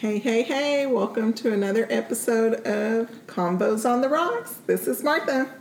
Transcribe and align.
Hey, 0.00 0.18
hey, 0.18 0.44
hey, 0.44 0.86
welcome 0.86 1.34
to 1.34 1.52
another 1.52 1.86
episode 1.90 2.66
of 2.66 3.10
Combos 3.26 3.84
on 3.84 4.00
the 4.00 4.08
Rocks. 4.08 4.54
This 4.66 4.88
is 4.88 5.02
Martha. 5.02 5.52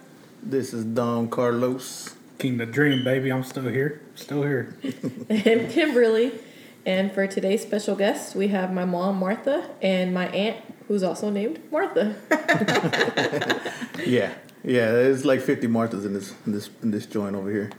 This 0.42 0.74
is 0.74 0.86
Don 0.86 1.28
Carlos. 1.30 2.16
King 2.38 2.56
the 2.56 2.66
Dream, 2.66 3.04
baby. 3.04 3.33
I'm 3.33 3.44
still 3.44 3.67
here. 3.67 4.02
Still 4.16 4.44
here. 4.44 4.78
and 5.30 5.70
Kimberly. 5.70 6.40
And 6.86 7.12
for 7.12 7.28
today's 7.28 7.64
special 7.64 7.98
guest, 7.98 8.34
we 8.34 8.48
have 8.48 8.71
my 8.71 8.86
mom, 8.86 9.18
Martha, 9.18 9.71
and 9.81 10.13
my 10.13 10.29
aunt, 10.29 10.63
who's 10.87 11.03
also 11.03 11.29
named 11.29 11.59
Martha. 11.69 12.15
Yeah, 14.05 14.33
yeah. 14.63 14.89
There's 14.93 15.25
like 15.25 15.41
50 15.41 15.67
Marthas 15.67 16.05
in 16.05 16.13
this 16.13 16.33
in 16.45 16.53
this 16.53 16.69
in 16.81 16.91
this 16.91 17.05
joint 17.05 17.35
over 17.35 17.51
here. 17.51 17.71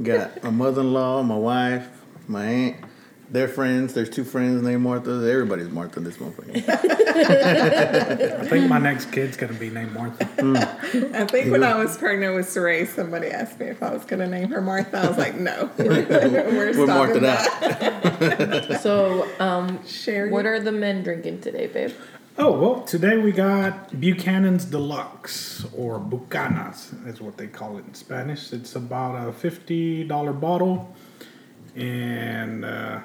Got 0.00 0.40
my 0.44 0.50
mother-in-law, 0.50 1.24
my 1.24 1.36
wife, 1.36 1.88
my 2.28 2.44
aunt. 2.44 2.76
Their 3.28 3.48
friends. 3.48 3.92
There's 3.92 4.10
two 4.10 4.24
friends 4.24 4.62
named 4.62 4.82
Martha. 4.82 5.10
Everybody's 5.10 5.68
Martha 5.68 5.98
in 5.98 6.04
this 6.04 6.16
motherfucker. 6.16 6.68
I 8.40 8.46
think 8.46 8.68
my 8.68 8.78
next 8.78 9.10
kid's 9.10 9.36
gonna 9.36 9.54
be 9.54 9.68
named 9.68 9.92
Martha. 9.92 10.28
I 11.14 11.24
think 11.26 11.50
when 11.50 11.64
I 11.64 11.74
was 11.74 11.96
pregnant 11.98 12.36
with 12.36 12.46
Saray, 12.46 12.86
somebody 12.86 13.28
asked 13.28 13.58
me 13.58 13.66
if 13.66 13.82
I 13.82 13.92
was 13.92 14.04
going 14.04 14.20
to 14.20 14.26
name 14.26 14.50
her 14.50 14.60
Martha. 14.60 14.98
I 14.98 15.08
was 15.08 15.18
like, 15.18 15.34
no. 15.36 15.70
We're, 15.78 16.76
We're 16.76 16.86
Martha 16.86 17.14
stopping 17.14 17.22
that. 17.22 18.80
so, 18.82 19.28
um, 19.40 19.84
Sherry. 19.86 20.30
what 20.30 20.46
are 20.46 20.60
the 20.60 20.72
men 20.72 21.02
drinking 21.02 21.40
today, 21.40 21.66
babe? 21.66 21.92
Oh 22.38 22.52
well, 22.52 22.82
today 22.82 23.16
we 23.16 23.32
got 23.32 23.98
Buchanan's 23.98 24.66
Deluxe 24.66 25.64
or 25.74 25.98
Bucanas 25.98 26.92
is 27.08 27.18
what 27.18 27.38
they 27.38 27.46
call 27.46 27.78
it 27.78 27.86
in 27.86 27.94
Spanish. 27.94 28.52
It's 28.52 28.76
about 28.76 29.26
a 29.26 29.32
fifty 29.32 30.04
dollar 30.04 30.34
bottle, 30.34 30.94
and 31.74 32.62
uh, 32.62 33.00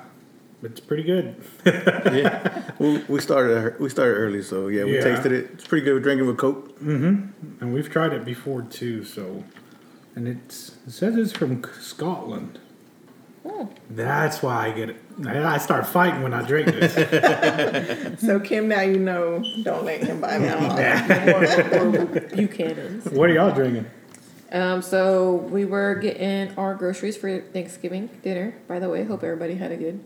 it's 0.63 0.79
pretty 0.79 1.03
good. 1.03 1.35
yeah. 1.65 2.71
We, 2.79 2.97
we 3.07 3.19
started 3.19 3.79
we 3.79 3.89
started 3.89 4.15
early, 4.15 4.41
so 4.41 4.67
yeah, 4.67 4.83
we 4.83 4.95
Yeah. 4.95 5.03
tasted 5.03 5.31
it. 5.31 5.49
It's 5.53 5.67
pretty 5.67 5.83
good. 5.85 5.93
We're 5.93 5.99
drinking 5.99 6.27
with 6.27 6.37
Coke. 6.37 6.79
Mhm. 6.79 7.29
and 7.61 7.73
we've 7.73 7.89
tried 7.89 8.13
it 8.13 8.25
before 8.25 8.61
too. 8.63 9.03
So, 9.03 9.43
and 10.15 10.27
it's 10.27 10.77
it 10.87 10.91
says 10.91 11.15
it's 11.15 11.31
from 11.31 11.63
Scotland. 11.79 12.59
Oh. 13.43 13.69
That's 13.89 14.43
why 14.43 14.67
I 14.67 14.71
get 14.71 14.89
it. 14.91 14.97
I 15.25 15.57
start 15.57 15.87
fighting 15.87 16.21
when 16.21 16.31
I 16.33 16.43
drink 16.43 16.67
this. 16.67 18.19
So, 18.21 18.39
Kim, 18.39 18.67
now 18.67 18.81
you 18.81 18.99
know, 18.99 19.43
don't 19.63 19.83
let 19.83 20.03
him 20.03 20.21
buy 20.21 20.37
that 20.37 21.27
or, 21.73 21.89
or 21.89 22.05
Buchanan's. 22.35 23.05
what 23.09 23.29
are 23.31 23.33
y'all 23.33 23.51
drinking? 23.53 23.87
Um, 24.51 24.81
so 24.83 25.33
we 25.35 25.65
were 25.65 25.95
getting 25.95 26.55
our 26.55 26.75
groceries 26.75 27.17
for 27.17 27.41
Thanksgiving 27.41 28.09
dinner. 28.21 28.53
By 28.67 28.77
the 28.79 28.89
way, 28.89 29.03
hope 29.05 29.23
everybody 29.23 29.55
had 29.55 29.71
a 29.71 29.77
good, 29.77 30.03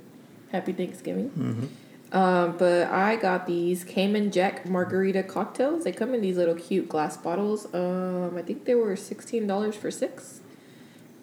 happy 0.56 0.73
Thanksgiving. 0.73 1.70
Um, 2.11 2.56
but 2.58 2.88
I 2.88 3.16
got 3.17 3.45
these 3.45 3.84
Cayman 3.84 4.31
Jack 4.31 4.66
margarita 4.67 5.23
cocktails. 5.23 5.84
They 5.84 5.92
come 5.92 6.14
in 6.14 6.22
these 6.22 6.38
little 6.38 6.56
cute 6.56 6.88
glass 6.88 7.17
bottles. 7.17 7.66
Um, 7.73 8.36
I 8.38 8.42
think 8.42 8.66
they 8.66 8.76
were 8.76 8.95
sixteen 8.95 9.48
dollars 9.48 9.76
for 9.76 9.92
six. 9.92 10.42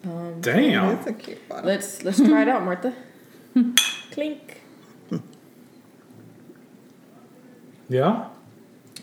Damn. 0.03 0.41
That's 0.95 1.07
a 1.07 1.13
cute 1.13 1.47
bottle. 1.49 1.65
Let's 1.65 2.03
let's 2.03 2.17
try 2.19 2.41
it 2.43 2.47
out, 2.49 2.63
Martha. 2.63 2.93
Clink. 4.11 4.61
Yeah. 7.89 8.27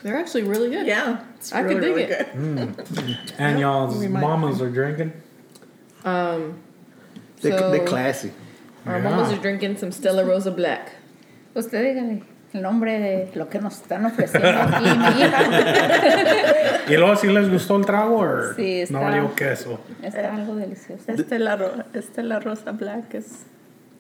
They're 0.03 0.17
actually 0.19 0.43
really 0.45 0.71
good. 0.71 0.87
yeah, 0.87 1.25
it's 1.37 1.53
I 1.53 1.61
really, 1.61 1.75
could 1.75 1.81
dig 1.83 2.35
really 2.35 2.67
it. 2.69 2.77
good. 2.97 3.17
And 3.39 3.59
y'all's 3.61 4.03
mamas 4.07 4.61
are 4.63 4.71
drinking. 4.71 5.13
Um, 6.05 6.59
They, 7.43 7.51
so 7.51 7.71
they're 7.71 7.87
classy. 7.87 8.33
Our 8.87 8.99
Yeah. 8.99 9.11
mamas 9.11 9.33
are 9.33 9.39
drinking 9.41 9.77
some 9.77 9.93
Stella 9.93 10.25
Rosa 10.25 10.51
Black. 10.51 10.93
Usted 11.55 11.83
dígale 11.83 12.23
el 12.53 12.63
nombre 12.63 12.99
de 12.99 13.31
lo 13.35 13.49
que 13.49 13.61
nos 13.61 13.81
están 13.81 14.05
ofreciendo 14.07 14.49
aquí, 14.61 14.85
mi 14.85 15.21
hija. 15.23 16.81
¿Y 16.89 16.97
luego 16.97 17.17
si 17.17 17.29
les 17.29 17.49
gustó 17.49 17.77
el 17.77 17.85
trago 17.87 18.19
o 18.19 18.55
Sí, 18.55 18.81
está- 18.83 18.93
no 18.95 19.01
valió 19.03 19.35
queso? 19.35 19.79
Está 20.03 20.35
algo 20.35 20.57
delicioso. 20.57 21.05
Estela, 21.13 21.57
Ro- 21.57 21.85
Estela 21.95 22.41
Rosa 22.41 22.73
Black 22.73 23.15
is, 23.15 23.45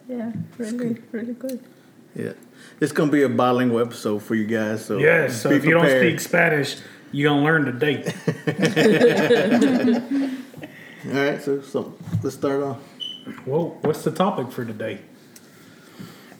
yeah, 0.09 0.33
really, 0.59 1.01
really 1.13 1.35
good. 1.35 1.61
Yeah, 2.15 2.33
it's 2.81 2.93
gonna 2.93 3.13
be 3.13 3.23
a 3.23 3.29
bilingual 3.29 3.81
episode 3.81 4.21
for 4.23 4.35
you 4.35 4.45
guys. 4.47 4.85
So 4.85 4.99
Yes, 4.99 5.41
so 5.43 5.51
be 5.51 5.57
if 5.57 5.65
you 5.65 5.73
don't 5.75 5.89
speak 5.89 6.19
Spanish, 6.21 6.77
you're 7.13 7.31
going 7.31 7.41
to 7.41 7.45
learn 7.45 7.65
today. 7.67 8.03
All 11.07 11.13
right, 11.15 11.41
so 11.43 11.61
so 11.63 11.95
let's 12.23 12.35
start 12.37 12.63
off. 12.63 12.79
Well, 13.47 13.77
what's 13.83 14.03
the 14.05 14.11
topic 14.11 14.51
for 14.53 14.65
today? 14.65 15.01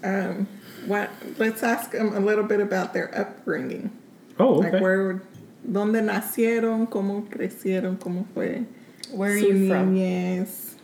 Um, 0.03 0.49
what, 0.87 1.11
let's 1.39 1.63
ask 1.63 1.91
them 1.93 2.15
a 2.15 2.21
little 2.21 2.45
bit 2.45 2.61
about 2.61 2.93
their 2.95 3.11
upbringing. 3.19 3.91
Oh, 4.39 4.55
Like, 4.55 4.75
okay. 4.75 4.81
where, 4.83 5.23
dónde 5.63 6.03
nacieron, 6.03 6.87
cómo 6.89 7.29
crecieron, 7.29 7.99
cómo 7.99 8.25
fue 8.33 8.65
Where 9.13 9.33
are 9.33 9.41
su 9.41 9.47
you 9.49 9.69
from? 9.69 9.95
niñez, 9.95 10.77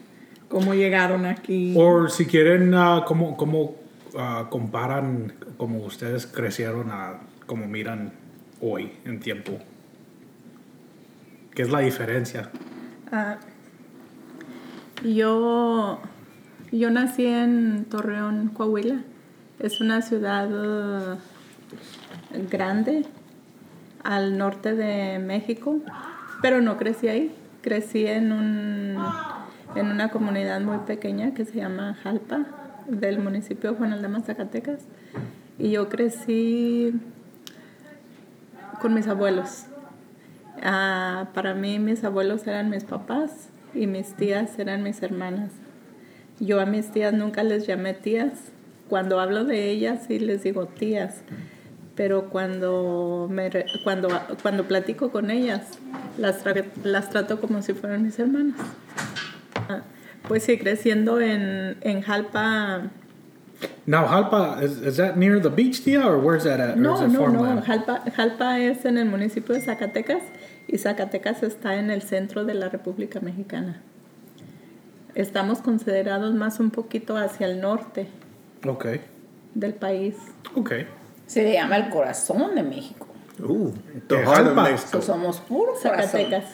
cómo 0.50 0.74
llegaron 0.74 1.24
aquí. 1.24 1.74
O 1.76 2.08
si 2.08 2.26
quieren, 2.26 2.74
uh, 2.74 3.02
¿cómo, 3.06 3.36
cómo 3.36 3.76
uh, 4.14 4.48
comparan 4.50 5.32
como 5.56 5.78
ustedes 5.84 6.26
crecieron 6.26 6.90
a 6.90 7.20
como 7.46 7.66
miran 7.66 8.12
hoy 8.60 8.92
en 9.06 9.20
tiempo? 9.20 9.58
¿Qué 11.54 11.62
es 11.62 11.70
la 11.70 11.80
diferencia? 11.80 12.50
Ah, 13.10 13.38
yo, 15.04 16.00
yo 16.72 16.90
nací 16.90 17.26
en 17.26 17.86
Torreón, 17.88 18.48
Coahuila. 18.48 19.00
Es 19.58 19.80
una 19.80 20.02
ciudad 20.02 20.48
eh, 20.50 21.18
grande 22.50 23.06
al 24.02 24.38
norte 24.38 24.74
de 24.74 25.18
México, 25.18 25.78
pero 26.42 26.60
no 26.60 26.76
crecí 26.76 27.08
ahí. 27.08 27.34
Crecí 27.62 28.06
en, 28.06 28.32
un, 28.32 28.96
en 29.74 29.86
una 29.90 30.10
comunidad 30.10 30.60
muy 30.60 30.78
pequeña 30.78 31.34
que 31.34 31.44
se 31.44 31.56
llama 31.56 31.94
Jalpa, 32.02 32.46
del 32.86 33.18
municipio 33.18 33.72
de 33.72 33.78
Juan 33.78 33.92
Aldama, 33.92 34.20
Zacatecas. 34.20 34.80
Y 35.58 35.70
yo 35.70 35.88
crecí 35.88 36.92
con 38.80 38.94
mis 38.94 39.08
abuelos. 39.08 39.64
Ah, 40.62 41.28
para 41.34 41.54
mí 41.54 41.78
mis 41.78 42.04
abuelos 42.04 42.46
eran 42.46 42.70
mis 42.70 42.84
papás 42.84 43.48
y 43.76 43.86
mis 43.86 44.14
tías 44.14 44.58
eran 44.58 44.82
mis 44.82 45.02
hermanas. 45.02 45.50
Yo 46.40 46.60
a 46.60 46.66
mis 46.66 46.90
tías 46.90 47.12
nunca 47.12 47.42
les 47.42 47.66
llamé 47.66 47.94
tías. 47.94 48.32
Cuando 48.88 49.20
hablo 49.20 49.44
de 49.44 49.70
ellas 49.70 50.04
sí 50.06 50.18
les 50.18 50.42
digo 50.42 50.66
tías. 50.66 51.22
Pero 51.94 52.28
cuando, 52.28 53.26
me 53.30 53.50
cuando, 53.84 54.08
cuando 54.42 54.64
platico 54.64 55.10
con 55.10 55.30
ellas, 55.30 55.62
las, 56.18 56.44
tra- 56.44 56.66
las 56.84 57.08
trato 57.08 57.40
como 57.40 57.62
si 57.62 57.72
fueran 57.72 58.02
mis 58.02 58.18
hermanas. 58.18 58.56
Pues 60.28 60.42
sí, 60.42 60.58
creciendo 60.58 61.20
en, 61.20 61.78
en 61.80 62.02
Jalpa. 62.02 62.90
Now, 63.86 64.06
Jalpa, 64.06 64.62
is, 64.62 64.78
is 64.82 64.96
that 64.98 65.16
near 65.16 65.40
the 65.40 65.48
beach, 65.48 65.82
Tia, 65.84 66.06
or 66.06 66.18
where's 66.18 66.44
that 66.44 66.60
at? 66.60 66.76
No, 66.76 67.06
no, 67.06 67.28
no. 67.28 67.62
Jalpa, 67.62 68.02
Jalpa 68.14 68.58
es 68.58 68.84
en 68.84 68.98
el 68.98 69.06
municipio 69.06 69.54
de 69.54 69.62
Zacatecas 69.62 70.22
y 70.68 70.78
Zacatecas 70.78 71.42
está 71.42 71.76
en 71.76 71.90
el 71.90 72.02
centro 72.02 72.44
de 72.44 72.54
la 72.54 72.68
República 72.68 73.20
Mexicana. 73.20 73.82
Estamos 75.14 75.60
considerados 75.60 76.34
más 76.34 76.60
un 76.60 76.70
poquito 76.70 77.16
hacia 77.16 77.46
el 77.46 77.60
norte 77.60 78.08
Okay, 78.66 79.00
del 79.54 79.74
país. 79.74 80.16
okay. 80.54 80.86
Se 81.26 81.42
le 81.42 81.52
llama 81.54 81.76
el 81.76 81.88
corazón 81.88 82.54
de 82.54 82.62
México. 82.62 83.06
Ooh, 83.42 83.72
the 84.08 84.16
Que 84.16 84.22
heart 84.24 84.40
of 84.40 84.54
jalpa. 84.56 84.62
Mexico. 84.64 84.90
So, 85.00 85.02
somos 85.02 85.40
puro 85.40 85.72
corazón. 85.74 86.06
Zacatecas. 86.10 86.44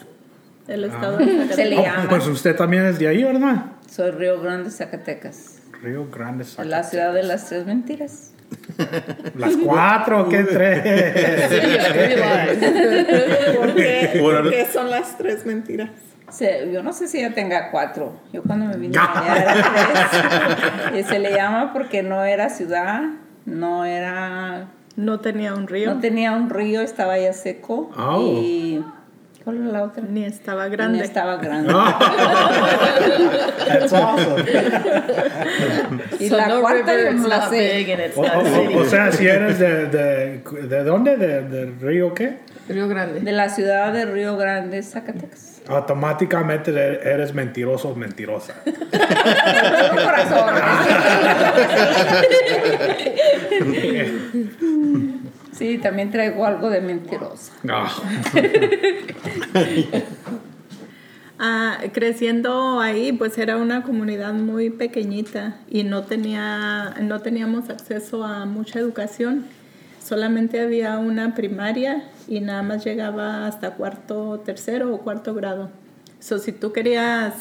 El 0.68 0.84
estado 0.84 1.16
de 1.18 1.24
Se 1.24 1.32
Zacatecas. 1.48 1.68
le 1.70 1.78
Oh, 1.78 1.82
llama. 1.82 2.08
pues 2.08 2.26
usted 2.26 2.56
también 2.56 2.84
es 2.86 2.98
de 2.98 3.08
ahí, 3.08 3.22
¿verdad? 3.24 3.66
Soy 3.88 4.10
Río 4.10 4.40
Grande, 4.40 4.70
Zacatecas. 4.70 5.60
Río 5.82 6.08
Grande, 6.10 6.44
Es 6.44 6.58
la 6.66 6.82
ciudad 6.84 7.12
de 7.14 7.22
las 7.22 7.48
tres 7.48 7.66
mentiras. 7.66 8.31
Las 9.36 9.56
cuatro, 9.56 10.28
¿qué 10.28 10.44
tres? 10.44 10.78
¿Por 13.56 13.74
qué, 13.74 14.18
por 14.20 14.50
qué 14.50 14.66
son 14.72 14.90
las 14.90 15.16
tres 15.18 15.44
mentiras? 15.46 15.90
Se- 16.30 16.70
yo 16.72 16.82
no 16.82 16.92
sé 16.92 17.08
si 17.08 17.20
ya 17.20 17.32
tenga 17.34 17.70
cuatro. 17.70 18.14
Yo 18.32 18.42
cuando 18.42 18.66
me 18.66 18.76
vine 18.76 18.94
ya 18.94 19.36
era 19.36 19.54
tres. 20.90 21.00
Y 21.00 21.08
se 21.08 21.18
le 21.18 21.32
llama 21.34 21.72
porque 21.72 22.02
no 22.02 22.24
era 22.24 22.48
ciudad, 22.48 23.02
no 23.44 23.84
era 23.84 24.68
No 24.96 25.20
tenía 25.20 25.54
un 25.54 25.66
río, 25.68 25.94
No 25.94 26.00
tenía 26.00 26.32
un 26.32 26.48
río, 26.48 26.80
estaba 26.80 27.18
ya 27.18 27.32
seco. 27.32 27.90
Oh. 27.96 28.20
Y. 28.22 28.82
¿Cuál 29.44 29.56
era 29.56 29.66
la 29.72 29.82
otra? 29.84 30.02
ni 30.08 30.24
estaba 30.24 30.66
Ni 30.68 30.76
grande. 30.76 31.04
estaba 31.04 31.36
grande. 31.36 31.72
That's 33.68 33.92
awesome. 33.92 34.44
Y 36.20 36.28
so 36.28 36.36
la 36.36 36.46
no 36.48 36.60
cuarta 36.60 36.92
yo 37.00 37.12
no 37.12 37.26
la 37.28 37.48
sé. 37.48 38.12
O, 38.16 38.20
o- 38.22 38.82
o 38.82 38.84
sea, 38.84 39.10
si 39.10 39.26
eres 39.26 39.58
de, 39.58 39.86
de, 39.86 40.42
¿de 40.68 40.84
dónde? 40.84 41.16
¿De, 41.16 41.42
¿Del 41.42 41.80
río 41.80 42.14
qué? 42.14 42.36
Río 42.68 42.86
Grande. 42.86 43.18
De 43.20 43.32
la 43.32 43.48
ciudad 43.48 43.92
de 43.92 44.04
Río 44.06 44.36
Grande, 44.36 44.80
Zacatecas. 44.84 45.60
Automáticamente 45.68 46.70
eres 46.70 47.34
mentiroso 47.34 47.88
o 47.88 47.96
mentirosa. 47.96 48.54
Corazón. 48.64 50.54
Sí, 55.72 55.78
también 55.78 56.10
traigo 56.10 56.44
algo 56.44 56.68
de 56.68 56.82
mentirosa. 56.82 57.54
Ah, 57.66 57.90
Ah, 61.44 61.78
creciendo 61.92 62.78
ahí, 62.78 63.10
pues 63.12 63.38
era 63.38 63.56
una 63.56 63.82
comunidad 63.82 64.34
muy 64.34 64.68
pequeñita 64.68 65.56
y 65.68 65.82
no, 65.82 66.02
tenía, 66.02 66.94
no 67.00 67.20
teníamos 67.20 67.70
acceso 67.70 68.22
a 68.22 68.44
mucha 68.44 68.78
educación. 68.78 69.46
Solamente 70.04 70.60
había 70.60 70.98
una 70.98 71.34
primaria 71.34 72.04
y 72.28 72.40
nada 72.40 72.62
más 72.62 72.84
llegaba 72.84 73.46
hasta 73.46 73.70
cuarto, 73.70 74.40
tercero 74.44 74.94
o 74.94 74.98
cuarto 74.98 75.34
grado. 75.34 75.70
So, 76.20 76.38
si 76.38 76.52
tú 76.52 76.72
querías 76.72 77.32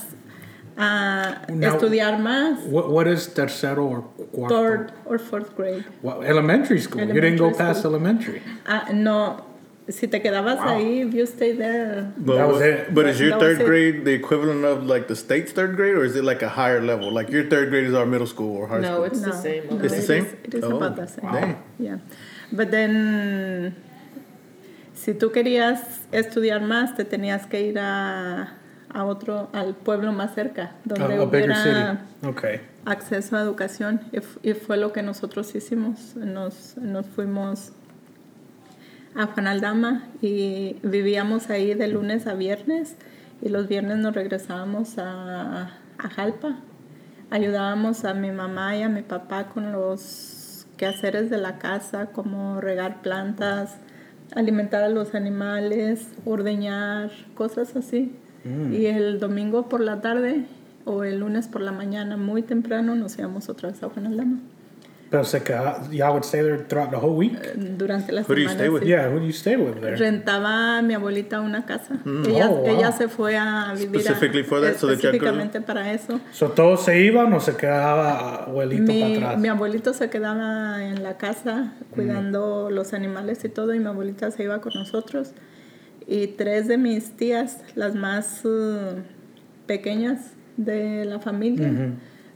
Now- 0.78 1.76
estudiar 1.76 2.20
más, 2.20 2.66
what, 2.66 2.90
what 2.90 3.08
is 3.08 3.28
tercero 3.30 3.84
or 3.90 4.02
cuarto? 4.34 4.50
third 4.50 4.92
or 5.06 5.20
fourth 5.20 5.56
grade. 5.56 5.84
Well, 6.02 6.22
elementary 6.24 6.80
school. 6.80 7.02
you 7.02 7.14
didn't 7.14 7.38
go 7.38 7.52
past 7.52 7.80
school. 7.80 7.92
elementary. 7.96 8.42
Ah, 8.66 8.88
no, 8.94 9.44
si 9.90 10.08
te 10.08 10.20
quedabas 10.22 10.58
Wow. 10.58 10.78
ahí, 10.80 11.06
if 11.08 11.14
you 11.14 11.26
stay 11.26 11.52
there. 11.54 12.12
But, 12.18 12.38
That 12.38 12.48
was 12.48 12.62
it. 12.62 12.94
but 12.94 13.06
is 13.08 13.20
your 13.20 13.32
That 13.32 13.40
third 13.42 13.62
it. 13.62 13.66
grade 13.66 14.06
the 14.06 14.14
equivalent 14.14 14.64
of 14.66 14.86
like 14.86 15.08
the 15.08 15.16
state's 15.16 15.52
third 15.52 15.76
grade, 15.76 15.96
or 15.96 16.04
is 16.06 16.16
it 16.16 16.24
like 16.24 16.42
a 16.42 16.50
higher 16.50 16.82
level? 16.82 17.12
Like 17.12 17.30
your 17.30 17.44
third 17.50 17.70
grade 17.70 17.86
is 17.86 17.94
our 17.94 18.06
middle 18.06 18.28
school 18.28 18.56
or 18.56 18.68
high 18.68 18.80
No, 18.80 18.94
school? 18.94 19.04
it's 19.06 19.22
the 19.22 19.34
same. 19.34 19.64
no, 19.70 19.78
It's 19.84 19.94
the 19.94 20.00
it 20.00 20.06
same? 20.08 20.26
is- 20.26 20.34
it 20.46 20.54
is 20.56 20.64
Oh, 20.64 20.78
about 20.78 20.96
the 20.96 21.08
same. 21.08 21.58
Yeah. 21.80 21.98
But 22.52 22.72
then, 22.72 23.76
si 24.94 25.14
tú 25.14 25.32
querías 25.32 25.80
estudiar 26.12 26.62
más, 26.62 26.96
te 26.96 27.04
tenías 27.06 27.46
que 27.50 27.62
ir 27.70 27.78
a, 27.80 28.54
a 28.94 29.06
otro, 29.06 29.50
al 29.54 29.76
pueblo 29.76 30.12
más 30.12 30.34
cerca, 30.34 30.76
donde 30.84 31.08
bigger 31.08 31.28
hubiera. 31.28 32.06
Okay. 32.24 32.62
acceso 32.86 33.38
a 33.38 33.42
educación. 33.42 34.02
Y, 34.44 34.54
fue 34.54 34.78
lo 34.78 34.92
que 34.94 35.02
nosotros 35.04 35.54
hicimos. 35.56 36.16
Nos, 36.16 36.78
nos 36.78 37.06
fuimos 37.08 37.72
a 39.16 39.28
Juan 39.28 39.48
Aldama 39.48 40.04
y 40.22 40.78
vivíamos 40.84 41.50
ahí 41.50 41.74
de 41.74 41.88
lunes 41.88 42.28
a 42.28 42.34
viernes 42.34 42.96
y 43.42 43.50
los 43.50 43.68
viernes 43.68 43.98
nos 43.98 44.14
regresábamos 44.14 44.98
a, 44.98 45.72
a 45.98 46.10
Jalpa. 46.10 46.60
Ayudábamos 47.30 48.04
a 48.06 48.14
mi 48.14 48.32
mamá 48.32 48.76
y 48.76 48.84
a 48.84 48.90
mi 48.90 49.04
papá 49.04 49.48
con 49.48 49.72
los 49.72 50.68
quehaceres 50.78 51.30
de 51.30 51.38
la 51.38 51.60
casa, 51.60 52.08
como 52.08 52.60
regar 52.60 53.02
plantas, 53.02 53.78
alimentar 54.36 54.84
a 54.84 54.90
los 54.90 55.16
animales, 55.16 56.08
ordeñar, 56.26 57.12
cosas 57.36 57.76
así. 57.76 58.16
Y 58.44 58.86
el 58.88 59.20
domingo 59.20 59.70
por 59.70 59.82
la 59.82 60.02
tarde 60.02 60.46
o 60.86 61.04
el 61.04 61.20
lunes 61.20 61.48
por 61.48 61.62
la 61.62 61.72
mañana, 61.72 62.18
muy 62.18 62.42
temprano, 62.42 62.96
nos 62.96 63.18
íbamos 63.20 63.50
otra 63.50 63.70
vez 63.70 63.82
a 63.84 63.90
Juan 63.90 64.08
Aldama. 64.08 64.40
Pero 65.12 65.26
se 65.26 65.44
queda, 65.44 65.82
y'all 65.92 66.12
would 66.14 66.24
stay 66.24 66.42
there 66.42 66.58
throughout 66.70 66.90
the 66.90 66.96
whole 66.96 67.18
week? 67.18 67.34
Durante 67.78 68.14
la 68.14 68.22
Who 68.22 68.28
do 68.34 68.36
you 68.40 68.48
semana. 68.48 68.54
stay 68.56 68.70
with? 68.70 68.82
sí. 68.84 68.88
Yeah, 68.88 69.10
who 69.10 69.20
do 69.20 69.26
you 69.26 69.34
stay 69.34 69.58
with 69.58 69.82
there? 69.82 69.98
Rentaba 69.98 70.82
mi 70.82 70.94
abuelita 70.94 71.42
una 71.42 71.66
casa. 71.66 72.00
Ella, 72.26 72.48
Oh, 72.50 72.56
wow. 72.62 72.66
ella 72.68 72.92
se 72.94 73.10
fue 73.10 73.36
a 73.38 73.74
vivir 73.78 74.00
a- 74.00 74.04
Specifically 74.04 74.44
for 74.44 74.62
that, 74.62 74.76
so 74.78 74.90
específicamente 74.90 75.60
para 75.60 75.92
eso. 75.92 76.22
So 76.32 76.52
todos 76.52 76.86
se 76.86 77.02
iban 77.02 77.34
o 77.34 77.42
se 77.42 77.58
quedaba 77.58 78.46
abuelito 78.46 78.84
Mi, 78.84 79.02
para 79.02 79.14
atrás? 79.28 79.42
mi 79.42 79.50
abuelito 79.50 79.94
se 79.94 80.10
quedaba 80.10 80.82
en 80.86 81.04
la 81.04 81.18
casa 81.18 81.74
cuidando 81.94 82.70
los 82.72 82.94
animales 82.94 83.44
y 83.44 83.50
todo 83.50 83.74
y 83.76 83.80
mi 83.80 83.88
abuelita 83.88 84.32
se 84.32 84.44
iba 84.44 84.62
con 84.62 84.72
nosotros. 84.76 85.34
Y 86.08 86.28
tres 86.28 86.68
de 86.68 86.78
mis 86.78 87.12
tías, 87.12 87.60
las 87.76 87.96
más 87.96 88.44
uh, 88.46 88.96
pequeñas 89.68 90.32
de 90.58 91.06
la 91.06 91.20
familia, 91.20 91.72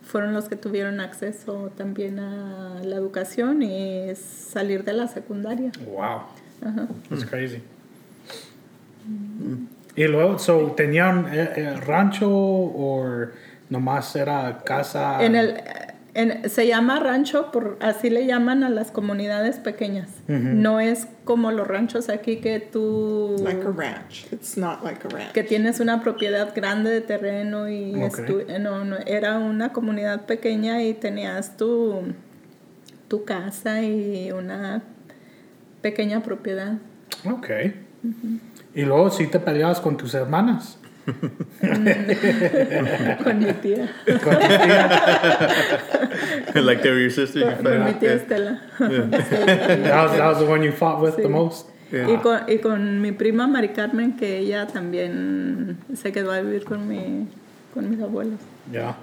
fueron 0.04 0.34
los 0.34 0.48
que 0.48 0.56
tuvieron 0.56 1.00
acceso 1.00 1.72
también 1.76 2.20
a 2.20 2.82
la 2.84 2.96
educación 2.96 3.62
y 3.64 4.16
salir 4.16 4.84
de 4.84 4.94
la 4.94 5.08
secundaria. 5.08 5.72
Wow. 5.86 6.22
That's 7.10 7.26
crazy. 7.26 7.62
Y 9.96 10.04
luego, 10.06 10.38
so, 10.40 10.74
¿tenían 10.76 11.28
eh, 11.32 11.50
eh, 11.56 11.76
rancho 11.86 12.30
o 12.30 13.28
nomás 13.70 14.16
era 14.16 14.62
casa? 14.66 15.24
En 15.24 15.36
el, 15.36 15.56
en- 16.16 16.50
se 16.50 16.66
llama 16.66 17.00
rancho, 17.00 17.52
por, 17.52 17.78
así 17.82 18.10
le 18.10 18.26
llaman 18.26 18.64
a 18.64 18.70
las 18.70 18.90
comunidades 18.90 19.58
pequeñas. 19.58 20.10
No 20.28 20.80
es 20.80 21.08
como 21.26 21.52
los 21.52 21.68
ranchos 21.68 22.10
aquí 22.10 22.38
que 22.38 22.60
tú... 22.60 23.36
Like 23.44 23.62
a 23.68 23.72
ranch. 23.72 24.26
It's 24.32 24.58
not 24.58 24.84
like 24.84 25.06
a 25.06 25.10
ranch. 25.10 25.32
que 25.34 25.44
tienes 25.44 25.80
una 25.80 26.02
propiedad 26.02 26.54
grande 26.56 26.90
de 26.90 27.02
terreno 27.02 27.70
y 27.70 27.92
no, 28.60 28.84
no, 28.86 28.98
era 29.06 29.38
una 29.38 29.72
comunidad 29.74 30.26
pequeña 30.26 30.82
y 30.82 30.94
tenías 30.94 31.58
tu, 31.58 32.02
tu 33.08 33.24
casa 33.26 33.82
y 33.84 34.32
una 34.32 34.82
pequeña 35.82 36.24
propiedad. 36.24 36.74
Ok. 37.30 37.50
Y 38.74 38.82
luego 38.84 39.10
sí 39.12 39.28
te 39.28 39.40
peleabas 39.40 39.80
con 39.82 39.98
tus 39.98 40.14
hermanas. 40.14 40.78
con 43.24 43.40
mi 43.40 43.54
tía, 43.54 43.90
Con 44.06 44.34
tus 44.40 44.48
tías. 44.58 44.92
like 46.56 46.82
they 46.82 46.90
were 46.90 47.00
your 47.00 47.12
sisters. 47.12 47.44
you 47.44 47.52
con, 47.52 47.64
con 47.64 47.84
mi 47.86 47.92
found? 47.92 48.00
tía 48.00 48.16
Yeah. 48.80 48.88
That 49.88 50.04
was, 50.04 50.12
that 50.18 50.28
was 50.28 50.40
the 50.40 50.46
one 50.46 50.64
you 50.64 50.72
fought 50.72 51.00
with 51.02 51.16
the 51.18 51.24
Sí. 51.24 51.30
most? 51.30 51.68
Y, 51.92 52.18
con, 52.18 52.50
y 52.50 52.58
con 52.58 53.02
mi 53.02 53.12
prima 53.12 53.48
Mari 53.48 53.70
Carmen, 53.70 54.18
que 54.18 54.40
ella 54.40 54.66
también 54.68 55.78
se 55.94 56.12
quedó 56.12 56.32
a 56.32 56.42
vivir 56.42 56.66
con, 56.66 56.88
mi, 56.88 57.28
con 57.74 57.90
mis 57.90 58.00
abuelos. 58.02 58.40
Yeah. 58.72 58.96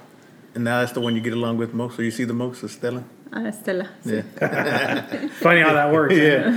And 0.55 0.63
now 0.65 0.81
that's 0.81 0.91
the 0.93 0.99
one 0.99 1.15
you 1.15 1.21
get 1.21 1.33
along 1.33 1.57
with 1.57 1.73
most. 1.73 1.95
So 1.95 2.01
you 2.03 2.11
see 2.11 2.25
the 2.25 2.33
most, 2.33 2.63
Estella. 2.63 3.03
A 3.31 3.39
Estela. 3.49 3.87
sí. 4.05 4.21
Yeah. 4.39 5.01
Funny 5.39 5.61
how 5.61 5.73
that 5.73 5.91
works. 5.91 6.13
yeah. 6.15 6.51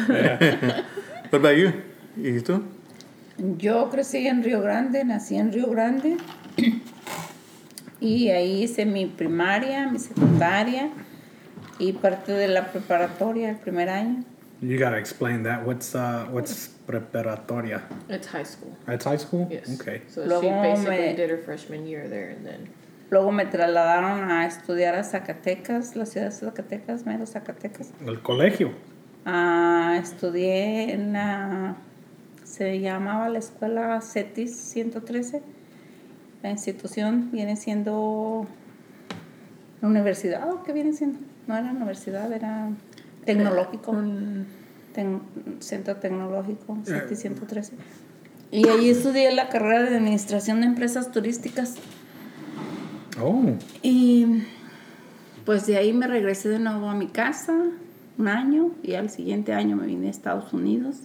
what 1.30 1.38
about 1.40 1.56
you? 1.56 1.72
¿Y 2.18 2.40
tú? 2.42 2.62
Yo 3.58 3.90
crecí 3.90 4.26
en 4.26 4.42
Río 4.42 4.60
Grande, 4.62 5.04
nací 5.04 5.36
en 5.36 5.52
Río 5.52 5.68
Grande 5.70 6.16
y 8.00 8.30
ahí 8.30 8.62
hice 8.62 8.86
mi 8.86 9.06
primaria, 9.06 9.88
mi 9.90 9.98
secundaria 9.98 10.90
y 11.78 11.92
parte 11.92 12.32
de 12.32 12.48
la 12.48 12.72
preparatoria 12.72 13.50
el 13.50 13.56
primer 13.56 13.88
año. 13.90 14.24
You 14.62 14.78
gotta 14.78 14.96
explain 14.98 15.42
that. 15.42 15.66
What's 15.66 15.94
uh, 15.94 16.26
what's 16.32 16.70
preparatoria? 16.86 17.82
It's 18.08 18.26
high 18.26 18.44
school. 18.46 18.74
That's 18.86 19.04
high 19.04 19.18
school. 19.18 19.46
Yes. 19.50 19.78
Okay. 19.78 20.00
So 20.08 20.22
she 20.22 20.28
Luego 20.28 20.62
basically 20.62 21.08
me- 21.08 21.14
did 21.14 21.28
her 21.28 21.36
freshman 21.44 21.86
year 21.86 22.08
there 22.08 22.30
and 22.30 22.46
then. 22.46 22.68
Luego 23.10 23.30
me 23.32 23.44
trasladaron 23.44 24.30
a 24.30 24.46
estudiar 24.46 24.94
a 24.94 25.04
Zacatecas, 25.04 25.94
la 25.94 26.06
ciudad 26.06 26.26
de 26.26 26.32
Zacatecas, 26.32 27.04
mero 27.04 27.26
Zacatecas. 27.26 27.92
El 28.06 28.20
colegio. 28.22 28.72
Ah, 29.26 29.98
estudié 30.02 30.92
en 30.94 31.12
la, 31.12 31.76
se 32.56 32.80
llamaba 32.80 33.28
la 33.28 33.38
escuela 33.38 34.00
CETIS 34.00 34.56
113. 34.56 35.42
La 36.42 36.50
institución 36.50 37.30
viene 37.30 37.56
siendo 37.56 38.46
la 39.82 39.88
universidad, 39.88 40.50
¿o 40.50 40.62
qué 40.62 40.72
viene 40.72 40.94
siendo? 40.94 41.18
No 41.46 41.56
era 41.56 41.70
universidad, 41.70 42.32
era 42.32 42.70
tecnológico. 43.26 43.92
Tec- 44.94 45.20
centro 45.60 45.96
tecnológico, 45.96 46.78
CETIS 46.86 47.18
113. 47.18 47.74
Y 48.50 48.66
ahí 48.68 48.88
estudié 48.88 49.32
la 49.34 49.50
carrera 49.50 49.82
de 49.82 49.96
administración 49.96 50.60
de 50.62 50.66
empresas 50.68 51.10
turísticas. 51.12 51.74
Oh. 53.22 53.42
Y 53.82 54.44
pues 55.44 55.66
de 55.66 55.76
ahí 55.76 55.92
me 55.92 56.06
regresé 56.06 56.48
de 56.48 56.58
nuevo 56.58 56.88
a 56.88 56.94
mi 56.94 57.08
casa 57.08 57.54
un 58.16 58.28
año 58.28 58.70
y 58.82 58.94
al 58.94 59.10
siguiente 59.10 59.52
año 59.52 59.76
me 59.76 59.86
vine 59.86 60.06
a 60.06 60.10
Estados 60.10 60.54
Unidos. 60.54 61.00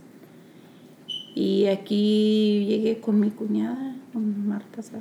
Y 1.36 1.68
aquí 1.68 2.66
llegué 2.68 3.00
con 3.00 3.20
mi 3.20 3.30
cuñada, 3.32 3.96
con 4.14 4.48
Marta. 4.48 4.82
Sá- 4.82 4.98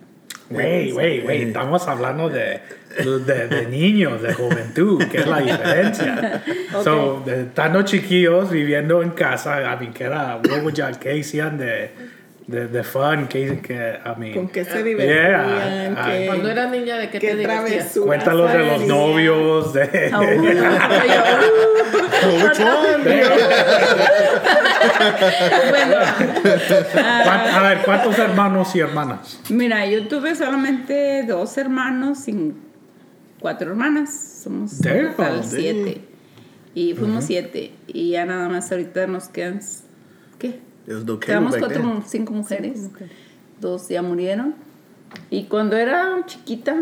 Wait, 0.50 0.92
wait, 0.94 1.24
wait. 1.26 1.42
Estamos 1.48 1.86
hablando 1.86 2.28
de, 2.28 2.60
de, 3.04 3.46
de 3.48 3.66
niños, 3.68 4.20
de 4.20 4.34
juventud, 4.34 5.00
que 5.06 5.18
es 5.18 5.26
la 5.26 5.40
diferencia. 5.40 6.42
So, 6.84 7.22
de 7.26 7.42
estando 7.42 7.82
chiquillos 7.82 8.50
viviendo 8.50 9.02
en 9.02 9.10
casa, 9.10 9.60
I 9.60 9.78
mean, 9.80 9.92
que 9.92 10.04
era, 10.04 10.40
¿qué 11.00 11.20
hacían 11.20 11.58
de, 11.58 11.90
de, 12.50 12.66
de 12.68 12.82
fun? 12.84 13.26
¿Qué, 13.28 13.60
que, 13.60 13.98
I 14.04 14.18
mean, 14.20 14.34
¿Con 14.34 14.48
qué 14.48 14.64
se 14.64 14.70
Yeah, 14.72 14.82
divertían? 14.82 15.92
I- 15.92 15.96
¿Qué, 16.04 16.26
Cuando 16.26 16.50
eras 16.50 16.70
niña, 16.70 16.96
¿de 16.98 17.10
qué, 17.10 17.18
qué 17.18 17.28
te 17.30 17.36
divertías? 17.36 17.64
travesuras 17.92 18.06
cuéntalos 18.06 18.52
de 18.52 18.58
los 18.58 18.86
novios, 18.86 19.72
de... 19.72 20.10
Ah, 20.12 20.18
bueno, 20.20 20.62
¿Cuán- 26.92 27.48
A 27.54 27.62
ver, 27.62 27.78
¿cuántos 27.84 28.18
hermanos 28.18 28.74
y 28.74 28.80
hermanas? 28.80 29.40
mira, 29.48 29.86
yo 29.86 30.06
tuve 30.08 30.34
solamente 30.34 31.24
dos 31.26 31.56
hermanos 31.58 32.26
y 32.28 32.52
cuatro 33.40 33.70
hermanas. 33.70 34.40
Somos 34.42 34.78
total 34.78 35.42
siete. 35.44 36.02
Y 36.74 36.94
fuimos 36.94 37.24
siete. 37.24 37.72
Y 37.86 38.10
ya 38.12 38.24
nada 38.26 38.48
más 38.48 38.70
ahorita 38.70 39.06
nos 39.06 39.28
quedan, 39.28 39.60
back 41.50 41.60
cuatro, 41.60 42.02
cinco 42.06 42.32
mujeres. 42.32 42.90
Dos 43.60 43.88
ya 43.88 44.02
murieron. 44.02 44.54
Y 45.30 45.44
cuando 45.44 45.76
era 45.76 46.24
chiquita, 46.26 46.74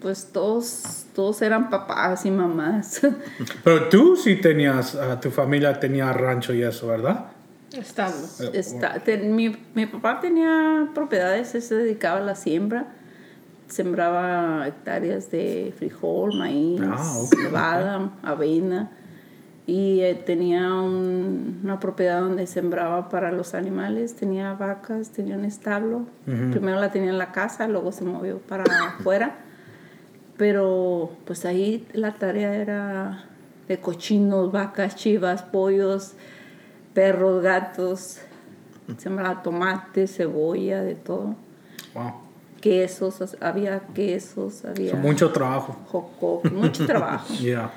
pues 0.00 0.30
todos, 0.32 1.06
todos 1.14 1.42
eran 1.42 1.68
papás 1.70 2.24
y 2.26 2.30
mamás. 2.30 3.00
Pero 3.64 3.88
tú 3.88 4.16
sí 4.16 4.36
tenías, 4.36 4.94
ah, 4.94 5.20
tu 5.20 5.30
familia 5.30 5.78
tenía 5.78 6.12
rancho 6.12 6.52
y 6.54 6.62
eso, 6.62 6.86
¿verdad? 6.88 7.26
Estamos. 7.72 8.40
Está- 8.52 8.98
te- 9.00 9.18
mi, 9.18 9.54
mi 9.74 9.86
papá 9.86 10.20
tenía 10.20 10.88
propiedades, 10.94 11.54
él 11.54 11.62
se 11.62 11.74
dedicaba 11.74 12.18
a 12.18 12.22
la 12.22 12.34
siembra. 12.34 12.86
Sembraba 13.68 14.66
hectáreas 14.68 15.30
de 15.32 15.74
frijol, 15.76 16.38
maíz, 16.38 16.80
Ah, 16.84 17.18
ok, 17.18 17.34
cebada, 17.36 18.10
avena. 18.22 18.90
Y 19.68 20.00
eh, 20.02 20.14
tenía 20.14 20.72
un- 20.74 21.60
una 21.64 21.80
propiedad 21.80 22.20
donde 22.20 22.46
sembraba 22.46 23.08
para 23.08 23.32
los 23.32 23.54
animales. 23.54 24.14
Tenía 24.14 24.52
vacas, 24.54 25.10
tenía 25.10 25.36
un 25.36 25.44
establo. 25.44 26.06
Primero 26.24 26.78
la 26.80 26.90
tenía 26.92 27.10
en 27.10 27.18
la 27.18 27.32
casa, 27.32 27.66
luego 27.66 27.90
se 27.90 28.04
movió 28.04 28.38
para 28.38 28.62
afuera. 28.98 29.38
Pero 30.36 31.10
pues 31.24 31.44
ahí 31.46 31.86
la 31.92 32.14
tarea 32.14 32.54
era 32.54 33.24
de 33.68 33.80
cochinos, 33.80 34.52
vacas, 34.52 34.94
chivas, 34.94 35.42
pollos, 35.42 36.12
perros, 36.94 37.42
gatos. 37.42 38.18
Sembraba 38.98 39.42
tomate, 39.42 40.06
cebolla, 40.06 40.82
de 40.82 40.94
todo. 40.94 41.34
Wow. 41.94 42.12
Quesos, 42.60 43.36
había 43.40 43.80
quesos, 43.94 44.64
había 44.64 44.92
So, 44.92 44.96
mucho 44.98 45.32
trabajo. 45.32 45.76
joco, 45.86 46.42
mucho 46.52 46.86
trabajo. 46.86 47.34
Yeah. 47.40 47.70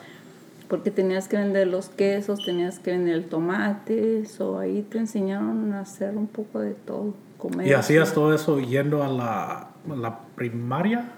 Porque 0.70 0.92
tenías 0.92 1.28
que 1.28 1.36
vender 1.36 1.68
los 1.68 1.90
quesos, 1.90 2.46
tenías 2.46 2.80
que 2.80 2.92
vender 2.92 3.16
el 3.16 3.26
tomate, 3.26 4.26
so 4.26 4.60
ahí 4.60 4.84
te 4.84 5.00
enseñaron 5.00 5.74
a 5.74 5.82
hacer 5.82 6.16
un 6.16 6.28
poco 6.28 6.60
de 6.60 6.74
todo, 6.76 7.16
comer. 7.38 7.68
¿Y 7.68 7.74
hacías 7.74 8.14
todo 8.14 8.34
eso 8.36 8.60
yendo 8.60 9.04
a 9.04 9.08
la, 9.08 9.52
a 9.90 9.96
la 9.96 10.20
primaria? 10.36 11.10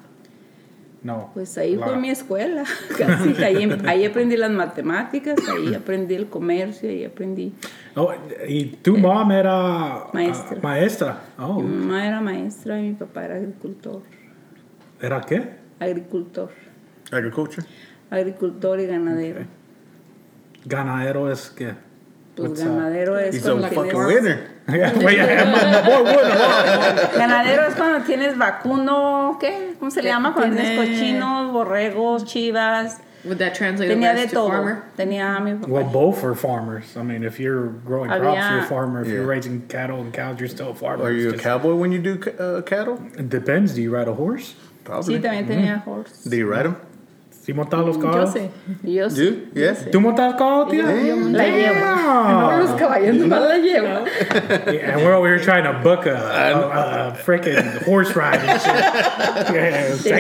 No. 1.03 1.31
Pues 1.34 1.58
ahí 1.58 1.75
La- 1.75 1.88
fue 1.88 1.98
mi 1.98 2.10
escuela, 2.12 2.63
casi. 2.98 3.43
Ahí, 3.43 3.67
ahí 3.88 4.05
aprendí 4.05 4.38
las 4.38 4.51
matemáticas, 4.51 5.36
ahí 5.50 5.74
aprendí 5.74 6.15
el 6.15 6.27
comercio, 6.27 6.88
ahí 6.89 7.03
aprendí. 7.03 7.53
Oh, 7.96 8.13
¿Y 8.48 8.65
tu 8.67 8.98
mamá 8.98 9.38
era 9.38 9.51
ah, 9.96 10.10
Maestra. 10.13 10.60
maestra? 10.62 11.22
Oh, 11.39 11.60
Mi 11.60 11.75
mamá 11.75 12.08
era 12.08 12.22
maestra 12.22 12.79
y 12.79 12.89
mi 12.89 12.93
papá 12.93 13.25
era 13.25 13.36
agricultor. 13.36 14.01
¿Era 15.01 15.20
qué? 15.22 15.50
Agricultor. 15.79 16.50
Agriculture. 17.12 17.65
Agricultor 18.12 18.80
y 18.82 18.86
ganadero. 18.88 19.41
Ganadero 20.65 21.32
es 21.32 21.50
que. 21.50 21.74
Pues 22.36 22.63
ganadero 22.63 23.18
es 23.20 23.36
He's 23.36 23.46
a 23.46 23.51
cuando 23.53 24.08
tienes- 24.08 24.39
a. 24.68 24.74
Ganadero 27.18 27.65
es 27.68 27.75
cuando 27.75 28.06
tienes 28.06 28.38
vacuno, 28.38 29.38
¿qué? 29.39 29.74
¿Cómo 29.80 29.91
se 29.91 30.01
le 30.01 30.10
llama? 30.10 30.34
Cuando 30.34 30.56
tienes 30.56 30.77
Tiene- 30.77 30.98
cochinos, 30.98 31.51
borregos, 31.53 32.25
chivas. 32.25 33.00
Would 33.24 33.38
that 33.38 33.53
translate 33.53 33.88
Tenía 33.89 34.15
de 34.15 34.25
to 34.27 34.34
todo. 34.34 34.48
farmer? 34.50 34.77
Tenía 34.98 35.36
a 35.36 35.39
mi 35.39 35.53
papá. 35.53 35.68
Well, 35.72 35.86
both 35.86 36.24
are 36.24 36.34
farmers. 36.34 36.98
I 36.98 37.03
mean, 37.03 37.24
if 37.24 37.39
you're 37.39 37.70
growing 37.86 38.10
crops, 38.10 38.25
Había- 38.25 38.50
you're 38.51 38.63
a 38.63 38.68
farmer. 38.68 39.01
If 39.03 39.10
you're 39.10 39.22
Yeah. 39.22 39.27
raising 39.30 39.62
cattle 39.68 40.01
and 40.01 40.12
cows, 40.12 40.39
you're 40.39 40.50
still 40.50 40.72
a 40.72 40.75
farmer. 40.75 41.03
Are 41.06 41.12
you 41.12 41.25
a 41.30 41.34
It's 41.34 41.34
just- 41.34 41.44
cowboy 41.44 41.75
when 41.75 41.91
you 41.91 42.00
do 42.01 42.18
uh, 42.39 42.62
cattle? 42.63 42.98
It 43.18 43.30
depends. 43.30 43.75
Do 43.75 43.82
you 43.82 43.91
ride 43.96 44.08
a 44.08 44.13
horse? 44.15 44.56
Probably. 44.84 45.18
Sí, 45.18 45.22
también 45.22 45.46
tenía 45.48 45.84
horse. 45.86 46.27
Do 46.27 46.36
you 46.36 46.48
ride 46.51 46.63
them? 46.65 46.77
¿Sí 47.42 47.54
montas 47.54 47.80
los 47.80 47.98
Yo 47.98 48.04
caballos? 48.04 48.34
sí. 48.34 48.50
Yo 48.84 49.10
sí. 49.10 49.50
Yes. 49.56 49.90
¿Tú 49.92 50.00
montas 50.00 50.36
caballos, 50.36 50.70
tía? 50.70 50.84
La 50.84 50.94
llevo. 50.94 51.30
Damn. 51.38 52.60
Los 52.60 52.72
caballos 52.80 53.16
no 53.16 53.28
la 53.40 53.58
llevo. 53.58 53.88
Yeah, 54.72 54.94
and 54.94 55.04
we're 55.04 55.14
over 55.16 55.28
here 55.28 55.40
trying 55.44 55.64
to 55.64 55.74
book 55.84 56.06
a, 56.06 56.18
a, 56.18 57.08
a 57.10 57.14
freaking 57.16 57.84
horse 57.88 58.16
ride 58.16 58.40
and 58.48 58.62
shit. 58.62 58.74
Yeah, 60.06 60.20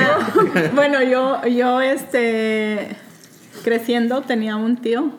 Ah, 0.00 0.70
bueno, 0.74 1.02
yo, 1.02 1.46
yo 1.46 1.80
este, 1.80 2.96
creciendo 3.64 4.22
tenía 4.22 4.56
un 4.56 4.76
tío 4.76 5.12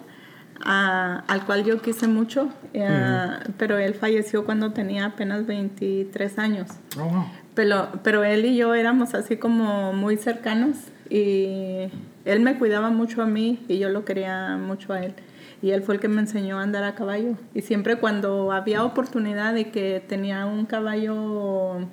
ah, 0.66 1.24
al 1.28 1.46
cual 1.46 1.64
yo 1.64 1.82
quise 1.82 2.08
mucho, 2.08 2.50
eh, 2.74 3.30
pero 3.58 3.78
él 3.78 3.94
falleció 3.94 4.44
cuando 4.46 4.72
tenía 4.72 5.06
apenas 5.06 5.46
23 5.46 6.38
años. 6.40 6.68
oh, 7.00 7.04
wow. 7.06 7.26
Pero, 7.54 7.90
pero 8.04 8.24
él 8.24 8.46
y 8.46 8.56
yo 8.58 8.74
éramos 8.74 9.14
así 9.14 9.36
como 9.38 9.92
muy 9.94 10.16
cercanos 10.18 10.76
y 11.12 11.92
él 12.24 12.40
me 12.40 12.58
cuidaba 12.58 12.90
mucho 12.90 13.22
a 13.22 13.26
mí 13.26 13.66
y 13.68 13.80
yo 13.80 13.90
lo 13.90 14.06
quería 14.06 14.56
mucho 14.56 14.94
a 14.94 15.04
él. 15.04 15.14
Y 15.62 15.72
él 15.72 15.84
fue 15.84 15.96
el 15.96 16.02
que 16.02 16.08
me 16.08 16.22
enseñó 16.22 16.58
a 16.58 16.64
andar 16.64 16.86
a 16.86 16.96
caballo. 16.96 17.36
Y 17.54 17.62
siempre 17.62 17.98
cuando 17.98 18.54
había 18.54 18.86
oportunidad 18.86 19.54
de 19.54 19.72
que 19.72 20.02
tenía 20.08 20.46
un 20.46 20.66
caballo, 20.66 21.86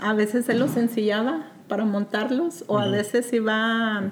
a 0.00 0.12
veces 0.14 0.48
él 0.48 0.58
los 0.58 0.76
ensillaba 0.76 1.46
para 1.68 1.84
montarlos 1.84 2.64
o 2.66 2.80
a 2.80 2.88
veces 2.88 3.32
iba 3.32 4.10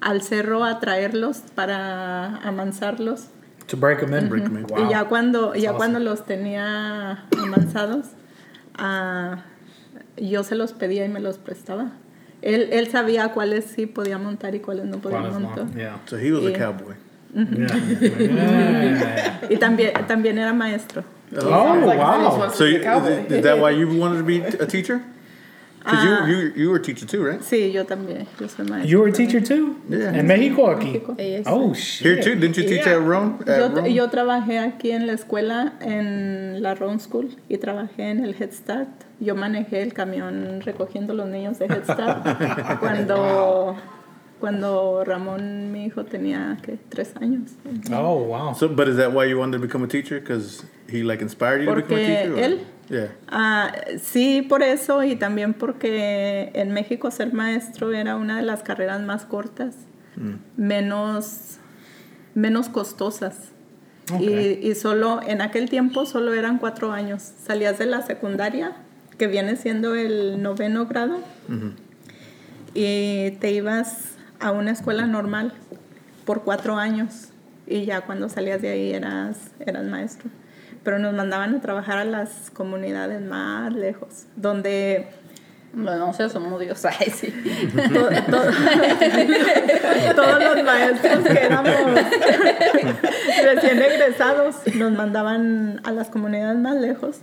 al 0.00 0.22
cerro 0.22 0.64
a 0.64 0.80
traerlos 0.80 1.44
para 1.54 2.36
amansarlos. 2.38 3.28
To 3.68 3.76
break 3.76 4.00
them 4.00 4.12
in. 4.12 4.28
Break 4.28 4.44
them 4.44 4.58
in. 4.58 4.66
Wow. 4.66 4.86
Y 4.86 4.90
ya 4.90 5.04
cuando, 5.04 5.54
ya 5.54 5.70
awesome. 5.70 5.78
cuando 5.78 5.98
los 6.00 6.26
tenía 6.26 7.26
amansados, 7.38 8.06
ah, 8.76 9.44
yo 10.16 10.42
se 10.42 10.56
los 10.56 10.72
pedía 10.72 11.04
y 11.04 11.08
me 11.08 11.20
los 11.20 11.38
prestaba. 11.38 11.92
Él, 12.42 12.68
él 12.72 12.90
sabía 12.90 13.32
cuáles 13.32 13.66
sí 13.66 13.86
podía 13.86 14.18
montar 14.18 14.54
y 14.54 14.60
cuáles 14.60 14.86
no 14.86 14.98
podía 14.98 15.22
that's 15.22 15.38
montar. 15.38 15.66
Yeah. 15.76 15.98
So 16.06 16.16
he 16.16 16.32
was 16.32 16.44
a 16.44 16.50
Yeah. 16.50 16.58
cowboy. 16.58 16.94
Yeah. 17.34 19.40
Y 19.50 19.56
también, 19.56 19.92
también 20.06 20.38
era 20.38 20.52
maestro. 20.52 21.04
Oh, 21.36 21.48
Carlos 21.48 21.96
wow. 21.96 22.50
So 22.50 22.66
you, 22.66 22.82
a 22.82 23.26
is 23.28 23.42
that 23.42 23.58
why 23.60 23.70
you 23.70 23.86
wanted 23.88 24.18
to 24.18 24.24
be 24.24 24.38
a 24.40 24.66
teacher? 24.66 25.02
Because 25.82 25.98
Ah. 26.04 26.26
you, 26.28 26.34
you 26.36 26.52
you 26.56 26.70
were 26.70 26.76
a 26.78 26.82
teacher 26.82 27.06
too, 27.06 27.24
right? 27.24 27.40
Sí, 27.40 27.72
yo 27.72 27.84
también. 27.86 28.26
Yo 28.38 28.46
soy 28.48 28.66
maestra. 28.66 28.84
You 28.86 29.00
were 29.00 29.08
a 29.08 29.12
teacher 29.12 29.40
too? 29.40 29.76
Yeah. 29.88 30.14
In 30.14 30.26
Mexico, 30.26 30.70
aquí? 30.70 30.92
México. 30.92 31.14
Sí. 31.18 31.42
Oh, 31.46 31.72
shit. 31.74 32.06
Here 32.06 32.22
too. 32.22 32.34
Didn't 32.38 32.56
you 32.58 32.64
teach 32.64 32.84
Yeah. 32.84 32.96
at 32.96 33.02
Rome? 33.02 33.38
At 33.46 33.58
Yo, 33.58 33.68
Rome? 33.74 33.92
yo 33.94 34.08
trabajé 34.10 34.58
aquí 34.58 34.90
en 34.90 35.06
la 35.06 35.14
escuela, 35.14 35.72
en 35.80 36.62
la 36.62 36.74
Rome 36.74 36.98
School, 37.00 37.30
y 37.48 37.56
trabajé 37.56 38.10
en 38.10 38.22
el 38.22 38.34
Head 38.34 38.52
Start. 38.52 38.88
Yo 39.20 39.34
manejé 39.34 39.80
el 39.82 39.94
camión 39.94 40.60
recogiendo 40.60 41.14
los 41.14 41.28
niños 41.28 41.58
de 41.58 41.64
Head 41.66 41.84
Start 41.84 42.24
cuando, 42.80 43.76
cuando 44.38 45.02
Ramón, 45.04 45.72
mi 45.72 45.86
hijo, 45.86 46.04
tenía 46.04 46.58
¿qué? 46.62 46.78
tres 46.88 47.14
años. 47.20 47.52
Oh, 47.92 48.24
wow. 48.24 48.54
So, 48.54 48.68
but 48.68 48.88
is 48.88 48.96
that 48.96 49.12
why 49.12 49.24
you 49.26 49.38
wanted 49.38 49.58
to 49.60 49.66
become 49.66 49.82
a 49.84 49.88
teacher? 49.88 50.20
Because 50.20 50.64
he 50.90 51.02
like 51.02 51.22
inspired 51.22 51.60
you 51.62 51.66
to 51.66 51.74
become 51.76 51.96
a 51.98 52.00
Porque 52.00 52.06
teacher? 52.06 52.34
or- 52.34 52.38
él- 52.38 52.60
Yeah. 52.90 53.16
Ah, 53.28 53.72
sí, 54.02 54.42
por 54.42 54.62
eso 54.64 55.04
y 55.04 55.14
también 55.14 55.54
porque 55.54 56.50
en 56.54 56.72
México 56.72 57.10
ser 57.12 57.32
maestro 57.32 57.92
era 57.92 58.16
una 58.16 58.36
de 58.38 58.42
las 58.42 58.62
carreras 58.64 59.00
más 59.00 59.24
cortas, 59.24 59.76
menos, 60.56 61.58
menos 62.34 62.68
costosas. 62.68 63.36
Ok. 64.12 64.20
Y, 64.20 64.68
y 64.68 64.74
solo, 64.74 65.20
en 65.24 65.40
aquel 65.40 65.70
tiempo 65.70 66.04
solo 66.04 66.34
eran 66.34 66.58
cuatro 66.58 66.90
años. 66.90 67.22
Salías 67.22 67.78
de 67.78 67.86
la 67.86 68.02
secundaria, 68.02 68.72
que 69.18 69.28
viene 69.28 69.54
siendo 69.54 69.94
el 69.94 70.42
noveno 70.42 70.86
grado, 70.86 71.18
y 72.74 73.30
te 73.38 73.52
ibas 73.52 74.16
a 74.40 74.50
una 74.50 74.72
escuela 74.72 75.06
normal 75.06 75.54
por 76.24 76.42
cuatro 76.42 76.76
años. 76.76 77.28
Y 77.68 77.84
ya 77.84 78.00
cuando 78.00 78.28
salías 78.28 78.60
de 78.60 78.70
ahí 78.70 78.92
eras, 78.92 79.38
eras 79.60 79.84
maestro. 79.84 80.28
Pero 80.82 80.98
nos 80.98 81.12
mandaban 81.14 81.54
a 81.54 81.60
trabajar 81.60 81.98
a 81.98 82.04
las 82.04 82.50
comunidades 82.52 83.20
más 83.20 83.72
lejos, 83.74 84.26
donde 84.36 85.08
Bueno, 85.72 86.06
no 86.06 86.12
sé, 86.14 86.28
somos 86.30 86.58
Dios. 86.60 86.84
Ay, 86.86 87.10
sí. 87.14 87.32
to- 87.92 88.08
to- 88.08 88.50
todos 90.16 90.42
los 90.42 90.64
maestros 90.64 91.24
que 91.24 91.38
éramos 91.44 91.70
recién 93.44 93.80
egresados 93.82 94.56
nos 94.74 94.92
mandaban 94.92 95.80
a 95.84 95.92
las 95.92 96.08
comunidades 96.08 96.58
más 96.58 96.76
lejos 96.76 97.20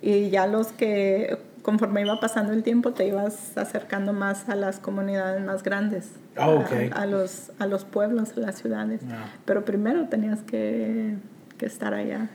y 0.00 0.30
ya 0.30 0.46
los 0.46 0.68
que 0.68 1.38
conforme 1.62 2.00
iba 2.00 2.18
pasando 2.18 2.52
el 2.52 2.62
tiempo 2.62 2.92
te 2.92 3.06
ibas 3.06 3.56
acercando 3.56 4.12
más 4.12 4.48
a 4.48 4.56
las 4.56 4.78
comunidades 4.80 5.40
más 5.44 5.62
grandes, 5.62 6.10
Ah, 6.36 6.44
a- 6.46 6.48
ok. 6.50 6.70
a, 6.92 7.06
los, 7.06 7.52
a 7.58 7.66
los 7.66 7.84
pueblos, 7.84 8.32
a 8.36 8.40
las 8.40 8.56
ciudades. 8.58 9.02
Ah. 9.10 9.26
Pero 9.44 9.64
primero 9.64 10.08
tenías 10.08 10.40
que, 10.42 11.16
que 11.58 11.66
estar 11.66 11.94
allá 11.94 12.28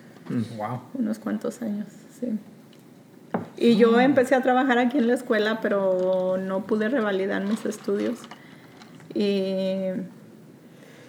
Wow. 0.58 0.82
unos 0.94 1.20
cuantos 1.20 1.62
años, 1.62 1.88
sí. 2.20 2.38
Y 3.58 3.76
yo 3.78 4.00
empecé 4.00 4.36
a 4.36 4.42
trabajar 4.42 4.78
aquí 4.78 4.98
en 4.98 5.08
la 5.08 5.14
escuela, 5.14 5.60
pero 5.62 6.38
no 6.38 6.66
pude 6.66 6.90
revalidar 6.90 7.44
mis 7.44 7.66
estudios. 7.66 8.20
Y, 9.14 9.90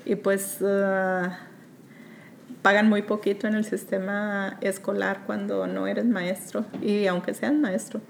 y 0.05 0.17
pues 0.17 0.59
ah, 0.63 1.39
pagan 2.63 2.89
muy 2.89 3.03
poquito 3.03 3.47
en 3.47 3.55
el 3.55 3.65
sistema 3.65 4.57
escolar 4.61 5.23
cuando 5.27 5.67
no 5.67 5.87
eres 5.87 6.07
maestro, 6.07 6.65
y 6.83 7.07
aunque 7.07 7.35
seas 7.35 7.55
maestro. 7.55 8.01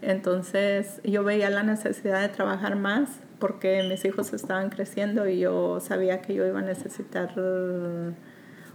Entonces 0.00 1.00
yo 1.04 1.22
veía 1.22 1.48
la 1.50 1.62
necesidad 1.62 2.20
de 2.20 2.28
trabajar 2.28 2.76
más 2.76 3.08
porque 3.38 3.84
mis 3.88 4.04
hijos 4.04 4.32
estaban 4.32 4.70
creciendo 4.70 5.28
y 5.28 5.38
yo 5.40 5.80
sabía 5.80 6.20
que 6.22 6.34
yo 6.34 6.46
iba 6.46 6.58
a 6.58 6.62
necesitar 6.62 7.32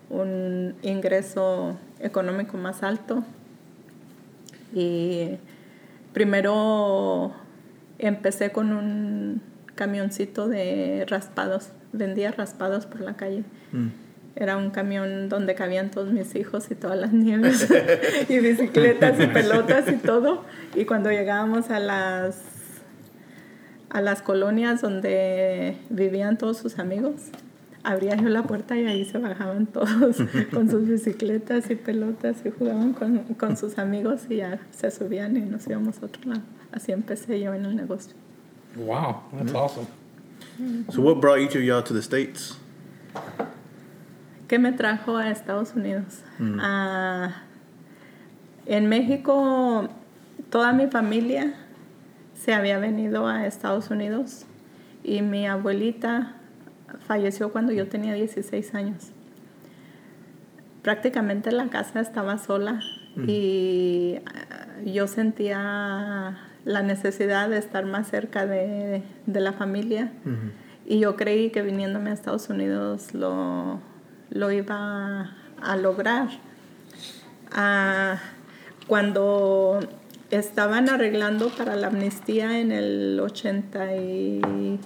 un 0.09 0.75
ingreso 0.81 1.77
económico 1.99 2.57
más 2.57 2.83
alto. 2.83 3.23
Y 4.73 5.37
primero 6.13 7.33
Empecé 7.99 8.51
con 8.51 8.73
un 8.73 9.41
camioncito 9.75 10.47
de 10.47 11.05
raspados, 11.07 11.69
vendía 11.93 12.31
raspados 12.31 12.85
por 12.85 13.01
la 13.01 13.15
calle. 13.15 13.43
Era 14.35 14.57
un 14.57 14.69
camión 14.69 15.29
donde 15.29 15.55
cabían 15.55 15.89
todos 15.89 16.11
mis 16.11 16.35
hijos 16.35 16.69
y 16.69 16.75
todas 16.75 16.99
las 16.99 17.11
nieves 17.11 17.67
y 18.29 18.39
bicicletas 18.39 19.19
y 19.19 19.25
pelotas 19.27 19.91
y 19.91 19.95
todo. 19.95 20.43
Y 20.75 20.85
cuando 20.85 21.09
llegábamos 21.09 21.71
a 21.71 21.79
las 21.79 22.43
a 23.89 24.01
las 24.01 24.21
colonias 24.21 24.81
donde 24.81 25.77
vivían 25.89 26.37
todos 26.37 26.57
sus 26.57 26.77
amigos, 26.77 27.13
abría 27.83 28.15
yo 28.15 28.29
la 28.29 28.43
puerta 28.43 28.77
y 28.77 28.85
ahí 28.85 29.05
se 29.05 29.17
bajaban 29.17 29.65
todos 29.67 30.17
con 30.53 30.69
sus 30.69 30.87
bicicletas 30.87 31.69
y 31.69 31.75
pelotas 31.75 32.37
y 32.45 32.51
jugaban 32.51 32.93
con, 32.93 33.19
con 33.35 33.57
sus 33.57 33.77
amigos 33.77 34.21
y 34.29 34.37
ya 34.37 34.59
se 34.71 34.91
subían 34.91 35.37
y 35.37 35.41
nos 35.41 35.67
íbamos 35.67 36.01
a 36.01 36.05
otro 36.05 36.21
lado. 36.31 36.41
Así 36.71 36.91
empecé 36.91 37.39
yo 37.39 37.53
en 37.53 37.65
el 37.65 37.75
negocio. 37.75 38.15
Wow, 38.75 39.23
that's 39.35 39.53
awesome. 39.53 39.87
So 40.91 41.01
what 41.01 41.19
brought 41.19 41.39
each 41.39 41.55
of 41.55 41.63
y'all 41.63 41.83
to 41.83 41.93
the 41.93 42.01
states? 42.01 42.57
¿Qué 44.47 44.59
me 44.59 44.71
trajo 44.71 45.17
a 45.17 45.29
Estados 45.29 45.73
Unidos? 45.75 46.23
Ah, 46.59 47.43
en 48.65 48.87
México, 48.87 49.89
toda 50.49 50.73
mi 50.73 50.87
familia 50.87 51.53
se 52.33 52.53
había 52.53 52.79
venido 52.79 53.27
a 53.27 53.45
Estados 53.45 53.89
Unidos 53.89 54.45
y 55.03 55.21
mi 55.21 55.47
abuelita 55.47 56.36
falleció 56.99 57.51
cuando 57.51 57.71
yo 57.71 57.87
tenía 57.87 58.13
16 58.13 58.75
años. 58.75 59.11
Prácticamente 60.81 61.51
la 61.51 61.67
casa 61.67 61.99
estaba 61.99 62.37
sola 62.37 62.79
y 63.27 64.19
ah, 64.25 64.81
yo 64.85 65.07
sentía 65.07 66.37
la 66.65 66.81
necesidad 66.83 67.49
de 67.49 67.57
estar 67.57 67.85
más 67.85 68.07
cerca 68.09 68.45
de, 68.45 69.01
de 69.25 69.39
la 69.39 69.53
familia 69.53 70.11
y 70.85 70.99
yo 70.99 71.15
creí 71.15 71.49
que 71.49 71.61
viniéndome 71.61 72.11
a 72.11 72.13
Estados 72.13 72.49
Unidos 72.49 73.13
lo, 73.13 73.79
lo 74.29 74.51
iba 74.51 75.35
a 75.61 75.75
lograr. 75.75 76.29
Ah, 77.51 78.19
cuando 78.87 79.79
estaban 80.31 80.89
arreglando 80.89 81.49
para 81.49 81.75
la 81.75 81.87
amnistía 81.87 82.59
en 82.59 82.71
el 82.71 83.19
80 83.19 83.95
y 83.95 84.79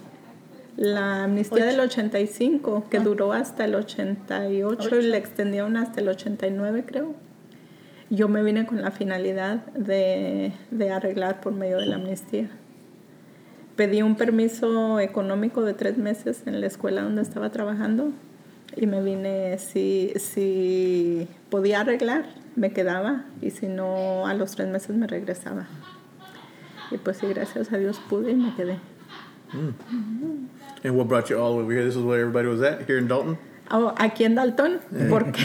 la 0.77 1.25
amnistía 1.25 1.65
del 1.65 1.79
85 1.79 2.85
que 2.89 2.99
duró 2.99 3.33
hasta 3.33 3.65
el 3.65 3.75
88 3.75 4.99
y 4.99 5.01
le 5.03 5.17
extendieron 5.17 5.77
hasta 5.77 6.01
el 6.01 6.09
89 6.09 6.85
creo. 6.85 7.13
Yo 8.09 8.27
me 8.27 8.43
vine 8.43 8.65
con 8.65 8.81
la 8.81 8.91
finalidad 8.91 9.65
de, 9.73 10.53
de 10.69 10.91
arreglar 10.91 11.39
por 11.39 11.53
medio 11.53 11.77
de 11.77 11.85
la 11.85 11.95
amnistía. 11.95 12.49
Pedí 13.75 14.01
un 14.01 14.15
permiso 14.15 14.99
económico 14.99 15.61
de 15.61 15.73
tres 15.73 15.97
meses 15.97 16.43
en 16.45 16.59
la 16.59 16.67
escuela 16.67 17.03
donde 17.03 17.21
estaba 17.21 17.51
trabajando 17.51 18.11
y 18.75 18.87
me 18.87 19.01
vine, 19.01 19.57
si, 19.57 20.13
si 20.17 21.27
podía 21.49 21.81
arreglar, 21.81 22.25
me 22.55 22.71
quedaba 22.71 23.25
y 23.41 23.51
si 23.51 23.67
no, 23.67 24.27
a 24.27 24.33
los 24.33 24.55
tres 24.55 24.67
meses 24.67 24.95
me 24.95 25.07
regresaba. 25.07 25.67
Y 26.89 26.97
pues 26.97 27.17
sí, 27.17 27.27
gracias 27.27 27.71
a 27.71 27.77
Dios 27.77 28.01
pude 28.09 28.31
y 28.31 28.35
me 28.35 28.53
quedé. 28.55 28.77
Mm. 29.53 30.47
And 30.83 30.97
what 30.97 31.07
brought 31.07 31.29
you 31.29 31.37
all 31.37 31.59
over 31.59 31.71
here? 31.71 31.83
This 31.83 31.95
is 31.95 32.03
where 32.03 32.19
everybody 32.21 32.47
was 32.47 32.61
at, 32.61 32.85
here 32.87 32.97
in 32.97 33.07
Dalton? 33.07 33.37
Oh, 33.73 33.93
aquí 33.97 34.25
en 34.25 34.35
Dalton, 34.35 34.81
eh. 34.93 35.07
porque 35.07 35.37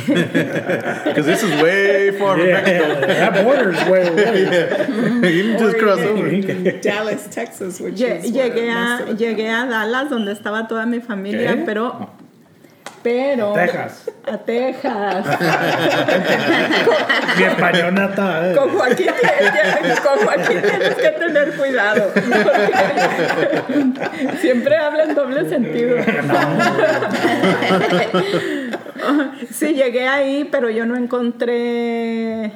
Because 1.04 1.26
this 1.30 1.42
is 1.44 1.62
way 1.62 2.10
far 2.18 2.36
from 2.36 2.46
Yeah, 2.48 2.60
Mexico. 2.60 3.06
that 3.06 3.44
border 3.44 3.70
is 3.70 3.84
way 3.88 4.08
away. 4.08 5.32
you 5.36 5.42
can 5.52 5.58
just 5.58 5.76
cross 5.78 6.00
over. 6.00 6.28
Dallas, 6.80 7.28
Texas, 7.30 7.78
which 7.80 7.94
lle- 7.94 8.25
is 8.25 8.32
where 8.32 8.50
llegué, 8.50 8.66
most 8.75 9.00
a, 9.00 9.10
of 9.12 9.18
the- 9.18 9.25
llegué 9.25 9.46
a 9.48 9.66
Dallas, 9.68 10.10
donde 10.10 10.32
estaba 10.32 10.66
toda 10.66 10.86
mi 10.86 10.98
familia, 11.00 11.54
¿Qué? 11.54 11.64
pero... 11.66 11.86
Oh. 11.86 12.10
Pero... 13.06 13.52
Texas. 13.52 14.10
A 14.26 14.36
Texas. 14.38 15.25
Mi 17.38 17.45
españolata. 17.45 18.50
eh. 18.50 18.54
Con 18.56 18.71
Joaquín, 18.71 19.06
tienes- 19.21 20.00
con 20.00 20.19
Joaquín 20.26 20.60
tienes 20.60 20.95
que 20.97 21.08
tener 21.10 21.52
cuidado. 21.54 22.10
siempre 24.40 24.76
habla 24.76 25.04
en 25.04 25.14
doble 25.14 25.49
sentido. 25.49 25.99
Sí, 29.52 29.75
llegué 29.75 30.08
ahí, 30.08 30.49
pero 30.50 30.69
yo 30.71 30.84
no 30.86 30.97
encontré 30.97 32.50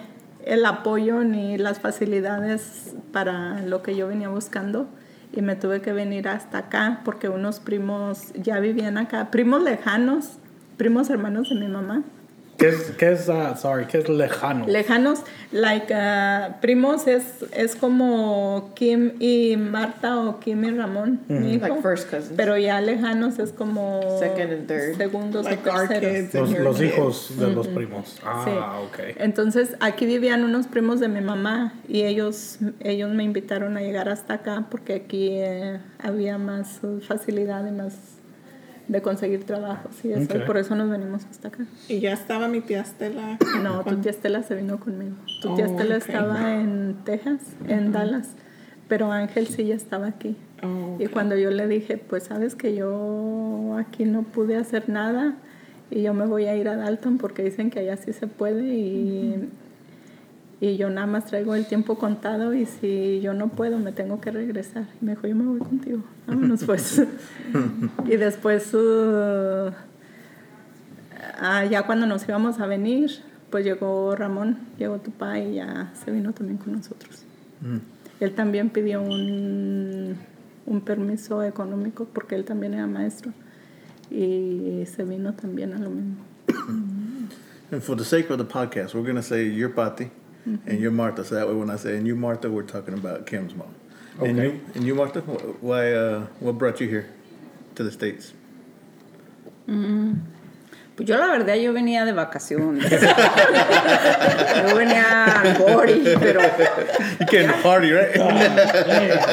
el 0.45 0.67
apoyo 0.67 1.23
ni 1.23 1.59
las 1.59 1.79
facilidades 1.81 2.95
para 3.13 3.61
lo 3.61 3.83
que 3.83 3.95
yo 3.95 4.09
venía 4.09 4.29
buscando. 4.29 4.89
Y 5.33 5.43
me 5.43 5.57
tuve 5.57 5.81
que 5.81 5.93
venir 5.93 6.29
hasta 6.29 6.59
acá 6.59 7.03
porque 7.05 7.29
unos 7.29 7.61
primos 7.61 8.33
ya 8.35 8.59
vivían 8.59 8.99
acá, 8.99 9.31
primos 9.31 9.63
lejanos, 9.63 10.39
primos 10.77 11.09
hermanos 11.11 11.49
de 11.51 11.55
mi 11.55 11.69
mamá. 11.69 12.03
¿Qué 12.61 12.69
es, 12.69 12.91
qué 12.99 13.13
es, 13.13 13.27
ah, 13.31 13.57
sorry, 13.57 13.87
qué 13.87 13.97
es 13.99 14.09
lejano? 14.11 14.67
Lejanos, 14.67 15.21
like 15.51 15.91
uh, 15.95 16.61
primos 16.61 17.07
es, 17.07 17.25
es 17.57 17.75
como 17.75 18.73
Kim 18.75 19.13
y 19.19 19.57
Marta 19.57 20.21
o 20.21 20.39
Kim 20.41 20.63
y 20.65 20.71
Ramón, 20.71 21.21
mi 21.27 21.55
hijo. 21.55 21.67
Like 21.69 21.81
first 21.81 22.11
cousins. 22.11 22.35
Pero 22.37 22.59
ya 22.59 22.83
lejanos 22.83 23.39
es 23.39 23.53
como 23.53 24.03
Second 24.19 24.53
and 24.53 24.67
third. 24.67 24.97
segundos 24.99 25.45
Like 25.47 25.67
o 25.71 25.89
terceros. 25.89 26.35
Los, 26.35 26.59
los 26.61 26.83
hijos 26.83 27.33
de 27.39 27.51
los 27.51 27.67
primos. 27.69 28.21
Ah, 28.25 28.45
Sí. 28.45 28.51
ok. 28.87 29.17
Entonces 29.17 29.75
aquí 29.81 30.05
vivían 30.05 30.45
unos 30.45 30.67
primos 30.67 31.01
de 31.01 31.09
mi 31.09 31.23
mamá 31.23 31.73
y 31.89 32.03
ellos, 32.03 32.59
ellos 32.81 33.11
me 33.15 33.25
invitaron 33.25 33.79
a 33.79 33.81
llegar 33.81 34.11
hasta 34.11 34.35
acá 34.35 34.67
porque 34.71 34.95
aquí 34.97 35.31
eh, 35.33 35.81
había 35.99 36.37
más 36.37 36.81
uh, 36.83 37.01
facilidad 37.01 37.67
y 37.67 37.71
más 37.73 37.95
de 38.91 39.03
conseguir 39.03 39.45
trabajos 39.45 40.05
y 40.05 40.13
eso. 40.13 40.25
Ok. 40.35 40.43
y 40.43 40.47
por 40.47 40.57
eso 40.57 40.75
nos 40.75 40.91
venimos 40.91 41.25
hasta 41.31 41.49
acá. 41.49 41.65
Y 41.89 42.01
ya 42.01 42.13
estaba 42.13 42.49
mi 42.49 42.61
tía 42.61 42.81
Estela. 42.81 43.39
No, 43.63 43.85
tu 43.85 43.97
tía 43.99 44.11
Estela 44.11 44.43
se 44.43 44.57
vino 44.57 44.81
conmigo. 44.81 45.15
Tu 45.41 45.55
tía 45.55 45.67
Oh, 45.67 45.71
Estela 45.71 45.97
ok. 45.97 46.03
estaba 46.09 46.55
en 46.57 46.97
Texas, 47.05 47.41
en 47.69 47.93
Dallas, 47.93 48.31
pero 48.89 49.13
Ángel 49.13 49.47
sí 49.47 49.65
ya 49.65 49.77
estaba 49.77 50.09
aquí. 50.09 50.37
Oh, 50.63 50.97
Y 50.99 51.07
cuando 51.07 51.37
yo 51.37 51.51
le 51.53 51.69
dije, 51.69 51.99
pues 51.99 52.25
sabes 52.25 52.57
que 52.57 52.75
yo 52.75 53.77
aquí 53.79 54.05
no 54.05 54.25
pude 54.25 54.57
hacer 54.57 54.89
nada 54.89 55.35
y 55.91 56.03
yo 56.03 56.13
me 56.13 56.27
voy 56.27 56.47
a 56.47 56.57
ir 56.57 56.69
a 56.69 56.75
Dalton 56.77 57.19
porque 57.19 57.43
dicen 57.45 57.71
que 57.71 57.79
allá 57.79 57.97
sí 57.97 58.13
se 58.13 58.27
puede 58.27 58.65
y, 58.75 59.49
y 60.61 60.77
yo 60.77 60.91
nada 60.91 61.07
más 61.07 61.25
traigo 61.25 61.55
el 61.55 61.67
tiempo 61.67 61.97
contado 61.97 62.53
y 62.53 62.67
si 62.67 63.21
yo 63.23 63.33
no 63.33 63.49
puedo 63.49 63.79
me 63.79 63.93
tengo 63.93 64.21
que 64.21 64.31
regresar. 64.31 64.85
Y 65.01 65.07
me 65.07 65.13
dijo, 65.13 65.27
yo 65.27 65.35
me 65.35 65.45
voy 65.45 65.59
contigo, 65.59 66.03
vámonos 66.27 66.65
pues. 66.65 67.03
y 68.07 68.17
después, 68.17 68.75
uh, 68.75 69.73
ah, 71.41 71.65
ya 71.65 71.87
cuando 71.87 72.07
nos 72.07 72.29
íbamos 72.29 72.61
a 72.61 72.67
venir, 72.67 73.11
pues 73.49 73.65
llegó 73.65 74.15
Ramón, 74.15 74.59
llegó 74.79 74.99
tu 74.99 75.11
papá 75.13 75.39
y 75.39 75.55
ya 75.55 75.93
se 76.05 76.11
vino 76.11 76.35
también 76.35 76.59
con 76.59 76.75
nosotros. 76.75 77.25
Él 78.21 78.33
también 78.35 78.69
pidió 78.69 79.01
un, 79.01 80.17
un 80.67 80.81
permiso 80.83 81.43
económico 81.43 82.07
porque 82.13 82.35
él 82.35 82.45
también 82.45 82.75
era 82.75 82.87
maestro 82.87 83.33
y 84.11 84.85
se 84.85 85.05
vino 85.05 85.33
también 85.33 85.73
a 85.73 85.79
lo 85.79 85.89
mismo. 85.89 86.17
And 87.73 87.81
for 87.81 87.97
the 87.97 88.05
sake 88.05 88.31
of 88.31 88.39
the 88.39 88.45
podcast, 88.45 88.95
we're 88.95 89.05
going 89.05 89.15
to 89.15 89.23
say 89.23 89.45
you're 89.45 89.73
Pati 89.73 90.11
and 90.45 90.81
you're 90.81 90.91
Martha. 90.91 91.25
So 91.25 91.35
that 91.35 91.47
way, 91.49 91.55
when 91.55 91.71
I 91.71 91.77
say 91.77 91.97
and 91.97 92.07
you 92.07 92.17
Martha, 92.17 92.51
we're 92.51 92.63
talking 92.63 92.95
about 92.95 93.27
Kim's 93.27 93.55
mom. 93.55 93.75
And 94.21 94.39
Okay. 94.39 94.43
you, 94.49 94.61
and 94.75 94.85
you 94.85 94.95
Martha, 94.95 95.21
why? 95.21 95.93
Uh, 95.93 96.27
what 96.41 96.59
brought 96.59 96.81
you 96.81 96.89
here 96.89 97.07
to 97.77 97.83
the 97.85 97.91
states? 97.91 98.33
Pues 100.97 101.09
yo 101.09 101.17
la 101.17 101.29
verdad 101.29 101.55
yo 101.55 101.73
venía 101.73 102.05
de 102.05 102.13
vacaciones. 102.13 102.91
yo 102.91 104.77
venía 104.77 105.05
a 105.41 105.55
Gori, 105.59 106.03
pero 106.19 106.41
You 107.21 107.27
came 107.27 107.47
to 107.47 107.55
party, 107.63 107.91
right? 107.93 108.17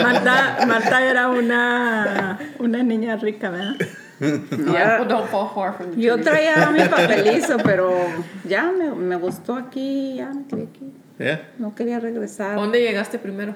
Marta, 0.03 0.65
Marta 0.65 1.01
era 1.03 1.27
una, 1.29 2.37
una 2.59 2.83
niña 2.83 3.17
rica, 3.17 3.49
¿verdad? 3.49 3.75
ya, 4.19 4.99
Well, 4.99 5.05
don't 5.07 5.29
fall 5.29 5.49
far 5.53 5.73
from 5.73 5.91
the 5.95 6.01
yo 6.01 6.15
tree. 6.15 6.23
traía 6.23 6.71
mi 6.71 6.83
papelizo, 6.87 7.57
pero 7.63 8.07
ya 8.45 8.71
me, 8.71 8.91
me 8.91 9.15
gustó 9.15 9.55
aquí, 9.55 10.15
ya 10.17 10.31
me 10.31 10.43
quedé 10.47 10.63
aquí. 10.63 10.93
Yeah. 11.19 11.49
No 11.57 11.73
quería 11.75 11.99
regresar. 11.99 12.55
¿Dónde 12.55 12.81
llegaste 12.81 13.19
primero? 13.19 13.55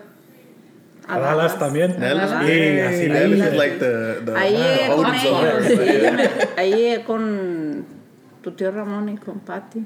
A 1.07 1.19
Dallas 1.19 1.57
también. 1.59 1.99
Dallas, 1.99 2.29
Dallas. 2.29 2.45
Sí, 2.47 2.79
así 2.79 3.07
le 3.07 3.19
Dallas 3.37 3.55
like 3.55 3.75
the 3.79 4.21
the 4.25 4.35
Ahí 4.37 4.55
uh, 4.89 4.95
con 4.95 5.15
ellos, 5.15 6.15
ahí 6.57 6.71
llegué 6.73 7.03
con 7.03 7.85
tu 8.41 8.51
tío 8.51 8.71
Ramón 8.71 9.09
y 9.09 9.17
con 9.17 9.39
Patty. 9.39 9.83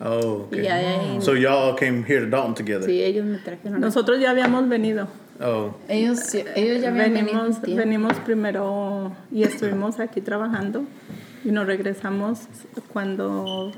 Oh, 0.00 0.46
okay. 0.46 0.64
Y 0.64 0.66
ahí, 0.68 1.18
So 1.20 1.34
y'all 1.34 1.74
came 1.76 2.04
here 2.06 2.20
to 2.20 2.26
Dalton 2.28 2.54
together. 2.54 2.84
sí, 2.84 3.02
ellos 3.02 3.24
me 3.24 3.38
trajeron. 3.38 3.80
Nosotros 3.80 4.20
ya 4.20 4.30
habíamos 4.30 4.68
venido. 4.68 5.08
Oh, 5.40 5.74
Ellos, 5.88 6.18
sí- 6.20 6.44
ellos 6.56 6.82
ya 6.82 6.88
habían 6.90 7.12
venido 7.14 7.38
Venimos, 7.38 7.62
tiempo. 7.62 7.80
venimos 7.84 8.12
primero 8.18 9.12
y 9.32 9.44
estuvimos 9.44 10.00
aquí 10.00 10.20
trabajando 10.20 10.84
y 11.44 11.52
nos 11.52 11.66
regresamos 11.66 12.40
cuando, 12.92 13.70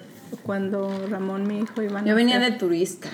cuando 0.43 0.91
Ramón, 1.11 1.47
mi 1.47 1.59
hijo, 1.61 1.83
iban 1.83 2.07
Yo 2.07 2.15
venía 2.15 2.39
de 2.39 2.53
turista. 2.53 3.09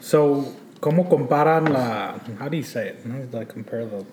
So, 0.00 0.54
¿Cómo 0.80 1.08
comparan 1.08 1.72
la. 1.72 2.16
How 2.40 2.48
do 2.48 2.56
you 2.56 2.64
say 2.64 2.88
it? 2.88 2.96
How 3.06 3.20
do 3.30 3.38
I 3.38 3.44
compare 3.44 3.86
the, 3.86 4.04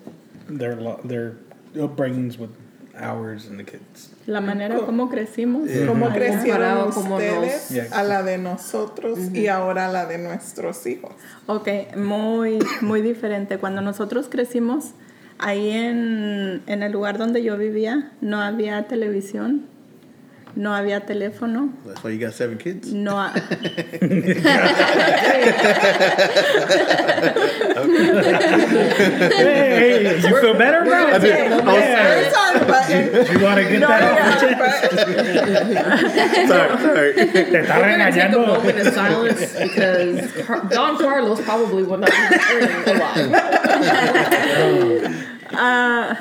their, 0.48 0.76
their 1.02 1.32
upbringings 1.74 2.38
with 2.38 2.50
ours 2.96 3.48
and 3.48 3.58
the 3.58 3.64
kids? 3.64 4.10
La 4.28 4.40
manera 4.40 4.78
como 4.86 5.08
crecimos. 5.08 5.68
¿Cómo 5.88 6.06
Ajá. 6.06 6.14
crecieron 6.14 6.44
Comparado 6.44 6.90
como 6.90 7.16
ustedes 7.16 7.70
nos- 7.72 7.92
a 7.92 8.04
la 8.04 8.22
de 8.22 8.38
nosotros 8.38 9.18
y 9.34 9.48
ahora 9.48 9.86
a 9.86 9.92
la 9.92 10.06
de 10.06 10.18
nuestros 10.18 10.86
hijos? 10.86 11.10
Ok, 11.48 11.68
muy, 11.96 12.60
muy 12.82 13.02
diferente. 13.02 13.58
Cuando 13.58 13.80
nosotros 13.80 14.28
crecimos, 14.30 14.92
ahí 15.40 15.70
en, 15.72 16.62
en 16.68 16.84
el 16.84 16.92
lugar 16.92 17.18
donde 17.18 17.42
yo 17.42 17.58
vivía, 17.58 18.12
no 18.20 18.40
había 18.40 18.86
televisión, 18.86 19.66
no 20.56 20.74
había 20.74 21.06
teléfono, 21.06 21.70
That's 21.86 22.02
why 22.02 22.10
you 22.10 22.18
got 22.18 22.34
seven 22.34 22.58
kids. 22.58 22.92
no 22.92 23.16
ha- 23.16 23.32
Hey, 28.30 30.04
hey, 30.04 30.20
you 30.20 30.40
feel 30.40 30.54
better, 30.54 30.84
bro? 30.84 31.08
I 31.08 31.18
Sorry, 31.18 31.48
sorry, 32.30 32.58
but- 32.66 32.88
You 33.32 33.40
want 33.44 33.56
to 33.58 33.64
get 33.68 33.80
that 33.80 34.02
off 34.02 34.42
your 34.42 34.50
chest? 34.50 34.90
sorry, 36.48 36.78
sorry. 36.78 37.12
Te 37.14 37.20
está 37.60 37.74
We're 37.78 37.90
gonna 37.90 38.10
take 38.10 38.22
a 38.22 38.24
regañando. 38.28 38.46
moment 38.46 38.78
of 38.78 38.86
silence 38.94 39.52
because 39.54 40.32
Car- 40.46 40.64
Don 40.70 40.96
Carlos 40.98 41.40
probably 41.42 41.82
would 41.84 42.00
not 42.00 42.10
be 42.10 42.16
returning 42.30 42.88
alive. 42.88 43.30
ah, 45.54 46.16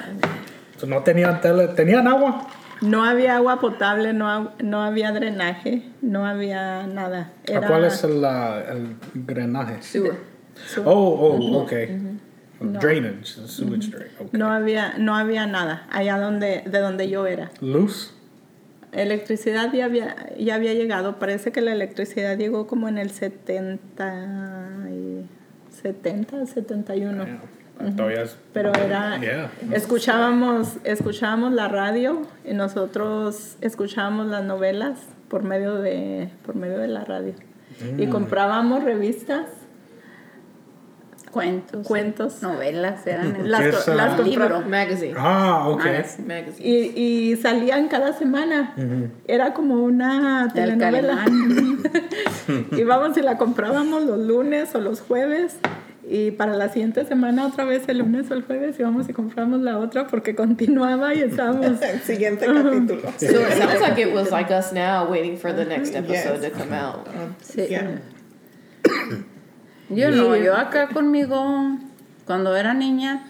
So, 0.79 0.85
no 0.87 1.01
tenían 1.03 1.41
tele, 1.41 1.67
tenían 1.75 2.07
agua. 2.07 2.47
No 2.81 3.03
había 3.03 3.35
agua 3.35 3.59
potable, 3.59 4.13
no, 4.13 4.51
no 4.63 4.81
había 4.83 5.11
drenaje, 5.11 5.83
no 6.01 6.25
había 6.25 6.87
nada. 6.87 7.31
¿A 7.53 7.67
¿Cuál 7.67 7.85
es 7.85 8.03
el, 8.03 8.23
el 8.23 8.95
drenaje? 9.13 9.81
Sewer. 9.81 10.15
Oh, 10.85 10.91
oh, 10.91 11.61
okay. 11.63 12.17
Drainage, 12.59 13.35
the 13.41 13.47
sewage 13.47 13.89
drain. 13.89 14.11
Okay. 14.19 14.37
No 14.39 14.51
había, 14.51 14.97
no 14.97 15.15
había 15.15 15.45
nada 15.47 15.87
allá 15.91 16.17
donde, 16.19 16.63
de 16.65 16.79
donde 16.79 17.09
yo 17.09 17.25
era. 17.25 17.51
Luz. 17.61 18.13
Electricidad 18.91 19.71
ya 19.71 19.85
había, 19.85 20.35
ya 20.37 20.55
había 20.55 20.73
llegado. 20.73 21.19
Parece 21.19 21.51
que 21.51 21.61
la 21.61 21.71
electricidad 21.71 22.37
llegó 22.37 22.67
como 22.67 22.89
en 22.89 22.97
el 22.97 23.11
70, 23.11 24.87
y- 24.91 25.25
70 25.81 26.45
71. 26.45 27.25
Todavía 27.95 28.23
es- 28.23 28.35
Pero 28.53 28.73
era, 28.73 29.17
Yeah. 29.19 29.49
escuchábamos, 29.71 30.77
escuchábamos 30.83 31.53
la 31.53 31.67
radio 31.69 32.23
y 32.45 32.53
nosotros 32.53 33.55
escuchábamos 33.61 34.27
las 34.27 34.43
novelas 34.43 34.99
por 35.29 35.43
medio 35.43 35.75
de, 35.75 36.29
por 36.45 36.55
medio 36.55 36.77
de 36.77 36.87
la 36.89 37.05
radio. 37.05 37.33
Y 37.97 38.07
Mm. 38.07 38.09
comprábamos 38.09 38.83
revistas, 38.83 39.45
Cuentos. 41.31 41.85
cuentos. 41.87 42.41
Novelas 42.41 43.05
eran 43.05 43.35
el 43.35 43.51
Las, 43.51 43.61
¿Qué 43.61 43.69
co- 43.71 43.77
es, 43.77 43.87
las 43.87 44.19
libro. 44.25 44.61
Magazine. 44.61 45.13
Ah. 45.15 45.73
Magazine. 45.77 46.27
Magazine. 46.27 46.67
y, 46.67 47.31
y 47.31 47.35
salían 47.37 47.87
cada 47.87 48.13
semana. 48.13 48.73
Era 49.27 49.53
como 49.53 49.75
una 49.75 50.45
El 50.45 50.53
telenovela. 50.53 51.23
Íbamos 52.71 53.15
y 53.17 53.21
la 53.21 53.37
comprábamos 53.37 54.03
los 54.05 54.17
lunes 54.19 54.73
o 54.73 54.79
los 54.81 55.01
jueves. 55.01 55.57
Y 56.11 56.31
para 56.31 56.55
la 56.55 56.69
siguiente 56.69 57.05
semana, 57.05 57.45
otra 57.45 57.65
vez 57.65 57.87
el 57.87 57.99
lunes 57.99 58.31
o 58.31 58.33
el 58.33 58.41
jueves, 58.41 58.79
íbamos 58.79 59.07
y 59.07 59.13
compramos 59.13 59.61
la 59.61 59.77
otra 59.77 60.07
porque 60.07 60.33
continuaba 60.33 61.13
y 61.13 61.19
estábamos. 61.21 61.79
El 61.83 61.99
siguiente 62.01 62.47
capítulo. 62.47 63.01
So 63.19 63.25
it 63.27 63.53
sounds 63.53 63.79
like 63.79 64.01
it 64.01 64.11
was 64.11 64.31
like 64.31 64.51
us 64.51 64.73
now 64.73 65.07
waiting 65.07 65.37
for 65.37 65.53
the 65.53 65.65
next 65.65 65.93
episode 65.93 66.41
Yes. 66.41 66.51
to 66.51 66.57
come 66.57 66.73
out. 66.73 67.07
Sí. 67.43 67.67
Yeah. 67.69 67.99
Yo 69.91 70.09
no, 70.09 70.35
yo 70.35 70.55
acá 70.55 70.87
conmigo, 70.89 71.77
cuando 72.25 72.55
era 72.55 72.73
niña, 72.73 73.28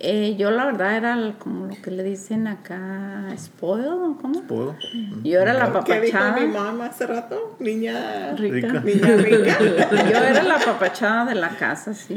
eh, 0.00 0.36
yo 0.36 0.50
la 0.50 0.64
verdad 0.66 0.96
era 0.96 1.14
el- 1.14 1.34
como 1.36 1.66
lo 1.66 1.74
que 1.82 1.90
le 1.90 2.02
dicen 2.02 2.46
acá, 2.46 3.26
spoiled, 3.36 4.16
¿cómo? 4.20 4.34
Spoil. 4.40 4.76
Yo 5.22 5.40
era 5.40 5.52
la 5.54 5.72
¿Qué 5.84 6.00
dijo 6.00 6.18
papachada. 6.18 6.40
mi 6.40 6.46
mamá 6.52 6.86
hace 6.86 7.06
rato? 7.06 7.56
Niña 7.60 8.32
Rica. 8.36 8.80
Niña 8.80 9.16
rica. 9.16 9.58
Yo 10.10 10.18
era 10.18 10.42
la 10.42 10.58
papachada 10.58 11.24
de 11.26 11.34
la 11.34 11.50
casa, 11.50 11.94
sí. 11.94 12.16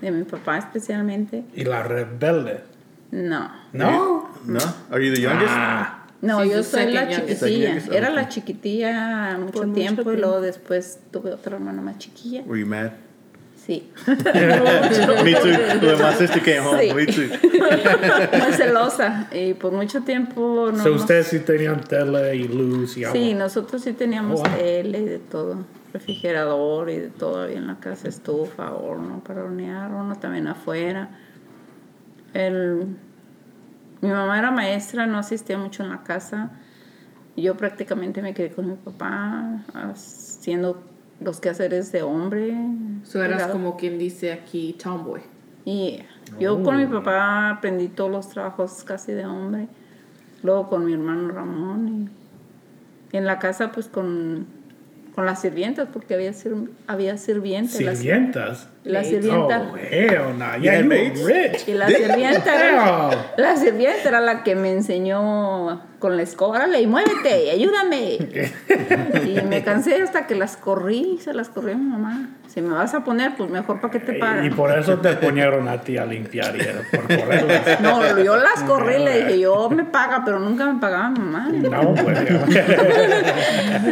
De 0.00 0.10
mi 0.10 0.24
papá 0.24 0.58
especialmente. 0.58 1.44
Y 1.54 1.64
la 1.64 1.82
rebelde. 1.82 2.62
No. 3.10 3.50
No. 3.72 4.28
No? 4.44 4.58
Are 4.90 5.04
you 5.06 5.14
the 5.14 5.20
youngest? 5.20 5.50
Ah. 5.50 5.94
No, 6.20 6.42
She's 6.42 6.52
yo 6.52 6.62
soy 6.64 6.92
la 6.92 7.08
chiquitilla. 7.08 7.68
Youngest, 7.68 7.92
Era 7.92 8.08
okay. 8.08 8.16
la 8.16 8.28
chiquitilla 8.28 9.36
mucho 9.38 9.52
Por 9.52 9.66
mucho 9.68 9.80
tiempo 9.80 10.00
y 10.02 10.04
tiempo. 10.04 10.20
luego 10.20 10.40
después 10.40 10.98
tuve 11.12 11.32
otra 11.32 11.56
hermana 11.56 11.80
más 11.80 11.98
chiquilla. 11.98 12.42
Were 12.44 12.60
you 12.60 12.66
mad? 12.66 12.90
Sí. 13.68 13.86
Me 14.06 15.34
too. 15.34 15.86
When 15.86 15.98
my 16.00 16.14
sister 16.14 16.40
came 16.42 16.60
home, 16.64 16.78
Sí. 16.80 16.94
me 16.94 17.04
too. 17.06 17.28
Muy 18.42 18.52
celosa. 18.54 19.28
Y 19.30 19.52
por 19.52 19.72
mucho 19.72 20.00
tiempo 20.04 20.70
no 20.72 20.82
So 20.82 20.88
nos- 20.88 21.02
ustedes 21.02 21.26
sí 21.26 21.40
tenían 21.40 21.82
tele 21.82 22.34
y 22.34 22.48
luz 22.48 22.96
y 22.96 23.04
agua. 23.04 23.12
Sí, 23.12 23.34
nosotros 23.34 23.82
sí 23.82 23.92
teníamos 23.92 24.40
Oh, 24.40 24.44
wow. 24.48 24.56
tele 24.58 24.98
y 25.00 25.04
de 25.04 25.18
todo. 25.18 25.66
Refrigerador 25.92 26.88
y 26.88 26.96
de 26.96 27.08
todo 27.10 27.42
había 27.42 27.58
en 27.58 27.66
la 27.66 27.78
casa, 27.78 28.08
estufa, 28.08 28.72
horno 28.72 29.22
para 29.22 29.44
hornear, 29.44 29.92
horno 29.92 30.16
también 30.16 30.46
afuera. 30.46 31.10
El, 32.32 32.86
mi 34.00 34.08
mamá 34.08 34.38
era 34.38 34.50
maestra, 34.50 35.04
no 35.06 35.18
asistía 35.18 35.58
mucho 35.58 35.82
en 35.82 35.90
la 35.90 36.02
casa. 36.04 36.52
Yo 37.36 37.54
prácticamente 37.56 38.22
me 38.22 38.32
quedé 38.32 38.50
con 38.50 38.66
mi 38.66 38.76
papá 38.76 39.62
haciendo 39.74 40.82
los 41.20 41.40
quehaceres 41.40 41.90
de 41.92 42.02
hombre. 42.02 42.54
So 43.04 43.22
eras 43.22 43.42
como 43.52 43.76
quien 43.76 43.98
dice 43.98 44.32
aquí 44.32 44.76
tomboy. 44.82 45.20
Y 45.64 46.00
yo 46.40 46.62
con 46.62 46.76
mi 46.76 46.86
papá 46.86 47.50
aprendí 47.50 47.88
todos 47.88 48.10
los 48.10 48.28
trabajos 48.30 48.84
casi 48.84 49.12
de 49.12 49.26
hombre. 49.26 49.68
Luego 50.42 50.68
con 50.68 50.84
mi 50.84 50.92
hermano 50.92 51.28
Ramón. 51.28 52.10
Y, 53.12 53.16
en 53.16 53.24
la 53.24 53.38
casa 53.38 53.72
pues 53.72 53.88
con, 53.88 54.46
con 55.14 55.24
las 55.26 55.40
sirvientas, 55.40 55.88
porque 55.92 56.14
había, 56.14 56.32
sir- 56.32 56.70
había 56.86 57.16
sirvientas. 57.18 57.80
Las- 57.80 57.98
Sirvientas. 57.98 58.68
La 58.88 59.04
sirvienta. 59.04 59.70
Oh, 59.70 59.76
hell 59.76 60.38
no. 60.38 60.56
Yeah, 60.58 60.80
you 60.80 61.26
rich. 61.26 61.68
Y 61.68 61.74
la 61.74 61.88
sirvienta, 61.88 62.54
era, 62.54 63.10
la 63.36 63.56
sirvienta 63.56 64.08
era 64.08 64.20
la 64.20 64.42
que 64.42 64.54
me 64.54 64.72
enseñó 64.72 65.82
con 65.98 66.16
la 66.16 66.22
escoba, 66.22 66.58
órale, 66.58 66.80
y 66.80 66.86
muévete, 66.86 67.44
y 67.44 67.50
ayúdame. 67.50 68.18
Y 69.26 69.40
me 69.42 69.62
cansé 69.62 70.00
hasta 70.00 70.26
que 70.26 70.34
las 70.34 70.56
corrí, 70.56 71.18
se 71.22 71.34
las 71.34 71.48
corrí 71.50 71.72
a 71.72 71.76
mi 71.76 71.84
mamá. 71.84 72.30
Si 72.46 72.62
me 72.62 72.72
vas 72.72 72.94
a 72.94 73.04
poner, 73.04 73.36
pues 73.36 73.50
mejor 73.50 73.80
para 73.80 73.92
que 73.92 74.00
te 74.00 74.16
Y 74.16 74.20
pagan. 74.20 74.56
por 74.56 74.76
eso 74.76 74.98
te 74.98 75.14
ponieron 75.16 75.68
a 75.68 75.80
ti 75.82 75.98
a 75.98 76.06
limpiar 76.06 76.56
y 76.56 76.60
era 76.60 76.80
por 76.90 77.02
correrlas. 77.02 77.80
No, 77.80 78.18
yo 78.22 78.36
las 78.36 78.62
corrí, 78.62 78.98
le 79.04 79.24
dije, 79.24 79.40
yo 79.40 79.68
me 79.68 79.84
paga, 79.84 80.22
pero 80.24 80.38
nunca 80.38 80.64
me 80.72 80.80
pagaba 80.80 81.10
mi 81.10 81.18
mamá. 81.18 81.48
No, 81.50 81.94
pues. 81.94 82.18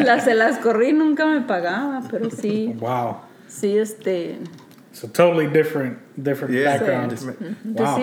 Las, 0.04 0.24
se 0.24 0.34
las 0.34 0.58
corrí, 0.58 0.92
nunca 0.92 1.26
me 1.26 1.42
pagaba, 1.42 2.00
pero 2.10 2.30
sí, 2.30 2.74
wow. 2.78 3.16
sí, 3.46 3.76
este, 3.76 4.38
So 4.96 5.06
totally 5.08 5.46
different, 5.46 5.98
different 6.24 6.54
Yeah. 6.54 6.64
backgrounds. 6.78 7.22
Different. 7.22 7.66
Wow. 7.78 7.98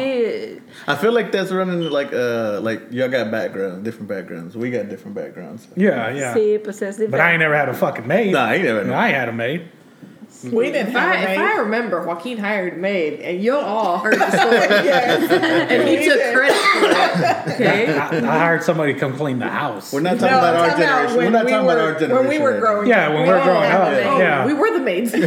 I 0.88 0.96
feel 0.96 1.12
like 1.12 1.32
that's 1.32 1.52
running 1.52 1.90
like 1.90 2.14
uh 2.14 2.60
like 2.62 2.82
y'all 2.92 3.10
got 3.10 3.32
backgrounds, 3.32 3.84
different 3.84 4.08
backgrounds. 4.10 4.56
We 4.56 4.70
got 4.70 4.90
different 4.90 5.16
backgrounds. 5.16 5.68
Yeah, 5.76 6.12
yeah. 6.14 6.36
sí, 6.36 6.60
pues 6.64 6.84
es 6.84 6.98
But 7.10 7.20
I 7.20 7.32
ain't 7.32 7.40
never 7.40 7.56
had 7.56 7.68
a 7.68 7.74
fucking 7.74 8.06
maid. 8.06 8.32
Nah, 8.34 8.46
I 8.46 8.54
ain't 8.56 8.64
never 8.66 8.78
had 8.80 8.88
No, 8.88 8.94
no- 8.94 9.00
I 9.00 9.08
ain't 9.08 9.18
had 9.18 9.30
a 9.30 9.34
maid. 9.34 9.62
We 10.52 10.72
didn't 10.72 10.88
If 10.90 10.94
have 10.94 11.10
I, 11.12 11.16
a 11.16 11.32
if. 11.34 11.40
I 11.40 11.58
remember, 11.60 12.06
Joaquin 12.06 12.38
hired 12.38 12.74
a 12.74 12.78
maid, 12.78 13.22
and 13.22 13.42
you 13.42 13.56
all 13.56 14.00
heard 14.00 14.16
the 14.20 14.30
story, 14.38 14.58
Yes. 14.58 15.32
and 15.72 15.88
he 15.88 15.98
We 16.00 16.06
took 16.06 16.18
did. 16.18 16.36
credit 16.36 16.58
for 16.58 16.86
it. 16.86 17.54
Okay. 17.56 17.94
I, 17.98 18.18
I 18.18 18.38
hired 18.40 18.64
somebody 18.64 18.94
to 18.94 19.00
come 19.00 19.16
clean 19.16 19.40
the 19.40 19.48
house. 19.48 19.94
We're 19.94 20.02
not 20.02 20.20
talking 20.20 20.32
No, 20.32 20.40
about 20.40 20.56
our 20.56 20.68
talking 20.70 20.84
about 20.84 20.96
generation. 21.10 21.18
We're 21.18 21.30
not 21.30 21.46
we 21.46 21.52
talking 21.52 21.66
were, 21.68 21.74
about 21.74 21.84
our 21.86 22.00
generation. 22.00 22.28
when 22.28 22.40
we 22.40 22.44
were 22.44 22.60
growing 22.60 22.88
Yeah, 22.90 23.08
up. 23.08 23.14
when 23.14 23.24
We 23.24 23.30
we're 23.30 23.44
growing 23.44 23.72
up. 23.72 23.88
Oh, 23.88 24.20
yeah. 24.20 24.46
we 24.46 24.54
were 24.54 24.72
the 24.74 24.80
maids. 24.84 25.14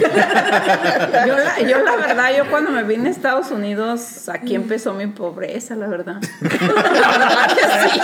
Yo 1.26 1.34
la, 1.34 1.58
yo 1.60 1.82
la 1.82 1.96
verdad, 1.96 2.36
yo 2.36 2.44
cuando 2.50 2.70
me 2.70 2.82
vine 2.82 3.08
a 3.08 3.10
Estados 3.12 3.50
Unidos, 3.50 4.28
aquí 4.28 4.54
empezó 4.54 4.92
mi 4.94 5.06
pobreza, 5.06 5.74
la 5.76 5.86
verdad. 5.86 6.16
La 6.40 6.50
verdad 7.20 7.48
que 7.48 7.62
sí. 7.90 8.00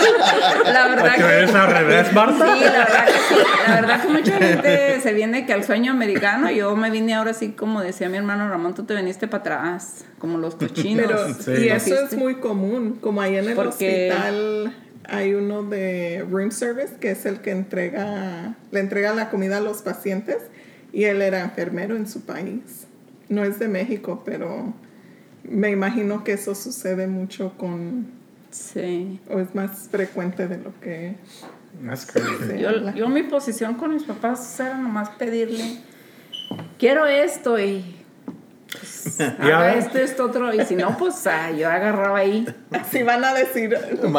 La 0.73 0.87
verdad 0.87 1.15
¿Que 1.15 1.23
al 1.57 1.67
revés, 1.71 2.13
Marta? 2.13 2.53
Sí, 2.55 2.63
la 2.63 2.71
verdad 2.71 3.05
que 3.05 3.11
sí. 3.13 3.35
La 3.67 3.75
verdad 3.75 4.01
que 4.01 4.07
mucha 4.07 4.31
gente 4.37 4.99
se 5.01 5.13
viene 5.13 5.45
que 5.45 5.53
al 5.53 5.63
sueño 5.63 5.91
americano, 5.91 6.49
yo 6.51 6.75
me 6.75 6.89
vine 6.89 7.02
ahora 7.11 7.31
así 7.31 7.49
como 7.49 7.81
decía 7.81 8.07
mi 8.07 8.17
hermano 8.17 8.47
Ramón, 8.47 8.73
tú 8.73 8.83
te 8.83 8.95
viniste 8.95 9.27
para 9.27 9.41
atrás, 9.41 10.05
como 10.19 10.37
los 10.37 10.55
cochinos. 10.55 11.05
Pero, 11.07 11.33
Sí. 11.57 11.65
y 11.65 11.69
eso 11.69 11.95
es 12.05 12.15
muy 12.15 12.35
común, 12.35 12.97
como 13.01 13.21
ahí 13.21 13.35
en 13.35 13.49
el 13.49 13.55
Porque- 13.55 14.09
hospital 14.13 14.75
hay 15.05 15.33
uno 15.33 15.63
de 15.63 16.25
room 16.31 16.51
service 16.51 16.95
que 17.01 17.11
es 17.11 17.25
el 17.25 17.41
que 17.41 17.51
entrega, 17.51 18.55
le 18.71 18.79
entrega 18.79 19.13
la 19.13 19.29
comida 19.29 19.57
a 19.57 19.59
los 19.61 19.81
pacientes 19.81 20.37
y 20.93 21.03
él 21.03 21.21
era 21.21 21.41
enfermero 21.41 21.97
en 21.97 22.07
su 22.07 22.21
país. 22.21 22.87
No 23.27 23.43
es 23.43 23.59
de 23.59 23.67
México, 23.67 24.21
pero 24.25 24.73
me 25.43 25.71
imagino 25.71 26.23
que 26.23 26.31
eso 26.33 26.55
sucede 26.55 27.07
mucho 27.07 27.53
con, 27.57 28.07
Sí. 28.51 29.19
o 29.29 29.39
es 29.39 29.53
más 29.55 29.89
frecuente 29.91 30.47
de 30.47 30.57
lo 30.59 30.79
que 30.79 31.15
That's 31.85 32.05
crazy. 32.05 32.59
Yo, 32.61 32.93
yo 32.93 33.09
mi 33.09 33.23
posición 33.23 33.73
con 33.73 33.93
mis 33.95 34.03
papás 34.03 34.59
era 34.59 34.77
nomás 34.77 35.09
pedirle, 35.09 35.79
quiero 36.79 37.05
esto 37.05 37.59
y 37.59 37.83
haga 39.39 39.59
ves. 39.73 39.85
esto, 39.85 39.97
esto, 39.99 40.25
otro. 40.25 40.53
Y 40.53 40.65
si 40.65 40.75
no, 40.75 40.97
pues 40.97 41.25
ah, 41.27 41.51
yo 41.51 41.69
agarraba 41.69 42.17
ahí. 42.19 42.45
Si 42.91 43.03
van 43.03 43.23
a 43.23 43.33
decir. 43.33 43.73
En- 43.91 44.11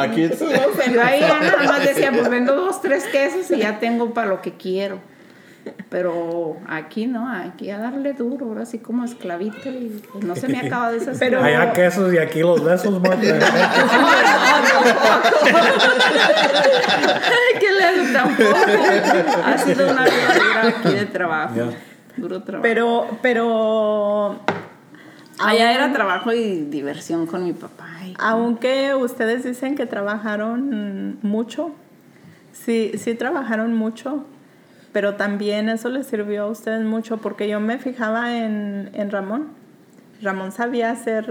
Yo 0.93 1.03
ahí 1.03 1.21
ya 1.21 1.41
nada 1.41 1.63
más 1.65 1.85
decía, 1.85 2.11
pues 2.13 2.29
vendo 2.29 2.55
dos, 2.55 2.81
tres 2.81 3.05
quesos 3.05 3.51
y 3.51 3.59
ya 3.59 3.79
tengo 3.81 4.13
para 4.15 4.29
lo 4.29 4.41
que 4.43 4.53
quiero. 4.57 4.99
Pero 5.89 6.59
aquí 6.69 7.07
no, 7.07 7.27
aquí 7.33 7.71
a 7.71 7.79
darle 7.79 8.13
duro, 8.13 8.45
ahora 8.47 8.67
sí 8.67 8.79
como 8.81 9.03
esclavito 9.05 9.71
y 9.71 9.99
pues, 10.13 10.23
no 10.23 10.37
se 10.37 10.47
me 10.49 10.59
acaba 10.59 10.93
de 10.93 10.99
esas 10.99 11.17
Pero- 11.19 11.43
Allá 11.43 11.73
quesos 11.73 12.13
y 12.13 12.19
aquí 12.19 12.41
los 12.41 12.63
besos, 12.63 13.01
Marta. 13.01 13.19
¿Qué 17.61 17.73
le 17.73 17.85
hago 17.85 18.13
tampoco? 18.13 18.57
Ha 19.45 19.59
sido 19.59 19.91
una 19.91 20.05
vida 20.05 20.69
aquí 20.69 20.93
de 20.95 21.07
trabajo. 21.07 21.55
Ya. 21.57 21.65
Duro 22.16 22.42
trabajo. 22.42 22.62
Pero, 22.62 23.07
pero 23.22 24.38
Allá 25.38 25.72
era 25.72 25.92
trabajo 25.92 26.33
y 26.33 26.61
diversión 26.66 27.27
con 27.27 27.44
mi 27.44 27.53
papá. 27.53 27.88
y- 28.07 28.14
aunque 28.18 28.94
ustedes 28.94 29.44
dicen 29.44 29.74
que 29.74 29.87
trabajaron 29.87 31.18
mucho, 31.22 31.72
sí, 32.53 32.92
sí 32.98 33.14
trabajaron 33.14 33.74
mucho, 33.74 34.24
pero 34.92 35.14
también 35.16 35.68
eso 35.68 35.88
les 35.88 36.07
sirvió 36.07 36.44
a 36.44 36.46
ustedes 36.46 36.85
mucho 36.85 37.16
porque 37.18 37.48
yo 37.48 37.59
me 37.59 37.79
fijaba 37.79 38.37
en, 38.38 38.90
en 38.94 39.11
Ramón. 39.11 39.48
Ramón 40.22 40.53
sabía 40.53 40.90
hacer 40.92 41.27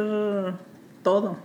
todo. 1.04 1.38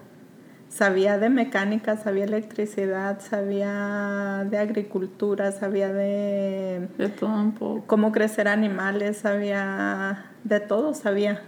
Sabía 0.69 1.19
de 1.19 1.31
mecánica, 1.31 1.97
sabía 1.97 2.25
electricidad, 2.25 3.21
sabía 3.21 4.45
de 4.49 4.59
agricultura, 4.59 5.51
sabía 5.51 5.93
de 5.93 6.89
De 6.99 7.09
todo 7.09 7.31
un 7.31 7.53
poco. 7.53 7.85
cómo 7.87 8.13
crecer 8.13 8.49
animales, 8.49 9.17
sabía 9.19 10.27
de 10.45 10.61
todo, 10.61 10.93
sabía. 10.95 11.41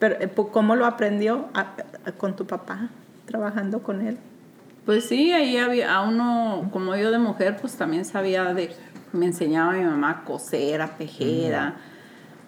Pero 0.00 0.16
eh, 0.20 0.28
¿cómo 0.50 0.74
lo 0.74 0.86
aprendió? 0.86 1.48
A- 1.54 1.74
a- 2.04 2.12
con 2.12 2.34
tu 2.34 2.44
papá, 2.46 2.88
trabajando 3.26 3.82
con 3.82 4.00
él. 4.06 4.18
Pues 4.84 5.04
sí, 5.04 5.32
ahí 5.32 5.56
había 5.58 5.94
a 5.94 6.02
uno, 6.02 6.68
como 6.72 6.96
yo 6.96 7.12
de 7.12 7.18
mujer, 7.20 7.56
pues 7.60 7.76
también 7.76 8.04
sabía 8.04 8.52
de, 8.52 8.72
me 9.12 9.26
enseñaba 9.26 9.74
mi 9.74 9.84
mamá 9.84 10.10
a 10.10 10.24
coser, 10.24 10.82
a 10.82 10.88
tejer, 10.96 11.54
a, 11.54 11.76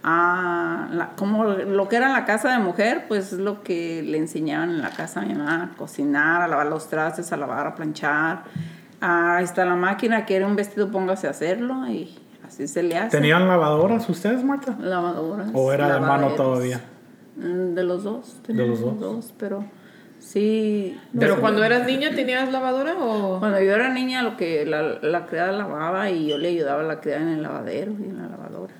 a 0.06 0.86
la- 0.92 1.10
como 1.16 1.44
lo 1.44 1.88
que 1.88 1.96
era 1.96 2.10
la 2.10 2.26
casa 2.26 2.52
de 2.52 2.58
mujer, 2.58 3.06
pues 3.08 3.32
es 3.32 3.38
lo 3.38 3.62
que 3.62 4.02
le 4.02 4.18
enseñaban 4.18 4.68
en 4.70 4.82
la 4.82 4.90
casa 4.90 5.20
a 5.20 5.24
mi 5.24 5.34
mamá, 5.34 5.70
a 5.72 5.76
cocinar, 5.76 6.42
a 6.42 6.48
lavar 6.48 6.66
los 6.66 6.88
trastes, 6.88 7.32
a 7.32 7.36
lavar, 7.38 7.66
a 7.66 7.74
planchar. 7.74 8.42
Ah, 9.00 9.36
Ahí 9.38 9.44
está 9.44 9.64
la 9.64 9.76
máquina, 9.76 10.26
que 10.26 10.36
era 10.36 10.46
un 10.46 10.56
vestido, 10.56 10.90
póngase 10.90 11.26
a 11.26 11.30
hacerlo 11.30 11.86
y 11.88 12.14
así 12.46 12.68
se 12.68 12.82
le 12.82 12.98
hace. 12.98 13.16
¿Tenían 13.16 13.48
lavadoras 13.48 14.06
ustedes, 14.10 14.44
Marta? 14.44 14.76
lavadoras. 14.78 15.48
¿O 15.54 15.72
era 15.72 15.94
de 15.94 16.00
mano 16.00 16.28
todavía? 16.34 16.80
Mm, 17.36 17.74
De 17.74 17.82
los 17.82 18.04
dos. 18.04 18.42
¿De 18.46 18.54
los 18.54 18.78
teníamos 18.78 19.00
dos? 19.00 19.34
pero 19.38 19.64
sí. 20.18 20.98
Pero 21.18 21.36
no- 21.36 21.40
cuando 21.40 21.64
eras 21.64 21.86
niña, 21.86 22.10
¿tenías 22.14 22.52
lavadora 22.52 22.94
o...? 22.98 23.38
Cuando 23.40 23.58
yo 23.60 23.74
era 23.74 23.88
niña, 23.88 24.22
lo 24.22 24.36
que 24.36 24.64
la, 24.66 24.82
la 24.82 25.26
criada 25.26 25.52
lavaba 25.52 26.10
y 26.10 26.28
yo 26.28 26.36
le 26.38 26.48
ayudaba 26.48 26.80
a 26.82 26.84
la 26.84 27.00
criada 27.00 27.22
en 27.22 27.28
el 27.28 27.42
lavadero 27.42 27.92
y 27.98 28.04
en 28.04 28.18
la 28.22 28.28
lavadora. 28.28 28.74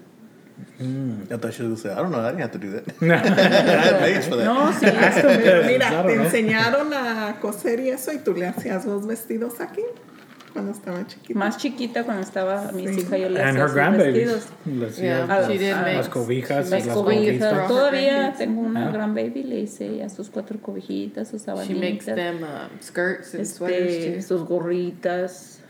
I 0.80 1.36
thought 1.36 1.52
she 1.54 1.62
was 1.62 1.68
gonna 1.68 1.76
say, 1.76 1.90
I 1.92 2.02
don't 2.02 2.10
know, 2.10 2.20
I 2.20 2.30
didn't 2.30 2.40
have 2.42 2.52
to 2.52 2.58
do 2.58 2.70
that. 2.72 2.84
I 3.00 3.76
had 3.78 4.00
maids 4.00 4.26
for 4.26 4.36
that. 4.36 4.44
No, 4.44 4.72
sí. 4.72 4.86
Mira, 5.66 6.02
te 6.06 6.16
¿no? 6.16 6.24
enseñaron 6.24 6.92
a 6.92 7.36
coser 7.40 7.78
y 7.80 7.90
eso 7.90 8.12
y 8.12 8.18
tú 8.18 8.34
le 8.34 8.46
hacías 8.48 8.84
los 8.84 9.06
vestidos 9.06 9.60
aquí 9.60 9.82
cuando 10.52 10.72
estaba 10.72 11.06
chiquita. 11.06 11.38
Más 11.38 11.56
chiquita 11.58 12.02
cuando 12.04 12.22
estaba 12.22 12.72
mis 12.72 12.90
hijas, 12.98 13.20
yo 13.20 13.28
le 13.28 13.40
hacía 13.42 13.66
grandbabies. 13.68 14.14
vestidos. 14.14 14.46
Les 14.66 14.96
Yeah, 14.98 15.24
hacía 15.24 15.46
she 15.48 15.58
did 15.58 15.72
las- 15.96 16.08
cobijas 16.08 16.70
Las 16.70 16.86
las 16.86 16.96
cobijas. 16.96 17.68
Todavía 17.68 18.34
tengo 18.36 18.60
una 18.62 18.88
Ah. 18.88 18.92
gran 18.92 19.14
baby, 19.14 19.42
le 19.44 19.60
hice 19.60 20.08
sus 20.10 20.28
cuatro 20.30 20.58
cobijitas, 20.60 21.28
sus 21.28 21.42
She 21.66 21.74
makes 21.74 22.04
them 22.06 22.42
um, 22.42 22.80
skirts 22.82 23.34
and 23.34 23.44
sweaters 23.46 23.92
este, 23.92 24.16
too. 24.16 24.22
sus 24.22 24.42
gorritas, 24.48 25.60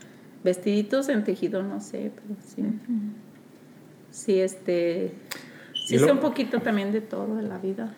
vestiditos 0.43 1.09
en 1.09 1.23
tejido, 1.23 1.61
no 1.63 1.79
sé, 1.79 2.11
pero 2.15 2.39
sí. 2.47 2.63
Sí, 4.15 4.39
este. 4.39 5.11
Sí 5.73 5.97
lo- 5.97 6.05
sé 6.05 6.11
un 6.13 6.19
poquito 6.19 6.61
también 6.61 6.93
de 6.93 7.01
todo 7.01 7.35
de 7.35 7.43
la 7.43 7.57
vida, 7.57 7.93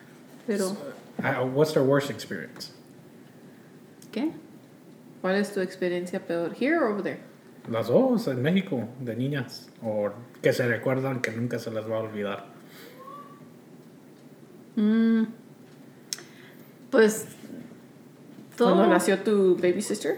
pero. 0.47 0.71
Uh, 1.19 1.45
what's 1.53 1.73
their 1.73 1.85
worst 1.85 2.09
experience? 2.09 2.71
¿Qué? 4.11 4.31
¿Cuál 5.21 5.35
es 5.35 5.53
tu 5.53 5.61
experiencia 5.61 6.25
peor? 6.25 6.55
Here 6.59 6.75
or 6.77 6.85
over 6.91 7.03
there? 7.03 7.19
Las 7.69 7.87
dos 7.87 8.27
en 8.27 8.41
México, 8.41 8.87
de 8.99 9.15
niñas. 9.15 9.69
O 9.83 10.09
que 10.41 10.51
se 10.53 10.67
recuerdan 10.67 11.21
que 11.21 11.31
nunca 11.31 11.59
se 11.59 11.69
les 11.69 11.85
va 11.87 11.97
a 11.97 11.99
olvidar. 11.99 12.45
Mm, 14.75 15.23
pues. 16.89 17.27
Todo. 18.57 18.73
¿Cuando 18.73 18.91
nació 18.91 19.19
tu 19.19 19.55
baby 19.55 19.83
sister? 19.83 20.15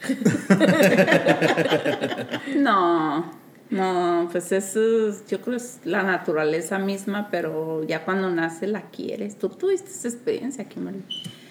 No, 2.56 3.32
no, 3.70 4.28
pues 4.32 4.52
eso 4.52 5.08
es- 5.08 5.26
yo 5.28 5.40
creo 5.40 5.56
que 5.56 5.62
es 5.64 5.78
la 5.84 6.02
naturaleza 6.02 6.78
misma, 6.78 7.28
pero 7.30 7.84
ya 7.84 8.04
cuando 8.04 8.30
nace 8.30 8.66
la 8.66 8.82
quieres. 8.90 9.38
Tú 9.38 9.48
tuviste 9.48 9.90
esa 9.90 10.08
experiencia, 10.08 10.64
Kimberly. 10.64 11.04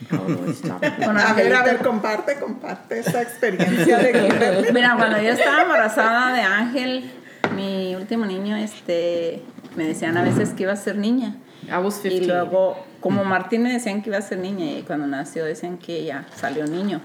Con 0.10 1.17
A 1.17 1.34
ver, 1.34 1.55
a 1.55 1.63
ver, 1.63 1.77
comparte, 1.79 2.36
comparte 2.39 2.99
esa 2.99 3.21
experiencia 3.21 3.97
de 3.99 4.12
Kimberly. 4.27 4.71
Mira, 4.73 4.95
cuando 4.97 5.21
yo 5.21 5.29
estaba 5.32 5.62
embarazada 5.63 6.34
de 6.34 6.41
Ángel, 6.41 7.12
mi 7.55 7.95
último 7.95 8.25
niño, 8.25 8.55
este, 8.58 9.41
me 9.75 9.86
decían 9.86 10.17
a 10.17 10.23
veces 10.23 10.49
que 10.49 10.63
iba 10.63 10.73
a 10.73 10.77
ser 10.77 10.97
niña. 10.97 11.36
I 11.67 11.77
was 11.84 11.95
15. 11.99 12.17
Y 12.17 12.25
luego, 12.25 12.77
como 12.99 13.23
Martín 13.23 13.63
me 13.63 13.71
decían 13.71 14.01
que 14.01 14.10
iba 14.10 14.17
a 14.17 14.21
ser 14.21 14.39
niña 14.39 14.65
y 14.77 14.82
cuando 14.84 15.05
nació 15.08 15.45
decían 15.45 15.77
que 15.77 16.03
ya 16.03 16.25
salió 16.36 16.65
niño. 16.65 17.01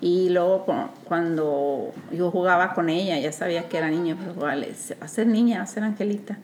Y 0.00 0.28
luego 0.30 0.64
cu- 0.64 0.88
cuando 1.04 1.92
yo 2.12 2.30
jugaba 2.30 2.74
con 2.74 2.88
ella, 2.88 3.18
ya 3.18 3.32
sabía 3.32 3.68
que 3.68 3.78
era 3.78 3.90
niño, 3.90 4.16
pero 4.20 4.34
jugaba, 4.34 4.54
decía, 4.56 4.96
va 5.00 5.06
a 5.06 5.08
ser 5.08 5.26
niña, 5.26 5.58
va 5.58 5.64
a 5.64 5.66
ser 5.66 5.82
Angelita. 5.82 6.38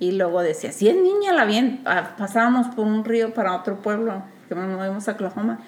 Y 0.00 0.12
luego 0.12 0.40
decía, 0.42 0.72
si 0.72 0.88
es 0.88 0.96
niña, 0.96 1.32
la 1.32 1.44
bien. 1.44 1.80
Ah, 1.84 2.14
Pasábamos 2.18 2.68
por 2.74 2.86
un 2.86 3.04
río 3.04 3.32
para 3.34 3.54
otro 3.54 3.76
pueblo, 3.80 4.22
que 4.48 4.54
nos 4.54 4.66
movimos 4.68 5.08
a 5.08 5.12
Oklahoma. 5.12 5.60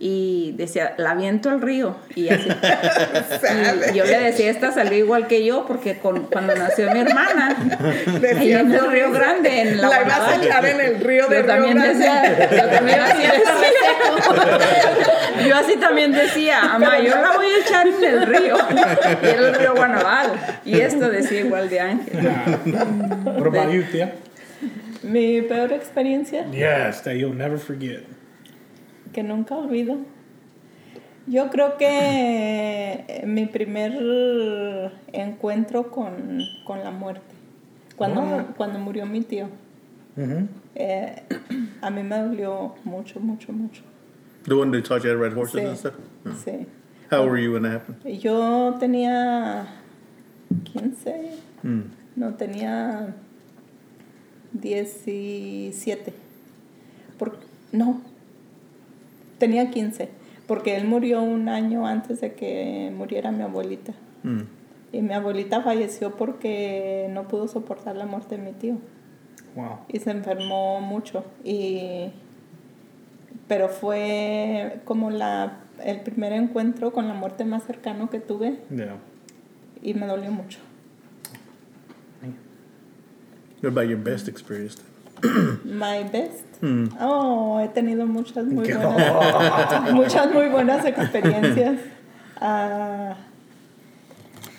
Y 0.00 0.54
decía, 0.56 0.94
la 0.98 1.14
viento 1.14 1.50
al 1.50 1.62
río. 1.62 1.96
Y 2.14 2.28
así. 2.28 2.48
y 3.92 3.96
yo 3.96 4.04
le 4.04 4.18
decía, 4.18 4.50
esta 4.50 4.72
salió 4.72 4.98
igual 4.98 5.28
que 5.28 5.44
yo, 5.44 5.64
porque 5.66 5.98
con, 5.98 6.24
cuando 6.24 6.54
nació 6.54 6.92
mi 6.92 7.00
hermana, 7.00 7.56
ahí 8.06 8.18
Decía, 8.18 8.60
en 8.60 8.72
el 8.72 8.90
Río 8.90 9.12
Grande, 9.12 9.60
en 9.60 9.80
la 9.80 9.88
La 9.88 10.02
ibas 10.02 10.20
a 10.20 10.36
echar 10.36 10.66
en 10.66 10.80
el 10.80 11.00
río 11.00 11.28
de 11.28 11.36
Yo 11.36 11.42
Río 11.42 11.46
también 11.46 11.76
Grande. 11.78 11.94
decía, 11.98 12.50
yo 12.50 12.70
también 12.70 13.00
así 13.00 13.22
decía. 13.22 13.48
Yo 15.48 15.56
así 15.56 15.76
también 15.76 16.12
decía, 16.12 16.60
mamá, 16.64 16.98
yo 16.98 17.14
la 17.16 17.32
voy 17.32 17.46
a 17.46 17.58
echar 17.58 17.86
en 17.86 18.04
el 18.04 18.26
río. 18.26 18.56
Y 19.22 19.26
era 19.26 19.48
el 19.48 19.54
río 19.54 19.74
Guanabal. 19.74 20.32
Y 20.64 20.80
esto 20.80 21.08
decía 21.08 21.40
igual 21.40 21.70
de 21.70 21.80
Ángel. 21.80 22.28
What 23.24 23.46
about 23.46 23.72
you? 23.72 23.84
Mi 25.02 25.42
peor 25.42 25.72
experiencia 25.72 26.46
Yes, 26.50 27.02
that 27.02 27.16
you'll 27.16 27.36
never 27.36 27.58
forget. 27.58 28.04
Que 29.14 29.22
nunca 29.22 29.56
olvido. 29.56 29.96
Yo 31.26 31.48
creo 31.48 31.78
que 31.78 33.04
eh, 33.08 33.24
mi 33.26 33.46
primer 33.46 34.92
encuentro 35.12 35.90
con, 35.90 36.42
con 36.64 36.80
la 36.84 36.90
muerte, 36.90 37.34
cuando, 37.96 38.20
mu- 38.20 38.44
cuando 38.56 38.78
murió 38.78 39.06
mi 39.06 39.22
tío, 39.22 39.48
Mhm. 40.16 40.48
eh, 40.74 41.22
a 41.80 41.90
mí 41.90 42.02
me 42.02 42.18
dolió 42.18 42.74
mucho, 42.84 43.20
mucho, 43.20 43.52
mucho. 43.52 43.82
The 44.46 44.54
one 44.54 44.70
that 44.72 44.84
taught 44.86 45.02
you 45.04 45.10
how 45.10 45.16
to 45.16 45.22
ride 45.24 45.32
horses 45.34 45.60
Sí, 45.62 45.66
and 45.66 45.76
stuff? 45.78 45.94
sí. 46.44 46.66
How 47.10 47.20
old 47.22 47.30
were 47.30 47.38
you 47.40 47.52
when 47.54 47.62
that 47.62 47.72
happened? 47.72 47.96
Yo 48.20 48.74
tenía 48.78 49.66
15, 50.64 51.30
Mm. 51.62 51.84
no 52.16 52.34
tenía 52.34 53.14
17. 54.52 56.12
Por, 57.18 57.38
no, 57.72 58.00
tenía 59.44 59.70
15, 59.70 60.08
porque 60.46 60.76
él 60.76 60.86
murió 60.86 61.22
un 61.22 61.48
año 61.48 61.86
antes 61.86 62.20
de 62.20 62.32
que 62.34 62.90
muriera 62.96 63.30
mi 63.30 63.42
abuelita. 63.42 63.92
Mm. 64.22 64.40
Y 64.92 65.02
mi 65.02 65.12
abuelita 65.12 65.60
falleció 65.62 66.16
porque 66.16 67.08
no 67.10 67.28
pudo 67.28 67.48
soportar 67.48 67.96
la 67.96 68.06
muerte 68.06 68.36
de 68.36 68.42
mi 68.42 68.52
tío 68.52 68.76
Wow. 69.56 69.78
y 69.88 69.98
se 70.00 70.10
enfermó 70.10 70.80
mucho 70.80 71.24
y 71.44 72.10
pero 73.46 73.68
fue 73.68 74.80
como 74.84 75.10
la 75.10 75.58
el 75.84 76.00
primer 76.00 76.32
encuentro 76.32 76.92
con 76.92 77.06
la 77.08 77.14
muerte 77.14 77.44
más 77.44 77.62
cercano 77.64 78.08
que 78.10 78.18
tuve 78.20 78.58
Yeah. 78.70 78.96
y 79.82 79.94
me 79.94 80.06
dolió 80.06 80.30
mucho. 80.32 80.58
What 83.62 83.70
about 83.72 83.88
your 83.88 83.98
best 84.02 84.28
experience? 84.28 84.78
My 85.64 86.02
best. 86.12 86.44
Hmm. 86.64 86.86
Oh, 86.98 87.60
he 87.60 87.68
tenido 87.68 88.06
muchas 88.06 88.46
muy 88.46 88.72
buenas 88.72 89.92
muchas 89.92 90.32
muy 90.32 90.48
buenas 90.48 90.82
experiencias. 90.86 91.78
Ah, 92.40 93.16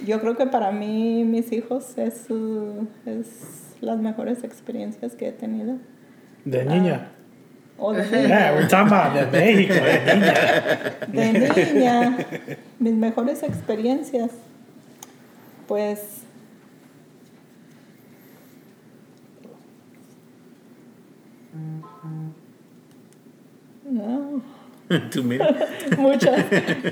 yo 0.06 0.22
creo 0.22 0.38
que 0.38 0.46
para 0.46 0.72
mí 0.72 1.24
mis 1.24 1.52
hijos 1.52 1.98
es, 1.98 2.30
uh, 2.30 2.86
es 3.08 3.74
las 3.82 3.98
mejores 3.98 4.44
experiencias 4.44 5.16
que 5.16 5.30
he 5.30 5.32
tenido. 5.32 5.78
De 6.44 6.64
niña. 6.64 7.08
O 7.80 7.92
de 7.92 8.04
Yeah, 8.04 8.54
we're 8.54 8.68
talking 8.68 8.94
about 8.94 9.16
de 9.16 9.26
México, 9.26 9.74
de 9.74 11.34
niña. 11.34 11.54
de 11.58 11.74
niña, 11.74 12.18
mis 12.78 12.94
mejores 12.94 13.42
experiencias, 13.42 14.30
pues 15.68 16.25
no, 23.96 24.42
many. 25.24 25.44
muchas. 25.98 26.46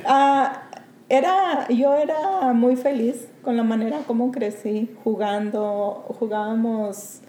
Ah, 0.06 0.64
era, 1.10 1.68
yo 1.70 1.96
era 1.96 2.54
muy 2.54 2.76
feliz 2.76 3.28
con 3.42 3.58
la 3.58 3.64
manera 3.64 4.00
como 4.08 4.32
crecí, 4.32 4.90
jugando, 5.04 6.06
jugábamos 6.20 7.20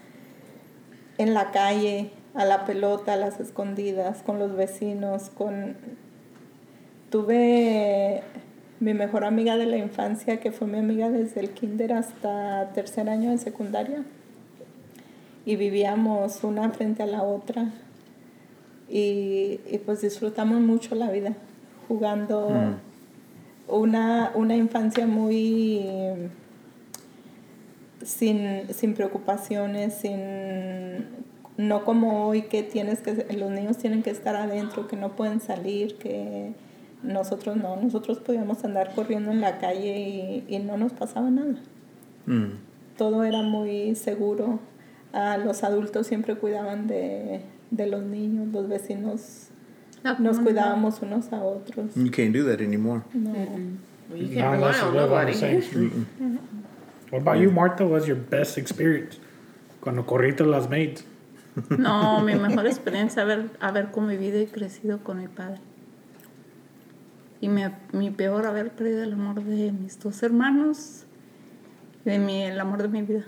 en 1.19 1.35
la 1.35 1.51
calle, 1.51 2.11
a 2.35 2.45
la 2.45 2.65
pelota, 2.65 3.15
a 3.15 3.17
las 3.17 3.41
escondidas, 3.41 4.23
con 4.23 4.39
los 4.39 4.57
vecinos, 4.57 5.31
con... 5.31 5.77
Tuve 7.11 8.23
mi 8.81 8.93
mejor 8.93 9.25
amiga 9.25 9.57
de 9.57 9.67
la 9.67 9.77
infancia, 9.77 10.41
que 10.41 10.51
fue 10.51 10.67
mi 10.67 10.79
amiga 10.79 11.11
desde 11.11 11.41
el 11.41 11.51
kinder 11.51 11.93
hasta 11.93 12.71
tercer 12.75 13.09
año 13.09 13.31
de 13.31 13.39
secundaria. 13.39 14.05
Y 15.47 15.57
vivíamos 15.57 16.43
una 16.43 16.71
frente 16.71 17.03
a 17.03 17.07
la 17.07 17.23
otra. 17.23 17.73
Y, 18.88 19.61
y 19.70 19.81
pues 19.85 20.03
disfrutamos 20.03 20.61
mucho 20.61 20.94
la 20.94 21.11
vida, 21.11 21.35
jugando 21.88 22.77
una, 23.66 24.31
una 24.35 24.57
infancia 24.57 25.07
muy 25.07 25.85
sin, 28.05 28.73
sin 28.75 28.94
preocupaciones, 28.94 29.94
sin 29.94 31.07
no 31.57 31.85
como 31.85 32.27
hoy 32.27 32.42
que 32.42 32.62
tienes 32.62 33.01
que 33.01 33.27
los 33.35 33.51
niños 33.51 33.79
tienen 33.79 34.03
que 34.03 34.11
estar 34.11 34.37
adentro, 34.37 34.87
que 34.88 34.97
no 34.97 35.16
pueden 35.16 35.40
salir, 35.40 35.97
que 35.97 36.53
nosotros 37.03 37.57
no, 37.57 37.77
nosotros 37.77 38.18
podíamos 38.18 38.64
andar 38.64 38.94
corriendo 38.94 39.31
en 39.31 39.40
la 39.40 39.59
calle 39.59 39.99
y, 39.99 40.44
y 40.49 40.59
no 40.59 40.77
nos 40.77 40.92
pasaba 40.92 41.31
nada. 41.31 41.55
Mm. 42.27 42.59
Todo 42.97 43.25
era 43.25 43.42
muy 43.42 43.94
seguro. 43.94 44.59
Ah, 45.12 45.37
los 45.37 45.62
adultos 45.62 46.07
siempre 46.07 46.35
cuidaban 46.37 46.87
de, 46.87 47.40
de 47.70 47.87
los 47.87 48.03
niños, 48.03 48.48
los 48.53 48.68
vecinos 48.68 49.48
La 50.03 50.14
nos 50.18 50.38
cuidábamos 50.38 51.00
unos 51.03 51.33
a 51.33 51.42
otros. 51.42 51.94
You 51.96 52.11
can't 52.11 52.33
do 52.33 52.44
that 52.44 52.61
anymore. 52.61 53.03
No. 53.14 53.33
Well, 54.11 54.18
you 54.18 54.27
Not 54.29 54.35
can't 54.35 54.53
rely 54.53 54.55
unless 54.57 54.77
you 54.81 54.87
on 54.88 54.94
live 54.94 55.03
on 55.05 55.09
nobody. 55.11 55.33
the 55.33 55.38
same 55.38 55.62
street. 55.62 55.92
What 57.11 57.22
about 57.22 57.38
you, 57.38 57.50
Martha? 57.50 57.87
What's 57.87 58.07
your 58.07 58.16
best 58.16 58.59
experience? 58.59 59.18
Cuando 59.81 60.03
corriste 60.05 60.40
las 60.44 60.68
maids. 60.68 61.05
No, 61.79 62.20
mi 62.20 62.35
mejor 62.35 62.66
experiencia 62.66 63.22
haber, 63.22 63.48
haber 63.61 63.92
convivido 63.92 64.40
y 64.40 64.46
crecido 64.46 64.98
con 65.05 65.18
mi 65.18 65.29
padre. 65.29 65.61
Y 67.40 67.48
mi, 67.48 67.62
mi 67.92 68.11
peor 68.11 68.46
haber 68.46 68.70
perdido 68.72 69.05
el 69.05 69.12
amor 69.12 69.42
de 69.44 69.70
mis 69.70 69.98
dos 70.00 70.22
hermanos, 70.22 71.05
de 72.05 72.18
mi, 72.18 72.42
el 72.42 72.59
amor 72.59 72.83
de 72.83 72.88
mi 72.88 73.03
vida. 73.03 73.24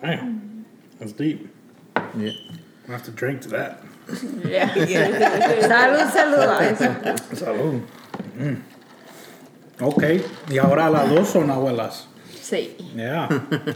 Damn, 0.00 0.64
that's 0.98 1.12
deep. 1.12 1.50
Yeah. 2.16 2.32
I 2.88 2.92
have 2.92 3.02
to 3.04 3.10
drink 3.10 3.40
to 3.42 3.48
that. 3.50 3.80
Yeah. 4.44 4.68
salud, 5.68 6.10
salud 6.10 6.38
a 6.38 6.70
eso. 6.70 7.34
Salud. 7.34 7.80
Mm. 8.38 8.56
Ok, 9.80 10.02
y 10.50 10.58
ahora 10.58 10.88
las 10.90 11.08
dos 11.10 11.28
son 11.28 11.50
abuelas. 11.50 12.06
Sí, 12.42 12.76
Yeah, 12.94 13.26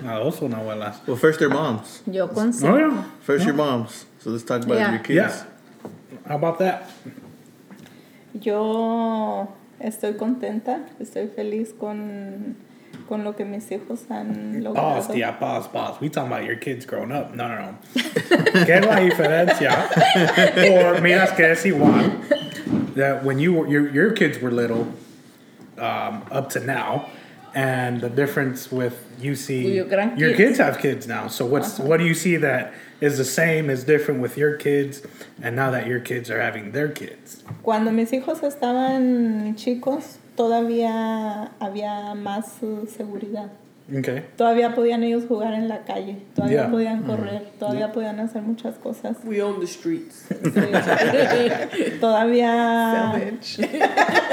las 0.04 0.18
dos 0.22 0.36
son 0.36 0.54
abuelas. 0.54 1.00
Well, 1.06 1.16
first 1.16 1.38
their 1.38 1.48
moms. 1.48 2.02
yo 2.06 2.28
con 2.28 2.52
Oh, 2.62 2.76
yeah. 2.76 3.04
First 3.22 3.46
your 3.46 3.54
moms. 3.54 4.04
So 4.20 4.30
let's 4.30 4.44
talk 4.44 4.62
about 4.62 4.78
Yeah. 4.78 4.90
your 4.92 5.02
kids. 5.02 5.16
Yeah. 5.16 5.90
How 6.28 6.36
about 6.36 6.58
that? 6.58 6.82
Yo 8.34 9.48
estoy 9.80 10.14
contenta, 10.16 10.80
estoy 11.00 11.28
feliz 11.34 11.72
con, 11.80 12.56
con 13.08 13.24
lo 13.24 13.34
que 13.34 13.44
mis 13.44 13.70
hijos 13.72 14.04
han 14.10 14.62
logrado. 14.62 14.74
Pause, 14.74 15.08
tía, 15.08 15.38
pause, 15.38 15.68
pause. 15.68 16.00
We 16.00 16.08
talking 16.08 16.30
about 16.30 16.44
your 16.44 16.56
kids 16.56 16.84
growing 16.84 17.10
up. 17.10 17.34
No, 17.34 17.48
no, 17.48 17.56
no. 17.56 17.78
¿Qué 18.64 18.76
es 18.76 18.84
la 18.84 19.00
diferencia? 19.00 19.70
or 20.70 21.00
miras 21.00 21.34
que 21.34 21.46
es 21.46 21.64
igual. 21.64 22.94
That 22.94 23.24
when 23.24 23.38
you 23.38 23.54
were, 23.54 23.68
your, 23.68 23.88
your 23.90 24.12
kids 24.12 24.38
were 24.38 24.50
little, 24.50 24.92
um, 25.78 26.24
up 26.30 26.50
to 26.50 26.60
now, 26.60 27.06
and 27.54 28.00
the 28.00 28.10
difference 28.10 28.70
with 28.70 29.04
you 29.20 29.34
see 29.34 29.74
Your 29.74 29.86
your 30.16 30.34
kids 30.34 30.58
have 30.58 30.78
kids 30.78 31.06
now. 31.06 31.28
So 31.28 31.46
what's 31.46 31.78
what 31.78 31.98
do 31.98 32.04
you 32.04 32.14
see 32.14 32.36
that 32.36 32.72
is 33.00 33.16
the 33.16 33.24
same 33.24 33.70
is 33.70 33.84
different 33.84 34.20
with 34.20 34.36
your 34.36 34.56
kids, 34.56 35.02
and 35.42 35.56
now 35.56 35.70
that 35.70 35.86
your 35.86 36.00
kids 36.00 36.30
are 36.30 36.40
having 36.40 36.72
their 36.72 36.88
kids? 36.88 37.42
Cuando 37.62 37.90
mis 37.90 38.10
hijos 38.10 38.42
estaban 38.42 39.56
chicos, 39.56 40.18
todavía 40.38 41.50
había 41.58 42.14
más 42.14 42.62
uh, 42.62 42.86
seguridad. 42.86 43.50
Okay. 43.98 44.22
Todavía 44.36 44.74
podían 44.74 45.02
ellos 45.02 45.24
jugar 45.26 45.54
en 45.54 45.66
la 45.66 45.78
calle, 45.84 46.18
todavía 46.34 46.58
Yeah. 46.62 46.70
podían 46.70 47.02
correr, 47.02 47.42
todavía 47.58 47.90
podían 47.90 48.20
hacer 48.20 48.42
muchas 48.42 48.74
cosas. 48.76 49.16
We 49.24 49.42
own 49.42 49.58
the 49.60 49.66
streets. 49.66 50.26
Todavía... 52.00 52.52
Savage. 53.12 53.68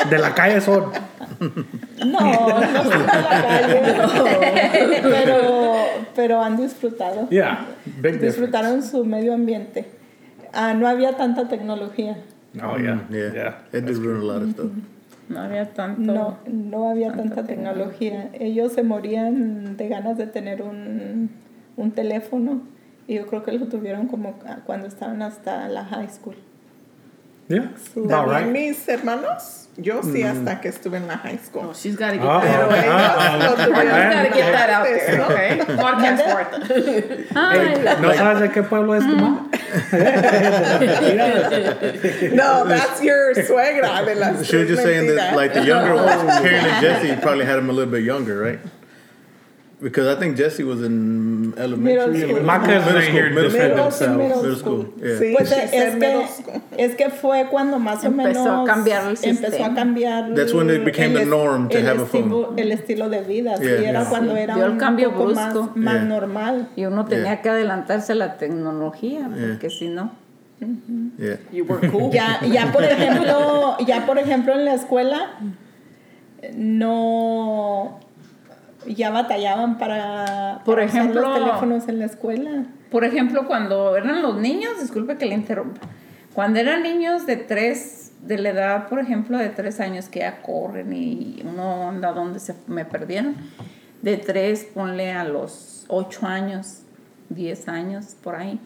De 0.09 0.17
la 0.19 0.33
calle 0.35 0.61
son. 0.61 0.91
No, 2.05 2.19
no 2.19 2.83
son 2.83 2.99
de 2.99 3.07
la 3.07 3.41
calle, 3.41 4.99
pero, 5.03 5.41
pero 6.15 6.41
han 6.43 6.57
disfrutado. 6.57 7.27
Yeah, 7.29 7.65
big 7.85 7.95
difference. 7.95 8.25
Disfrutaron 8.25 8.83
su 8.83 9.05
medio 9.05 9.33
ambiente. 9.33 9.85
Ah, 10.53 10.73
no 10.73 10.87
había 10.87 11.13
tanta 11.17 11.47
tecnología. 11.47 12.17
Oh 12.61 12.77
yeah, 12.77 12.95
Mm, 13.09 13.13
Yeah. 13.13 13.33
yeah. 13.33 13.55
It 13.73 13.85
did 13.85 13.97
ruin 13.97 14.21
a 14.21 14.23
lot 14.23 14.41
of 14.43 14.51
stuff. 14.51 14.71
No 15.29 15.39
había 15.39 15.73
tanto. 15.73 16.01
No, 16.13 16.37
no 16.47 16.89
había 16.89 17.11
Tanta 17.13 17.43
tecnología. 17.43 18.29
Ellos 18.33 18.73
se 18.73 18.83
morían 18.83 19.77
de 19.77 19.87
ganas 19.87 20.17
de 20.17 20.27
tener 20.27 20.61
un, 20.61 21.29
un 21.77 21.91
teléfono 21.91 22.61
y 23.07 23.15
yo 23.15 23.27
creo 23.27 23.43
que 23.43 23.51
lo 23.51 23.67
tuvieron 23.67 24.07
como 24.07 24.35
cuando 24.65 24.87
estaban 24.87 25.21
hasta 25.21 25.67
la 25.67 25.85
high 25.85 26.09
school. 26.09 26.35
Yeah, 27.47 27.73
También 28.07 28.45
right. 28.45 28.51
mis 28.53 28.87
hermanos, 28.89 29.64
yo 29.77 30.01
sí 30.03 30.23
hasta 30.23 30.61
que 30.61 30.69
estuve 30.69 30.97
en 30.97 31.07
la 31.07 31.17
high 31.17 31.37
school. 31.37 31.67
Oh, 31.69 31.73
she's 31.73 31.95
got 31.97 32.11
to 32.11 32.17
get 32.17 32.25
Ah, 32.25 32.39
that 32.41 32.61
out 32.61 32.69
Pero 32.69 32.81
there. 32.81 32.85
ellos 32.85 33.43
lo 33.43 33.55
tuvieron 33.65 33.91
ah, 33.91 34.13
Gotta 34.15 34.29
get 34.35 34.51
that 34.51 34.69
out 34.69 34.83
there, 34.85 34.99
antes, 35.01 35.17
¿no? 35.17 35.25
okay? 35.25 35.57
Podcast 35.83 36.21
Martha. 36.27 36.57
¿No 38.01 38.13
sabes 38.13 38.39
de 38.41 38.49
qué 38.51 38.63
pueblo 38.63 38.93
es 38.95 39.03
tu 39.03 39.15
mamá? 39.15 39.49
No, 42.33 42.65
that's 42.65 43.01
your 43.01 43.33
suegra 43.35 44.05
de 44.05 44.15
las 44.15 44.45
She 44.47 44.57
was 44.57 44.67
just 44.69 44.83
saying 44.83 45.07
that, 45.15 45.35
like 45.35 45.53
the 45.53 45.65
younger 45.65 45.95
ones, 45.95 46.21
Karen 46.41 46.65
and 46.65 46.81
Jesse 46.81 47.21
probably 47.21 47.45
had 47.45 47.55
them 47.57 47.69
a 47.69 47.73
little 47.73 47.91
bit 47.91 48.03
younger, 48.03 48.37
right? 48.39 48.59
Because 49.81 50.07
I 50.07 50.17
think 50.17 50.37
Jesse 50.37 50.63
was 50.63 50.81
in 50.81 51.53
elementary. 51.57 52.11
Middle 52.13 52.29
school. 52.29 52.43
My 52.45 52.59
cousins 52.59 52.85
Middle 52.85 53.01
ain't 53.01 53.11
here 53.11 53.29
to 53.29 53.29
school, 53.29 53.35
middle 53.35 53.49
defend 53.51 53.69
Middle- 53.75 53.83
themselves. 53.83 54.17
middle 54.17 54.55
school. 54.55 54.55
school, 54.55 54.93
yeah. 55.05 55.19
Sí, 55.19 55.33
Pues 55.35 55.51
es 55.51 55.95
que, 55.95 56.27
school. 56.27 56.61
es 56.77 56.95
que 56.95 57.09
fue 57.09 57.47
cuando 57.51 57.77
más 57.77 58.03
o 58.03 58.07
Empezó 58.07 58.39
a 58.39 58.43
menos 58.63 58.69
cambiar 58.69 59.01
el 59.03 59.09
empezó 59.09 59.29
a 59.47 59.49
sistema. 59.51 59.75
cambiar 59.75 60.33
That's 60.33 60.53
when 60.53 60.69
it 60.69 60.85
became 60.85 61.11
el 61.19 61.19
the 61.19 61.25
norm 61.25 61.67
to 61.69 61.77
el 61.77 61.87
have 61.87 62.01
a 62.03 62.05
phone. 62.05 62.53
el 62.57 62.71
estilo 62.71 63.09
de 63.09 63.21
vida 63.21 63.57
sí, 63.57 63.63
Yeah. 63.63 63.89
era 63.89 63.99
Yeah. 64.01 64.09
cuando 64.09 64.35
era 64.37 64.55
dio 64.55 64.65
el 64.65 64.71
un 64.71 64.77
cambio 64.77 65.11
poco 65.11 65.25
brusco. 65.25 65.63
más, 65.63 65.75
más 65.75 65.93
Yeah. 65.95 66.03
normal 66.05 66.69
Y 66.77 66.85
uno 66.85 67.03
tenía 67.05 67.23
Yeah. 67.33 67.41
que 67.41 67.49
adelantarse 67.49 68.13
a 68.13 68.15
la 68.15 68.37
tecnología, 68.37 69.29
Yeah. 69.35 69.47
porque 69.49 69.69
si 69.69 69.89
no. 69.89 70.13
Yeah. 71.19 71.37
You 71.51 71.65
were 71.65 71.89
cool. 71.91 72.11
Ya, 72.13 72.39
ya 72.49 72.71
por 72.71 72.83
ejemplo, 72.85 73.75
ya 73.85 74.05
por 74.05 74.17
ejemplo 74.19 74.53
en 74.53 74.63
la 74.63 74.73
escuela 74.75 75.31
no 76.55 77.99
ya 78.87 79.09
batallaban 79.11 79.77
para, 79.77 80.61
Por 80.65 80.75
para 80.75 80.87
usar 80.87 81.01
ejemplo- 81.01 81.21
los 81.21 81.33
teléfonos 81.39 81.87
en 81.87 81.99
la 81.99 82.05
escuela. 82.05 82.65
Por 82.91 83.03
ejemplo, 83.03 83.45
cuando 83.47 83.95
eran 83.97 84.21
los 84.21 84.37
niños, 84.37 84.79
disculpe 84.81 85.17
que 85.17 85.25
le 85.25 85.35
interrumpa, 85.35 85.81
cuando 86.33 86.59
eran 86.59 86.83
niños 86.83 87.25
de 87.25 87.37
tres, 87.37 88.11
de 88.21 88.37
la 88.37 88.49
edad, 88.49 88.87
por 88.87 88.99
ejemplo, 88.99 89.37
de 89.37 89.49
tres 89.49 89.79
años 89.79 90.09
que 90.09 90.19
ya 90.19 90.41
corren 90.41 90.91
y 90.93 91.41
uno 91.45 91.89
anda 91.89 92.11
donde 92.11 92.39
se 92.39 92.55
me 92.67 92.85
perdieron, 92.85 93.35
de 94.01 94.17
tres, 94.17 94.65
ponle 94.73 95.11
a 95.11 95.23
los 95.23 95.85
ocho 95.87 96.25
años, 96.27 96.81
diez 97.29 97.67
años, 97.67 98.15
por 98.23 98.35
ahí, 98.35 98.59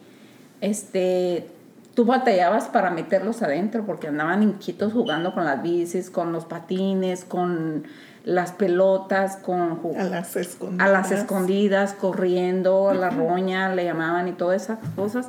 este, 0.60 1.48
tú 1.94 2.04
batallabas 2.04 2.68
para 2.68 2.90
meterlos 2.90 3.42
adentro 3.42 3.84
porque 3.86 4.08
andaban 4.08 4.42
inquietos 4.42 4.92
jugando 4.92 5.32
con 5.34 5.44
las 5.44 5.62
bicis, 5.62 6.10
con 6.10 6.32
los 6.32 6.44
patines, 6.44 7.24
con 7.24 7.84
las 8.24 8.52
pelotas, 8.52 9.36
con 9.36 9.78
A 9.98 10.04
las 10.04 10.36
escondidas. 10.36 10.86
a 10.88 10.92
las 10.92 11.10
escondidas, 11.10 11.92
corriendo, 11.94 12.90
a 12.90 12.94
la 12.94 13.10
roña, 13.10 13.74
le 13.74 13.84
llamaban 13.84 14.28
y 14.28 14.32
todas 14.32 14.62
esas 14.62 14.78
cosas. 14.96 15.28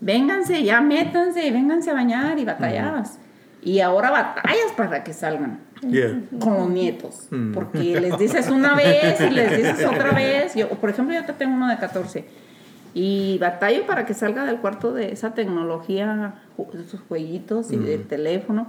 Vénganse, 0.00 0.62
ya 0.62 0.80
métanse, 0.80 1.50
vénganse 1.50 1.90
a 1.90 1.94
bañar 1.94 2.38
y 2.38 2.44
batallabas. 2.44 3.18
Y 3.62 3.80
ahora 3.80 4.10
batallas 4.10 4.72
para 4.76 5.02
que 5.04 5.12
salgan 5.12 5.60
Yeah. 5.82 6.18
con 6.40 6.54
los 6.54 6.70
nietos. 6.70 7.28
Porque 7.52 8.00
les 8.00 8.18
dices 8.18 8.48
una 8.48 8.74
vez 8.74 9.20
y 9.20 9.28
les 9.30 9.56
dices 9.58 9.84
otra 9.90 10.12
vez. 10.12 10.54
Yo, 10.54 10.68
por 10.70 10.88
ejemplo, 10.90 11.14
yo 11.14 11.24
te 11.26 11.32
tengo 11.34 11.54
uno 11.54 11.68
de 11.68 11.76
14. 11.76 12.24
Y 12.94 13.36
batallo 13.38 13.86
para 13.86 14.06
que 14.06 14.14
salga 14.14 14.44
del 14.46 14.56
cuarto 14.58 14.94
de 14.94 15.12
esa 15.12 15.34
tecnología, 15.34 16.34
ju- 16.56 16.72
esos 16.80 17.00
jueguitos 17.08 17.70
y 17.72 17.76
del 17.76 18.06
teléfono. 18.06 18.66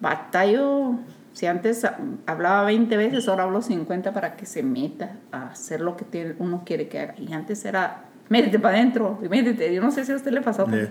Batallo, 0.00 0.94
si 1.32 1.46
antes 1.46 1.86
hablaba 2.26 2.64
20 2.64 2.96
veces, 2.96 3.28
ahora 3.28 3.44
hablo 3.44 3.62
50 3.62 4.12
para 4.12 4.36
que 4.36 4.46
se 4.46 4.62
meta 4.62 5.16
a 5.32 5.48
hacer 5.48 5.80
lo 5.80 5.96
que 5.96 6.34
uno 6.38 6.62
quiere 6.64 6.88
que 6.88 6.98
haga. 6.98 7.14
Y 7.18 7.32
antes 7.32 7.64
era, 7.64 8.04
métete 8.28 8.58
para 8.58 8.76
adentro, 8.76 9.18
y 9.22 9.28
métete. 9.28 9.72
Yo 9.72 9.80
no 9.80 9.90
sé 9.90 10.04
si 10.04 10.12
a 10.12 10.16
usted 10.16 10.32
le 10.32 10.40
pasó. 10.40 10.66
Yeah. 10.66 10.90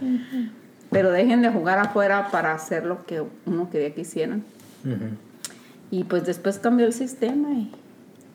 Pero 0.91 1.11
dejen 1.11 1.41
de 1.41 1.49
jugar 1.49 1.77
afuera 1.77 2.29
para 2.31 2.53
hacer 2.53 2.85
lo 2.85 3.05
que 3.05 3.23
uno 3.45 3.69
quería 3.69 3.93
que 3.93 4.01
hicieran. 4.01 4.43
Y 5.91 6.05
pues 6.05 6.25
después 6.25 6.57
cambió 6.57 6.85
el 6.85 6.93
sistema 6.93 7.51
y 7.51 7.71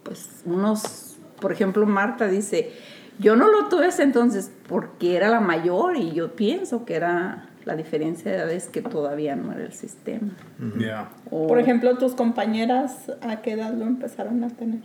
pues 0.03 0.43
unos, 0.45 1.17
por 1.41 1.53
ejemplo, 1.53 1.87
Marta 1.87 2.29
dice, 2.29 2.73
yo 3.19 3.35
no 3.35 3.49
lo 3.49 3.69
tuve 3.69 3.87
ese 3.89 4.03
entonces 4.03 4.51
porque 4.69 5.17
era 5.17 5.29
la 5.29 5.41
mayor 5.41 5.97
y 5.97 6.13
yo 6.13 6.37
pienso 6.37 6.85
que 6.85 6.95
era 6.95 7.49
la 7.65 7.77
diferencia 7.77 8.31
de 8.31 8.37
edades 8.39 8.69
que 8.69 8.83
todavía 8.83 9.37
no 9.37 9.53
era 9.53 9.63
el 9.65 9.73
sistema. 9.73 10.33
Yeah. 10.79 11.09
O- 11.31 11.47
Por 11.47 11.59
ejemplo, 11.59 11.97
tus 11.99 12.15
compañeras, 12.15 13.11
¿a 13.23 13.37
qué 13.43 13.53
edad 13.53 13.73
lo 13.73 13.85
empezaron 13.87 14.45
a 14.45 14.49
tener? 14.49 14.81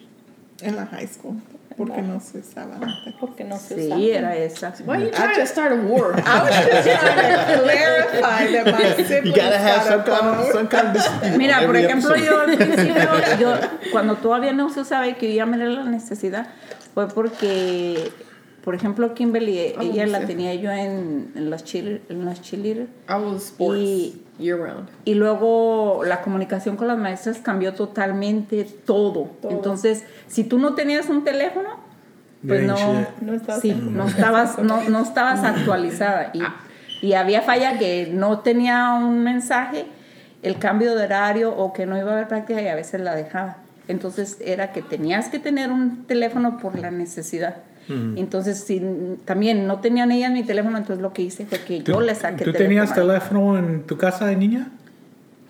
En 0.61 0.75
la 0.75 0.85
high 0.87 1.07
school, 1.07 1.37
porque 1.77 2.01
no 2.01 2.19
se 2.19 2.39
usaba 2.39 2.75
antes. 2.75 3.13
Porque 3.17 3.45
no 3.45 3.57
se 3.57 3.75
usaba. 3.75 3.95
sí, 3.97 4.11
era 4.11 4.35
esa. 4.35 4.73
Why 4.85 4.95
are 4.95 5.05
you 5.05 5.11
trying 5.11 5.35
to 5.39 5.45
start 5.45 5.71
a 5.71 5.75
war? 5.75 6.13
I 6.19 6.41
was 6.41 6.49
just 6.83 6.99
trying 6.99 7.15
to 7.15 7.63
clarify 7.63 8.51
that 8.51 8.65
my 8.65 8.87
You 8.97 9.05
siblings 9.05 9.37
gotta 9.37 9.57
have 9.57 9.83
some 9.83 10.03
kind 10.03 10.25
of, 10.35 10.51
some 10.51 10.67
kind 10.67 10.87
of 10.87 10.93
dispute 10.95 11.37
Mira, 11.37 11.65
por 11.65 11.77
ejemplo, 11.77 12.13
episode. 12.13 12.25
yo 12.25 12.41
al 12.41 12.57
principio, 12.57 13.37
yo, 13.39 13.53
cuando 13.93 14.15
todavía 14.15 14.51
no 14.51 14.69
se 14.69 14.81
usaba 14.81 15.07
y 15.07 15.13
que 15.13 15.29
yo 15.29 15.35
ya 15.37 15.45
me 15.45 15.55
era 15.55 15.69
la 15.69 15.83
necesidad, 15.85 16.47
fue 16.93 17.07
porque, 17.07 18.11
por 18.63 18.75
ejemplo, 18.75 19.13
Kimberly, 19.13 19.73
Oh, 19.77 19.81
ella 19.81 20.05
la 20.07 20.19
sí. 20.21 20.25
tenía 20.27 20.53
yo 20.55 20.71
en, 20.71 21.31
en 21.35 21.49
los 21.49 21.63
cheerleaders, 21.63 22.09
en 22.09 22.25
los 22.25 22.41
cheerleaders, 22.41 22.89
I 23.09 23.13
was 23.13 23.43
sports 23.45 23.79
Y- 23.81 24.21
year 24.39 24.57
round. 24.57 24.87
y 25.05 25.15
luego 25.15 26.01
la 26.05 26.21
comunicación 26.21 26.75
con 26.77 26.87
las 26.87 26.97
maestras 26.97 27.39
cambió 27.39 27.73
totalmente 27.73 28.63
todo. 28.85 29.29
Todo. 29.41 29.51
Entonces, 29.51 30.05
si 30.27 30.43
tú 30.43 30.59
no 30.59 30.75
tenías 30.75 31.09
un 31.09 31.23
teléfono, 31.23 31.69
pues 32.47 32.61
You 32.61 32.67
no. 32.67 32.77
No 33.21 33.33
estabas 33.33 33.61
sí, 33.61 33.73
no 33.73 34.07
estabas, 34.07 34.59
no, 34.59 34.81
no 34.89 34.99
estabas 35.01 35.43
actualizada. 35.43 36.31
Y, 36.33 36.41
y 37.05 37.13
había 37.13 37.41
falla 37.41 37.77
que 37.77 38.09
no 38.13 38.39
tenía 38.39 38.93
un 38.93 39.23
mensaje, 39.23 39.85
el 40.41 40.57
cambio 40.57 40.95
de 40.95 41.03
horario 41.03 41.53
o 41.55 41.73
que 41.73 41.85
no 41.85 41.97
iba 41.97 42.11
a 42.11 42.13
haber 42.13 42.27
práctica 42.29 42.61
y 42.61 42.67
a 42.67 42.75
veces 42.75 43.01
la 43.01 43.13
dejaba. 43.15 43.57
Entonces 43.89 44.37
era 44.39 44.71
que 44.71 44.81
tenías 44.81 45.27
que 45.29 45.39
tener 45.39 45.69
un 45.71 46.05
teléfono 46.05 46.59
por 46.59 46.77
la 46.79 46.91
necesidad. 46.91 47.57
Entonces, 47.89 48.59
si 48.63 48.81
también 49.25 49.65
no 49.67 49.79
tenían 49.79 50.11
ellas 50.11 50.31
mi 50.31 50.43
teléfono, 50.43 50.77
entonces 50.77 51.01
lo 51.01 51.11
que 51.11 51.23
hice 51.23 51.45
fue 51.45 51.59
que 51.59 51.81
yo 51.81 51.99
le 52.01 52.13
saqué 52.15 52.45
¿Tú 52.45 52.53
tenías 52.53 52.93
teléfono. 52.93 53.57
en 53.57 53.81
tu 53.83 53.97
casa 53.97 54.25
de 54.27 54.35
niña? 54.35 54.69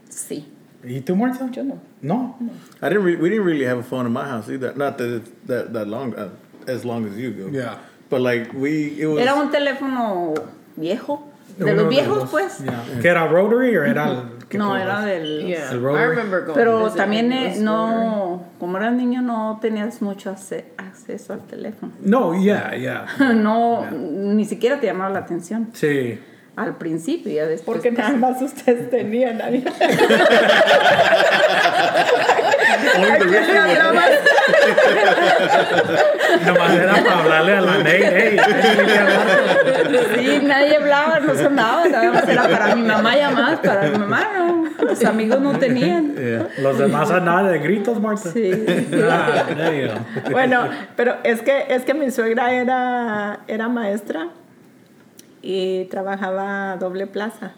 Sí. 0.09 0.47
¿Y 0.83 1.01
tú, 1.01 1.15
Marta? 1.15 1.49
Yo 1.51 1.63
no. 1.63 1.77
No. 2.01 2.37
I 2.81 2.87
didn't. 2.89 3.03
Re- 3.03 3.17
we 3.17 3.29
didn't 3.29 3.45
really 3.45 3.65
have 3.65 3.79
a 3.79 3.83
phone 3.83 4.05
in 4.05 4.13
my 4.13 4.23
house 4.23 4.47
either. 4.49 4.73
Not 4.77 4.97
that 4.97 5.23
that 5.47 5.73
that 5.73 5.87
long, 5.87 6.13
uh, 6.15 6.29
as 6.71 6.85
long 6.85 7.05
as 7.05 7.17
you 7.17 7.31
go. 7.31 7.49
Yeah. 7.51 7.75
But 8.09 8.21
like 8.21 8.53
we, 8.53 8.95
it 8.99 9.05
was. 9.07 9.19
Era 9.21 9.35
un 9.35 9.51
teléfono 9.51 10.33
viejo. 10.77 11.25
De 11.57 11.65
Uno 11.65 11.83
los 11.83 11.89
viejos, 11.89 12.17
los- 12.19 12.29
pues. 12.29 12.59
Yeah. 12.63 13.01
¿Que 13.01 13.09
era 13.09 13.27
rotary 13.27 13.75
o 13.75 13.83
era 13.83 14.09
el 14.11 14.17
qué 14.21 14.38
No, 14.57 14.75
era 14.75 15.01
del... 15.01 15.45
Yeah, 15.45 15.69
El 15.71 15.77
I 15.77 15.81
rotary. 15.81 16.09
remember 16.09 16.39
going. 16.41 16.47
to 16.47 16.53
Pero 16.55 16.91
también 16.91 17.31
eh, 17.31 17.55
no... 17.59 18.43
Como 18.59 18.77
eras 18.77 18.93
niño 18.93 19.21
no 19.21 19.59
tenías 19.61 20.01
mucho 20.01 20.29
acceso 20.31 21.33
al 21.33 21.41
teléfono. 21.47 21.93
No, 22.01 22.33
yeah, 22.39 22.75
yeah. 22.75 23.05
No, 23.33 23.89
ni 23.91 24.45
siquiera 24.45 24.79
te 24.79 24.87
llamaba 24.87 25.11
la 25.11 25.19
atención. 25.19 25.69
Sí. 25.73 26.19
Al 26.59 26.77
principio, 26.77 27.31
ya 27.31 27.45
después... 27.45 27.77
Porque 27.77 27.91
nada 27.91 28.11
más 28.11 28.41
ustedes 28.41 28.89
tenían. 28.89 29.39
people. 29.39 29.69
Nomás 36.45 36.73
era 36.73 36.93
para 37.03 37.19
hablarle 37.19 37.53
a 37.53 37.61
la 37.61 37.77
Ney, 37.79 38.01
hey, 38.03 38.37
Sí, 40.15 40.39
nadie 40.43 40.77
hablaba, 40.77 41.19
no 41.19 41.35
sonaba. 41.35 41.87
Nada 41.87 42.11
más 42.11 42.27
era 42.27 42.47
para 42.47 42.75
mi 42.75 42.83
mamá 42.83 43.15
llamar, 43.15 43.61
para 43.61 43.89
mi 43.89 43.97
mamá 43.97 44.27
no. 44.35 44.65
Los 44.85 45.03
amigos 45.03 45.41
no 45.41 45.57
tenían. 45.57 46.15
Yeah. 46.15 46.47
Los 46.59 46.77
demás 46.77 47.11
a 47.11 47.19
nada 47.19 47.49
de 47.49 47.59
gritos, 47.59 47.99
Marta. 47.99 48.31
Sí. 48.31 48.51
Ah. 49.09 49.45
Bueno, 50.31 50.69
pero 50.95 51.17
es 51.23 51.41
que, 51.41 51.65
es 51.69 51.83
que 51.83 51.93
mi 51.93 52.11
suegra 52.11 52.53
era, 52.53 53.39
era 53.47 53.67
maestra 53.67 54.29
y 55.41 55.85
trabajaba 55.85 56.73
a 56.73 56.77
doble 56.77 57.07
plaza. 57.07 57.53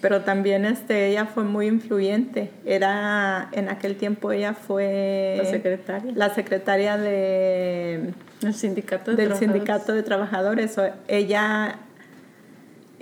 Pero 0.00 0.20
también 0.20 0.66
este, 0.66 1.08
ella 1.08 1.24
fue 1.24 1.44
muy 1.44 1.66
influyente. 1.66 2.50
Era, 2.66 3.48
en 3.52 3.70
aquel 3.70 3.96
tiempo 3.96 4.32
ella 4.32 4.52
fue... 4.52 5.36
La 5.38 5.44
secretaria. 5.48 6.12
La 6.14 6.34
secretaria 6.34 6.98
de, 6.98 8.10
El 8.42 8.54
sindicato 8.54 9.12
de 9.12 9.16
del 9.16 9.28
trabajadores. 9.28 9.38
sindicato 9.38 9.92
de 9.94 10.02
trabajadores. 10.02 10.76
O- 10.78 10.90
Ella 11.08 11.76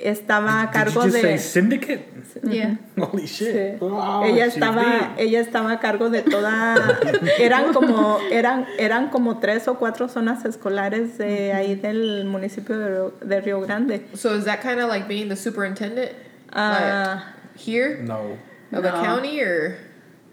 estaba 0.02 0.62
a 0.62 0.66
Did 0.66 0.72
cargo 0.72 1.00
you 1.04 1.10
just 1.10 1.20
say 1.22 1.32
de... 1.32 1.38
syndicate? 1.38 2.08
Yeah. 2.44 2.76
Holy 2.98 3.26
shit. 3.26 3.78
Sí. 3.78 3.78
Wow, 3.80 4.24
ella 4.24 4.46
estaba 4.46 5.14
ella 5.18 5.40
estaba 5.40 5.72
a 5.72 5.80
cargo 5.80 6.10
de 6.10 6.22
toda 6.22 6.98
eran 7.38 7.72
como 7.72 8.18
eran 8.30 8.66
eran 8.78 9.10
como 9.10 9.38
tres 9.38 9.68
o 9.68 9.74
cuatro 9.78 10.08
zonas 10.08 10.44
escolares 10.44 11.18
de 11.18 11.52
ahí 11.52 11.74
del 11.74 12.24
municipio 12.24 12.78
de 12.78 12.88
Río, 12.88 13.14
de 13.20 13.40
Río 13.40 13.60
Grande 13.60 14.06
So 14.14 14.34
is 14.34 14.44
that 14.44 14.60
kind 14.62 14.80
of 14.80 14.88
like 14.88 15.06
being 15.08 15.28
the 15.28 15.36
superintendent 15.36 16.12
Ah, 16.52 17.24
like, 17.54 17.58
here 17.60 18.02
No. 18.02 18.36
of 18.72 18.82
the 18.82 18.90
No. 18.90 19.02
county 19.02 19.40
or? 19.40 19.76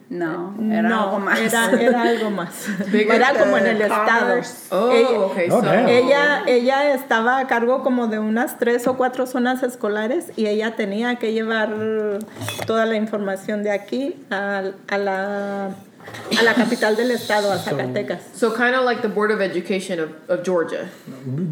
No, 0.09 0.55
era 0.71 0.81
no 0.89 1.03
algo 1.03 1.19
más. 1.19 1.39
era, 1.39 1.69
era 1.79 2.01
algo 2.01 2.31
más 2.31 2.65
era 2.93 3.33
como 3.35 3.57
en 3.57 3.67
el 3.67 3.81
estado. 3.81 4.41
Oh, 4.71 4.91
ella, 4.91 5.19
okay. 5.19 5.49
Oh, 5.51 5.61
so 5.61 5.71
ella 5.71 6.41
ella 6.47 6.93
estaba 6.95 7.37
a 7.37 7.45
cargo 7.45 7.83
como 7.83 8.07
de 8.07 8.17
unas 8.17 8.57
tres 8.57 8.87
o 8.87 8.97
cuatro 8.97 9.27
zonas 9.27 9.61
escolares 9.61 10.31
y 10.35 10.47
ella 10.47 10.75
tenía 10.75 11.17
que 11.17 11.31
llevar 11.33 11.69
toda 12.65 12.87
la 12.87 12.95
información 12.95 13.61
de 13.61 13.69
aquí 13.71 14.15
a, 14.31 14.63
a 14.87 14.97
la 14.97 15.65
a 16.39 16.41
la 16.43 16.53
capital 16.55 16.95
del 16.95 17.11
estado 17.11 17.51
a 17.51 17.59
Zacatecas 17.59 18.21
so 18.33 18.51
kind 18.55 18.73
of 18.73 18.85
like 18.85 19.03
the 19.03 19.07
board 19.09 19.29
of 19.31 19.41
education 19.41 19.99
of, 19.99 20.09
of 20.27 20.43
Georgia. 20.43 20.89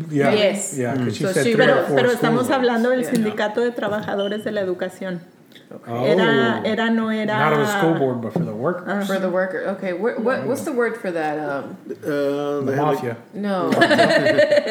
Yeah. 0.09 0.33
Yes. 0.33 0.75
Yeah, 0.75 0.95
she 1.11 1.25
So 1.25 1.31
said 1.31 1.43
she- 1.45 1.55
Pero, 1.55 1.85
pero 1.93 2.09
estamos 2.11 2.49
hablando 2.49 2.89
del 2.89 3.01
Yeah. 3.03 3.11
sindicato 3.11 3.61
de 3.61 3.69
trabajadores 3.69 4.43
de 4.43 4.51
la 4.51 4.61
educación. 4.61 5.21
Oh. 5.85 6.05
Era, 6.05 6.61
era, 6.65 6.89
no 6.89 7.09
era. 7.09 7.25
Not 7.25 7.53
of 7.53 7.59
the 7.59 7.77
school 7.77 7.95
board, 7.95 8.21
but 8.21 8.31
for 8.31 8.39
the 8.45 8.53
workers. 8.53 9.05
For 9.07 9.19
the 9.19 9.29
worker, 9.29 9.59
okay. 9.75 9.91
What, 9.91 10.19
what 10.21 10.45
what's 10.47 10.61
the 10.63 10.71
word 10.71 10.95
for 10.95 11.11
that? 11.11 11.37
Um, 11.39 11.75
Uh, 12.03 12.61
the 12.63 12.73
mafia. 12.77 13.17
no, 13.33 13.69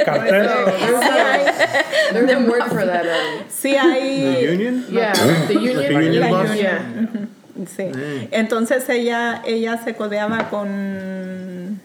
Cartel. 0.04 0.66
Sí 0.66 1.02
hay, 1.02 2.12
there's 2.12 2.30
a 2.30 2.50
word 2.50 2.64
for 2.70 2.84
that. 2.86 3.04
Um, 3.04 3.44
sí 3.48 3.72
the 3.76 4.52
union. 4.52 4.84
yeah, 4.88 5.12
the 5.46 5.54
union. 5.54 5.96
A 5.96 6.02
union 6.02 6.20
La 6.22 6.28
boss? 6.30 6.48
union. 6.50 7.28
Yeah. 7.58 7.64
Sí. 7.66 8.28
Entonces 8.32 8.88
ella, 8.88 9.42
ella 9.46 9.78
se 9.82 9.92
codeaba 9.94 10.48
con. 10.50 11.80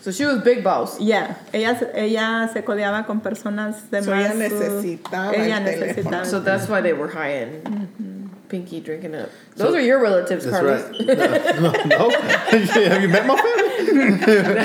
So 0.00 0.12
she 0.12 0.24
was 0.24 0.38
big 0.42 0.62
boss. 0.62 0.98
Ya, 1.00 1.36
ella, 1.52 1.76
se- 1.78 1.90
ella 1.94 2.48
se 2.52 2.62
codeaba 2.62 3.06
con 3.06 3.20
personas 3.20 3.90
de 3.90 4.02
So 4.02 4.10
más. 4.12 4.24
ella 4.24 4.34
uh, 4.34 4.38
necesitaba 4.38 5.32
ella 5.34 5.56
el 5.58 5.64
necesitaba. 5.64 6.24
So 6.24 6.40
that's 6.40 6.68
why 6.68 6.80
they 6.80 6.92
were 6.94 7.08
high 7.08 7.42
and 7.42 8.15
pinky 8.48 8.80
drinking 8.80 9.14
up. 9.14 9.30
Those 9.56 9.74
are 9.74 9.80
your 9.80 10.00
relatives, 10.00 10.44
That's 10.44 10.56
Carlos. 10.56 10.82
right. 10.90 11.60
No, 11.60 11.72
no. 11.84 12.10
have 12.90 13.02
you 13.02 13.08
met 13.08 13.26
my 13.26 13.36
family? 13.36 14.10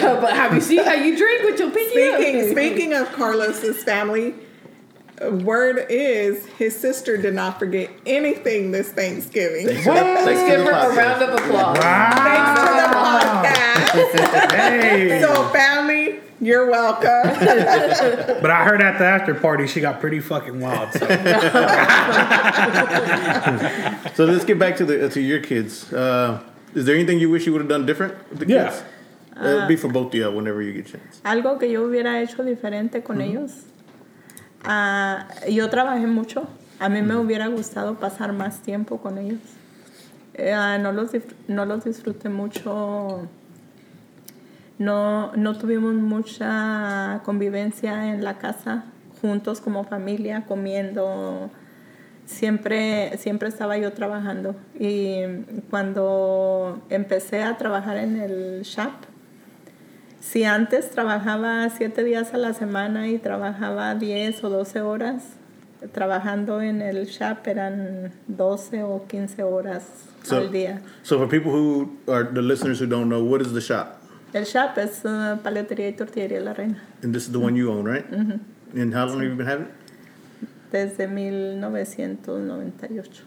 no, 0.02 0.22
but 0.22 0.34
have 0.34 0.54
you 0.54 0.62
seen 0.62 0.84
how 0.84 0.94
you 0.94 1.18
drink 1.18 1.44
with 1.44 1.60
your 1.60 1.72
pinky 1.72 1.90
Speaking, 1.92 2.42
up? 2.42 2.52
speaking 2.52 2.94
of 2.94 3.12
Carlos's 3.14 3.84
family, 3.84 4.36
word 5.44 5.86
is 5.90 6.46
his 6.58 6.76
sister 6.76 7.18
did 7.18 7.34
not 7.34 7.60
forget 7.60 7.90
anything 8.06 8.72
this 8.72 8.92
Thanksgiving. 8.92 9.68
Thanks 9.68 9.84
for 9.84 9.94
the- 9.94 10.00
thanks 10.02 10.26
Let's 10.26 10.50
give 10.50 10.62
her 10.66 10.72
a 10.72 10.96
round 10.96 11.22
of 11.24 11.30
applause. 11.40 11.78
Thanks 11.78 12.60
to 12.60 12.66
the 12.66 12.88
podcast. 12.96 14.52
Hey. 14.52 15.22
So, 15.22 15.48
family, 15.50 16.20
you're 16.40 16.70
welcome. 16.70 17.10
But 18.42 18.50
I 18.50 18.64
heard 18.64 18.82
at 18.82 18.98
the 18.98 19.06
after 19.06 19.36
party 19.36 19.68
she 19.68 19.82
got 19.82 20.00
pretty 20.00 20.20
fucking 20.20 20.60
wild. 20.60 20.92
So. 20.94 21.06
So 24.16 24.26
let's 24.26 24.46
get 24.46 24.58
back 24.60 24.78
to 24.78 24.86
the 24.86 25.10
to 25.10 25.22
your 25.22 25.40
kids. 25.40 25.92
Uh, 25.94 26.42
is 26.74 26.86
there 26.86 26.96
anything 26.96 27.20
you 27.20 27.30
wish 27.30 27.46
you 27.46 27.52
would 27.54 27.62
have 27.62 27.70
done 27.70 27.86
different 27.86 28.16
with 28.30 28.40
the 28.40 28.48
Yeah. 28.48 28.70
kids? 28.70 28.84
It'll 29.38 29.68
be 29.68 29.76
for 29.76 29.88
both 29.88 30.08
of 30.08 30.16
you 30.16 30.30
whenever 30.32 30.62
you 30.62 30.74
get 30.74 30.88
a 30.88 30.92
chance. 30.98 31.22
Algo 31.24 31.60
que 31.60 31.68
yo 31.68 31.88
hubiera 31.88 32.22
hecho 32.22 32.44
diferente 32.44 33.04
con 33.04 33.22
ellos. 33.22 33.66
Ah, 34.64 35.28
yo 35.50 35.70
trabajé 35.70 36.08
mucho. 36.08 36.48
A 36.80 36.90
mí 36.90 37.02
me 37.02 37.16
hubiera 37.16 37.48
gustado 37.48 37.96
pasar 37.96 38.34
más 38.34 38.62
tiempo 38.62 38.98
con 38.98 39.18
ellos. 39.18 39.40
Eh, 40.34 40.54
ah, 40.54 40.78
no, 40.78 40.92
los, 40.92 41.12
no 41.48 41.66
los 41.66 41.84
disfruté 41.84 42.30
mucho. 42.30 43.28
No, 44.78 45.32
no 45.36 45.58
tuvimos 45.58 45.94
mucha 45.94 47.22
convivencia 47.24 48.14
en 48.14 48.24
la 48.24 48.40
casa 48.40 48.86
juntos 49.22 49.62
como 49.62 49.84
familia, 49.84 50.46
comiendo. 50.48 51.50
Siempre, 52.26 53.18
siempre 53.18 53.50
estaba 53.50 53.78
yo 53.78 53.94
trabajando. 53.94 54.56
Y 54.80 55.22
cuando 55.70 56.82
empecé 56.90 57.44
a 57.44 57.58
trabajar 57.58 57.98
en 57.98 58.22
el 58.22 58.62
shop, 58.62 58.92
si 60.22 60.46
antes 60.46 60.90
trabajaba 60.92 61.70
siete 61.70 62.04
días 62.06 62.34
a 62.34 62.38
la 62.38 62.54
semana 62.54 63.10
y 63.10 63.18
trabajaba 63.18 63.94
10 63.96 64.42
o 64.46 64.50
12 64.50 64.80
horas, 64.82 65.24
trabajando 65.92 66.62
en 66.62 66.82
el 66.82 67.06
shop 67.08 67.46
eran 67.48 68.12
12 68.28 68.84
o 68.84 69.06
15 69.08 69.44
horas 69.44 69.84
So, 70.24 70.38
al 70.38 70.52
día. 70.52 70.82
so 71.02 71.18
for 71.18 71.28
people 71.28 71.52
who 71.52 71.98
are 72.08 72.24
the 72.32 72.42
listeners 72.42 72.80
who 72.80 72.86
don't 72.88 73.10
know, 73.10 73.22
what 73.24 73.42
is 73.42 73.52
the 73.54 73.62
shop? 73.62 73.98
El 74.34 74.46
shop 74.46 74.78
es 74.78 75.04
uh, 75.04 75.38
paletería 75.44 75.90
y 75.90 75.94
tortillería 75.94 76.40
La 76.40 76.54
Reina. 76.54 76.78
And 77.04 77.14
this 77.14 77.26
is 77.26 77.32
the 77.34 77.40
one 77.40 77.56
you 77.56 77.70
own, 77.72 77.84
right? 77.84 78.06
And 78.74 78.94
how 78.94 79.06
long 79.08 79.20
have 79.20 79.28
you 79.30 79.36
been 79.36 79.46
having 79.48 79.66
it? 79.66 79.72
Desde 80.72 81.06
1998. 81.08 83.24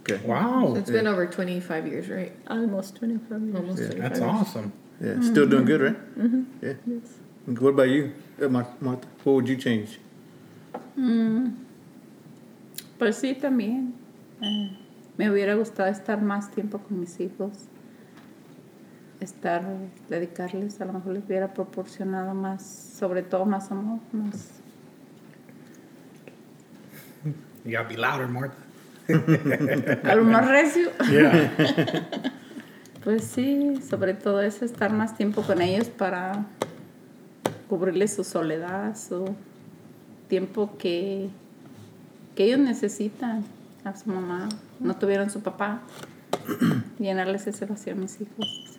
Okay. 0.00 0.18
Wow. 0.26 0.74
It's 0.76 0.90
been 0.90 1.06
over 1.06 1.26
25 1.26 1.86
years, 1.86 2.08
right? 2.08 2.32
Almost 2.48 2.96
25 2.96 3.42
years. 3.42 3.54
Almost 3.56 3.78
Yeah. 3.80 3.86
25 3.88 4.02
That's 4.02 4.20
years. 4.20 4.32
awesome. 4.32 4.72
Yeah, 5.00 5.20
still 5.20 5.46
doing 5.46 5.66
good, 5.66 5.80
right? 5.82 6.18
Mm-hmm. 6.18 6.42
Yeah. 6.62 6.74
And 7.46 7.58
What 7.58 7.70
about 7.74 7.88
you, 7.88 8.12
uh, 8.42 8.48
Mar- 8.48 8.74
Martha? 8.80 9.06
What 9.24 9.34
would 9.34 9.48
you 9.48 9.56
change? 9.56 9.98
Pues 12.98 13.16
sí, 13.16 13.34
también. 13.34 13.92
Eh, 14.40 14.70
me 15.18 15.30
hubiera 15.30 15.54
gustado 15.54 15.90
estar 15.90 16.20
más 16.22 16.50
tiempo 16.50 16.78
con 16.78 16.98
mis 17.00 17.20
hijos. 17.20 17.52
Estar, 19.20 19.62
dedicarles, 20.08 20.80
a 20.80 20.84
lo 20.86 20.92
mejor 20.94 21.12
les 21.14 21.24
hubiera 21.24 21.52
proporcionado 21.52 22.34
más, 22.34 22.62
sobre 22.98 23.22
todo 23.22 23.44
más 23.44 23.70
amor, 23.70 24.00
más. 24.12 24.50
You 27.64 27.72
gotta 27.76 27.88
be 27.88 27.96
louder, 27.96 28.28
Martha. 28.28 28.56
Algo 30.10 30.24
más 30.24 30.48
recio. 30.48 30.90
Yeah. 31.10 31.50
Pues 33.06 33.22
sí, 33.22 33.80
sobre 33.88 34.14
todo 34.14 34.42
eso, 34.42 34.64
estar 34.64 34.92
más 34.92 35.16
tiempo 35.16 35.42
con 35.42 35.62
ellos 35.62 35.86
para 35.90 36.44
cubrirles 37.68 38.12
su 38.12 38.24
soledad, 38.24 38.96
su 38.96 39.36
tiempo 40.26 40.76
que, 40.76 41.28
que 42.34 42.46
ellos 42.46 42.58
necesitan 42.58 43.44
a 43.84 43.96
su 43.96 44.10
mamá. 44.10 44.48
No 44.80 44.96
tuvieron 44.96 45.30
su 45.30 45.40
papá. 45.40 45.82
Llenarles 46.98 47.46
ese 47.46 47.64
vacío 47.64 47.92
a 47.92 47.96
mis 47.96 48.20
hijos. 48.20 48.76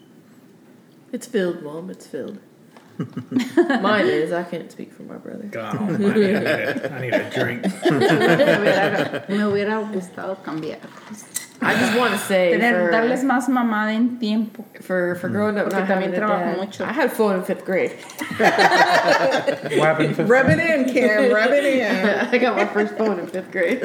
It's 1.13 1.29
filled, 1.29 1.63
Mom. 1.63 1.89
It's 1.89 2.05
filled. 2.05 2.37
Mine 3.81 4.07
is. 4.07 4.33
I 4.33 4.43
can't 4.43 4.69
speak 4.69 4.91
for 4.91 5.03
my 5.03 5.15
brother. 5.15 5.47
God, 5.49 5.73
I 5.73 5.97
need, 5.97 6.35
a, 6.35 6.93
I 6.93 6.99
need 6.99 7.13
a 7.13 7.29
drink. 7.29 7.63
me, 7.63 7.69
hubiera, 8.59 9.25
me 9.29 9.45
hubiera 9.45 9.89
gustado 9.89 10.35
cambiar. 10.43 10.79
I 11.59 11.73
just 11.73 11.97
want 11.97 12.13
to 12.13 12.19
say 12.19 12.51
Tener, 12.51 12.85
for, 12.85 12.91
darles 12.91 13.23
más 13.23 13.49
mamá 13.49 13.91
en 13.93 14.19
tiempo. 14.19 14.63
for, 14.81 15.15
for 15.15 15.29
growing 15.29 15.57
up, 15.57 15.69
Porque 15.69 15.85
también 15.87 16.13
trabajo 16.13 16.55
mucho. 16.57 16.83
I 16.83 16.91
had 16.91 17.11
phone 17.11 17.37
in 17.37 17.43
fifth 17.43 17.65
grade. 17.65 17.91
What 18.37 18.53
happened? 19.87 20.15
Fifth 20.15 20.29
Rub 20.29 20.49
it 20.49 20.59
in, 20.59 20.85
Kim. 20.85 21.33
Rub 21.33 21.51
it 21.51 21.65
in. 21.65 22.27
I 22.31 22.37
got 22.37 22.55
my 22.55 22.65
first 22.65 22.95
phone 22.95 23.19
in 23.19 23.27
fifth 23.27 23.51
grade. 23.51 23.79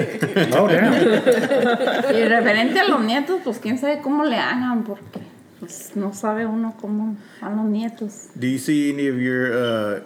Oh, 0.55 0.69
damn. 0.69 0.93
Y 0.93 2.29
referente 2.29 2.79
a 2.81 2.89
los 2.89 3.01
nietos, 3.01 3.41
pues 3.43 3.59
quién 3.59 3.79
sabe 3.79 4.03
cómo 4.03 4.25
le 4.25 4.37
hagan, 4.37 4.85
porque 4.85 5.23
pues 5.59 5.97
no 5.97 6.13
sabe 6.13 6.45
uno 6.47 6.75
cómo 6.81 7.17
van 7.41 7.57
los 7.57 7.67
nietos. 7.67 8.29
Do 8.39 8.47
you 8.47 8.59
see 8.59 8.93
any 8.93 9.09
of 9.09 9.19
your 9.19 9.53
uh, 9.53 10.01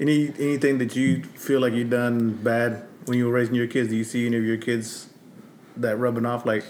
any 0.00 0.32
anything 0.38 0.78
that 0.78 0.96
you 0.96 1.22
feel 1.22 1.60
like 1.60 1.72
you 1.72 1.84
done 1.84 2.30
bad 2.42 2.82
when 3.04 3.16
you 3.18 3.26
were 3.26 3.32
raising 3.32 3.54
your 3.54 3.68
kids? 3.68 3.90
Do 3.90 3.96
you 3.96 4.04
see 4.04 4.26
any 4.26 4.36
of 4.36 4.44
your 4.44 4.56
kids 4.56 5.08
that 5.76 5.98
rubbing 5.98 6.26
off? 6.26 6.44
Like, 6.46 6.64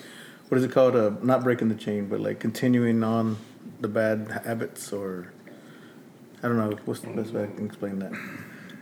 what 0.49 0.59
is 0.59 0.64
it 0.64 0.72
called? 0.72 0.97
Uh, 0.97 1.12
not 1.22 1.42
breaking 1.42 1.68
the 1.68 1.74
chain, 1.74 2.07
but 2.07 2.20
like 2.20 2.38
continuing 2.38 3.03
on 3.03 3.36
the 3.80 3.88
bad 3.88 4.42
habits, 4.44 4.92
or 4.92 5.32
I 6.42 6.49
don't 6.49 6.57
know. 6.57 6.76
What's 6.84 7.01
the 7.01 7.09
best 7.09 7.32
way 7.32 7.44
I 7.44 7.47
can 7.47 7.66
explain 7.66 7.99
that? 7.99 8.12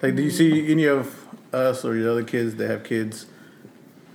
Like, 0.03 0.17
do 0.17 0.23
you 0.23 0.31
see 0.31 0.71
any 0.71 0.85
of 0.85 1.27
us 1.53 1.85
or 1.85 1.97
your 1.97 2.11
other 2.11 2.25
kids 2.25 2.57
that 2.57 2.69
have 2.69 2.85
kids? 2.85 3.27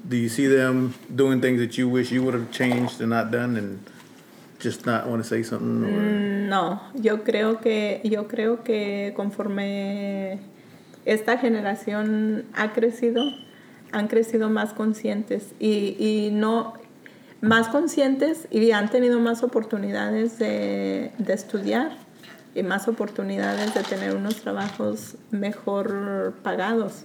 Do 0.08 0.16
you 0.16 0.30
see 0.30 0.48
them 0.48 0.94
doing 1.14 1.42
things 1.42 1.60
that 1.60 1.78
you 1.78 1.90
wish 1.90 2.12
you 2.12 2.24
would 2.24 2.34
have 2.34 2.52
changed 2.52 3.02
and 3.02 3.10
not 3.10 3.32
done, 3.32 3.56
and 3.58 3.84
just 4.60 4.86
not 4.86 5.08
want 5.08 5.24
to 5.24 5.28
say 5.28 5.44
something? 5.44 5.84
Or 5.84 6.02
No, 6.50 6.82
yo 6.96 7.24
creo 7.24 7.62
que 7.62 8.02
yo 8.04 8.28
creo 8.28 8.64
que 8.64 9.14
conforme 9.16 10.40
esta 11.06 11.38
generación 11.38 12.46
ha 12.54 12.74
crecido, 12.74 13.34
han 13.92 14.08
crecido 14.08 14.50
más 14.50 14.74
conscientes 14.74 15.54
y, 15.60 15.96
y 16.00 16.30
no 16.32 16.79
más 17.42 17.70
conscientes 17.70 18.48
y 18.52 18.72
han 18.72 18.90
tenido 18.90 19.20
más 19.20 19.44
oportunidades 19.44 20.40
de, 20.40 21.12
de 21.18 21.34
estudiar 21.34 21.92
y 22.56 22.64
más 22.64 22.88
oportunidades 22.88 23.74
de 23.74 23.84
tener 23.84 24.16
unos 24.16 24.42
trabajos 24.42 25.16
mejor 25.32 26.34
pagados. 26.44 27.04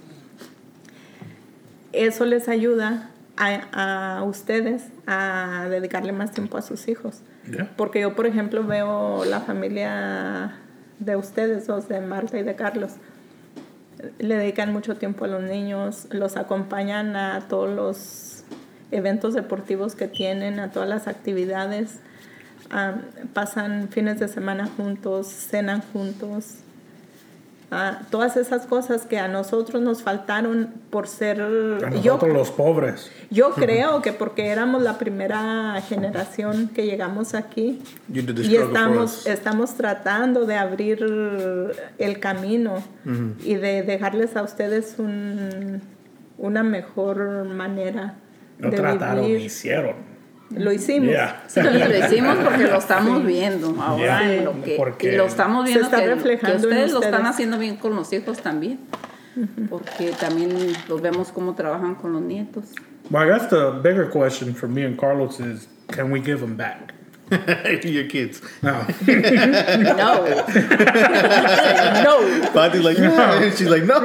Eso 1.92 2.24
les 2.24 2.48
ayuda 2.48 3.10
a, 3.36 4.18
a 4.18 4.22
ustedes 4.24 4.84
a 5.06 5.66
dedicarle 5.70 6.12
más 6.12 6.32
tiempo 6.32 6.58
a 6.58 6.62
sus 6.62 6.88
hijos. 6.88 7.20
Yeah. 7.50 7.70
Porque 7.76 8.00
yo, 8.00 8.16
por 8.16 8.26
ejemplo, 8.26 8.64
veo 8.64 9.24
la 9.24 9.40
familia 9.40 10.56
de 10.98 11.16
ustedes 11.16 11.66
dos, 11.66 11.88
de 11.88 12.00
Marta 12.00 12.38
y 12.38 12.42
de 12.42 12.56
Carlos. 12.56 12.92
Le 14.18 14.36
dedican 14.36 14.72
mucho 14.72 14.96
tiempo 14.96 15.24
a 15.24 15.28
los 15.28 15.42
niños, 15.42 16.08
los 16.10 16.36
acompañan 16.36 17.16
a 17.16 17.46
todos 17.48 17.70
los 17.74 18.33
eventos 18.96 19.34
deportivos 19.34 19.94
que 19.94 20.08
tienen, 20.08 20.58
a 20.60 20.70
todas 20.70 20.88
las 20.88 21.06
actividades. 21.08 21.98
Pasan 23.32 23.88
fines 23.90 24.18
de 24.20 24.28
semana 24.28 24.68
juntos, 24.76 25.28
cenan 25.28 25.82
juntos. 25.92 26.56
Ah, 27.70 28.00
todas 28.10 28.36
esas 28.36 28.66
cosas 28.66 29.04
que 29.04 29.18
a 29.18 29.26
nosotros 29.26 29.82
nos 29.82 30.02
faltaron 30.02 30.70
por 30.90 31.08
ser... 31.08 31.40
A 31.40 31.90
yo- 31.90 32.12
nosotros 32.14 32.32
los 32.32 32.50
pobres. 32.52 33.10
yo 33.30 33.50
creo 33.50 34.00
que 34.00 34.12
porque 34.12 34.46
éramos 34.48 34.82
la 34.82 34.96
primera 34.98 35.80
generación 35.88 36.68
que 36.68 36.86
llegamos 36.86 37.34
aquí 37.34 37.80
y 38.12 38.56
estamos, 38.56 39.26
estamos 39.26 39.74
tratando 39.74 40.46
de 40.46 40.54
abrir 40.56 41.04
el 41.98 42.20
camino 42.20 42.76
y 43.44 43.54
de 43.54 43.82
dejarles 43.82 44.36
a 44.36 44.42
ustedes 44.42 44.94
un- 44.98 45.80
una 46.38 46.62
mejor 46.62 47.44
manera 47.44 48.14
No 48.58 48.70
de 48.70 48.76
trataron, 48.76 49.26
vivir. 49.26 49.40
hicieron. 49.42 49.94
Lo 50.50 50.72
hicimos. 50.72 51.08
Yeah. 51.10 51.42
Sí, 51.48 51.60
lo 51.62 51.98
hicimos 52.06 52.36
porque 52.36 52.64
lo 52.64 52.76
estamos 52.78 53.24
viendo 53.24 53.74
ahora 53.82 54.20
Yeah. 54.22 54.34
en 54.34 54.44
lo 54.44 54.62
que 54.62 54.76
Porque 54.76 55.16
lo 55.16 55.24
estamos 55.26 55.64
se 55.64 55.70
viendo 55.72 55.84
está 55.86 55.96
que, 55.98 56.02
que 56.04 56.14
reflejando 56.14 56.56
en 56.58 56.64
ustedes 56.64 56.92
lo 56.92 56.98
están 57.00 57.12
ustedes. 57.14 57.30
haciendo 57.34 57.58
bien 57.58 57.76
con 57.76 57.96
los 57.96 58.12
hijos 58.12 58.38
también 58.40 58.78
porque 59.68 60.12
también 60.20 60.50
los 60.88 61.00
vemos 61.02 61.32
cómo 61.32 61.54
trabajan 61.54 61.96
con 61.96 62.12
los 62.12 62.22
nietos 62.22 62.66
Well, 63.10 63.24
I 63.28 63.32
guess 63.32 63.48
the 63.50 63.72
bigger 63.82 64.08
question 64.08 64.54
for 64.54 64.68
me 64.68 64.84
and 64.84 64.96
Carlos 64.98 65.40
is, 65.40 65.68
can 65.88 66.10
we 66.12 66.20
give 66.20 66.38
them 66.40 66.56
back? 66.56 66.94
your 67.84 68.06
kids. 68.08 68.42
No. 68.62 68.82
no 69.06 69.14
no 72.04 72.50
Patty's 72.52 72.84
like, 72.84 72.98
yeah. 72.98 73.42
And 73.42 73.56
she's 73.56 73.68
like, 73.68 73.84
no. 73.84 73.98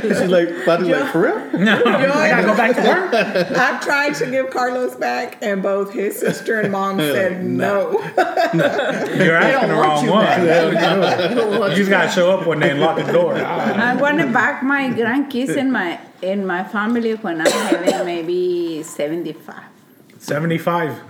she's 0.00 0.30
like, 0.30 0.64
Patty's 0.64 0.88
like, 0.88 1.12
for 1.12 1.20
real? 1.20 1.36
No. 1.58 1.82
I 1.84 2.30
gotta 2.30 2.46
go 2.46 2.56
back 2.56 2.74
to 2.76 2.82
work. 2.82 3.12
I've 3.58 3.82
tried 3.82 4.14
to 4.14 4.30
give 4.30 4.48
Carlos 4.50 4.94
back, 4.96 5.36
and 5.42 5.62
both 5.62 5.92
his 5.92 6.18
sister 6.18 6.60
and 6.60 6.72
mom 6.72 6.98
said 6.98 7.44
no. 7.44 7.92
You're 7.92 9.36
asking 9.36 9.68
the 9.68 9.74
wrong 9.74 10.06
one. 10.06 11.70
You 11.72 11.76
just 11.76 11.90
gotta 11.90 12.10
show 12.10 12.30
up 12.30 12.46
one 12.46 12.60
day 12.60 12.70
and 12.70 12.80
lock 12.80 12.96
the 12.96 13.12
door. 13.12 13.34
I 13.34 13.94
want 13.94 14.20
to 14.20 14.26
back 14.26 14.62
my 14.62 14.88
grandkids 14.88 15.54
in 15.56 15.70
my 15.70 16.00
in 16.22 16.46
my 16.46 16.64
family 16.64 17.14
when 17.14 17.40
I'm 17.40 17.50
having 17.50 18.06
maybe 18.06 18.82
75 18.82 19.62
75. 20.18 21.00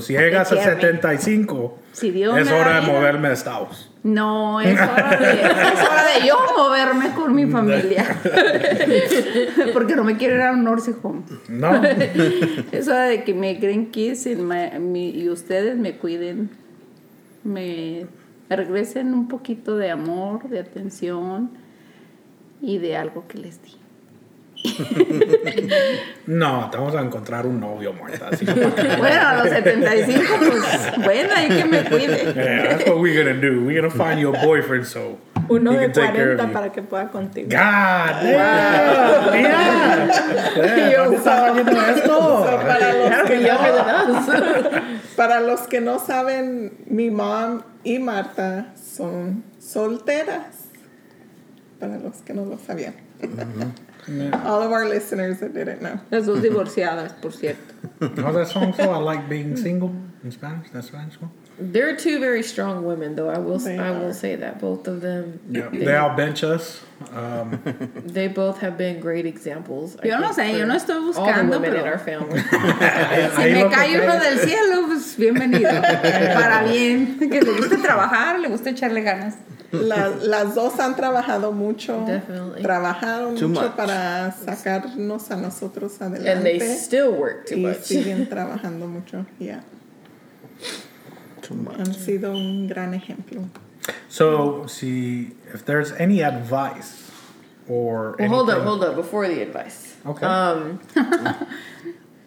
So 0.00 0.06
si 0.06 0.12
llegas 0.14 0.50
a 0.52 0.56
Quiéreme. 0.56 0.80
75, 0.82 1.78
si 1.92 2.10
Dios 2.10 2.36
es 2.38 2.50
me 2.50 2.52
hora 2.60 2.80
de 2.80 2.86
moverme 2.86 3.28
a 3.28 3.32
Estados. 3.32 3.90
No, 4.02 4.60
es 4.60 4.74
hora, 4.78 5.16
de, 5.18 5.32
es 5.32 5.88
hora 5.88 6.04
de 6.20 6.26
yo 6.26 6.36
moverme 6.58 7.14
con 7.14 7.34
mi 7.34 7.46
familia. 7.46 8.04
Porque 9.72 9.96
no 9.96 10.04
me 10.04 10.16
quiero 10.16 10.34
ir 10.36 10.42
a 10.42 10.52
un 10.52 10.64
nursing 10.64 10.96
home. 11.02 11.22
No. 11.48 11.80
Es 12.72 12.88
hora 12.88 13.04
de 13.04 13.24
que 13.24 13.32
me 13.34 13.58
y, 14.32 14.36
ma- 14.36 14.78
mi- 14.78 15.10
y 15.10 15.28
ustedes 15.30 15.76
me 15.76 15.96
cuiden, 15.96 16.50
me 17.44 18.06
regresen 18.50 19.14
un 19.14 19.28
poquito 19.28 19.76
de 19.76 19.90
amor, 19.90 20.48
de 20.48 20.60
atención 20.60 21.50
y 22.60 22.78
de 22.78 22.96
algo 22.96 23.26
que 23.28 23.38
les 23.38 23.62
di. 23.62 23.70
No, 26.26 26.70
te 26.70 26.78
vamos 26.78 26.94
a 26.94 27.00
encontrar 27.02 27.46
un 27.46 27.60
novio, 27.60 27.92
que- 27.92 28.96
Bueno, 28.96 29.28
a 29.28 29.34
los 29.44 29.48
75, 29.50 30.22
pues 30.38 31.04
bueno, 31.04 31.30
hay 31.36 31.48
que 31.48 31.64
me 31.66 31.84
cuide. 31.84 32.24
Yeah, 32.34 32.68
that's 32.78 32.88
what 32.88 32.98
we're 32.98 33.14
gonna 33.22 33.38
do. 33.40 33.62
We're 33.64 33.80
gonna 33.80 33.90
find 33.90 34.18
you 34.18 34.34
a 34.34 34.38
boyfriend, 34.44 34.86
so 34.86 35.18
Uno 35.50 35.72
de 35.72 35.78
can 35.78 35.92
take 35.92 36.12
care 36.14 36.32
of 36.32 36.38
40 36.38 36.46
you. 36.46 36.52
para 36.54 36.72
que 36.72 36.82
pueda 36.82 37.10
contigo. 37.10 37.48
God 37.50 38.22
damn. 38.22 39.34
Yeah. 39.34 40.06
Yeah, 40.56 40.96
¿dónde 41.04 41.16
estaba 41.18 41.52
viendo 41.52 41.80
esto? 41.80 42.44
Para 42.44 42.92
los, 42.94 43.28
que 43.28 43.38
no, 43.40 43.58
para 45.16 45.40
los 45.40 45.60
que 45.68 45.80
no 45.80 45.98
saben, 45.98 46.72
mi 46.86 47.10
mom 47.10 47.62
y 47.82 47.98
Marta 47.98 48.72
son 48.76 49.44
solteras. 49.58 50.68
Para 51.78 51.98
los 51.98 52.22
que 52.22 52.32
no 52.32 52.44
lo 52.46 52.58
sabían. 52.58 52.94
All 54.44 54.62
of 54.62 54.72
our 54.72 54.88
listeners 54.88 55.40
that 55.40 55.54
didn't 55.54 55.80
know. 55.82 55.98
Las 56.10 56.26
dos 56.26 56.40
divorciadas, 56.40 57.12
por 57.20 57.30
cierto. 57.32 57.58
How's 58.00 58.34
that 58.34 58.48
song 58.48 58.72
so? 58.74 58.90
I 58.90 58.96
like 58.98 59.28
being 59.28 59.56
single 59.56 59.94
in 60.22 60.30
Spanish. 60.30 60.68
That's 60.72 60.88
Spanish 60.88 61.20
one? 61.20 61.30
They're 61.56 61.94
two 61.96 62.18
very 62.18 62.42
strong 62.42 62.84
women, 62.84 63.14
though. 63.14 63.28
I 63.30 63.38
will. 63.38 63.58
They 63.58 63.78
I 63.78 63.90
will 63.92 64.06
are. 64.06 64.12
say 64.12 64.34
that 64.36 64.58
both 64.60 64.88
of 64.88 65.00
them. 65.02 65.38
Yeah. 65.48 65.68
They, 65.68 65.84
They 65.84 65.94
all 65.96 66.16
bench 66.16 66.42
us. 66.42 66.82
Um, 67.12 67.60
they 68.06 68.26
both 68.26 68.58
have 68.58 68.76
been 68.76 68.98
great 68.98 69.24
examples. 69.24 69.96
I 70.02 70.08
Yo 70.08 70.18
no 70.18 70.32
think, 70.32 70.56
sé, 70.56 70.58
yo 70.58 70.60
for 70.60 70.66
no 70.66 70.74
estoy 70.74 70.94
all 70.96 71.12
the 71.12 71.20
buscando, 71.20 71.50
women 71.60 71.74
in 71.74 71.80
pero- 71.80 71.92
our 71.92 71.98
family. 71.98 72.40
Si 73.36 73.42
ahí 73.42 73.52
me 73.52 73.62
lo 73.62 73.68
que 73.68 73.76
cae 73.76 74.00
uno 74.00 74.18
del 74.18 74.38
cielo, 74.40 74.86
pues 74.86 75.16
bienvenido. 75.16 75.70
Para 76.34 76.64
bien. 76.64 77.18
Que 77.20 77.40
le 77.40 77.52
guste 77.52 77.76
trabajar, 77.78 78.40
le 78.40 78.48
guste 78.48 78.70
echarle 78.70 79.02
ganas. 79.02 79.36
La- 79.82 80.08
las 80.10 80.54
dos 80.54 80.78
han 80.80 80.94
trabajado 80.96 81.52
mucho. 81.52 82.04
Definitely. 82.06 82.62
Trabajaron 82.62 83.34
Too 83.36 83.48
mucho 83.48 83.62
much. 83.62 83.76
para 83.76 84.32
sacarnos 84.32 85.30
a 85.30 85.36
nosotros 85.36 86.00
and 86.00 86.16
they 86.16 86.28
adelante. 86.30 86.76
still 86.76 87.10
work 87.12 87.46
too 87.46 87.56
y 87.56 87.60
much. 87.66 87.82
siguen 87.82 88.28
trabajando 88.30 88.86
mucho. 88.86 89.26
Yeah. 89.38 89.62
Too 91.42 91.54
much. 91.54 91.76
Han 91.78 91.94
sido 91.94 92.32
un 92.32 92.66
gran 92.68 92.94
ejemplo. 92.94 93.48
so, 94.08 94.66
see, 94.66 95.32
if 95.52 95.64
there's 95.66 95.92
any 95.98 96.22
advice 96.22 97.10
or. 97.68 98.16
Well, 98.18 98.28
hold 98.28 98.50
up, 98.50 98.62
hold 98.62 98.82
up. 98.84 98.96
Before 98.96 99.28
the 99.28 99.42
advice. 99.42 99.96
Okay. 100.06 100.24
Um, 100.26 100.80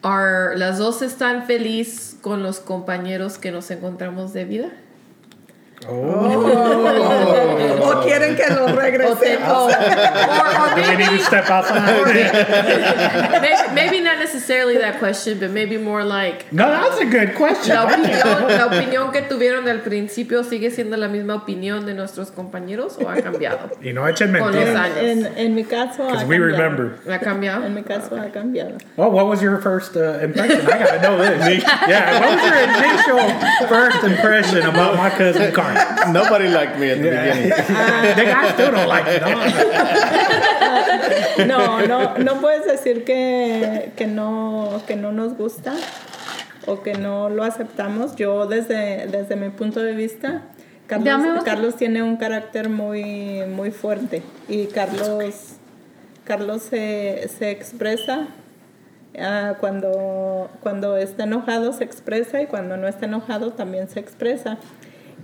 are 0.04 0.54
las 0.56 0.78
dos 0.78 1.02
están 1.02 1.46
feliz 1.46 2.16
con 2.22 2.42
los 2.42 2.60
compañeros 2.60 3.38
que 3.38 3.50
nos 3.50 3.70
encontramos 3.70 4.32
de 4.32 4.44
vida? 4.44 4.70
Oh. 5.86 7.78
O 7.80 8.02
quieren 8.02 8.36
que 8.36 8.46
los 8.50 8.70
O 8.72 8.74
te- 8.74 8.80
regresemos. 8.80 9.48
o- 9.48 9.66
or, 9.66 9.70
or 9.70 10.74
Do 10.74 10.82
we 10.82 10.96
need 10.96 11.04
to 11.06 11.10
maybe, 11.12 11.22
step 11.22 11.48
outside? 11.50 11.82
maybe, 13.40 13.74
maybe 13.74 14.00
not 14.00 14.18
necessarily 14.18 14.76
that 14.78 14.98
question, 14.98 15.38
but 15.38 15.50
maybe 15.50 15.78
more 15.78 16.04
like 16.04 16.52
no, 16.52 16.66
that's 16.68 16.98
a 17.00 17.04
good 17.06 17.34
question. 17.34 17.74
la 17.74 17.84
opinión, 17.84 18.48
la 18.48 18.66
opinión 18.66 19.12
que 19.12 19.22
tuvieron 19.22 19.68
al 19.68 19.80
principio 19.80 20.42
sigue 20.44 20.70
siendo 20.70 20.96
la 20.96 21.08
misma 21.08 21.34
opinión 21.36 21.86
de 21.86 21.94
nuestros 21.94 22.30
compañeros 22.30 22.98
o 23.00 23.08
ha 23.08 23.16
cambiado. 23.22 23.70
Y 23.82 23.92
no 23.92 24.06
echen 24.08 24.32
Con 24.32 24.52
los 24.52 24.54
mentiras. 24.56 24.84
años. 24.84 24.98
En, 24.98 25.38
en 25.38 25.54
mi 25.54 25.64
caso 25.64 26.02
ha 26.04 26.12
Because 26.12 26.26
we 26.26 26.38
cambiado. 26.38 26.50
remember. 26.58 27.12
¿Ha 27.14 27.18
cambiado? 27.20 27.64
En 27.64 27.74
mi 27.74 27.82
caso 27.82 28.16
ha 28.16 28.30
cambiado. 28.30 28.76
Well, 28.96 29.10
what 29.10 29.26
was 29.26 29.40
your 29.40 29.58
first 29.60 29.96
uh, 29.96 30.18
impression? 30.22 30.60
I 30.66 30.78
gotta 30.78 31.00
know 31.02 31.18
this. 31.18 31.62
yeah, 31.88 32.20
what 32.20 32.34
was 32.34 32.42
your 32.44 32.58
initial 32.58 33.68
first 33.68 34.04
impression 34.04 34.62
about 34.66 34.96
my 34.96 35.10
cousin 35.10 35.52
Nobody 36.12 36.48
liked 36.48 36.78
me 36.78 36.90
at 36.90 36.98
the 36.98 37.10
beginning. 37.10 37.48
the 38.16 38.24
guy 38.24 38.52
still 38.52 38.70
don't 38.72 38.88
like 38.88 39.06
me. 39.06 39.18
No? 39.18 39.34
No, 41.46 41.86
no, 41.86 42.18
no 42.18 42.40
puedes 42.40 42.66
decir 42.66 43.04
que, 43.04 43.92
que, 43.96 44.06
no, 44.06 44.82
que 44.86 44.96
no 44.96 45.12
nos 45.12 45.36
gusta 45.36 45.74
o 46.66 46.82
que 46.82 46.94
no 46.94 47.30
lo 47.30 47.44
aceptamos. 47.44 48.16
Yo 48.16 48.46
desde, 48.46 49.06
desde 49.06 49.36
mi 49.36 49.50
punto 49.50 49.80
de 49.80 49.94
vista, 49.94 50.42
Carlos. 50.88 51.44
Carlos 51.44 51.76
tiene 51.76 52.02
un 52.02 52.16
carácter 52.16 52.68
muy, 52.68 53.44
muy 53.46 53.70
fuerte 53.70 54.22
y 54.48 54.66
Carlos, 54.66 55.56
Carlos 56.24 56.62
se, 56.62 57.28
se 57.38 57.50
expresa. 57.50 58.28
ah, 59.20 59.54
cuando, 59.60 60.50
cuando 60.60 60.96
está 60.96 61.24
enojado 61.24 61.72
se 61.72 61.84
expresa 61.84 62.40
y 62.40 62.46
cuando 62.46 62.76
no 62.76 62.88
está 62.88 63.06
enojado 63.06 63.52
también 63.52 63.88
se 63.88 64.00
expresa. 64.00 64.58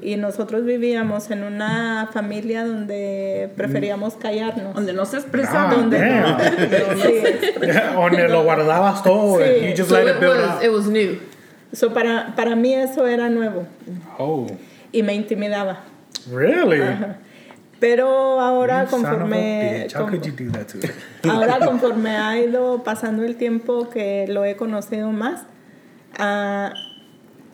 Y 0.03 0.16
nosotros 0.16 0.64
vivíamos 0.64 1.30
en 1.30 1.45
una 1.45 2.09
familia 2.12 2.64
donde 2.66 3.51
preferíamos 3.57 4.14
callarnos. 4.14 4.74
Donde 4.74 4.92
no 4.92 5.05
se 5.07 5.16
expresa. 5.18 5.68
Ah, 5.70 5.74
donde 5.74 5.99
damn. 5.99 6.38
Sí. 7.03 7.22
Donde 7.95 8.28
lo 8.28 8.42
guardabas 8.45 9.03
todo 9.03 9.38
Sí. 9.38 9.45
you 9.68 9.74
just 9.76 9.88
So 9.88 9.95
let 9.97 10.03
it 10.11 10.16
it 10.16 10.20
build 10.20 10.36
was, 10.36 10.57
up. 10.59 10.62
it 10.64 10.70
was 10.70 10.86
new. 10.86 11.18
So, 11.72 11.92
para, 11.92 12.34
para 12.36 12.55
mí 12.55 12.72
eso 12.74 13.07
era 13.07 13.28
nuevo 13.30 13.66
Oh, 14.18 14.47
y 14.92 15.03
me 15.03 15.14
intimidaba. 15.14 15.80
really? 16.32 16.80
Pero 17.80 18.40
ahora 18.40 18.86
conforme, 18.86 19.82
bitch. 19.84 19.95
How 19.95 20.03
con- 20.03 20.11
could 20.11 20.24
you 20.24 20.32
do 20.32 20.51
that 20.53 20.66
to 20.68 20.78
me? 20.78 20.88
ahora 21.30 21.59
conforme 21.59 22.16
ha 22.16 22.38
ido 22.38 22.82
pasando 22.84 23.24
el 23.24 23.36
tiempo 23.36 23.90
que 23.90 24.26
lo 24.28 24.45
he 24.45 24.57
conocido 24.57 25.11
más, 25.11 25.42
ah, 26.18 26.72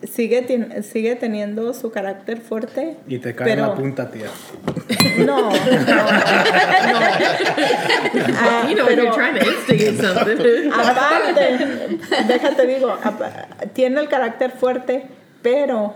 sigue, 0.03 0.45
tien- 0.47 0.81
sigue 0.83 1.15
teniendo 1.15 1.73
su 1.73 1.91
carácter 1.91 2.41
fuerte. 2.41 2.97
Y 3.07 3.19
te 3.19 3.35
cae 3.35 3.51
en 3.51 3.55
pero 3.57 3.67
la 3.69 3.75
punta, 3.75 4.09
tía. 4.11 4.27
No, 5.25 5.49
no, 5.49 5.51
Ah, 8.43 8.65
you 8.69 8.75
know, 8.75 8.85
pero- 8.87 9.03
you're 9.03 9.13
trying 9.13 9.35
to 9.35 9.45
instigate 9.45 9.97
something. 10.01 10.71
Aparte, 10.71 11.99
déjate 12.27 12.67
digo, 12.67 12.97
tiene 13.73 13.99
el 14.01 14.07
carácter 14.07 14.51
fuerte, 14.51 15.03
pero 15.41 15.95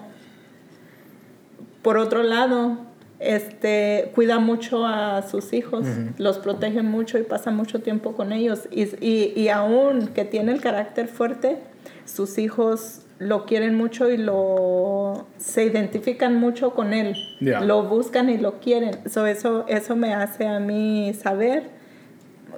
por 1.81 1.97
otro 1.97 2.23
lado, 2.23 2.77
este 3.19 4.11
cuida 4.15 4.39
mucho 4.39 4.85
a 4.85 5.21
sus 5.23 5.53
hijos, 5.53 5.85
los 6.17 6.37
protege 6.39 6.81
mucho 6.81 7.17
y 7.17 7.23
pasa 7.23 7.51
mucho 7.51 7.79
tiempo 7.79 8.13
con 8.13 8.31
ellos. 8.33 8.67
Y, 8.71 8.83
y, 9.05 9.33
y 9.35 9.49
aún 9.49 10.07
que 10.07 10.25
tiene 10.25 10.51
el 10.51 10.61
carácter 10.61 11.07
fuerte, 11.07 11.57
sus 12.05 12.37
hijos 12.37 13.01
lo 13.19 13.45
quieren 13.45 13.75
mucho 13.75 14.09
y 14.09 14.17
lo 14.17 15.25
se 15.37 15.63
identifican 15.63 16.39
mucho 16.39 16.71
con 16.73 16.93
él. 16.93 17.15
Lo 17.39 17.83
buscan 17.83 18.29
y 18.29 18.37
lo 18.37 18.59
quieren. 18.59 19.09
So, 19.09 19.25
eso, 19.25 19.65
eso 19.67 19.95
me 19.95 20.13
hace 20.13 20.47
a 20.47 20.59
mí 20.59 21.13
saber 21.13 21.63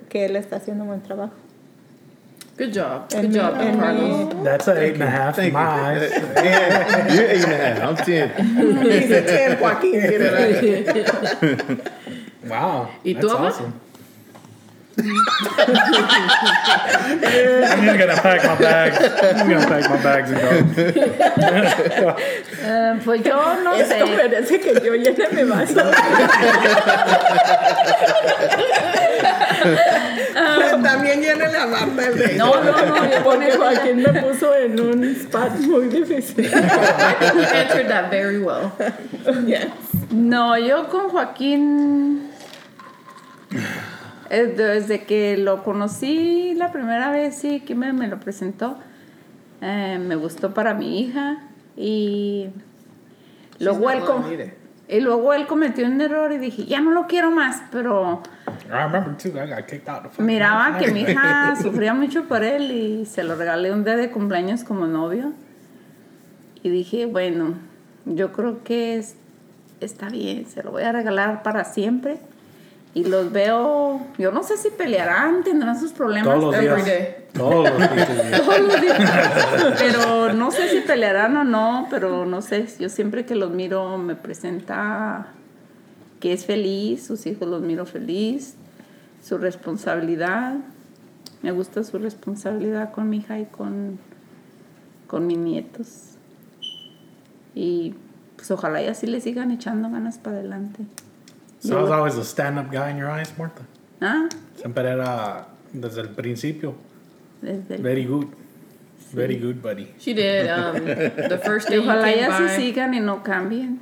que 0.09 0.25
él 0.25 0.35
está 0.35 0.55
haciendo 0.57 0.83
un 0.83 0.89
buen 0.89 1.01
trabajo. 1.01 1.33
Good 2.57 2.73
job. 2.73 3.07
Good 3.11 3.29
mi- 3.29 3.35
job, 3.37 4.43
That's 4.43 4.67
an 4.67 4.77
eight 4.79 4.93
and 4.95 5.03
a 5.03 5.09
half. 5.11 5.35
Thank 5.35 5.53
you. 5.53 5.59
Yeah, 6.43 7.13
you're 7.13 7.29
eight 7.29 7.43
and 7.43 7.53
a 7.53 7.57
half. 7.57 7.83
I'm 7.83 7.95
ten. 8.03 8.29
He's 8.81 9.11
a 9.11 9.21
10, 9.21 9.57
Joaquín. 9.59 9.91
get 9.91 10.21
it 10.21 11.41
right. 11.43 12.49
Wow. 12.49 12.87
¿Y 13.03 13.13
that's 13.13 13.25
tú, 13.25 13.29
Ama? 13.31 13.47
awesome. 13.49 13.73
I'm 14.97 15.05
just 17.83 17.99
gonna 17.99 18.15
pack 18.15 18.43
my 18.43 18.55
bags. 18.57 18.97
I'm 19.37 19.47
gonna 19.49 19.67
pack 19.67 19.89
my 19.89 20.03
bags 20.03 20.31
and 20.31 20.39
go. 20.41 22.15
Eh, 22.59 22.99
pues 23.05 23.21
yo 23.23 23.63
no 23.63 23.73
Esto 23.75 24.05
sé. 24.07 24.15
merece 24.15 24.59
que 24.59 24.73
yo 24.73 24.95
llene 24.95 25.27
mi 25.33 25.43
vaso. 25.43 25.81
También 30.83 31.21
llene 31.21 31.47
la 31.51 31.65
de. 32.11 32.35
No, 32.35 32.63
no, 32.63 32.71
no, 32.71 33.23
porque 33.23 33.51
Joaquín 33.55 33.97
me 33.97 34.21
puso 34.21 34.55
en 34.55 34.79
un 34.79 35.03
spot 35.03 35.59
muy 35.59 35.87
difícil. 35.87 36.49
You 36.49 37.43
answered 37.43 37.87
that 37.89 38.09
very 38.09 38.39
well. 38.39 38.71
Yes. 39.45 39.71
No, 40.11 40.57
yo 40.57 40.87
con 40.89 41.09
Joaquín, 41.09 42.29
desde 44.29 45.03
que 45.03 45.37
lo 45.37 45.63
conocí 45.63 46.53
la 46.55 46.71
primera 46.71 47.11
vez, 47.11 47.35
sí, 47.35 47.59
que 47.61 47.75
me, 47.75 47.93
me 47.93 48.07
lo 48.07 48.19
presentó, 48.19 48.77
eh, 49.61 49.99
me 50.01 50.15
gustó 50.15 50.53
para 50.53 50.73
mi 50.73 50.99
hija 50.99 51.37
y 51.75 52.49
luego, 53.59 53.89
él 53.91 53.99
com- 54.01 54.23
y 54.89 54.99
luego 55.01 55.33
él 55.33 55.47
cometió 55.47 55.85
un 55.85 55.99
error 56.01 56.31
y 56.31 56.37
dije, 56.37 56.65
ya 56.65 56.79
no 56.81 56.91
lo 56.91 57.07
quiero 57.07 57.31
más, 57.31 57.61
pero 57.71 58.21
I 58.69 58.71
remember 58.71 59.15
too. 59.17 59.29
I 59.29 59.47
got 59.47 59.65
kicked 59.67 59.87
out 59.89 60.03
the 60.03 60.09
fucking 60.09 60.25
miraba 60.25 60.77
que 60.77 60.91
mi 60.91 61.01
hija 61.01 61.55
sufría 61.61 61.93
mucho 61.93 62.23
por 62.25 62.43
él 62.43 62.71
y 62.71 63.05
se 63.05 63.23
lo 63.23 63.35
regalé 63.35 63.71
un 63.71 63.83
día 63.83 63.95
de 63.95 64.09
cumpleaños 64.11 64.63
como 64.63 64.87
novio. 64.87 65.31
Y 66.63 66.69
dije, 66.69 67.05
bueno, 67.05 67.53
yo 68.05 68.31
creo 68.33 68.63
que 68.63 68.97
es- 68.97 69.15
está 69.79 70.09
bien, 70.09 70.45
se 70.47 70.63
lo 70.63 70.71
voy 70.71 70.83
a 70.83 70.91
regalar 70.91 71.43
para 71.43 71.63
siempre. 71.65 72.17
Y 72.93 73.03
los 73.03 73.31
veo, 73.31 74.01
yo 74.17 74.31
no 74.31 74.41
sé 74.43 74.57
si 74.57 74.69
pelearán, 74.69 75.43
tendrán 75.43 75.79
sus 75.79 75.91
problemas. 75.91 76.39
Todos 76.39 76.55
los 76.55 76.85
días. 76.85 77.07
Todos 77.33 77.69
los 77.69 77.77
días. 77.77 78.41
Todos 78.45 78.59
los 78.59 78.81
días. 78.81 79.75
Pero 79.77 80.33
no 80.33 80.49
sé 80.51 80.69
si 80.69 80.79
pelearán 80.81 81.37
o 81.37 81.43
no, 81.43 81.87
pero 81.91 82.25
no 82.25 82.41
sé, 82.41 82.67
yo 82.79 82.89
siempre 82.89 83.25
que 83.25 83.35
los 83.35 83.51
miro 83.51 83.97
me 83.97 84.15
presenta 84.15 85.27
que 86.19 86.33
es 86.33 86.45
feliz, 86.45 87.05
sus 87.05 87.25
hijos 87.27 87.47
los 87.47 87.61
miro 87.61 87.85
feliz, 87.85 88.55
su 89.21 89.37
responsabilidad, 89.37 90.55
me 91.41 91.51
gusta 91.51 91.83
su 91.83 91.99
responsabilidad 91.99 92.91
con 92.91 93.09
mi 93.09 93.17
hija 93.17 93.39
y 93.39 93.45
con, 93.45 93.99
con 95.05 95.27
mis 95.27 95.37
nietos. 95.37 96.15
Y 97.53 97.95
pues 98.35 98.49
ojalá 98.51 98.81
y 98.81 98.87
así 98.87 99.07
le 99.07 99.21
sigan 99.21 99.51
echando 99.51 99.89
ganas 99.89 100.17
para 100.17 100.37
adelante. 100.37 100.83
So 101.67 101.77
I 101.77 101.81
was 101.81 101.91
always 101.91 102.15
a 102.17 102.23
stand-up 102.23 102.71
guy 102.71 102.89
in 102.91 102.97
your 102.97 103.09
eyes, 103.09 103.31
Martha. 103.37 103.65
Ah, 104.01 104.29
Siempre 104.55 104.85
era 104.87 105.45
desde 105.73 105.99
el 105.99 106.07
principio. 106.09 106.75
desde 107.41 107.77
Very 107.81 108.05
good. 108.05 108.29
Very 109.11 109.35
good, 109.35 109.61
buddy. 109.61 109.93
She 109.99 110.13
did. 110.13 110.49
Um, 110.49 110.85
the 110.85 111.41
first 111.43 111.67
day 111.69 111.79
Y 111.79 111.85
you 111.85 112.03
came 112.03 112.19
ya 112.19 112.37
se 112.37 112.45
by, 112.45 112.57
sigan 112.57 112.93
y 112.93 112.99
no 112.99 113.19
cambien. 113.19 113.79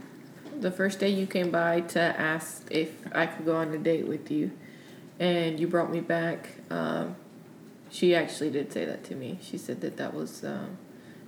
the 0.59 0.71
first 0.71 0.99
day 0.99 1.09
you 1.09 1.27
came 1.27 1.51
by 1.51 1.81
to 1.81 1.99
ask 1.99 2.67
if 2.71 2.89
I 3.13 3.25
could 3.27 3.45
go 3.45 3.55
on 3.57 3.73
a 3.73 3.77
date 3.77 4.07
with 4.07 4.31
you, 4.31 4.51
and 5.19 5.59
you 5.59 5.67
brought 5.67 5.91
me 5.91 5.99
back. 5.99 6.49
Um, 6.71 7.15
she 7.91 8.15
actually 8.15 8.49
did 8.51 8.71
say 8.73 8.85
that 8.85 9.03
to 9.05 9.15
me. 9.15 9.37
She 9.41 9.57
said 9.57 9.81
that 9.81 9.97
that 9.97 10.13
was 10.13 10.43
um, 10.43 10.77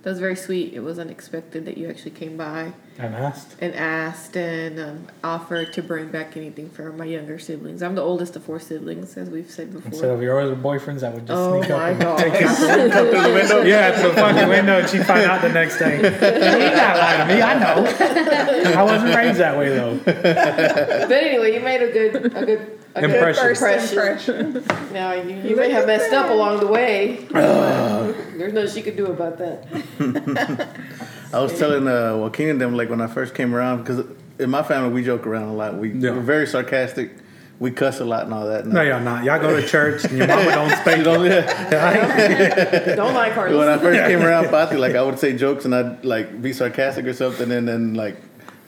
that 0.03 0.09
was 0.11 0.19
very 0.19 0.35
sweet. 0.35 0.73
It 0.73 0.79
was 0.81 0.99
unexpected 0.99 1.65
that 1.65 1.77
you 1.77 1.89
actually 1.89 2.11
came 2.11 2.37
by 2.37 2.71
And 2.97 3.13
asked. 3.15 3.55
and 3.59 3.73
asked 3.75 4.37
and 4.37 4.79
um, 4.79 5.07
offered 5.23 5.73
to 5.73 5.81
bring 5.81 6.07
back 6.09 6.37
anything 6.37 6.69
for 6.69 6.91
my 6.93 7.03
younger 7.05 7.39
siblings. 7.39 7.81
I'm 7.83 7.95
the 7.95 8.01
oldest 8.01 8.35
of 8.37 8.43
four 8.43 8.59
siblings, 8.59 9.17
as 9.17 9.29
we've 9.29 9.49
said 9.51 9.73
before. 9.73 9.91
Instead 9.91 10.11
of 10.11 10.21
your 10.21 10.39
other 10.39 10.55
boyfriends, 10.55 11.03
I 11.03 11.09
would 11.13 11.27
just 11.27 11.37
oh 11.37 11.59
sneak 11.59 11.71
up 11.71 11.79
my 11.79 11.89
and 11.89 12.01
god! 12.01 12.17
take 12.19 12.33
it. 12.35 12.41
yeah, 13.67 13.91
to 14.01 14.07
the 14.07 14.13
fucking 14.13 14.47
window, 14.47 14.79
and 14.79 14.89
she'd 14.89 15.05
find 15.05 15.23
out 15.25 15.41
the 15.41 15.49
next 15.49 15.77
day. 15.79 15.99
You're 15.99 16.75
not 16.75 16.97
lying 16.97 17.27
to 17.27 17.35
me. 17.35 17.41
I 17.41 17.59
know. 17.59 18.79
I 18.79 18.83
wasn't 18.83 19.15
raised 19.15 19.39
that 19.39 19.57
way 19.57 19.69
though. 19.69 19.97
but 20.05 21.11
anyway, 21.11 21.53
you 21.53 21.59
made 21.59 21.81
a 21.81 21.91
good 21.91 22.15
a 22.35 22.45
good. 22.45 22.76
A 22.97 23.01
good 23.01 23.09
Impression. 23.11 23.43
first 23.55 23.93
impression. 23.93 24.65
Now 24.93 25.13
you, 25.13 25.35
you 25.49 25.55
may 25.55 25.69
have 25.71 25.85
messed 25.85 26.13
up 26.13 26.29
along 26.29 26.59
the 26.59 26.67
way. 26.67 27.25
There's 27.31 28.53
nothing 28.53 28.69
she 28.73 28.81
could 28.81 28.97
do 28.97 29.07
about 29.07 29.37
that. 29.37 29.65
I 31.33 31.39
was 31.39 31.57
telling 31.59 31.87
uh, 31.87 32.15
Joaquin 32.17 32.49
and 32.49 32.61
them 32.61 32.75
like 32.75 32.89
when 32.89 33.01
I 33.01 33.07
first 33.07 33.35
came 33.35 33.53
around 33.53 33.79
because 33.83 34.05
in 34.39 34.49
my 34.49 34.63
family 34.63 34.93
we 34.93 35.03
joke 35.03 35.27
around 35.27 35.49
a 35.49 35.53
lot. 35.53 35.75
We, 35.77 35.91
Yeah. 35.91 36.11
We're 36.11 36.21
very 36.21 36.47
sarcastic. 36.47 37.11
We 37.59 37.71
cuss 37.71 37.99
a 37.99 38.05
lot 38.05 38.25
and 38.25 38.33
all 38.33 38.45
that. 38.47 38.67
No, 38.67 38.81
y'all 38.83 38.99
not. 39.01 39.23
Y'all 39.23 39.39
go 39.39 39.59
to 39.59 39.67
church 39.67 40.03
and 40.05 40.17
your 40.17 40.27
mama 40.27 40.51
don't 40.51 40.69
spank 40.77 40.97
you. 40.99 41.03
Don't- 41.03 41.25
yeah. 41.25 42.95
Don't 42.95 43.13
like 43.15 43.35
when 43.35 43.67
I 43.67 43.77
first 43.79 43.99
came 44.07 44.21
around 44.21 44.49
Pati, 44.49 44.77
like 44.77 44.95
I 44.95 45.01
would 45.01 45.17
say 45.19 45.35
jokes 45.35 45.65
and 45.65 45.73
I'd 45.73 46.05
like 46.05 46.41
be 46.41 46.53
sarcastic 46.53 47.05
or 47.05 47.13
something, 47.13 47.51
and 47.51 47.67
then 47.67 47.93
like 47.95 48.15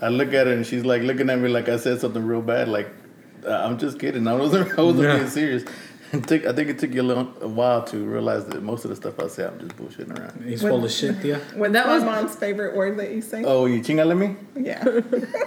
I 0.01 0.09
look 0.09 0.33
at 0.33 0.47
her 0.47 0.53
and 0.53 0.65
she's 0.65 0.85
like 0.85 1.03
looking 1.03 1.29
at 1.29 1.37
me 1.39 1.49
like 1.49 1.69
I 1.69 1.77
said 1.77 1.99
something 2.01 2.23
real 2.25 2.41
bad. 2.41 2.67
Like 2.67 2.89
I'm 3.47 3.77
just 3.77 3.99
kidding. 3.99 4.27
I 4.27 4.33
wasn't. 4.35 4.77
I 4.77 4.81
wasn't 4.81 5.03
Yeah. 5.03 5.17
being 5.17 5.29
serious. 5.29 5.63
Took, 6.25 6.43
I 6.47 6.53
think 6.53 6.69
it 6.71 6.79
took 6.79 6.91
you 6.91 7.03
a, 7.03 7.03
long, 7.03 7.35
a 7.39 7.47
while 7.47 7.83
to 7.83 7.97
realize 8.03 8.43
that 8.45 8.63
most 8.63 8.83
of 8.83 8.89
the 8.89 8.95
stuff 8.95 9.19
I 9.19 9.27
say 9.27 9.45
I'm 9.45 9.59
just 9.59 9.77
bullshitting 9.77 10.17
around. 10.19 10.43
He's 10.43 10.61
full 10.61 10.83
of 10.83 10.89
shit, 10.91 11.23
yeah. 11.23 11.37
What's 11.53 11.73
That 11.73 11.87
was- 11.87 12.03
mom's 12.03 12.35
favorite 12.35 12.75
word 12.75 12.97
that 12.97 13.11
you 13.11 13.21
say? 13.21 13.43
Oh, 13.45 13.67
you 13.67 13.79
chingale 13.81 14.17
me? 14.17 14.35
Yeah. 14.59 14.83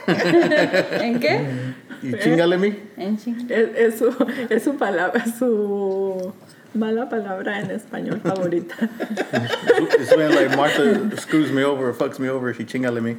¿En 0.07 1.19
qué? 1.21 1.75
You 2.01 2.17
chingale 2.17 2.61
me? 2.61 2.77
En 2.97 3.17
ching. 3.19 3.51
Es, 3.51 3.75
es 3.95 3.99
su, 3.99 4.11
es 4.51 4.63
su 4.63 4.75
palabra, 4.77 5.25
su 5.37 6.33
mala 6.75 7.09
palabra 7.09 7.59
en 7.61 7.71
español 7.73 8.21
favorita. 8.21 8.89
It's 9.99 10.15
when 10.17 10.33
like 10.33 10.57
Martha 10.57 11.17
screws 11.21 11.51
me 11.51 11.65
over 11.65 11.89
or 11.89 11.93
fucks 11.93 12.21
me 12.21 12.29
over, 12.29 12.55
she 12.55 12.65
chingale 12.65 13.03
me. 13.03 13.17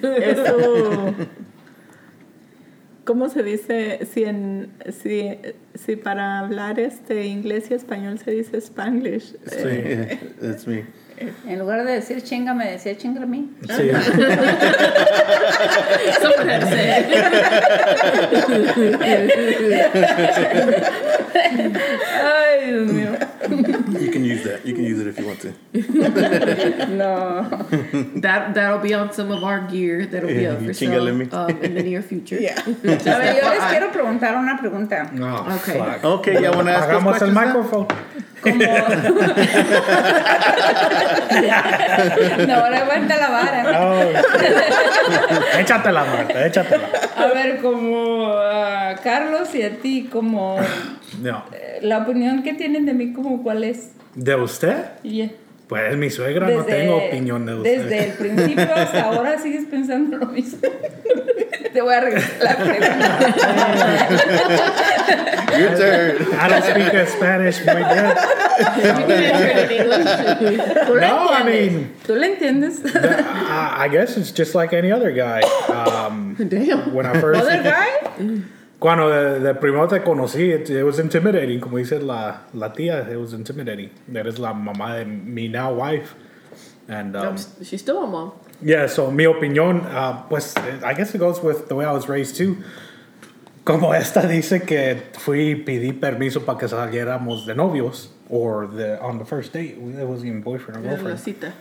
Es 0.00 0.36
su... 0.46 1.26
¿Cómo 3.06 3.28
se 3.28 3.44
dice 3.44 4.04
si 4.12 4.24
en 4.24 4.72
si, 4.90 5.38
si 5.74 5.94
para 5.94 6.40
hablar 6.40 6.80
este 6.80 7.26
inglés 7.26 7.70
y 7.70 7.74
español 7.74 8.18
se 8.18 8.32
dice 8.32 8.60
spanglish? 8.60 9.36
Eh, 9.52 10.18
that's 10.40 10.66
me. 10.66 10.84
En 11.18 11.58
lugar 11.58 11.84
de 11.84 11.92
decir 11.92 12.22
chinga, 12.22 12.52
me 12.54 12.66
decía 12.72 12.96
chinga 12.96 13.22
a 13.22 13.26
mí. 13.26 13.48
Sí. 13.62 13.90
Someone 16.20 16.48
had 16.48 16.60
to 16.60 16.66
say 16.66 17.00
it. 17.00 17.06
Ay, 21.36 22.70
Dios 22.70 22.90
mío. 22.92 23.12
You 24.00 24.10
can 24.10 24.24
use 24.24 24.42
that. 24.44 24.64
You 24.66 24.74
can 24.74 24.84
use 24.84 25.00
it 25.00 25.06
if 25.06 25.18
you 25.18 25.26
want 25.26 25.40
to. 25.40 25.52
No. 26.96 27.42
That 28.20 28.54
that'll 28.54 28.78
be 28.78 28.94
on 28.94 29.12
some 29.12 29.30
of 29.30 29.42
our 29.44 29.60
gear 29.68 30.06
that'll 30.06 30.28
be 30.28 30.42
Yeah, 30.42 30.52
up 30.52 30.62
for 30.62 30.72
sale 30.74 31.12
me. 31.14 31.28
um, 31.30 31.50
in 31.50 31.74
the 31.74 31.82
near 31.82 32.02
future. 32.02 32.38
Yeah. 32.40 32.58
A 32.60 32.70
ver, 32.72 33.34
yo 33.40 33.48
les 33.50 33.64
quiero 33.70 33.90
preguntar 33.92 34.36
una 34.36 34.56
pregunta. 34.58 35.10
Oh, 35.20 35.54
Okay. 35.56 35.78
fuck. 35.78 36.04
Okay, 36.04 36.42
y'all 36.42 36.54
want 36.54 36.68
to 36.68 36.72
ask 36.74 36.88
us 36.88 37.02
Hagamos 37.02 37.22
el 37.22 37.32
micrófono. 37.32 37.88
Como... 38.42 38.56
no, 42.46 42.54
ahora 42.54 42.78
aguanta 42.82 43.16
la 43.16 43.28
vara. 43.30 43.82
Oh. 43.82 44.02
échatela, 45.58 46.04
Marta, 46.04 46.46
échatela. 46.46 46.84
A 47.16 47.26
ver, 47.28 47.58
como 47.58 48.32
a 48.34 48.94
Carlos 49.02 49.54
y 49.54 49.62
a 49.62 49.76
ti, 49.78 50.08
como 50.10 50.58
No. 51.22 51.44
eh, 51.52 51.78
la 51.82 51.98
opinión 51.98 52.42
que 52.42 52.54
tienen 52.54 52.86
de 52.86 52.94
mí, 52.94 53.12
como 53.12 53.42
cuál 53.42 53.64
es. 53.64 53.90
¿De 54.14 54.34
usted? 54.34 54.76
Y- 55.02 55.30
Pues 55.68 55.96
mi 55.96 56.10
suegra 56.10 56.48
no 56.48 56.64
tengo 56.64 56.96
opinión 56.98 57.44
de 57.46 57.54
usted. 57.54 57.82
Desde 57.82 58.04
el 58.06 58.12
principio 58.12 58.68
hasta 58.74 59.02
ahora 59.04 59.38
sigues 59.38 59.64
pensando 59.66 60.16
lo 60.18 60.26
mismo. 60.26 60.58
Te 61.72 61.80
voy 61.82 61.94
a 61.94 62.00
regresar 62.00 62.30
la 62.40 62.56
pregunta. 62.56 63.28
Your 65.58 65.76
turn. 65.76 66.34
I 66.34 66.48
don't 66.48 66.62
speak 66.62 66.92
that 66.92 67.08
Spanish 67.08 67.58
muy 67.64 67.82
bien. 67.82 68.16
You 68.58 68.82
can 68.82 69.10
it 69.10 69.70
in 69.70 69.80
English. 69.80 71.00
No, 71.00 71.28
I 71.28 71.42
mean- 71.44 71.94
¿Tú 72.04 72.14
le 72.18 72.34
entiendes? 72.36 72.84
I, 72.94 73.84
I 73.84 73.88
guess 73.88 74.16
it's 74.16 74.30
just 74.32 74.54
like 74.54 74.72
any 74.72 74.90
other 74.92 75.12
guy. 75.12 75.40
Um, 75.68 76.34
Damn. 76.48 76.92
when 76.94 77.06
I 77.06 77.20
first, 77.20 77.40
¿Other 77.40 77.62
guy? 77.62 78.42
cuando 78.80 79.08
de, 79.08 79.40
de 79.40 79.54
primero 79.54 79.86
te 79.88 79.98
conocí, 80.00 80.52
it, 80.54 80.68
it 80.70 80.82
was 80.82 80.98
intimidating. 80.98 81.60
Como 81.60 81.78
dice 81.78 82.00
la, 82.02 82.38
la 82.52 82.68
tía, 82.70 83.08
it 83.10 83.16
was 83.16 83.32
intimidating. 83.32 83.90
Eres 84.14 84.38
la 84.38 84.52
mamá 84.52 84.98
de 84.98 85.04
mi 85.04 85.48
now 85.48 85.72
wife. 85.72 86.14
And 86.88 87.16
um, 87.16 87.36
She's 87.62 87.80
still 87.80 88.04
a 88.04 88.06
mom. 88.06 88.32
yeah, 88.62 88.86
so 88.86 89.10
mi 89.10 89.24
opinión, 89.24 89.84
uh, 89.92 90.22
pues, 90.28 90.56
I 90.56 90.94
guess 90.94 91.14
it 91.14 91.18
goes 91.18 91.42
with 91.42 91.68
the 91.68 91.74
way 91.74 91.84
I 91.84 91.92
was 91.92 92.08
raised 92.08 92.36
too. 92.36 92.58
Como 93.66 93.92
esta 93.92 94.22
dice 94.28 94.62
que 94.62 95.10
fui 95.18 95.50
y 95.50 95.54
pedí 95.56 95.92
permiso 95.92 96.44
para 96.44 96.56
que 96.56 96.68
saliéramos 96.68 97.46
de 97.46 97.54
novios, 97.56 98.10
or 98.30 98.68
the, 98.68 98.96
on 99.02 99.18
the 99.18 99.24
first 99.24 99.52
date, 99.52 99.72
it 99.76 100.06
wasn't 100.06 100.28
even 100.28 100.40
boyfriend 100.40 100.78
or 100.78 100.82
La 100.88 100.96
girlfriend. 100.96 101.18
cita. 101.18 101.52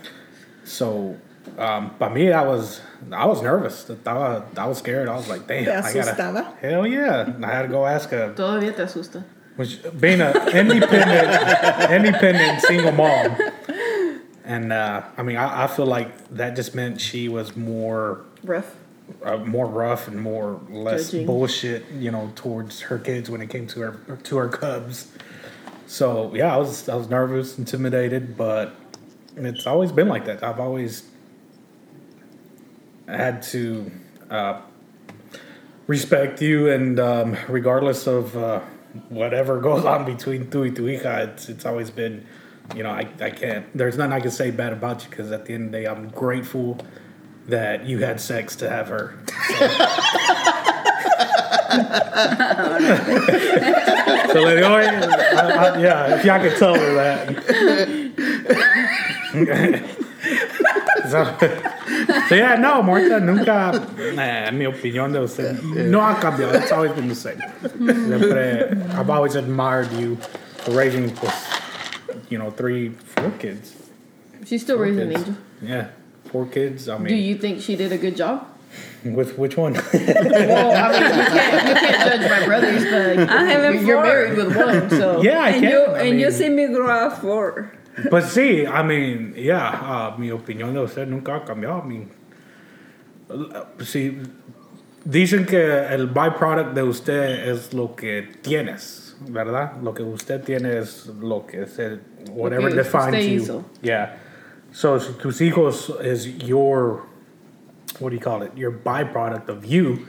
So, 0.64 1.16
um, 1.58 1.90
para 1.98 2.14
mí, 2.14 2.32
I 2.32 2.44
was 2.44 2.82
I 3.12 3.26
was 3.26 3.42
nervous. 3.42 3.86
Estaba, 3.90 4.44
I 4.56 4.68
was 4.68 4.78
scared. 4.78 5.10
I 5.10 5.16
was 5.16 5.28
like, 5.28 5.48
damn, 5.48 5.66
¿Te 5.66 5.72
I 5.72 5.94
gotta. 5.94 6.54
Hell 6.62 6.86
yeah! 6.86 7.34
I 7.44 7.48
had 7.48 7.64
to 7.64 7.68
go 7.70 7.86
ask 7.88 8.12
a 8.12 8.34
Todavía 8.36 8.76
te 8.76 8.84
asusta. 8.84 9.24
which 9.56 9.80
being 10.00 10.22
a 10.22 10.32
independent 10.54 11.92
independent 11.92 12.62
single 12.62 12.92
mom, 12.92 13.36
and 14.44 14.72
uh, 14.72 15.02
I 15.18 15.24
mean, 15.24 15.38
I, 15.38 15.64
I 15.64 15.68
feel 15.68 15.86
like 15.88 16.10
that 16.36 16.56
just 16.56 16.76
meant 16.76 17.02
she 17.02 17.30
was 17.30 17.56
more 17.56 18.22
Rough. 18.44 18.76
Uh, 19.24 19.38
more 19.38 19.66
rough 19.68 20.08
and 20.08 20.22
more 20.22 20.60
less 20.70 21.12
Judging. 21.12 21.28
bullshit, 21.28 21.86
you 21.92 22.12
know, 22.12 22.32
towards 22.36 22.82
her 22.82 23.00
kids 23.00 23.30
when 23.30 23.42
it 23.42 23.50
came 23.50 23.68
to 23.68 23.82
her 23.82 24.18
to 24.24 24.38
her 24.38 24.50
cubs. 24.50 25.12
So 25.88 26.34
yeah, 26.34 26.54
I 26.54 26.58
was 26.58 26.90
I 26.90 26.96
was 26.96 27.10
nervous, 27.10 27.58
intimidated, 27.58 28.38
but 28.38 28.76
it's 29.36 29.68
always 29.68 29.92
been 29.92 30.08
like 30.08 30.26
that. 30.26 30.44
I've 30.44 30.60
always 30.60 31.08
had 33.08 33.44
to 33.44 33.92
uh, 34.30 34.62
respect 35.88 36.42
you, 36.42 36.70
and 36.70 37.00
um, 37.00 37.38
regardless 37.48 38.08
of 38.08 38.36
uh, 38.36 38.62
whatever 39.10 39.60
goes 39.60 39.86
on 39.86 40.06
between 40.06 40.50
tu 40.50 40.62
y 40.62 40.70
tu 40.70 40.84
hija, 40.84 41.28
it's 41.28 41.50
it's 41.50 41.66
always 41.66 41.92
been. 41.92 42.26
You 42.76 42.82
know, 42.82 42.90
I, 42.90 43.08
I 43.22 43.30
can't. 43.30 43.66
There's 43.78 43.96
nothing 43.96 44.14
I 44.14 44.20
can 44.20 44.32
say 44.32 44.50
bad 44.50 44.74
about 44.74 45.04
you 45.04 45.10
because 45.12 45.32
at 45.32 45.46
the 45.46 45.54
end 45.54 45.68
of 45.68 45.72
the 45.72 45.78
day, 45.82 45.86
I'm 45.86 46.10
grateful 46.10 46.80
that 47.48 47.86
you 47.86 48.00
had 48.00 48.20
sex 48.20 48.56
to 48.58 48.70
have 48.70 48.88
her. 48.88 49.18
so 54.32 54.42
le 54.42 54.60
doy, 54.60 54.86
I, 54.86 55.52
I, 55.52 55.78
yeah, 55.80 56.16
if 56.16 56.26
y'all 56.26 56.40
could 56.40 56.58
tell 56.58 56.76
her 56.76 56.94
that. 56.96 57.28
so, 61.10 61.26
so 62.30 62.36
yeah, 62.36 62.56
no, 62.56 62.82
Marta, 62.82 63.20
nunca, 63.20 63.88
nah, 64.14 64.52
mi 64.52 64.66
opinión 64.66 65.12
de 65.14 65.22
usted 65.22 65.62
no 65.64 66.00
ha 66.02 66.16
cambiado. 66.20 66.54
It's 66.62 66.72
always 66.72 66.92
been 66.94 67.08
the 67.08 67.16
same. 67.16 67.42
Siempre, 67.62 68.72
I've 68.94 69.10
always 69.10 69.36
admired 69.36 69.92
you 69.94 70.16
for 70.58 70.72
raising, 70.72 71.16
you 72.30 72.38
know, 72.38 72.52
three, 72.52 72.90
four 72.90 73.32
kids. 73.32 73.76
She's 74.46 74.62
still 74.62 74.78
raising 74.78 75.02
an 75.02 75.10
kids. 75.12 75.28
angel. 75.28 75.42
Yeah, 75.62 75.88
four 76.36 76.46
kids. 76.48 76.90
I 76.90 76.98
mean, 76.98 77.08
Do 77.08 77.16
you 77.16 77.36
think 77.44 77.62
she 77.62 77.76
did 77.76 77.92
a 77.92 77.98
good 77.98 78.16
job? 78.18 78.38
with 79.20 79.38
which 79.38 79.56
one? 79.56 79.74
Well, 79.74 80.72
I 80.84 80.88
mean, 80.92 81.04
you 81.08 81.26
can't, 81.36 81.68
you 81.70 81.76
can't 81.84 82.00
judge 82.08 82.26
my 82.36 82.42
brothers, 82.50 82.84
but 82.94 83.30
I 83.30 83.44
have 83.52 83.62
you're, 83.64 83.84
you're 83.84 83.96
four. 83.98 84.06
married 84.12 84.36
with 84.40 84.52
one, 84.68 84.90
so 84.90 85.22
yeah, 85.22 85.44
I 85.48 85.50
and 85.52 85.62
can. 85.62 85.70
you 85.72 85.80
I 85.86 86.02
and 86.08 86.20
you 86.20 86.32
see 86.32 86.50
me 86.50 86.66
grow 86.68 86.90
up 87.08 87.14
for 87.22 87.72
But 88.12 88.24
sí, 88.26 88.68
I 88.68 88.82
mean, 88.84 89.34
yeah, 89.38 89.70
uh, 89.92 90.18
mi 90.18 90.30
opinión 90.30 90.74
de 90.74 90.82
usted 90.82 91.08
nunca 91.08 91.32
ha 91.36 91.46
cambiado. 91.46 91.84
I 91.84 91.88
mean, 91.88 92.10
uh, 93.30 93.64
sí, 93.80 94.20
Dicen 95.08 95.46
que 95.46 95.62
el 95.94 96.08
byproduct 96.08 96.74
de 96.74 96.82
usted 96.84 97.48
es 97.52 97.74
lo 97.74 97.96
que 97.96 98.24
tienes, 98.42 99.16
¿verdad? 99.30 99.74
Lo 99.84 99.94
que 99.94 100.02
usted 100.04 100.42
tiene 100.44 100.80
es 100.80 101.06
lo 101.22 101.46
que 101.46 101.62
es 101.62 101.78
el, 101.80 102.02
whatever 102.32 102.70
que 102.72 102.78
defines 102.78 103.06
usted 103.14 103.30
you. 103.30 103.42
hizo. 103.44 103.64
Yeah. 103.84 104.18
So, 104.76 105.00
si 105.00 105.14
tus 105.14 105.40
hijos 105.40 106.04
is 106.04 106.28
your, 106.28 107.08
what 108.00 108.10
do 108.10 108.16
you 108.18 108.22
call 108.22 108.42
it? 108.42 108.58
Your 108.58 108.74
byproduct 108.74 109.48
of 109.48 109.64
you. 109.64 110.06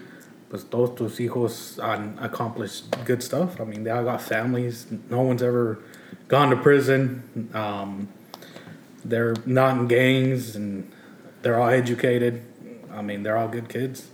Pues 0.51 0.65
todos 0.69 0.99
tus 0.99 1.19
hijos 1.19 1.79
accomplished 2.21 2.91
good 3.05 3.23
stuff. 3.23 3.61
I 3.61 3.65
mean, 3.65 3.85
they 3.85 3.93
all 3.93 4.03
got 4.03 4.21
families. 4.21 4.87
No 5.09 5.23
one's 5.23 5.41
ever 5.41 5.79
gone 6.27 6.51
to 6.51 6.57
prison. 6.57 7.49
Um, 7.55 8.09
they're 9.05 9.37
not 9.47 9.77
in 9.77 9.87
gangs 9.87 10.57
and 10.57 10.91
they're 11.43 11.61
all 11.61 11.69
educated. 11.69 12.43
I 12.93 13.03
mean, 13.03 13.23
they're 13.23 13.37
all 13.37 13.47
good 13.47 13.69
kids. 13.69 14.09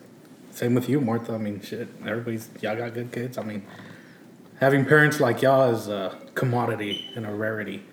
Same 0.50 0.74
with 0.74 0.86
you, 0.86 1.00
Martha. 1.00 1.32
I 1.32 1.38
mean, 1.38 1.62
shit, 1.62 1.88
everybody's 2.06 2.50
y'all 2.60 2.76
got 2.76 2.92
good 2.92 3.10
kids. 3.10 3.38
I 3.38 3.42
mean, 3.42 3.66
having 4.60 4.84
parents 4.84 5.18
like 5.18 5.40
y'all 5.40 5.74
is 5.74 5.88
a 5.88 6.14
commodity 6.34 7.10
and 7.16 7.24
a 7.24 7.32
rarity. 7.32 7.84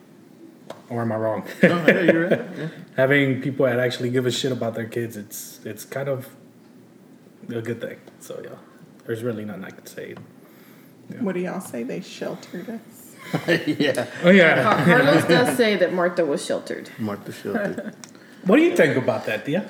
Or 0.89 1.01
am 1.03 1.11
I 1.11 1.15
wrong? 1.17 1.45
No, 1.61 1.85
yeah, 1.87 2.01
you're 2.01 2.29
right. 2.29 2.41
Yeah. 2.57 2.67
having 2.97 3.41
people 3.41 3.65
that 3.65 3.79
actually 3.79 4.09
give 4.09 4.25
a 4.25 4.31
shit 4.31 4.51
about 4.51 4.73
their 4.73 4.87
kids, 4.87 5.17
it's 5.17 5.59
it's 5.63 5.85
kind 5.85 6.09
of 6.09 6.27
a 7.49 7.61
good 7.61 7.79
thing. 7.79 7.97
So 8.19 8.41
yeah, 8.43 8.55
there's 9.05 9.23
really 9.23 9.45
nothing 9.45 9.65
I 9.65 9.69
could 9.69 9.87
say. 9.87 10.15
What 11.19 11.33
do 11.33 11.41
y'all 11.41 11.61
say? 11.61 11.83
They 11.83 12.01
sheltered 12.01 12.69
us. 12.69 13.47
yeah. 13.67 14.07
Oh 14.23 14.29
yeah. 14.31 14.83
Carlos 14.85 15.25
does 15.25 15.57
say 15.57 15.75
that 15.75 15.93
Martha 15.93 16.25
was 16.25 16.43
sheltered. 16.43 16.89
Martha 16.97 17.31
Shelter. 17.31 17.93
what 18.45 18.57
do 18.57 18.63
you 18.63 18.75
think 18.75 18.95
about 18.97 19.25
that, 19.25 19.45
Tia? 19.45 19.69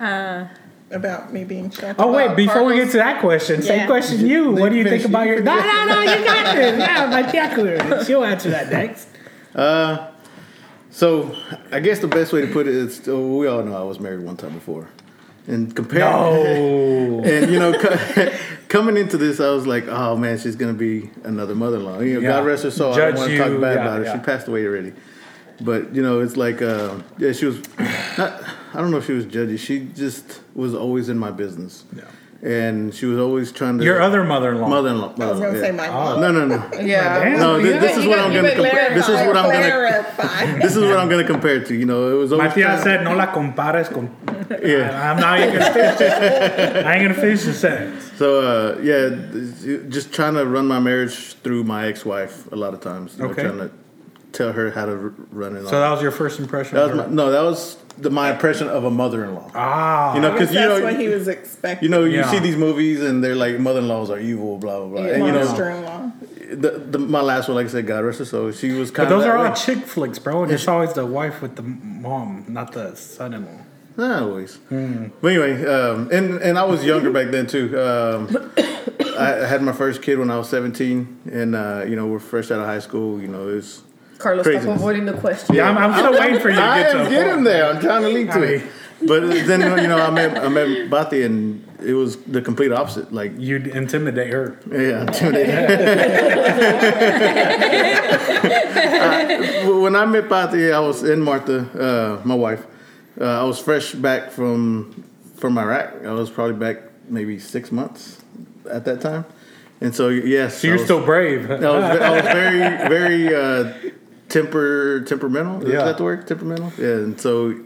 Uh, 0.00 0.46
About 0.90 1.32
me 1.32 1.42
being 1.44 1.70
sheltered. 1.70 1.96
Oh 1.98 2.12
wait, 2.12 2.26
Well, 2.26 2.36
before 2.36 2.64
we 2.64 2.76
get 2.76 2.90
to 2.92 2.98
that 2.98 3.20
question, 3.20 3.62
same 3.62 3.80
Yeah. 3.80 3.86
question 3.86 4.24
you. 4.26 4.52
What 4.52 4.70
do 4.70 4.78
you 4.78 4.84
think 4.84 5.04
about 5.04 5.26
your? 5.26 5.40
No, 5.42 5.56
no, 5.56 5.84
no. 5.86 6.00
You 6.02 6.24
got 6.24 6.54
this. 6.54 6.78
Yeah, 6.78 7.06
my 7.10 7.22
Tia 7.22 8.04
She'll 8.04 8.24
answer 8.24 8.50
that 8.50 8.70
next. 8.70 9.08
Uh, 9.56 10.08
so 10.90 11.34
I 11.72 11.80
guess 11.80 11.98
the 11.98 12.08
best 12.08 12.32
way 12.32 12.42
to 12.42 12.46
put 12.52 12.68
it 12.68 12.74
is, 12.74 13.08
uh, 13.08 13.16
we 13.18 13.46
all 13.48 13.62
know 13.62 13.76
I 13.76 13.82
was 13.84 13.98
married 13.98 14.20
one 14.20 14.36
time 14.36 14.52
before, 14.54 14.88
and 15.48 15.74
compare. 15.74 16.00
No. 16.00 17.22
And 17.24 17.50
you 17.50 17.58
know, 17.58 17.72
co- 17.76 18.32
coming 18.68 18.96
into 18.96 19.16
this, 19.16 19.40
I 19.40 19.50
was 19.50 19.66
like, 19.66 19.88
"Oh 19.88 20.16
man, 20.16 20.38
she's 20.38 20.54
gonna 20.56 20.74
be 20.74 21.10
another 21.24 21.54
mother-in-law." 21.54 22.00
You 22.00 22.14
know, 22.14 22.20
Yeah. 22.20 22.28
God 22.36 22.46
rest 22.46 22.62
her 22.64 22.70
soul. 22.70 22.92
I 22.94 22.96
don't 22.98 23.16
want 23.16 23.30
to 23.30 23.38
talk 23.38 23.60
bad 23.60 23.74
yeah, 23.76 23.80
about 23.82 23.98
her. 23.98 24.04
yeah. 24.04 24.12
She 24.12 24.24
passed 24.24 24.46
away 24.48 24.64
already. 24.66 24.92
But 25.60 25.94
you 25.94 26.02
know, 26.02 26.20
it's 26.20 26.36
like, 26.36 26.60
uh, 26.60 26.98
yeah, 27.18 27.32
she 27.32 27.46
was. 27.46 27.62
Not, 28.18 28.42
I 28.74 28.80
don't 28.80 28.90
know 28.90 28.98
if 28.98 29.06
she 29.06 29.12
was 29.14 29.24
judgy. 29.24 29.58
She 29.58 29.88
just 29.94 30.40
was 30.54 30.74
always 30.74 31.08
in 31.08 31.18
my 31.18 31.30
business, 31.30 31.84
Yeah. 31.96 32.04
And 32.46 32.94
she 32.94 33.06
was 33.06 33.18
always 33.18 33.50
trying 33.50 33.78
to. 33.78 33.84
Your 33.84 34.00
other 34.00 34.22
mother-in-law. 34.22 34.68
mother-in-law. 34.68 35.14
I 35.18 35.30
was 35.32 35.40
gonna 35.40 35.54
yeah. 35.58 35.60
say 35.64 35.72
my 35.72 35.88
mom. 35.88 36.20
No, 36.20 36.30
no, 36.30 36.46
no. 36.46 36.70
Yeah. 36.80 37.34
No, 37.36 37.56
You 37.56 37.64
this, 37.64 37.72
got- 37.74 37.80
this 37.82 37.96
is 37.96 38.06
what 38.06 38.18
I'm 38.20 38.32
gonna. 38.32 38.54
Compare, 38.54 38.94
this 38.94 39.08
is 39.08 39.14
what 39.26 39.36
I'm 39.36 39.50
gonna. 39.50 40.58
This 40.62 40.76
is 40.76 40.82
what 40.84 40.96
I'm 40.98 41.08
gonna 41.08 41.24
compare 41.26 41.64
to. 41.64 41.74
You 41.74 41.86
know, 41.86 42.08
it 42.10 42.14
was 42.14 42.30
My 42.30 42.36
always. 42.38 42.54
tia 42.54 42.80
said, 42.82 43.02
"No 43.02 43.16
la 43.16 43.26
compares 43.26 43.88
con." 43.88 44.14
Yeah. 44.62 45.10
I'm 45.10 45.18
not 45.20 45.40
even 45.40 45.58
gonna 45.58 45.72
finish. 45.72 46.00
it. 46.00 46.86
I 46.86 46.94
ain't 46.94 47.02
gonna 47.02 47.14
finish 47.14 47.42
the 47.42 47.52
sentence. 47.52 48.12
So 48.16 48.40
uh, 48.40 48.78
yeah, 48.80 49.10
just 49.88 50.12
trying 50.12 50.34
to 50.34 50.46
run 50.46 50.66
my 50.68 50.78
marriage 50.78 51.34
through 51.42 51.64
my 51.64 51.86
ex-wife 51.88 52.50
a 52.52 52.56
lot 52.56 52.74
of 52.74 52.80
times. 52.80 53.16
You 53.16 53.24
know, 53.24 53.30
Okay. 53.30 53.42
Trying 53.42 53.58
to 53.58 53.70
tell 54.32 54.52
her 54.52 54.70
how 54.70 54.86
to 54.86 54.96
run 55.32 55.56
it. 55.56 55.66
So 55.66 55.80
that 55.80 55.90
was 55.90 56.00
your 56.00 56.12
first 56.12 56.38
impression. 56.38 56.76
that 56.76 56.84
of 56.84 56.90
was 56.92 57.00
her? 57.00 57.08
my, 57.08 57.14
no, 57.14 57.30
that 57.32 57.42
was 57.42 57.76
the, 57.98 58.10
my 58.10 58.30
impression 58.32 58.68
of 58.68 58.84
a 58.84 58.90
mother-in-law. 58.90 59.50
ah. 59.54 60.14
You 60.14 60.20
know, 60.20 60.32
because 60.32 60.52
you 60.52 60.60
know, 60.60 60.82
what 60.82 60.98
he 60.98 61.08
was 61.08 61.28
expecting. 61.28 61.84
you 61.84 61.90
know, 61.90 62.04
you 62.04 62.18
Yeah. 62.18 62.30
see 62.30 62.38
these 62.38 62.56
movies 62.56 63.02
and 63.02 63.22
they're 63.22 63.34
like 63.36 63.58
mother-in-laws 63.58 64.10
are 64.10 64.18
evil, 64.18 64.58
blah 64.58 64.78
blah 64.80 64.88
blah. 64.88 65.06
Yeah. 65.06 65.14
And 65.14 65.26
you 65.26 65.32
know, 65.32 65.44
Monster-in-law. 65.44 66.12
the, 66.52 66.70
the, 66.92 66.98
my 66.98 67.20
last 67.22 67.48
one, 67.48 67.56
like 67.56 67.66
I 67.66 67.70
said, 67.70 67.86
God 67.86 68.04
rest 68.04 68.18
her 68.18 68.24
soul. 68.24 68.52
She 68.52 68.72
was 68.72 68.90
but 68.90 68.96
kind 68.96 69.12
of. 69.12 69.18
those 69.20 69.26
are 69.26 69.36
all 69.38 69.54
chick 69.54 69.78
flicks, 69.78 70.18
bro. 70.18 70.42
And 70.44 70.52
it's 70.52 70.68
always 70.68 70.92
the 70.92 71.06
wife 71.06 71.40
with 71.42 71.56
the 71.56 71.62
mom, 71.62 72.44
not 72.48 72.72
the 72.72 72.94
son-in-law. 72.94 73.62
Not 73.96 74.22
always. 74.24 74.56
Hmm. 74.68 75.06
But 75.22 75.28
anyway, 75.28 75.64
um, 75.64 76.10
and 76.12 76.34
and 76.42 76.58
I 76.58 76.64
was 76.64 76.84
younger 76.84 77.10
back 77.10 77.30
then 77.30 77.46
too. 77.46 77.66
Um, 77.80 78.52
I 79.18 79.46
had 79.46 79.62
my 79.62 79.72
first 79.72 80.02
kid 80.02 80.18
when 80.18 80.30
I 80.30 80.36
was 80.36 80.50
17, 80.50 81.22
and 81.32 81.54
uh, 81.56 81.84
you 81.88 81.96
know 81.96 82.06
we're 82.06 82.18
fresh 82.18 82.50
out 82.50 82.60
of 82.60 82.66
high 82.66 82.80
school. 82.80 83.18
You 83.18 83.28
know, 83.28 83.48
it's 83.48 83.80
Carlos, 84.18 84.44
Crazy. 84.44 84.62
stop 84.62 84.76
avoiding 84.76 85.04
the 85.06 85.12
question. 85.14 85.54
Yeah, 85.54 85.68
I'm, 85.70 85.76
I'm 85.78 85.92
still 85.98 86.12
waiting 86.20 86.40
for 86.40 86.48
you 86.50 86.56
to 86.56 86.62
I 86.62 86.82
get 86.82 86.92
to 86.92 86.98
am 86.98 87.04
the 87.04 87.10
getting 87.10 87.44
there. 87.44 87.66
I'm 87.70 87.80
trying 87.80 88.02
to 88.02 88.08
lead 88.08 88.32
to 88.32 88.42
it. 88.42 88.62
But 89.02 89.20
then 89.46 89.60
you 89.82 89.88
know 89.88 89.98
I 89.98 90.10
met 90.10 90.38
I 90.38 90.48
met 90.48 90.88
Bati 90.88 91.22
and 91.22 91.62
it 91.84 91.92
was 91.92 92.16
the 92.22 92.40
complete 92.40 92.72
opposite. 92.72 93.12
Like 93.12 93.32
you'd 93.36 93.66
intimidate 93.66 94.32
her. 94.32 94.58
yeah, 94.72 95.00
I'm 95.00 95.08
intimidated. 95.08 95.80
I- 98.46 99.68
when 99.80 99.94
I 99.96 100.06
met 100.06 100.28
Bati, 100.28 100.72
I 100.72 100.80
was 100.80 101.02
in 101.02 101.20
Martha, 101.20 101.58
uh, 102.22 102.26
my 102.26 102.34
wife. 102.34 102.64
Uh, 103.20 103.24
I 103.24 103.44
was 103.44 103.58
fresh 103.58 103.92
back 103.92 104.30
from 104.30 105.04
from 105.36 105.58
Iraq. 105.58 106.04
I 106.04 106.12
was 106.12 106.30
probably 106.30 106.54
back 106.56 106.82
maybe 107.10 107.38
six 107.38 107.70
months 107.70 108.22
at 108.70 108.84
that 108.86 109.00
time, 109.02 109.24
and 109.80 109.94
so 109.94 110.08
yes, 110.08 110.58
So 110.60 110.68
you're 110.68 110.76
I 110.76 110.78
was- 110.78 110.84
still 110.86 111.04
brave. 111.04 111.50
I 111.50 111.54
was, 111.56 111.84
I 111.84 112.10
was 112.10 112.22
very, 112.22 112.88
very 112.88 113.34
uh, 113.34 113.72
temper 114.28 115.00
temperamental. 115.02 115.62
Yeah. 115.62 115.78
Is 115.78 115.84
that 115.84 115.96
the 115.98 116.04
word? 116.04 116.26
Temperamental. 116.26 116.72
Yeah, 116.78 117.04
and 117.04 117.20
so, 117.20 117.58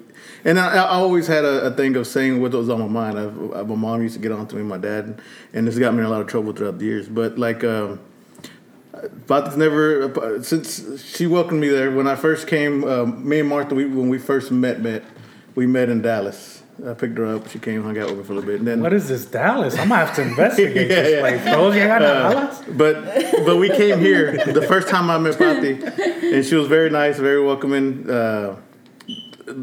and 0.44 0.58
I, 0.58 0.76
I 0.76 0.88
always 0.88 1.26
had 1.26 1.44
a, 1.44 1.66
a 1.66 1.70
thing 1.70 1.96
of 1.96 2.06
saying 2.06 2.40
what 2.40 2.52
was 2.52 2.68
on 2.68 2.80
my 2.80 2.86
mind. 2.86 3.18
I, 3.18 3.60
I, 3.60 3.62
my 3.62 3.74
mom 3.74 4.02
used 4.02 4.14
to 4.14 4.20
get 4.20 4.32
on 4.32 4.46
to 4.48 4.56
me, 4.56 4.62
my 4.62 4.78
dad, 4.78 5.20
and 5.52 5.66
this 5.66 5.78
got 5.78 5.94
me 5.94 6.00
in 6.00 6.06
a 6.06 6.10
lot 6.10 6.20
of 6.20 6.26
trouble 6.26 6.52
throughout 6.52 6.78
the 6.78 6.84
years. 6.84 7.08
But 7.08 7.38
like, 7.38 7.64
um, 7.64 8.00
never 9.28 10.42
since 10.42 11.04
she 11.04 11.26
welcomed 11.26 11.60
me 11.60 11.68
there 11.68 11.90
when 11.90 12.06
I 12.06 12.14
first 12.14 12.46
came. 12.46 12.84
Um, 12.84 13.28
me 13.28 13.40
and 13.40 13.48
Martha, 13.48 13.74
we, 13.74 13.84
when 13.86 14.08
we 14.08 14.18
first 14.18 14.50
met, 14.50 14.80
met 14.80 15.04
we 15.54 15.66
met 15.66 15.88
in 15.88 16.02
Dallas. 16.02 16.59
I 16.86 16.94
picked 16.94 17.18
her 17.18 17.26
up. 17.26 17.48
She 17.50 17.58
came, 17.58 17.82
hung 17.82 17.98
out 17.98 18.08
with 18.08 18.18
me 18.18 18.24
for 18.24 18.32
a 18.32 18.34
little 18.36 18.50
bit, 18.50 18.58
and 18.60 18.66
then 18.66 18.80
What 18.80 18.92
is 18.92 19.08
this, 19.08 19.24
Dallas? 19.26 19.74
I'm 19.78 19.88
gonna 19.88 20.04
have 20.06 20.14
to 20.16 20.22
investigate 20.22 20.88
Yeah, 20.90 21.02
this 21.02 21.12
yeah. 21.12 21.20
place. 21.20 21.44
Got 21.44 21.98
Dallas? 21.98 22.62
But 22.68 23.44
but 23.44 23.56
we 23.56 23.68
came 23.68 23.98
here 24.00 24.44
the 24.46 24.62
first 24.62 24.88
time 24.88 25.10
I 25.10 25.18
met 25.18 25.36
Pati, 25.38 25.72
and 26.34 26.44
she 26.44 26.54
was 26.54 26.68
very 26.68 26.90
nice, 26.90 27.18
very 27.18 27.44
welcoming. 27.44 28.08
Uh, 28.08 28.56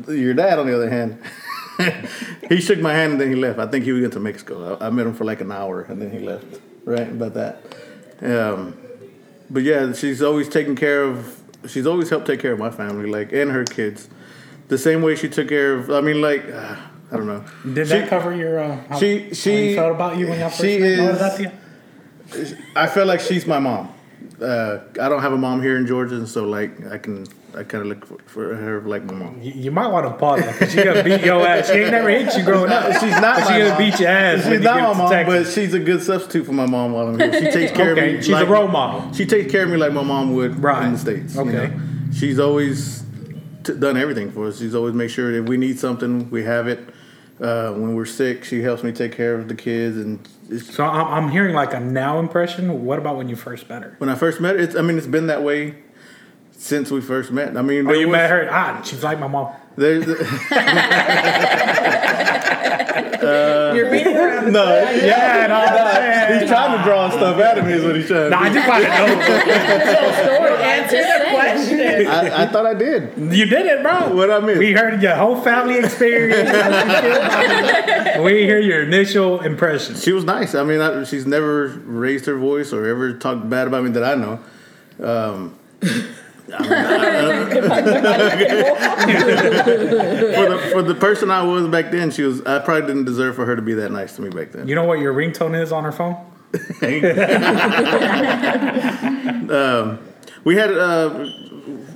your 0.09 0.33
dad, 0.33 0.59
on 0.59 0.67
the 0.67 0.75
other 0.75 0.89
hand, 0.89 1.17
he 2.49 2.59
shook 2.59 2.79
my 2.79 2.93
hand 2.93 3.13
and 3.13 3.21
then 3.21 3.29
he 3.29 3.35
left. 3.35 3.59
I 3.59 3.67
think 3.67 3.85
he 3.85 3.93
went 3.93 4.13
to 4.13 4.19
Mexico. 4.19 4.77
I, 4.79 4.87
I 4.87 4.89
met 4.89 5.07
him 5.07 5.13
for 5.13 5.23
like 5.23 5.41
an 5.41 5.51
hour 5.51 5.81
and 5.83 6.01
then 6.01 6.11
he 6.11 6.19
left. 6.19 6.45
Right 6.83 7.07
about 7.09 7.33
that. 7.35 7.61
Um, 8.21 8.77
but 9.49 9.63
yeah, 9.63 9.93
she's 9.93 10.21
always 10.21 10.49
taken 10.49 10.75
care 10.75 11.03
of. 11.03 11.41
She's 11.67 11.85
always 11.87 12.09
helped 12.09 12.27
take 12.27 12.39
care 12.39 12.51
of 12.53 12.59
my 12.59 12.69
family, 12.69 13.09
like 13.09 13.31
and 13.31 13.51
her 13.51 13.63
kids, 13.63 14.09
the 14.67 14.77
same 14.77 15.01
way 15.01 15.15
she 15.15 15.29
took 15.29 15.47
care 15.49 15.73
of. 15.75 15.89
I 15.91 16.01
mean, 16.01 16.21
like 16.21 16.43
uh, 16.51 16.75
I 17.11 17.15
don't 17.15 17.27
know. 17.27 17.43
Did 17.73 17.87
She- 17.87 17.93
that 17.93 18.09
cover 18.09 18.35
your 18.35 18.59
uh, 18.59 18.77
how, 18.89 18.99
she- 18.99 19.27
how 19.29 19.33
she- 19.33 19.69
you 19.69 19.75
felt 19.75 19.95
about 19.95 20.17
you 20.17 20.27
when 20.27 20.39
y'all 20.39 20.49
first 20.49 20.61
she 20.61 20.79
met? 20.79 20.97
No, 20.97 21.09
is- 21.09 21.19
that's 21.19 21.39
you? 21.39 21.51
I 22.75 22.87
feel 22.87 23.05
like 23.05 23.21
she's 23.21 23.47
my 23.47 23.59
mom. 23.59 23.89
Uh, 24.41 24.79
I 25.01 25.07
don't 25.09 25.21
have 25.21 25.31
a 25.33 25.37
mom 25.37 25.61
here 25.61 25.77
in 25.77 25.87
Georgia, 25.87 26.15
and 26.15 26.27
so 26.27 26.43
like 26.45 26.85
I 26.91 26.97
can 26.97 27.25
I 27.57 27.63
kind 27.63 27.81
of 27.81 27.87
look 27.87 28.05
for, 28.05 28.17
for 28.25 28.55
her 28.55 28.81
like 28.81 29.03
my 29.05 29.13
mom. 29.13 29.39
You, 29.41 29.51
you 29.53 29.71
might 29.71 29.87
want 29.87 30.05
to 30.05 30.11
pause 30.13 30.41
that 30.41 30.53
because 30.59 30.73
she 30.73 30.83
gonna 30.83 31.03
beat 31.03 31.21
your 31.21 31.47
ass. 31.47 31.67
She 31.69 31.77
ain't 31.79 31.91
never 31.91 32.09
hit 32.09 32.35
you 32.37 32.43
growing 32.43 32.71
up. 32.71 32.91
She's 33.01 33.09
not 33.13 33.37
But 33.37 33.47
she 33.47 33.53
my 33.53 33.57
gonna 33.59 33.69
mom. 33.69 33.77
beat 33.79 33.99
your 33.99 34.09
ass. 34.09 34.45
She's 34.45 34.59
not 34.61 34.75
my 34.81 34.91
to 34.91 34.97
mom, 35.23 35.25
but 35.25 35.47
she's 35.47 35.73
a 35.73 35.79
good 35.79 36.03
substitute 36.03 36.45
for 36.45 36.51
my 36.51 36.65
mom 36.67 36.91
while 36.91 37.07
I'm 37.07 37.17
here. 37.19 37.33
She 37.33 37.51
takes 37.51 37.71
care 37.71 37.93
Okay, 37.93 38.09
of 38.09 38.15
me. 38.17 38.21
she's 38.21 38.35
a 38.35 38.45
role 38.45 38.67
model. 38.67 39.11
She 39.13 39.25
takes 39.25 39.49
care 39.51 39.63
of 39.63 39.69
me 39.69 39.77
like 39.77 39.93
my 39.93 40.03
mom 40.03 40.33
would 40.35 40.61
Right. 40.61 40.85
in 40.85 40.93
the 40.93 40.99
states. 40.99 41.33
you 41.35 41.41
Okay. 41.41 41.51
know. 41.69 41.71
she's 42.13 42.37
always 42.37 43.03
t- 43.63 43.73
done 43.73 43.95
everything 43.97 44.29
for 44.31 44.47
us. 44.47 44.59
She's 44.59 44.75
always 44.75 44.93
make 44.93 45.09
sure 45.09 45.31
that 45.31 45.43
we 45.49 45.55
need 45.57 45.79
something, 45.79 46.29
we 46.29 46.43
have 46.43 46.67
it. 46.67 46.79
Uh, 47.39 47.71
when 47.73 47.93
we're 47.95 48.05
sick, 48.05 48.43
she 48.43 48.61
helps 48.61 48.81
me 48.83 48.91
take 48.91 49.11
care 49.11 49.35
of 49.35 49.47
the 49.47 49.53
kids. 49.55 49.95
And 49.97 50.19
it's, 50.49 50.73
So 50.75 50.83
I'm, 50.83 51.25
I'm 51.25 51.29
hearing 51.31 51.53
like 51.53 51.73
a 51.73 51.79
now 51.79 52.19
impression. 52.19 52.83
What 52.83 52.97
about 52.97 53.15
when 53.17 53.29
you 53.29 53.35
first 53.35 53.69
met 53.69 53.83
her? 53.83 53.95
when 53.99 54.09
I 54.09 54.15
first 54.15 54.41
met 54.41 54.55
her, 54.55 54.61
it's, 54.61 54.75
I 54.75 54.81
mean, 54.81 54.97
it's 54.97 55.05
been 55.07 55.27
that 55.27 55.43
way 55.43 55.75
since 56.51 56.89
we 56.89 56.99
first 57.01 57.31
met. 57.31 57.55
I 57.55 57.61
mean, 57.61 57.87
Oh, 57.87 57.93
you 57.93 58.07
was- 58.07 58.13
met 58.13 58.29
her? 58.31 58.47
Ah, 58.51 58.81
she's 58.81 59.03
like 59.03 59.19
my 59.19 59.27
mom. 59.27 59.53
There's, 59.75 60.03
You're 63.77 63.91
beating 63.91 64.17
around 64.17 64.45
the 64.45 64.51
no, 64.51 64.91
Yeah, 64.91 65.47
no, 65.47 66.33
no, 66.33 66.39
he's 66.39 66.49
trying 66.49 66.77
to 66.77 66.83
draw 66.83 67.09
stuff 67.09 67.39
out 67.39 67.57
of 67.57 67.65
me. 67.65 67.73
Is 67.73 67.83
what 67.85 67.95
he's 67.95 68.07
trying. 68.07 68.31
No, 68.31 68.37
I 68.37 68.49
do. 68.49 68.55
just 68.55 68.67
want 68.67 68.83
to 68.83 68.89
know. 68.89 70.57
Answer 70.57 70.97
the 70.97 71.25
question. 71.29 72.07
I, 72.07 72.43
I 72.43 72.47
thought 72.47 72.65
I 72.65 72.73
did. 72.73 73.13
You 73.17 73.45
did 73.45 73.65
it, 73.65 73.81
bro. 73.81 74.15
What 74.15 74.31
I 74.31 74.39
mean? 74.39 74.57
We 74.57 74.73
heard 74.73 75.01
your 75.01 75.15
whole 75.15 75.39
family 75.41 75.77
experience. 75.77 76.49
we 78.19 78.43
hear 78.43 78.59
your 78.59 78.83
initial 78.83 79.41
impression. 79.41 79.95
She 79.95 80.11
was 80.11 80.23
nice. 80.23 80.55
I 80.55 80.63
mean, 80.63 80.81
I, 80.81 81.03
she's 81.03 81.25
never 81.25 81.67
raised 81.67 82.25
her 82.25 82.37
voice 82.37 82.73
or 82.73 82.85
ever 82.87 83.13
talked 83.13 83.49
bad 83.49 83.67
about 83.67 83.83
me 83.83 83.91
that 83.91 84.03
I 84.03 84.15
know. 84.15 84.39
Um, 84.99 85.57
for 86.57 86.63
the 90.45 90.69
for 90.71 90.81
the 90.81 90.95
person 90.95 91.29
I 91.29 91.43
was 91.43 91.67
back 91.67 91.91
then, 91.91 92.09
she 92.09 92.23
was. 92.23 92.41
I 92.45 92.59
probably 92.59 92.87
didn't 92.87 93.03
deserve 93.03 93.35
for 93.35 93.45
her 93.45 93.57
to 93.57 93.61
be 93.61 93.73
that 93.73 93.91
nice 93.91 94.15
to 94.15 94.21
me 94.21 94.29
back 94.29 94.53
then. 94.53 94.65
You 94.67 94.75
know 94.75 94.85
what 94.85 94.99
your 94.99 95.13
ringtone 95.13 95.61
is 95.61 95.73
on 95.73 95.83
her 95.83 95.91
phone? 95.91 96.15
we 100.45 100.55
had 100.55 100.71
uh, 100.71 101.29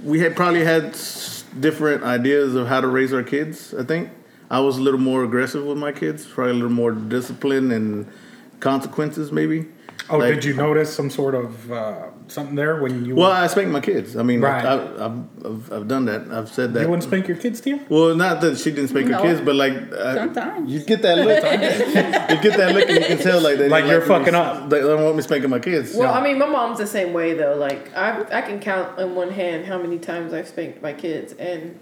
we 0.03 0.19
had 0.19 0.35
probably 0.35 0.65
had 0.65 0.97
different 1.59 2.03
ideas 2.03 2.53
of 2.53 2.67
how 2.67 2.81
to 2.81 2.87
raise 2.87 3.13
our 3.13 3.23
kids. 3.23 3.73
I 3.73 3.83
think 3.83 4.09
I 4.49 4.59
was 4.59 4.77
a 4.77 4.81
little 4.81 4.99
more 4.99 5.23
aggressive 5.23 5.63
with 5.63 5.77
my 5.77 5.93
kids, 5.93 6.25
probably 6.25 6.51
a 6.51 6.55
little 6.55 6.69
more 6.69 6.91
discipline 6.91 7.71
and 7.71 8.05
consequences, 8.59 9.31
maybe. 9.31 9.67
Oh, 10.11 10.17
Like- 10.17 10.35
did 10.35 10.45
you 10.45 10.53
notice 10.53 10.93
some 10.93 11.09
sort 11.09 11.35
of 11.35 11.71
uh, 11.71 12.07
something 12.27 12.55
there 12.55 12.81
when 12.81 13.05
you? 13.05 13.15
Well, 13.15 13.31
I 13.31 13.47
spank 13.47 13.69
my 13.69 13.79
kids. 13.79 14.15
I 14.17 14.23
mean, 14.23 14.41
Right. 14.41 14.65
I, 14.65 14.75
I've, 15.05 15.45
I've 15.45 15.73
I've 15.73 15.87
done 15.87 16.05
that. 16.05 16.27
I've 16.31 16.49
said 16.49 16.73
that. 16.73 16.81
you 16.81 16.87
wouldn't 16.89 17.03
spank 17.03 17.27
your 17.27 17.37
kids, 17.37 17.61
Tia? 17.61 17.79
Well, 17.89 18.15
not 18.15 18.41
that 18.41 18.57
she 18.57 18.71
didn't 18.71 18.89
spank 18.89 19.07
her 19.09 19.21
kids, 19.21 19.41
but 19.41 19.55
like 19.55 19.73
uh, 19.93 20.15
Sometimes. 20.15 20.71
you 20.71 20.79
get 20.81 21.01
that 21.03 21.17
look. 21.17 21.41
you 22.43 22.49
get 22.49 22.57
that 22.57 22.75
look, 22.75 22.89
and 22.89 22.99
you 22.99 23.05
can 23.05 23.17
tell 23.19 23.41
like 23.41 23.57
they 23.57 23.69
Like 23.69 23.85
you're 23.85 24.01
me- 24.01 24.07
fucking 24.07 24.35
up. 24.35 24.69
They 24.69 24.79
don't 24.79 25.03
want 25.03 25.15
me 25.15 25.21
spanking 25.21 25.49
my 25.49 25.59
kids. 25.59 25.95
Well, 25.95 26.13
I 26.13 26.21
mean, 26.21 26.37
my 26.37 26.45
mom's 26.47 26.77
the 26.79 26.87
same 26.87 27.13
way 27.13 27.33
though. 27.33 27.55
Like, 27.55 27.95
I 27.95 28.23
I 28.39 28.41
can 28.41 28.59
count 28.59 28.97
on 28.99 29.15
one 29.15 29.31
hand 29.31 29.65
how 29.65 29.77
many 29.81 29.97
times 29.99 30.33
I've 30.33 30.47
spanked 30.47 30.81
my 30.81 30.93
kids, 30.93 31.33
and 31.33 31.79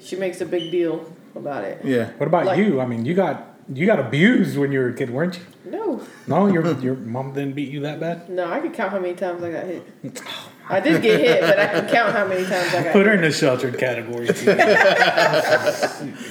she 0.00 0.16
makes 0.16 0.40
a 0.40 0.46
big 0.46 0.70
deal 0.70 1.10
about 1.34 1.64
it. 1.64 1.80
yeah. 1.84 2.10
What 2.18 2.26
about 2.26 2.46
Like- 2.46 2.58
you? 2.58 2.80
I 2.80 2.86
mean, 2.86 3.04
you 3.04 3.14
got 3.14 3.55
you 3.68 3.86
got 3.86 3.98
abused 3.98 4.56
when 4.58 4.72
you 4.72 4.78
were 4.80 4.88
a 4.88 4.94
kid, 4.94 5.10
weren't 5.10 5.38
you? 5.38 5.70
No, 5.70 6.00
No, 6.26 6.46
your 6.46 6.78
your 6.80 6.94
mom 6.94 7.32
didn't 7.34 7.54
beat 7.54 7.70
you 7.70 7.80
that 7.80 7.98
bad. 8.00 8.28
no, 8.28 8.50
I 8.50 8.60
can 8.60 8.72
count 8.72 8.92
how 8.92 8.98
many 9.00 9.14
times 9.14 9.42
I 9.42 9.50
got 9.50 9.64
hit. 9.64 9.82
I 10.68 10.80
did 10.80 11.00
get 11.00 11.20
hit, 11.20 11.40
but 11.42 11.60
I 11.60 11.66
can 11.68 11.86
count 11.88 12.12
how 12.12 12.26
many 12.26 12.44
times 12.44 12.74
I 12.74 12.82
got 12.82 12.92
Put 12.92 12.98
hit. 12.98 13.06
her 13.06 13.12
in 13.14 13.20
the 13.20 13.30
sheltered 13.30 13.78
category. 13.78 14.26
Too. 14.26 14.50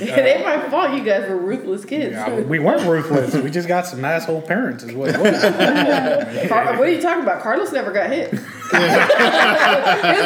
it 0.04 0.20
ain't 0.20 0.44
my 0.46 0.60
fault. 0.70 0.92
You 0.94 1.06
guys 1.06 1.30
were 1.30 1.38
ruthless 1.38 1.86
kids. 1.86 2.12
Yeah, 2.12 2.42
we 2.42 2.60
weren't 2.60 2.86
ruthless. 2.86 3.34
We 3.36 3.50
just 3.50 3.70
got 3.70 3.88
some 3.88 4.04
asshole 4.04 4.42
parents, 4.42 4.84
is 4.84 4.92
what 4.94 5.12
it 5.16 5.22
was. 5.22 5.42
Car- 6.50 6.78
what 6.78 6.86
are 6.88 6.92
you 6.92 7.02
talking 7.02 7.24
about? 7.24 7.42
Carlos 7.42 7.72
never 7.72 7.94
got 7.94 8.10
hit. 8.10 8.34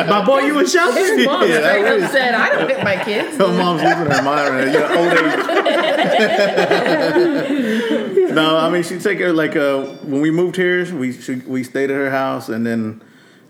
My 0.08 0.24
boy, 0.26 0.40
you 0.40 0.56
were 0.56 0.66
sheltered. 0.66 0.98
His 0.98 1.26
mom 1.28 1.48
Yeah, 1.48 1.60
straight 1.60 1.84
that 1.84 2.02
up 2.02 2.10
said, 2.12 2.34
"I 2.34 2.50
don't 2.50 2.68
hit 2.70 2.84
my 2.84 2.96
kids." 3.04 3.38
Her 3.38 3.48
mom's 3.48 3.84
losing 3.84 4.08
her 4.08 4.22
mind 4.24 4.56
right 4.56 4.68
now. 4.68 4.74
You 4.74 4.80
know, 4.80 4.98
old 4.98 5.14
age. 8.30 8.30
no, 8.34 8.58
I 8.58 8.70
mean 8.70 8.82
she 8.84 8.98
take 8.98 9.20
her 9.20 9.32
like 9.34 9.56
uh, 9.56 9.84
when 10.04 10.22
we 10.22 10.32
moved 10.32 10.56
here, 10.56 10.84
we 10.96 11.12
she, 11.14 11.36
we 11.36 11.64
stayed 11.64 11.92
at 11.92 11.96
her 11.96 12.10
house, 12.10 12.50
and 12.50 12.66
then 12.66 13.02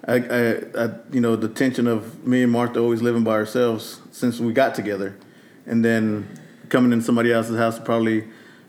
I, 0.09 0.15
I, 0.15 0.85
I 0.85 0.89
you 1.11 1.21
know 1.21 1.35
the 1.35 1.47
tension 1.47 1.85
of 1.85 2.25
me 2.25 2.41
and 2.41 2.51
Martha 2.51 2.79
always 2.79 3.01
living 3.01 3.23
by 3.23 3.33
ourselves 3.33 4.01
since 4.11 4.39
we 4.39 4.53
got 4.53 4.73
together, 4.73 5.15
and 5.67 5.85
then 5.85 6.27
coming 6.69 6.91
in 6.91 7.01
somebody 7.01 7.31
else's 7.31 7.57
house 7.57 7.79
probably. 7.79 8.25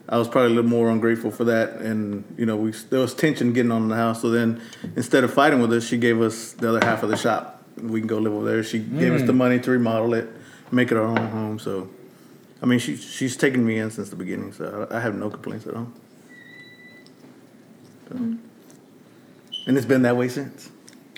I 0.08 0.18
was 0.18 0.26
probably 0.26 0.50
a 0.50 0.54
little 0.54 0.68
more 0.68 0.90
ungrateful 0.90 1.30
for 1.30 1.44
that, 1.44 1.74
and 1.76 2.24
you 2.36 2.44
know, 2.44 2.56
we 2.56 2.72
there 2.90 2.98
was 2.98 3.14
tension 3.14 3.52
getting 3.52 3.70
on 3.70 3.84
in 3.84 3.88
the 3.88 3.96
house. 3.96 4.20
So 4.20 4.30
then, 4.30 4.60
instead 4.96 5.22
of 5.22 5.32
fighting 5.32 5.60
with 5.60 5.72
us, 5.72 5.86
she 5.86 5.98
gave 5.98 6.20
us 6.20 6.52
the 6.52 6.68
other 6.68 6.84
half 6.84 7.04
of 7.04 7.10
the 7.10 7.16
shop. 7.16 7.64
We 7.80 8.00
can 8.00 8.08
go 8.08 8.18
live 8.18 8.32
over 8.32 8.44
there. 8.44 8.64
She 8.64 8.80
gave 8.80 9.14
us 9.14 9.22
the 9.22 9.32
mm. 9.32 9.36
money 9.36 9.60
to 9.60 9.70
remodel 9.70 10.14
it, 10.14 10.28
make 10.72 10.90
it 10.90 10.96
our 10.96 11.06
own 11.06 11.28
home. 11.28 11.58
So, 11.60 11.88
I 12.60 12.66
mean, 12.66 12.80
she 12.80 12.96
she's 12.96 13.36
taken 13.36 13.64
me 13.64 13.78
in 13.78 13.92
since 13.92 14.10
the 14.10 14.16
beginning. 14.16 14.52
So 14.52 14.88
I, 14.90 14.96
I 14.96 15.00
have 15.00 15.14
no 15.14 15.30
complaints 15.30 15.66
at 15.68 15.74
all. 15.74 15.92
So. 18.08 18.16
Mm. 18.16 18.38
And 19.66 19.76
it's 19.76 19.86
been 19.86 20.02
that 20.02 20.16
way 20.16 20.28
since. 20.28 20.70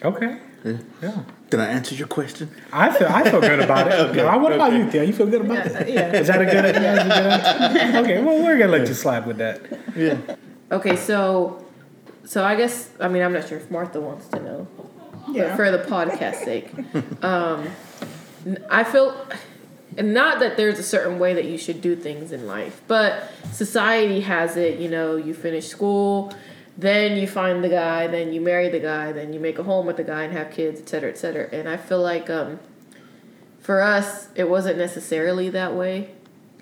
Okay. 0.05 0.38
Yeah. 0.64 0.76
Yeah. 1.03 1.22
Did 1.50 1.61
I 1.61 1.66
answer 1.66 1.94
your 1.94 2.07
question? 2.07 2.50
I 2.72 2.90
feel 2.96 3.09
I 3.09 3.28
feel 3.28 3.40
good 3.40 3.61
about 3.61 3.88
it. 3.88 3.92
Okay, 4.11 4.22
Now, 4.22 4.38
what 4.38 4.53
about 4.53 4.72
you, 4.72 4.90
Tia? 4.90 5.05
You 5.05 5.12
feel 5.12 5.26
good 5.26 5.42
about 5.42 5.66
it? 5.66 5.88
Yeah. 5.88 6.12
Is 6.12 6.28
that 6.28 6.40
a 6.40 6.44
good, 6.46 6.64
yeah, 6.74 6.92
is 6.94 7.07
it 7.07 7.11
a 7.11 7.70
good 7.72 7.80
answer? 7.80 7.98
Okay, 8.00 8.22
well, 8.22 8.42
we're 8.42 8.59
gonna 8.59 8.72
let 8.72 8.86
you 8.88 8.94
slide 8.94 9.26
with 9.26 9.38
that. 9.38 9.61
Yeah. 9.96 10.16
Okay, 10.70 10.96
so, 10.96 11.64
so 12.24 12.44
I 12.44 12.55
guess 12.57 12.90
I 13.00 13.09
mean 13.09 13.22
I'm 13.22 13.32
not 13.32 13.48
sure 13.48 13.59
if 13.59 13.70
Martha 13.70 14.00
wants 14.00 14.28
to 14.28 14.40
know, 14.40 14.66
Yeah. 15.28 15.48
but 15.48 15.57
for 15.57 15.70
the 15.70 15.78
podcast 15.78 16.44
sake, 16.44 16.70
um, 17.22 17.66
n- 18.46 18.64
I 18.70 18.84
feel, 18.84 19.14
and 19.98 20.14
not 20.14 20.38
that 20.40 20.57
there's 20.57 20.78
a 20.78 20.82
certain 20.82 21.18
way 21.18 21.34
that 21.34 21.44
you 21.44 21.59
should 21.59 21.80
do 21.82 21.94
things 21.96 22.32
in 22.32 22.46
life, 22.46 22.80
but 22.88 23.30
society 23.53 24.20
has 24.22 24.57
it. 24.57 24.78
You 24.78 24.88
know, 24.88 25.16
you 25.16 25.34
finish 25.34 25.66
school, 25.68 26.32
then 26.76 27.16
you 27.16 27.26
find 27.26 27.62
the 27.62 27.68
guy, 27.68 28.06
then 28.06 28.32
you 28.32 28.40
marry 28.40 28.68
the 28.68 28.80
guy, 28.80 29.12
then 29.12 29.32
you 29.32 29.40
make 29.40 29.58
a 29.58 29.62
home 29.62 29.86
with 29.86 29.96
the 29.96 30.04
guy 30.04 30.22
and 30.22 30.32
have 30.32 30.50
kids, 30.50 30.80
et 30.80 30.88
cetera, 30.88 31.10
et 31.10 31.18
cetera. 31.18 31.48
And 31.52 31.68
I 31.68 31.76
feel 31.76 32.00
like 32.00 32.30
um, 32.30 32.60
for 33.60 33.82
us, 33.82 34.28
it 34.34 34.48
wasn't 34.48 34.78
necessarily 34.78 35.48
that 35.50 35.74
way 35.74 36.10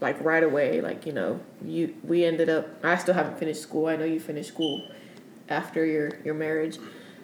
like 0.01 0.23
right 0.25 0.43
away 0.43 0.81
like 0.81 1.05
you 1.07 1.13
know 1.13 1.39
you 1.65 1.95
we 2.03 2.25
ended 2.25 2.49
up 2.49 2.67
i 2.85 2.97
still 2.97 3.15
haven't 3.15 3.39
finished 3.39 3.61
school 3.61 3.87
i 3.87 3.97
know 3.97 4.05
you 4.05 4.19
finished 4.19 4.49
school 4.49 4.83
after 5.49 5.85
your 5.85 6.11
your 6.25 6.35
marriage 6.35 6.79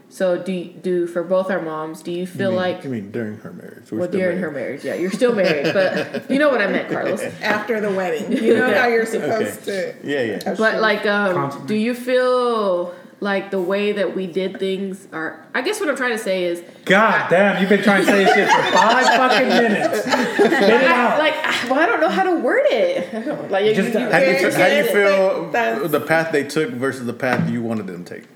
so 0.08 0.38
do 0.40 0.52
you, 0.52 0.64
do 0.72 1.06
for 1.06 1.22
both 1.24 1.50
our 1.50 1.60
moms 1.60 2.00
do 2.02 2.12
you 2.12 2.26
feel 2.26 2.50
You 2.52 2.56
mean- 2.56 2.74
like 2.74 2.84
you 2.84 2.90
mean 2.90 3.10
during 3.10 3.38
her 3.38 3.52
marriage? 3.52 3.90
We're 3.90 3.98
well 3.98 4.08
during 4.08 4.40
married. 4.40 4.40
her 4.40 4.50
marriage 4.50 4.84
yeah 4.84 4.94
you're 4.94 5.10
still 5.10 5.34
married 5.34 5.72
but 5.74 6.30
you 6.30 6.38
know 6.38 6.48
what 6.48 6.60
i 6.62 6.66
meant 6.68 6.88
carlos 6.90 7.22
After 7.42 7.80
the 7.80 7.90
wedding, 7.90 8.32
you 8.32 8.54
know 8.56 8.72
how 8.72 8.86
you're 8.86 9.06
supposed 9.06 9.64
to. 9.64 9.94
Yeah, 10.04 10.22
yeah. 10.22 10.54
but 10.56 10.80
like 10.80 11.04
um 11.06 11.66
do 11.66 11.74
you 11.74 11.94
feel 11.94 12.94
like 13.18 13.50
the 13.50 13.60
way 13.60 13.92
that 13.92 14.14
we 14.14 14.26
did 14.26 14.58
things 14.60 15.08
are 15.12 15.44
i 15.54 15.62
guess 15.62 15.80
what 15.80 15.88
i'm 15.88 15.96
trying 15.96 16.12
to 16.16 16.22
say 16.22 16.44
is 16.44 16.62
God 16.84 17.28
damn, 17.30 17.58
you've 17.60 17.68
been 17.68 17.82
trying 17.82 18.04
to 18.04 18.06
say 18.06 18.24
this 18.24 18.32
shit 18.34 18.48
for 18.48 18.62
five 18.72 19.06
fucking 19.06 19.48
minutes. 19.48 20.02
Spit 20.02 20.52
it 20.52 20.84
out. 20.84 21.18
like 21.18 21.34
well 21.68 21.80
i 21.80 21.86
don't 21.86 22.00
know 22.00 22.08
how 22.10 22.22
to 22.22 22.36
word 22.40 22.64
it 22.66 23.50
like 23.50 23.74
Just, 23.74 23.92
you, 23.92 23.98
uh, 24.00 24.12
How 24.12 24.20
do 24.20 24.26
you, 24.26 24.38
you 24.38 24.50
how 24.52 24.68
do 24.68 24.76
you 24.76 24.84
feel 24.84 25.50
That's- 25.50 25.90
the 25.90 26.00
path 26.00 26.30
they 26.30 26.44
took 26.44 26.70
versus 26.70 27.06
the 27.06 27.12
path 27.14 27.50
you 27.50 27.60
wanted 27.62 27.86
them 27.88 28.04
to 28.04 28.14
take? 28.20 28.28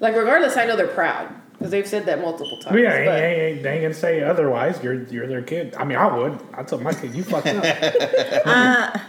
Like 0.00 0.14
regardless 0.16 0.56
i 0.56 0.64
know 0.66 0.76
they're 0.76 0.86
proud 0.88 1.28
because 1.52 1.70
they've 1.70 1.86
said 1.86 2.04
that 2.06 2.20
multiple 2.20 2.58
times 2.58 2.76
yeah, 2.76 2.96
ain't, 2.96 3.08
ain't, 3.10 3.62
they 3.62 3.72
ain't 3.74 3.82
gonna 3.82 3.94
say 3.94 4.22
otherwise. 4.22 4.82
You're 4.82 5.04
you're 5.04 5.28
their 5.28 5.40
kid. 5.40 5.74
I 5.78 5.84
mean, 5.84 5.96
I 5.96 6.14
would. 6.14 6.38
I 6.52 6.64
told 6.64 6.82
my 6.82 6.92
kid, 6.92 7.14
you 7.14 7.22
fucked 7.22 7.46
up. 7.46 7.64
Ah, 8.44 9.06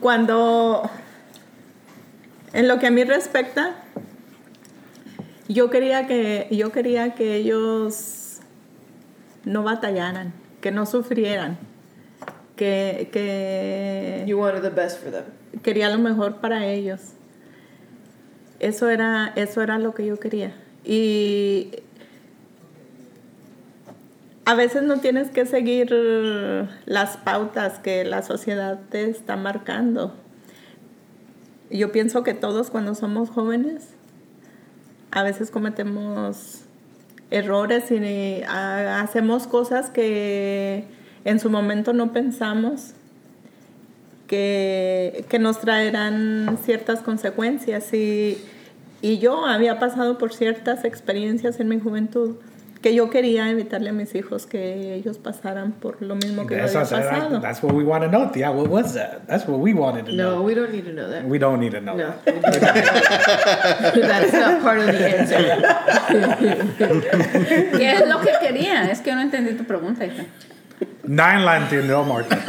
cuando, 0.00 0.88
en 2.52 2.68
lo 2.68 2.78
que 2.78 2.86
a 2.86 2.90
mí 2.90 3.02
respecta, 3.04 3.74
yo 5.48 5.68
quería 5.70 6.06
que, 6.06 6.48
yo 6.50 6.70
quería 6.70 7.14
que 7.14 7.36
ellos 7.36 8.40
no 9.44 9.62
batallaran, 9.62 10.34
que 10.60 10.70
no 10.70 10.84
sufrieran, 10.86 11.56
que, 12.56 13.08
que 13.10 14.24
You 14.26 14.38
wanted 14.38 14.62
the 14.62 14.70
best 14.70 14.98
for 15.02 15.10
them. 15.10 15.24
quería 15.62 15.88
lo 15.88 15.98
mejor 15.98 16.36
para 16.36 16.66
ellos. 16.66 17.14
Eso 18.62 18.88
era, 18.88 19.32
eso 19.34 19.60
era 19.60 19.76
lo 19.78 19.92
que 19.92 20.06
yo 20.06 20.20
quería. 20.20 20.54
Y 20.84 21.72
a 24.44 24.54
veces 24.54 24.84
no 24.84 25.00
tienes 25.00 25.30
que 25.30 25.46
seguir 25.46 25.90
las 26.86 27.16
pautas 27.16 27.80
que 27.80 28.04
la 28.04 28.22
sociedad 28.22 28.78
te 28.88 29.10
está 29.10 29.34
marcando. 29.34 30.14
Yo 31.70 31.90
pienso 31.90 32.22
que 32.22 32.34
todos 32.34 32.70
cuando 32.70 32.94
somos 32.94 33.30
jóvenes, 33.30 33.88
a 35.10 35.24
veces 35.24 35.50
cometemos 35.50 36.60
errores 37.32 37.90
y 37.90 38.42
hacemos 38.46 39.48
cosas 39.48 39.90
que 39.90 40.84
en 41.24 41.40
su 41.40 41.50
momento 41.50 41.92
no 41.94 42.12
pensamos 42.12 42.92
que, 44.28 45.24
que 45.28 45.40
nos 45.40 45.60
traerán 45.60 46.58
ciertas 46.62 47.00
consecuencias. 47.00 47.92
Y, 47.92 48.38
y 49.02 49.18
yo 49.18 49.44
había 49.46 49.78
pasado 49.78 50.16
por 50.16 50.32
ciertas 50.32 50.84
experiencias 50.84 51.60
en 51.60 51.68
mi 51.68 51.78
juventud 51.78 52.36
que 52.80 52.94
yo 52.94 53.10
quería 53.10 53.48
evitarle 53.48 53.90
a 53.90 53.92
mis 53.92 54.12
hijos 54.16 54.46
que 54.46 54.94
ellos 54.94 55.18
pasaran 55.18 55.70
por 55.72 56.02
lo 56.02 56.16
mismo 56.16 56.46
que 56.48 56.56
yo 56.56 56.62
había 56.64 56.72
that's, 56.72 56.90
pasado. 56.90 57.40
that's 57.40 57.62
what 57.62 57.74
we 57.74 57.84
want 57.84 58.02
to 58.02 58.08
know, 58.08 58.28
Tia. 58.32 58.50
What 58.50 58.68
was 58.68 58.94
that? 58.94 59.24
That's 59.28 59.46
what 59.46 59.60
we 59.60 59.72
wanted 59.72 60.06
to 60.06 60.12
No, 60.12 60.36
know. 60.36 60.42
we 60.42 60.54
don't 60.54 60.72
need 60.72 60.84
to 60.86 60.92
know 60.92 61.08
that. 61.08 61.24
We 61.24 61.38
don't 61.38 61.60
need 61.60 61.72
to 61.72 61.80
know. 61.80 61.94
No, 61.94 62.12
that. 62.24 63.92
that's 63.94 64.32
not 64.32 64.62
part 64.62 64.78
of 64.80 64.86
the 64.86 65.18
answer. 65.18 65.38
¿Qué 67.76 67.92
es 67.92 68.08
lo 68.08 68.20
que 68.20 68.30
quería? 68.40 68.90
Es 68.90 69.00
que 69.00 69.14
no 69.14 69.20
entendí 69.20 69.52
tu 69.56 69.64
pregunta. 69.64 70.04
Nine 71.04 71.44
la 71.44 71.56
entendió, 71.58 72.02
Marta. 72.04 72.36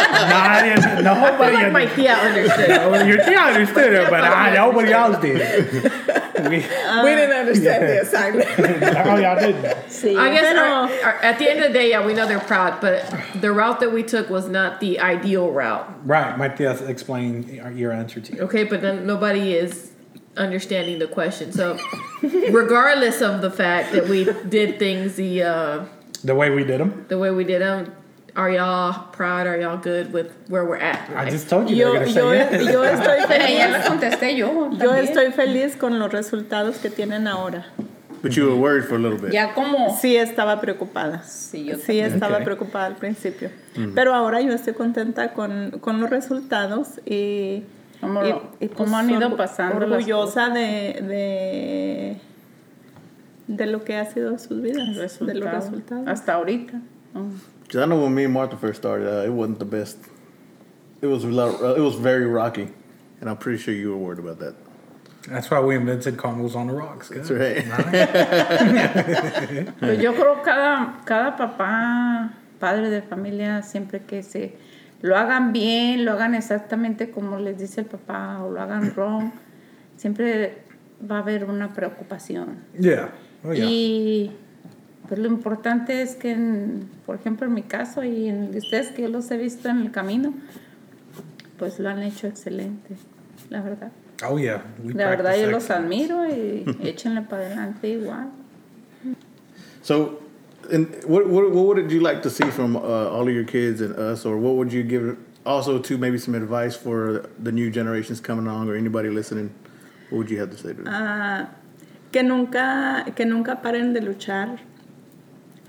Nadie, 0.00 0.72
I 0.72 0.94
feel 0.94 1.02
nobody. 1.04 1.54
like 1.56 1.72
my 1.72 1.86
tia 1.86 2.14
understood. 2.14 2.68
Well, 2.68 3.06
your 3.10 3.18
tia 3.24 3.38
understood 3.38 3.92
it, 3.92 4.10
but 4.10 4.24
I, 4.24 4.54
nobody 4.54 4.92
else 4.92 5.18
did. 5.20 5.82
We, 6.40 6.48
we 6.48 6.60
didn't 6.60 7.36
understand 7.36 7.84
the 7.84 8.00
assignment. 8.02 8.48
no, 8.58 9.16
y'all 9.22 9.38
didn't. 9.38 9.64
Sí. 9.88 10.16
I 10.18 10.30
guess 10.32 10.42
Pero- 10.42 10.62
our, 10.62 10.90
our, 11.14 11.22
at 11.22 11.38
the 11.38 11.50
end 11.50 11.60
of 11.60 11.68
the 11.72 11.78
day, 11.78 11.90
yeah, 11.90 12.04
we 12.04 12.14
know 12.14 12.26
they're 12.26 12.40
proud, 12.40 12.80
but 12.80 13.04
the 13.40 13.52
route 13.52 13.80
that 13.80 13.92
we 13.92 14.02
took 14.02 14.30
was 14.30 14.48
not 14.48 14.80
the 14.80 15.00
ideal 15.00 15.50
route. 15.50 15.86
Right, 16.06 16.36
my 16.38 16.48
tia 16.48 16.72
explained 16.86 17.50
your 17.76 17.92
answer 17.92 18.20
to 18.20 18.34
you. 18.34 18.40
Okay, 18.42 18.64
but 18.64 18.80
then 18.80 19.06
nobody 19.06 19.52
is 19.52 19.90
understanding 20.36 20.98
the 20.98 21.08
question. 21.08 21.52
So, 21.52 21.78
regardless 22.22 23.20
of 23.20 23.42
the 23.42 23.50
fact 23.50 23.92
that 23.92 24.08
we 24.08 24.24
did 24.48 24.78
things 24.78 25.16
the 25.16 25.42
uh, 25.42 25.84
The 26.24 26.34
way 26.34 26.50
we 26.50 26.64
did 26.64 26.80
them. 26.80 27.04
the 27.08 27.18
way 27.18 27.30
we 27.30 27.44
did 27.44 27.60
them, 27.62 27.92
are 28.36 28.50
y'all 28.50 29.10
proud? 29.12 29.46
Are 29.46 29.58
y'all 29.60 29.78
good 29.78 30.12
with 30.12 30.30
where 30.48 30.64
we're 30.64 30.76
at? 30.76 31.08
in 31.10 31.16
I 31.16 31.30
just 31.30 31.48
told 31.48 31.68
you 31.70 31.76
Yo, 31.76 31.94
yo, 31.94 32.00
yes. 32.32 32.62
yo 32.72 32.84
estoy 32.84 33.20
feliz. 33.26 33.86
contesté 33.86 34.36
yo. 34.36 34.70
Yo 34.72 34.94
estoy 34.94 35.32
feliz 35.32 35.76
con 35.76 35.98
los 35.98 36.10
resultados 36.12 36.76
que 36.78 36.90
tienen 36.90 37.26
ahora. 37.28 37.66
But 38.22 38.32
you 38.36 38.44
were 38.46 38.56
worried 38.56 38.84
for 38.84 38.96
a 38.96 38.98
little 38.98 39.18
bit. 39.18 39.32
Ya 39.32 39.54
como. 39.54 39.96
Sí 39.98 40.16
estaba 40.16 40.60
preocupada. 40.60 41.22
Sí, 41.22 41.64
yo 41.64 41.76
Sí 41.78 42.00
estaba 42.00 42.36
Ok. 42.38 42.44
preocupada 42.44 42.86
al 42.86 42.96
principio. 42.96 43.50
Pero 43.94 44.14
ahora 44.14 44.40
yo 44.42 44.52
estoy 44.52 44.74
contenta 44.74 45.32
con, 45.32 45.70
con 45.80 46.00
los 46.00 46.10
resultados 46.10 47.00
y, 47.06 47.62
Cómo 48.00 48.22
y- 48.26 48.34
y, 48.64 48.68
cómo 48.68 48.98
han 48.98 49.08
ido 49.10 49.36
pasando 49.36 49.80
las 49.86 49.90
orgullosa 49.98 50.50
de, 50.50 51.00
de, 51.02 52.16
de 53.46 53.66
lo 53.66 53.84
que 53.84 53.96
ha 53.96 54.04
sido 54.04 54.38
sus 54.38 54.60
vidas, 54.60 54.88
de 54.88 54.92
los 54.94 54.98
resultado. 54.98 55.50
resultados. 55.60 56.08
Hasta 56.08 56.34
ahorita. 56.34 56.74
Mm. 57.14 57.30
'Cause 57.70 57.80
I 57.80 57.86
know 57.86 58.02
when 58.02 58.12
me 58.14 58.24
and 58.24 58.34
Martha 58.34 58.56
first 58.56 58.80
started, 58.80 59.06
uh, 59.06 59.24
it 59.24 59.30
wasn't 59.32 59.60
the 59.60 59.64
best. 59.64 59.96
It 61.00 61.06
was 61.06 61.24
uh, 61.24 61.74
it 61.76 61.80
was 61.80 61.94
very 61.94 62.26
rocky, 62.26 62.66
and 63.20 63.30
I'm 63.30 63.36
pretty 63.36 63.58
sure 63.58 63.72
you 63.72 63.90
were 63.90 63.96
worried 63.96 64.18
about 64.18 64.40
that. 64.40 64.54
That's 65.28 65.48
why 65.50 65.60
we 65.60 65.76
invented 65.76 66.16
Congos 66.16 66.56
on 66.56 66.66
the 66.66 66.72
Rocks. 66.72 67.10
That's 67.10 67.30
right. 67.30 67.64
Pues 69.78 70.00
yo 70.02 70.14
creo 70.14 70.42
cada, 70.42 70.96
cada 71.04 71.36
papá, 71.36 72.32
padre 72.58 72.90
de 72.90 73.02
familia, 73.02 73.62
siempre 73.62 74.00
que 74.00 74.22
se 74.22 74.56
lo 75.02 75.16
hagan 75.16 75.52
bien, 75.52 76.04
lo 76.04 76.12
hagan 76.12 76.34
exactamente 76.34 77.10
como 77.10 77.38
les 77.38 77.56
dice 77.58 77.82
el 77.82 77.86
papá 77.86 78.42
o 78.42 78.50
lo 78.50 78.60
hagan 78.60 78.92
wrong, 78.96 79.30
siempre 79.96 80.62
va 81.08 81.18
a 81.18 81.20
haber 81.20 81.44
una 81.44 81.72
preocupación. 81.72 82.64
Yeah. 82.78 83.10
Oh, 83.44 83.52
yeah. 83.52 83.64
Y 83.66 84.32
pues 85.10 85.18
lo 85.20 85.26
importante 85.28 86.00
es 86.02 86.14
que, 86.14 86.30
en- 86.30 86.88
por 87.04 87.16
ejemplo, 87.16 87.46
en 87.46 87.52
mi 87.52 87.62
caso 87.62 88.02
y 88.04 88.28
en 88.28 88.44
el 88.44 88.52
de 88.52 88.58
ustedes 88.58 88.90
que 88.92 89.02
yo 89.02 89.08
los 89.08 89.28
he 89.32 89.36
visto 89.36 89.68
en 89.68 89.78
el 89.80 89.90
camino, 89.90 90.32
pues 91.58 91.80
lo 91.80 91.88
han 91.90 92.00
hecho 92.02 92.28
excelente, 92.28 92.94
la 93.50 93.60
verdad. 93.60 93.90
Oh, 94.24 94.38
yeah. 94.38 94.62
We 94.84 94.94
La 94.94 95.10
verdad 95.10 95.34
yo 95.36 95.50
los 95.50 95.64
excellence. 95.64 95.72
admiro 95.72 96.26
y 96.28 96.64
échenle 96.88 97.22
para 97.22 97.46
adelante 97.46 97.88
igual. 97.88 98.30
So, 99.82 100.20
and 100.70 100.86
what, 101.06 101.26
what 101.26 101.50
what 101.50 101.66
would 101.66 101.90
you 101.90 102.00
like 102.00 102.22
to 102.22 102.30
see 102.30 102.48
from 102.50 102.76
uh, 102.76 102.80
all 102.80 103.22
of 103.26 103.34
your 103.34 103.44
kids 103.44 103.80
and 103.80 103.94
us, 103.98 104.24
or 104.24 104.36
what 104.36 104.54
would 104.56 104.72
you 104.72 104.84
give 104.84 105.16
also 105.44 105.78
to 105.80 105.98
maybe 105.98 106.18
some 106.18 106.34
advice 106.36 106.76
for 106.76 107.28
the 107.42 107.50
new 107.50 107.68
generations 107.70 108.20
coming 108.20 108.46
on, 108.46 108.68
or 108.68 108.76
anybody 108.76 109.08
listening? 109.08 109.50
What 110.10 110.18
would 110.18 110.30
you 110.30 110.38
have 110.38 110.50
to 110.50 110.56
say 110.56 110.68
to 110.74 110.82
them? 110.82 110.86
Ah, 110.86 111.48
que 112.12 112.22
nunca 112.22 113.04
que 113.16 113.24
nunca 113.24 113.56
paren 113.62 113.92
de 113.92 114.00
luchar. 114.02 114.58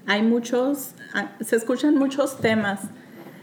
Hay 0.08 0.24
muchos, 0.24 0.94
ah, 1.14 1.32
se 1.42 1.56
escuchan 1.56 1.96
muchos 1.96 2.40
temas 2.40 2.82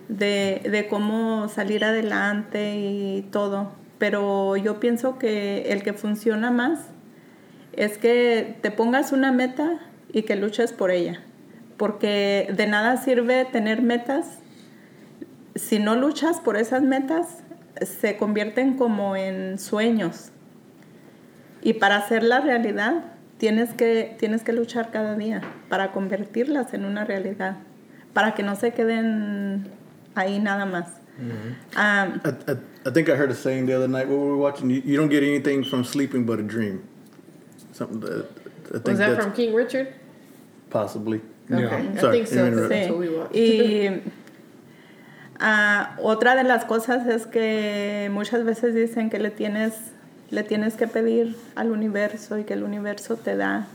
de, 0.09 0.63
de 0.71 0.89
cómo 0.89 1.49
salir 1.49 1.85
adelante 1.85 2.77
y 2.77 3.23
todo, 3.31 3.73
pero 3.99 4.57
yo 4.57 4.81
pienso 4.81 5.19
que 5.19 5.73
el 5.73 5.83
que 5.83 5.93
funciona 5.93 6.51
más 6.51 6.81
es 7.73 7.99
que 7.99 8.57
te 8.61 8.71
pongas 8.71 9.13
una 9.13 9.33
meta 9.33 9.79
y 10.13 10.23
que 10.23 10.37
luches 10.37 10.73
por 10.73 10.91
ella, 10.91 11.21
porque 11.77 12.53
de 12.57 12.67
nada 12.67 12.97
sirve 12.97 13.45
tener 13.45 13.83
metas 13.83 14.39
si 15.59 15.79
no 15.79 15.97
luchas 15.97 16.41
por 16.41 16.57
esas 16.57 16.83
metas, 16.83 17.43
se 17.81 18.17
convierten 18.17 18.77
como 18.77 19.17
en 19.17 19.59
sueños. 19.59 20.31
Y 21.63 21.75
para 21.75 21.97
hacerla 21.97 22.41
realidad, 22.41 23.05
tienes 23.39 23.73
que, 23.75 24.17
tienes 24.19 24.43
que 24.43 24.53
luchar 24.53 24.91
cada 24.91 25.17
día 25.17 25.41
para 25.69 25.93
convertirlas 25.93 26.75
en 26.75 26.85
una 26.85 27.05
realidad, 27.05 27.57
para 28.13 28.35
que 28.35 28.43
no 28.43 28.57
se 28.57 28.73
queden 28.73 29.69
ahí 30.15 30.39
nada 30.39 30.67
más. 30.67 30.89
Ah, 31.75 32.09
I, 32.25 32.29
I, 32.53 32.57
I 32.87 32.91
think 32.93 33.09
I 33.09 33.17
heard 33.17 33.31
a 33.31 33.35
saying 33.35 33.67
the 33.67 33.75
other 33.75 33.89
night 33.89 34.07
we 34.09 34.15
were 34.15 34.37
watching. 34.37 34.71
You, 34.71 34.81
you 34.85 34.97
don't 34.97 35.11
get 35.11 35.25
anything 35.25 35.65
from 35.65 35.83
sleeping 35.85 36.25
but 36.25 36.39
a 36.39 36.43
dream. 36.45 36.83
Something 37.73 38.01
that 38.01 38.27
I 38.67 38.73
think 38.73 38.87
Was 38.87 38.99
that 38.99 39.11
that's 39.11 39.25
from 39.25 39.33
King 39.33 39.53
Richard? 39.55 39.95
possibly. 40.71 41.21
Okay, 41.51 41.63
Yeah. 41.63 41.93
I 41.97 42.01
Sorry, 42.01 42.25
think 42.25 42.29
so. 42.29 42.69
That's 42.69 42.91
what 42.91 42.99
we 42.99 43.09
watched. 43.09 43.35
Y 43.35 44.03
ah, 45.41 45.97
otra 46.03 46.37
de 46.37 46.45
las 46.45 46.65
cosas 46.67 47.07
es 47.07 47.27
que 47.27 48.09
muchas 48.13 48.45
veces 48.45 48.75
dicen 48.75 49.11
que 49.11 49.19
le 49.19 49.31
tienes, 49.31 49.73
le 50.31 50.43
tienes 50.43 50.75
que 50.75 50.87
pedir 50.87 51.37
al 51.55 51.71
universo 51.71 52.39
y 52.39 52.45
que 52.45 52.55
el 52.55 52.63
universo 52.63 53.17
te 53.17 53.37
da. 53.37 53.67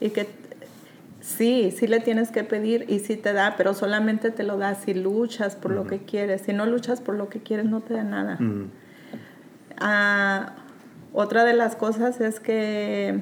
Y 0.00 0.10
que 0.10 0.28
sí, 1.20 1.74
sí 1.76 1.86
le 1.86 2.00
tienes 2.00 2.30
que 2.30 2.44
pedir 2.44 2.86
y 2.88 3.00
sí 3.00 3.16
te 3.16 3.32
da, 3.32 3.54
pero 3.56 3.74
solamente 3.74 4.30
te 4.30 4.42
lo 4.42 4.58
da 4.58 4.74
si 4.74 4.94
luchas 4.94 5.56
por 5.56 5.72
lo 5.72 5.86
que 5.86 5.98
quieres. 5.98 6.42
Si 6.42 6.52
no 6.52 6.66
luchas 6.66 7.00
por 7.00 7.16
lo 7.16 7.28
que 7.28 7.40
quieres, 7.40 7.66
no 7.66 7.80
te 7.80 7.94
da 7.94 8.04
nada. 8.04 8.38
Ah, 9.78 10.54
otra 11.12 11.44
de 11.44 11.54
las 11.54 11.76
cosas 11.76 12.20
es 12.20 12.40
que 12.40 13.20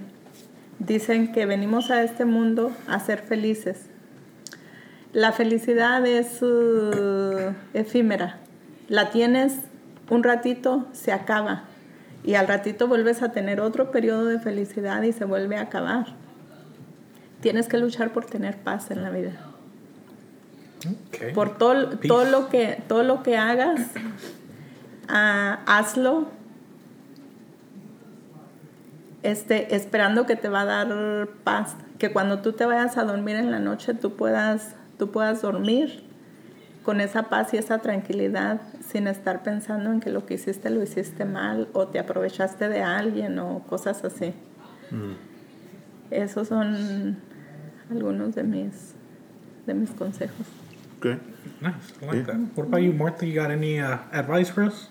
dicen 0.79 1.33
que 1.33 1.47
venimos 1.47 1.91
a 1.91 2.03
este 2.03 2.25
mundo 2.25 2.73
a 2.87 3.01
ser 3.01 3.21
felices. 3.21 3.87
La 5.13 5.33
felicidad 5.33 6.07
es 6.07 6.41
uh, 6.41 7.53
efímera. 7.75 8.39
La 8.89 9.11
tienes 9.11 9.55
un 10.09 10.23
ratito, 10.23 10.87
se 10.93 11.13
acaba. 11.13 11.65
Y 12.25 12.35
al 12.35 12.47
ratito 12.47 12.87
vuelves 12.87 13.23
a 13.23 13.33
tener 13.33 13.61
otro 13.61 13.91
periodo 13.91 14.27
de 14.27 14.39
felicidad 14.39 15.03
y 15.03 15.13
se 15.13 15.25
vuelve 15.25 15.57
a 15.57 15.63
acabar. 15.63 16.07
Tienes 17.41 17.69
que 17.69 17.79
luchar 17.79 18.13
por 18.13 18.27
tener 18.27 18.59
paz 18.59 18.91
en 18.91 19.03
la 19.03 19.11
vida. 19.11 19.33
Okay. 21.09 21.33
Por 21.33 21.57
todo, 21.57 21.99
todo, 21.99 22.25
lo, 22.25 22.49
que, 22.49 22.83
todo 22.89 23.03
lo 23.03 23.23
que 23.23 23.37
hagas, 23.37 23.81
ah, 25.09 25.61
hazlo 25.67 26.29
este, 29.23 29.75
esperando 29.75 30.27
que 30.27 30.37
te 30.37 30.49
va 30.49 30.63
a 30.63 30.65
dar 30.65 31.29
paz. 31.45 31.77
Que 31.99 32.13
cuando 32.13 32.41
tú 32.41 32.53
te 32.53 32.65
vayas 32.65 32.97
a 32.97 33.05
dormir 33.05 33.37
en 33.37 33.51
la 33.51 33.59
noche, 33.59 33.95
tú 33.95 34.17
puedas, 34.17 34.75
tú 34.99 35.11
puedas 35.11 35.43
dormir 35.43 36.03
con 36.85 37.01
esa 37.01 37.25
paz 37.25 37.53
y 37.53 37.59
esa 37.59 37.79
tranquilidad 37.79 38.61
sin 38.91 39.07
estar 39.07 39.43
pensando 39.43 39.93
en 39.93 40.01
que 40.01 40.11
lo 40.11 40.27
que 40.27 40.35
hiciste 40.35 40.71
lo 40.71 40.83
hiciste 40.83 41.25
mal 41.25 41.69
o 41.73 41.89
te 41.89 41.99
aprovechaste 41.99 42.69
de 42.69 42.83
alguien 42.83 43.39
o 43.39 43.61
cosas 43.61 44.05
así. 44.05 44.35
Esos 46.11 46.49
son 46.49 47.19
algunos 47.91 48.35
de 48.35 48.43
mis, 48.43 48.95
de 49.67 49.75
mis 49.75 49.91
consejos. 49.91 50.47
Okay. 50.99 51.19
Nice. 51.61 51.75
I 52.03 52.07
like 52.07 52.27
that. 52.27 52.37
What 52.57 52.67
about 52.67 52.83
you, 52.83 52.93
Martha? 52.93 53.27
You 53.27 53.35
got 53.35 53.51
any 53.51 53.81
uh, 53.81 53.99
advice 54.13 54.51
for 54.51 54.65
us? 54.65 54.91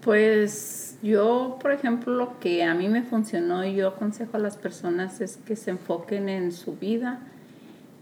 Pues 0.00 0.98
yo, 1.02 1.58
por 1.60 1.72
ejemplo, 1.72 2.14
lo 2.14 2.38
que 2.40 2.64
a 2.64 2.74
mí 2.74 2.88
me 2.88 3.02
funcionó 3.02 3.64
y 3.64 3.74
yo 3.74 3.88
aconsejo 3.88 4.36
a 4.36 4.40
las 4.40 4.56
personas 4.56 5.20
es 5.20 5.36
que 5.36 5.56
se 5.56 5.72
enfoquen 5.72 6.28
en 6.28 6.52
su 6.52 6.76
vida, 6.76 7.20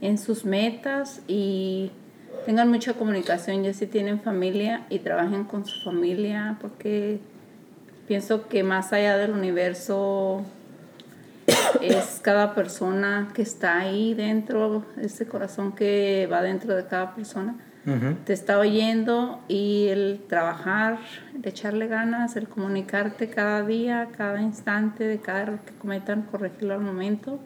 en 0.00 0.18
sus 0.18 0.44
metas 0.44 1.22
y 1.26 1.90
tengan 2.44 2.70
mucha 2.70 2.94
comunicación, 2.94 3.62
ya 3.62 3.72
si 3.72 3.86
tienen 3.86 4.20
familia 4.20 4.86
y 4.90 4.98
trabajen 5.00 5.44
con 5.44 5.64
su 5.64 5.82
familia, 5.82 6.56
porque 6.60 7.18
pienso 8.06 8.48
que 8.48 8.62
más 8.62 8.92
allá 8.92 9.16
del 9.16 9.32
universo 9.32 10.44
es 11.80 12.20
cada 12.22 12.54
persona 12.54 13.30
que 13.34 13.42
está 13.42 13.78
ahí 13.78 14.14
dentro, 14.14 14.84
ese 15.00 15.26
corazón 15.26 15.72
que 15.72 16.28
va 16.30 16.42
dentro 16.42 16.74
de 16.74 16.86
cada 16.86 17.14
persona. 17.14 17.56
Te 18.24 18.32
está 18.32 18.58
oyendo 18.58 19.42
y 19.46 19.88
el 19.88 20.22
trabajar, 20.26 20.98
el 21.34 21.46
echarle 21.46 21.86
ganas, 21.86 22.34
el 22.34 22.48
comunicarte 22.48 23.28
cada 23.28 23.62
día, 23.62 24.08
cada 24.16 24.40
instante 24.40 25.04
de 25.04 25.18
cada 25.18 25.42
error 25.42 25.58
que 25.66 25.74
cometan, 25.74 26.22
corregirlo 26.22 26.72
al 26.72 26.80
momento. 26.80 27.38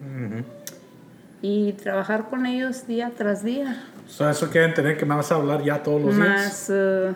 Y 1.41 1.73
trabajar 1.73 2.29
con 2.29 2.45
ellos 2.45 2.87
día 2.87 3.11
tras 3.17 3.43
día. 3.43 3.83
So, 4.09 4.29
eso 4.29 4.49
quiere 4.49 4.67
entender 4.67 4.97
que 4.97 5.05
me 5.05 5.15
vas 5.15 5.31
a 5.31 5.35
hablar 5.35 5.63
ya 5.63 5.81
todos 5.83 6.01
los 6.01 6.15
días. 6.15 6.27
Más, 6.27 6.71
eh, 6.73 7.13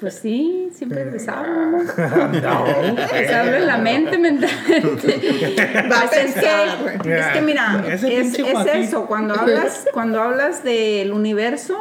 pues 0.00 0.14
sí, 0.14 0.70
siempre 0.72 1.10
les 1.10 1.28
hablo. 1.28 1.78
Les 3.12 3.32
hablo 3.32 3.56
en 3.56 3.66
la 3.66 3.78
mente 3.78 4.18
mentalmente. 4.18 5.36
Pues 5.88 6.12
es, 6.12 6.34
que, 6.34 7.18
es 7.18 7.26
que 7.26 7.40
mira, 7.42 7.84
es, 7.88 8.02
eso, 8.02 9.06
cuando 9.06 9.34
hablas, 9.34 9.86
cuando 9.92 10.22
hablas 10.22 10.64
del 10.64 11.12
universo, 11.12 11.78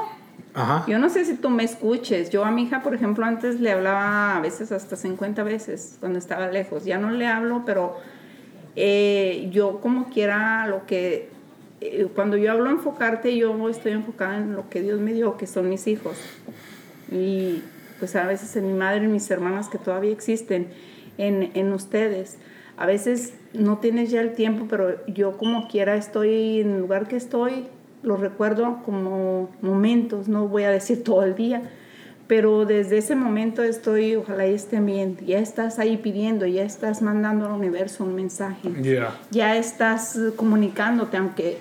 Ajá. 0.53 0.83
yo 0.87 0.99
no 0.99 1.09
sé 1.09 1.25
si 1.25 1.35
tú 1.35 1.49
me 1.49 1.63
escuches. 1.63 2.29
Yo 2.29 2.45
a 2.45 2.51
mi 2.51 2.63
hija, 2.63 2.81
por 2.81 2.93
ejemplo, 2.93 3.25
antes 3.25 3.59
le 3.59 3.71
hablaba 3.71 4.37
a 4.37 4.41
veces 4.41 4.71
hasta 4.71 4.95
50 4.95 5.43
veces 5.43 5.97
cuando 5.99 6.19
estaba 6.19 6.47
lejos. 6.47 6.85
Ya 6.85 6.97
no 6.97 7.11
le 7.11 7.27
hablo, 7.27 7.63
pero 7.65 7.97
eh, 8.75 9.49
yo 9.51 9.79
como 9.81 10.09
quiera 10.09 10.67
lo 10.67 10.85
que... 10.85 11.36
eh, 11.81 12.07
cuando 12.15 12.37
yo 12.37 12.51
hablo 12.51 12.69
enfocarte, 12.69 13.35
yo 13.35 13.69
estoy 13.69 13.91
enfocada 13.93 14.37
en 14.37 14.53
lo 14.53 14.69
que 14.69 14.81
Dios 14.81 14.99
me 14.99 15.13
dio, 15.13 15.37
que 15.37 15.47
son 15.47 15.69
mis 15.69 15.87
hijos. 15.87 16.17
Y 17.11 17.61
pues 17.99 18.15
a 18.15 18.25
veces 18.27 18.55
en 18.55 18.67
mi 18.67 18.73
madre 18.73 19.05
y 19.05 19.07
mis 19.07 19.29
hermanas 19.31 19.69
que 19.69 19.77
todavía 19.77 20.11
existen. 20.11 20.67
en, 21.17 21.49
en 21.55 21.73
ustedes. 21.73 22.37
A 22.77 22.85
veces 22.85 23.33
no 23.53 23.79
tienes 23.79 24.11
ya 24.11 24.21
el 24.21 24.33
tiempo, 24.35 24.67
pero 24.69 25.03
yo 25.07 25.35
como 25.37 25.67
quiera 25.67 25.95
estoy 25.95 26.61
en 26.61 26.73
el 26.75 26.79
lugar 26.81 27.07
que 27.07 27.15
estoy, 27.15 27.65
lo 28.03 28.17
recuerdo 28.17 28.83
como 28.85 29.49
momentos, 29.61 30.27
no 30.27 30.47
voy 30.47 30.63
a 30.63 30.69
decir 30.69 31.03
todo 31.03 31.23
el 31.23 31.33
día, 31.33 31.63
pero 32.27 32.65
desde 32.65 32.99
ese 32.99 33.15
momento 33.15 33.63
estoy, 33.63 34.15
ojalá 34.15 34.45
estén 34.45 34.85
bien, 34.85 35.17
ya 35.25 35.39
estás 35.39 35.79
ahí 35.79 35.97
pidiendo, 35.97 36.45
ya 36.45 36.63
estás 36.63 37.01
mandando 37.01 37.47
al 37.47 37.53
universo 37.53 38.03
un 38.03 38.13
mensaje, 38.13 38.69
Yeah. 38.83 39.17
ya 39.31 39.57
estás 39.57 40.15
comunicándote, 40.35 41.17
aunque 41.17 41.57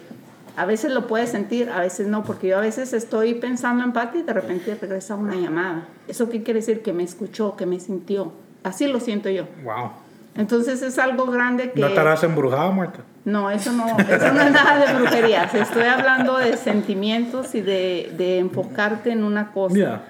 a 0.57 0.65
veces 0.65 0.93
lo 0.93 1.07
puedes 1.07 1.31
sentir, 1.31 1.71
a 1.71 1.81
veces 1.81 2.07
no, 2.07 2.25
porque 2.25 2.49
yo 2.49 2.59
a 2.59 2.63
veces 2.63 2.93
estoy 2.93 3.35
pensando 3.35 3.85
en 3.85 3.93
Pati 3.93 4.19
y 4.19 4.23
de 4.23 4.33
repente 4.33 4.75
regresa 4.81 5.15
una 5.15 5.35
llamada. 5.35 5.87
¿Eso 6.09 6.31
qué 6.31 6.43
quiere 6.43 6.61
decir? 6.61 6.83
Que 6.83 6.93
me 6.93 7.03
escuchó, 7.03 7.57
que 7.57 7.67
me 7.67 7.79
sintió. 7.79 8.33
Así 8.65 8.87
lo 8.87 8.99
siento 8.99 9.29
yo. 9.29 9.45
Wow. 9.63 9.91
Entonces 10.35 10.83
es 10.83 10.99
algo 10.99 11.27
grande 11.27 11.73
que... 11.73 11.81
¿No 11.81 11.89
estarás 11.89 12.23
embrujada, 12.25 12.71
Marta? 12.71 13.01
No, 13.25 13.51
eso 13.51 13.73
no, 13.73 13.87
eso 13.87 14.33
no 14.33 14.41
es 14.41 14.53
nada 14.53 14.87
de 14.87 14.95
brujerías. 14.99 15.55
Estoy 15.55 15.85
hablando 15.85 16.39
de 16.39 16.57
sentimientos 16.57 17.55
y 17.55 17.61
de, 17.61 18.13
de 18.17 18.39
enfocarte 18.39 19.11
en 19.11 19.25
una 19.25 19.53
cosa. 19.53 19.75
Yeah. 19.75 20.05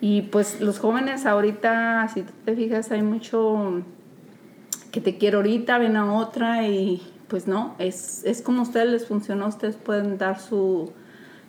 Y 0.00 0.22
pues 0.22 0.60
los 0.60 0.78
jóvenes 0.78 1.26
ahorita, 1.26 2.08
si 2.12 2.22
tú 2.22 2.32
te 2.44 2.54
fijas, 2.54 2.90
hay 2.92 3.02
mucho 3.02 3.82
que 4.92 5.00
te 5.00 5.18
quiero 5.18 5.38
ahorita, 5.38 5.78
ven 5.78 5.96
a 5.96 6.12
otra 6.14 6.66
y 6.66 7.02
pues 7.28 7.46
no, 7.46 7.74
es, 7.78 8.24
es 8.24 8.42
como 8.42 8.60
a 8.60 8.62
ustedes 8.62 8.88
les 8.88 9.06
funcionó, 9.06 9.46
ustedes 9.46 9.76
pueden 9.76 10.18
dar 10.18 10.40
su, 10.40 10.92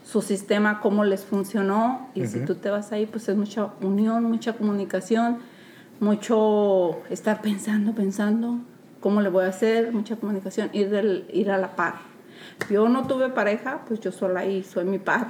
su 0.06 0.22
sistema 0.22 0.81
como 0.81 1.03
les 1.03 1.23
funcionó 1.23 2.10
y 2.14 2.27
si 2.27 2.39
tú 2.41 2.56
te 2.56 2.69
vas 2.69 2.91
ahí, 2.91 3.06
pues 3.06 3.30
es 3.30 3.38
mucha 3.38 3.69
unión, 3.81 4.23
mucha 4.26 4.53
comunicación, 4.53 5.39
mucho 5.99 7.01
estar 7.10 7.41
pensando, 7.41 7.93
pensando, 7.93 8.60
cómo 8.99 9.22
le 9.22 9.30
voy 9.30 9.45
a 9.45 9.49
hacer, 9.49 9.93
mucha 9.93 10.18
comunicación, 10.18 10.69
ir, 10.73 10.89
del, 10.89 11.26
ir 11.31 11.51
a 11.51 11.57
la 11.57 11.76
par. 11.76 11.95
Yo 12.69 12.89
no 12.89 13.07
tuve 13.07 13.30
pareja, 13.30 13.81
pues 13.88 13.99
yo 13.99 14.11
sola 14.11 14.41
ahí 14.41 14.64
soy 14.64 14.85
mi 14.85 14.99
par. 14.99 15.27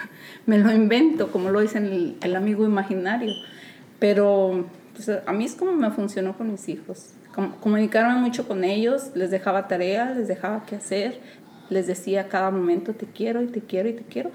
Me 0.46 0.58
lo 0.58 0.72
invento, 0.72 1.30
como 1.30 1.50
lo 1.50 1.60
dice 1.60 1.78
el, 1.78 2.16
el 2.20 2.36
amigo 2.36 2.64
imaginario. 2.64 3.32
Pero 3.98 4.64
pues, 4.94 5.08
a 5.26 5.32
mí 5.32 5.44
es 5.44 5.54
como 5.54 5.72
me 5.72 5.90
funcionó 5.90 6.36
con 6.36 6.50
mis 6.50 6.68
hijos. 6.68 7.14
Com- 7.34 7.52
comunicarme 7.60 8.20
mucho 8.20 8.46
con 8.46 8.62
ellos, 8.64 9.10
les 9.14 9.30
dejaba 9.30 9.66
tareas, 9.68 10.16
les 10.16 10.28
dejaba 10.28 10.64
qué 10.66 10.76
hacer, 10.76 11.18
les 11.70 11.86
decía 11.86 12.22
a 12.22 12.28
cada 12.28 12.50
momento 12.50 12.92
te 12.94 13.06
quiero 13.06 13.40
y 13.42 13.46
te 13.46 13.60
quiero 13.60 13.88
y 13.88 13.94
te 13.94 14.02
quiero. 14.02 14.30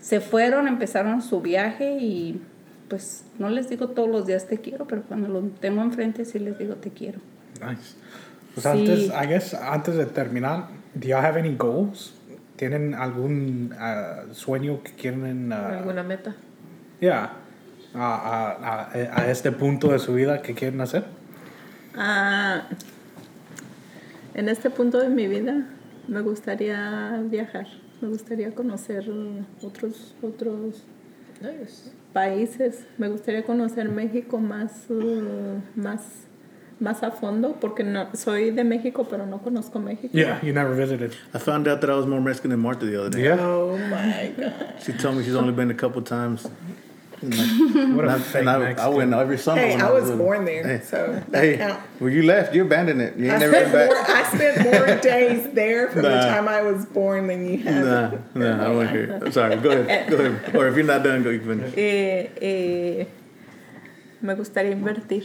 Se 0.00 0.20
fueron, 0.20 0.68
empezaron 0.68 1.22
su 1.22 1.40
viaje 1.40 1.96
y 2.00 2.42
pues 2.88 3.24
no 3.38 3.48
les 3.48 3.70
digo 3.70 3.88
todos 3.88 4.08
los 4.10 4.26
días 4.26 4.46
te 4.46 4.58
quiero, 4.58 4.86
pero 4.86 5.02
cuando 5.02 5.28
lo 5.28 5.40
tengo 5.60 5.80
enfrente 5.82 6.24
sí 6.26 6.38
les 6.38 6.58
digo 6.58 6.74
te 6.74 6.90
quiero. 6.90 7.20
Nice. 7.66 7.94
Pues 8.54 8.64
Sí. 8.64 8.68
antes, 8.68 8.98
I 9.08 9.26
guess, 9.26 9.54
antes 9.54 9.94
de 9.96 10.04
terminar, 10.04 10.66
do 10.94 11.08
y'all 11.08 11.24
have 11.24 11.38
any 11.38 11.54
goals? 11.56 12.12
¿Tienen 12.56 12.94
algún 12.94 13.74
ah, 13.78 14.24
sueño 14.32 14.82
que 14.82 14.92
quieren, 14.92 15.50
ah, 15.52 15.78
¿Alguna 15.78 16.02
meta? 16.02 16.34
yeah, 17.00 17.32
a, 17.94 17.98
a, 17.98 18.90
a, 18.92 19.20
a 19.22 19.30
este 19.30 19.50
punto 19.52 19.88
de 19.90 19.98
su 19.98 20.12
vida 20.14 20.42
que 20.42 20.52
quieren 20.54 20.80
hacer? 20.82 21.04
Ah, 21.96 22.62
en 24.34 24.48
este 24.48 24.70
punto 24.70 24.98
de 24.98 25.08
mi 25.08 25.28
vida 25.28 25.66
me 26.08 26.20
gustaría 26.22 27.22
viajar, 27.24 27.66
me 28.00 28.08
gustaría 28.08 28.54
conocer 28.54 29.04
otros, 29.62 30.14
otros 30.22 30.84
Nice. 31.40 31.90
países, 32.12 32.86
me 32.98 33.08
gustaría 33.08 33.44
conocer 33.44 33.88
México 33.88 34.38
más, 34.38 34.86
uh, 34.88 35.60
más, 35.76 36.00
más 36.80 37.02
a 37.02 37.10
fondo, 37.10 37.56
porque 37.60 37.84
no, 37.84 38.08
soy 38.14 38.50
de 38.52 38.64
México, 38.64 39.06
pero 39.08 39.26
no 39.26 39.38
conozco 39.42 39.78
México. 39.78 40.10
Yeah, 40.12 40.40
you 40.42 40.52
never 40.52 40.74
visited. 40.74 41.12
I 41.34 41.38
found 41.38 41.68
out 41.68 41.80
that 41.80 41.90
I 41.90 41.94
was 41.94 42.06
more 42.06 42.20
Mexican 42.20 42.50
than 42.50 42.60
Martha 42.60 42.86
the 42.86 42.98
other 42.98 43.10
day. 43.10 43.24
Yeah. 43.24 43.38
Oh 43.40 43.76
my 43.76 44.32
God. 44.36 44.52
She 44.82 44.92
told 44.92 45.16
me 45.16 45.24
she's 45.24 45.34
only 45.36 45.52
been 45.52 45.70
a 45.70 45.74
couple 45.74 46.00
times. 46.02 46.48
What 47.94 48.04
And 48.04 48.10
a 48.10 48.14
I, 48.14 48.18
fake 48.18 48.40
and 48.40 48.50
I, 48.50 48.72
I 48.84 48.88
went 48.88 49.12
every 49.14 49.38
summer. 49.38 49.60
Hey, 49.60 49.76
when 49.76 49.80
I 49.84 49.90
was 49.92 50.04
little. 50.10 50.18
born 50.18 50.44
there, 50.44 50.64
Hey, 50.66 50.80
so 50.84 51.22
hey, 51.32 51.56
count. 51.56 51.80
well, 52.00 52.10
you 52.10 52.22
left. 52.24 52.52
You 52.54 52.62
abandoned 52.62 53.00
it. 53.00 53.16
You 53.16 53.30
I 53.30 53.34
ain't 53.34 53.40
never 53.40 53.52
spent, 53.54 53.72
been 53.72 53.86
more, 53.86 53.94
back. 54.02 54.10
I 54.10 54.36
spent 54.36 54.64
more 54.64 54.96
days 55.12 55.52
there 55.54 55.88
from 55.90 56.02
the 56.02 56.08
time 56.10 56.48
I 56.48 56.62
was 56.62 56.84
born 56.86 57.28
than 57.28 57.48
you 57.48 57.58
have. 57.58 58.12
Nah, 58.34 58.40
nah, 58.56 58.64
I 58.64 58.68
won't 58.70 58.90
hear. 58.90 59.20
it. 59.24 59.32
Sorry, 59.32 59.54
go 59.56 59.70
ahead. 59.70 60.10
Go 60.10 60.16
ahead. 60.16 60.56
Or 60.56 60.66
if 60.66 60.74
you're 60.74 60.84
not 60.84 61.04
done, 61.04 61.22
go. 61.22 61.30
You 61.30 61.38
can 61.40 61.48
finish. 61.60 61.74
Eh, 61.78 62.28
eh, 62.40 63.06
me 64.20 64.34
gustaría 64.34 64.72
invertir. 64.72 65.24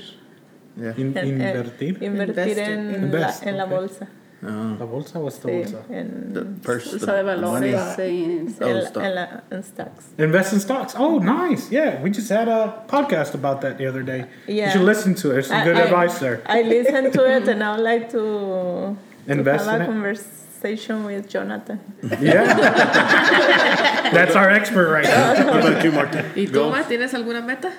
Yeah. 0.79 0.93
In- 0.97 1.17
en- 1.17 1.41
en- 1.41 1.41
invertir. 1.41 1.97
invertir 2.03 2.47
Invest. 2.47 2.59
en, 2.59 2.95
Invest, 2.95 3.43
la, 3.43 3.49
en 3.49 3.57
la 3.57 3.63
ok. 3.63 3.69
bolsa. 3.71 4.07
Uh, 4.39 4.77
¿La 4.77 4.85
bolsa 4.85 5.17
o 5.19 5.27
esta 5.27 5.47
Sí, 5.49 5.57
bolsa? 5.57 5.77
en, 5.89 6.31
the 6.33 6.41
purse. 6.61 6.91
Bolsa 6.91 7.05
the 7.07 7.11
de 7.11 7.23
money. 7.23 7.71
valores. 7.73 7.73
Stock. 7.73 7.99
eh, 7.99 8.45
Oh, 8.61 8.67
en, 8.67 8.77
stock. 8.85 9.03
en 9.03 9.15
la, 9.15 9.43
en 9.49 9.63
stocks. 9.63 10.05
Invest 10.19 10.53
in 10.53 10.59
stocks. 10.59 10.93
Oh, 10.95 11.17
nice. 11.17 11.71
Yeah, 11.71 11.99
we 12.03 12.11
just 12.11 12.29
had 12.29 12.47
a 12.47 12.83
podcast 12.87 13.33
about 13.33 13.61
that 13.61 13.77
the 13.79 13.87
other 13.87 14.03
day. 14.03 14.25
You 14.47 14.55
Yeah. 14.57 14.69
should 14.71 14.85
listen 14.85 15.15
to 15.15 15.29
it. 15.29 15.33
There's 15.33 15.47
some 15.47 15.61
I- 15.61 15.63
good 15.65 15.77
I- 15.77 15.81
advice 15.85 16.19
there. 16.19 16.41
I 16.45 16.61
listened 16.61 17.13
to 17.13 17.25
it 17.25 17.47
and 17.47 17.63
I 17.63 17.71
would 17.75 17.83
like 17.83 18.09
to, 18.11 18.95
to 19.25 19.31
Invest 19.31 19.65
have 19.65 19.75
in 19.75 19.81
a 19.81 19.83
it? 19.85 19.87
conversation 19.87 21.03
with 21.05 21.27
Jonathan. 21.27 21.79
Yeah. 22.21 22.45
That's 24.13 24.35
our 24.35 24.49
expert 24.51 24.89
right 24.91 25.03
now. 25.05 25.33
What 25.51 25.65
about 25.65 25.83
you, 25.83 25.91
Martin? 25.91 26.25
¿Y 26.35 26.45
tú, 26.45 26.53
Go. 26.53 26.69
Mar, 26.69 26.83
tienes 26.87 27.13
alguna 27.15 27.41
meta? 27.41 27.71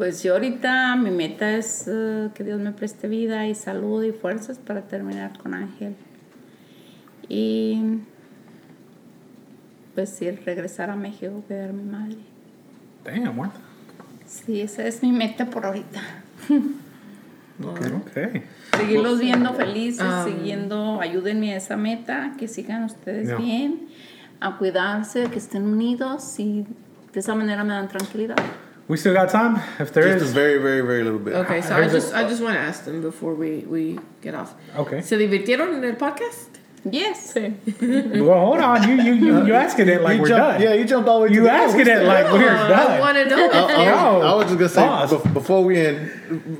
Pues 0.00 0.22
yo 0.22 0.32
ahorita 0.32 0.96
mi 0.96 1.10
meta 1.10 1.58
es 1.58 1.84
eh, 1.86 2.30
que 2.32 2.42
Dios 2.42 2.58
me 2.58 2.72
preste 2.72 3.06
vida 3.06 3.46
y 3.46 3.54
salud 3.54 4.02
y 4.02 4.12
fuerzas 4.12 4.56
para 4.56 4.80
terminar 4.80 5.36
con 5.36 5.52
Ángel. 5.52 5.94
Y 7.28 7.98
pues 9.94 10.08
sí, 10.08 10.30
regresar 10.30 10.88
a 10.88 10.96
México, 10.96 11.44
cuidar 11.46 11.68
a 11.68 11.72
mi 11.74 11.82
madre. 11.82 12.16
Damn, 13.04 13.36
Martha. 13.36 13.60
Sí, 14.24 14.62
esa 14.62 14.86
es 14.86 15.02
mi 15.02 15.12
meta 15.12 15.44
por 15.44 15.66
ahorita. 15.66 16.00
Okay. 18.06 18.42
Seguirlos 18.74 19.20
viendo 19.20 19.52
felices, 19.52 20.02
Um, 20.02 20.24
siguiendo, 20.24 20.98
ayúdenme 20.98 21.52
a 21.52 21.58
esa 21.58 21.76
meta, 21.76 22.32
que 22.38 22.48
sigan 22.48 22.84
ustedes 22.84 23.28
Yeah. 23.28 23.36
bien, 23.36 23.88
a 24.40 24.56
cuidarse, 24.56 25.24
que 25.24 25.36
estén 25.36 25.66
unidos 25.66 26.40
y 26.40 26.64
de 27.12 27.20
esa 27.20 27.34
manera 27.34 27.62
me 27.64 27.74
dan 27.74 27.88
tranquilidad. 27.88 28.36
We 28.90 28.96
still 28.96 29.14
got 29.14 29.28
time? 29.30 29.54
If 29.78 29.92
there 29.92 30.02
Just 30.12 30.24
a 30.24 30.28
is. 30.28 30.32
very, 30.32 30.58
very, 30.58 30.80
very 30.82 31.02
little 31.04 31.20
bit. 31.20 31.34
Okay, 31.34 31.60
so 31.62 31.74
I 31.76 31.80
There's 31.80 31.94
a- 31.94 32.00
just 32.00 32.14
I 32.14 32.22
just 32.28 32.42
want 32.42 32.54
to 32.54 32.60
ask 32.60 32.84
them 32.84 33.00
before 33.00 33.34
we 33.34 33.50
we 33.74 33.98
get 34.20 34.34
off. 34.34 34.50
Okay. 34.76 35.00
¿Se 35.00 35.16
divirtieron 35.16 35.68
en 35.76 35.84
el 35.84 35.94
podcast? 35.96 36.48
Yes. 36.90 37.34
Sí. 37.34 37.54
Well, 38.26 38.40
hold 38.46 38.60
on. 38.60 38.88
You 38.88 38.94
you 39.06 39.12
you, 39.12 39.46
you 39.46 39.54
asking 39.54 39.88
it 39.88 40.00
like 40.02 40.16
you 40.16 40.22
we're 40.22 40.28
jumped, 40.28 40.58
done. 40.58 40.62
Yeah, 40.62 40.74
you 40.74 40.84
jumped 40.86 41.08
all 41.08 41.20
the 41.20 41.26
way. 41.26 41.32
You 41.34 41.40
to 41.40 41.46
the 41.46 41.52
end. 41.52 41.62
asking 41.70 41.86
it 41.88 42.02
like 42.04 42.32
we're 42.32 42.50
I 42.50 42.68
done. 42.68 43.00
want 43.00 43.16
to 43.18 43.24
know. 43.30 43.50
I, 43.50 43.58
I, 43.58 44.12
was, 44.16 44.24
I 44.24 44.34
was 44.38 44.44
just 44.46 44.58
gonna 44.58 44.68
say 44.68 44.86
pause. 44.86 45.12
bef- 45.12 45.34
before 45.34 45.62
we 45.62 45.74
end, 45.78 45.98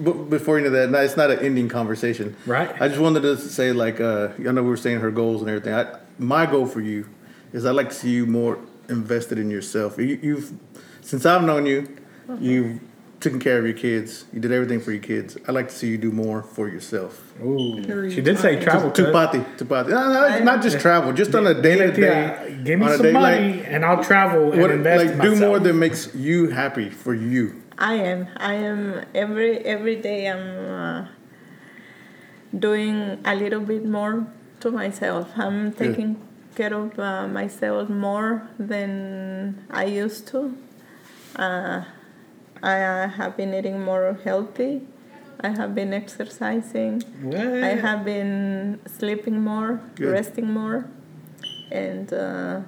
b- 0.05 0.13
before 0.37 0.59
you 0.59 0.65
know 0.65 0.71
that, 0.71 0.91
no, 0.91 0.99
it's 1.01 1.17
not 1.17 1.31
an 1.31 1.39
ending 1.41 1.69
conversation. 1.69 2.37
Right. 2.47 2.71
I 2.81 2.87
just 2.89 3.01
wanted 3.01 3.23
to 3.23 3.37
say, 3.39 3.73
like, 3.73 3.99
uh, 4.01 4.29
I 4.39 4.53
know 4.53 4.63
we 4.63 4.69
were 4.71 4.77
saying 4.77 5.01
her 5.01 5.11
goals 5.11 5.41
and 5.41 5.49
everything. 5.51 5.75
I, 5.75 5.87
my 6.19 6.45
goal 6.47 6.67
for 6.67 6.81
you 6.83 7.07
is 7.53 7.65
I'd 7.67 7.75
like 7.75 7.89
to 7.89 7.95
see 7.95 8.11
you 8.11 8.27
more 8.27 8.59
invested 8.89 9.39
in 9.39 9.51
yourself. 9.51 9.99
You, 9.99 10.19
you've, 10.23 10.53
since 11.01 11.25
I've 11.27 11.43
known 11.45 11.65
you, 11.67 11.89
you've 12.39 12.81
taken 13.21 13.39
care 13.39 13.59
of 13.59 13.65
your 13.65 13.75
kids. 13.75 14.25
You 14.33 14.41
did 14.41 14.51
everything 14.53 14.81
for 14.81 14.93
your 14.93 15.03
kids. 15.03 15.37
I'd 15.47 15.55
like 15.55 15.69
to 15.69 15.75
see 15.75 15.89
you 15.89 15.99
do 15.99 16.11
more 16.11 16.43
for 16.43 16.69
yourself. 16.69 17.33
Ooh. 17.43 18.11
She 18.11 18.21
did 18.23 18.39
say 18.39 18.63
travel. 18.63 18.91
cuz. 18.91 19.07
Tupati, 19.07 19.45
tupati. 19.57 19.91
No, 19.91 20.13
no, 20.13 20.25
it's 20.27 20.45
not 20.45 20.63
just 20.63 20.81
travel, 20.81 21.13
just 21.13 21.35
on 21.35 21.47
a 21.47 21.61
day 21.61 21.77
to 21.77 21.93
day. 21.93 22.03
Yeah, 22.03 22.49
give 22.65 22.81
me 22.81 22.89
some 22.97 23.13
money 23.13 23.63
and 23.65 23.85
I'll 23.85 24.03
travel 24.03 24.53
and 24.53 24.61
What, 24.63 24.71
invest 24.71 25.05
like, 25.05 25.15
in 25.15 25.21
do 25.21 25.31
myself. 25.33 25.49
more 25.49 25.59
that 25.59 25.75
makes 25.75 26.15
you 26.15 26.49
happy 26.51 26.89
for 26.89 27.15
you. 27.15 27.63
I 27.79 27.95
am. 27.95 28.29
I 28.37 28.55
am 28.55 29.05
every 29.15 29.59
every 29.65 29.97
day. 29.97 30.27
I'm 30.29 30.49
uh, 30.81 31.09
doing 32.59 33.19
a 33.25 33.35
little 33.35 33.61
bit 33.61 33.85
more 33.85 34.27
to 34.61 34.71
myself. 34.71 35.29
I'm 35.37 35.73
taking 35.73 36.17
care 36.55 36.75
of 36.75 36.99
uh, 36.99 37.27
myself 37.29 37.89
more 37.89 38.49
than 38.59 39.65
I 39.71 39.85
used 39.85 40.27
to. 40.29 40.55
Uh, 41.37 41.85
I 42.63 42.83
uh, 42.83 43.09
have 43.09 43.37
been 43.37 43.55
eating 43.55 43.81
more 43.83 44.19
healthy. 44.25 44.83
I 45.41 45.49
have 45.49 45.75
been 45.75 45.95
exercising. 45.95 47.03
I 47.35 47.75
have 47.87 48.05
been 48.05 48.79
sleeping 48.87 49.41
more, 49.41 49.81
Good. 49.95 50.13
resting 50.13 50.53
more, 50.53 50.87
and 51.71 52.13
uh, 52.13 52.61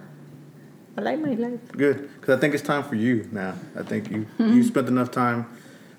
I 0.97 1.01
like 1.02 1.20
my 1.20 1.35
life. 1.35 1.60
Good, 1.73 2.09
because 2.19 2.36
I 2.36 2.40
think 2.40 2.55
it's 2.55 2.62
time 2.62 2.85
for 2.85 2.94
you 2.94 3.28
now. 3.31 3.55
I 3.78 3.82
think 3.82 4.10
you 4.10 4.27
you 4.39 4.62
spent 4.73 4.89
enough 4.89 5.10
time 5.10 5.44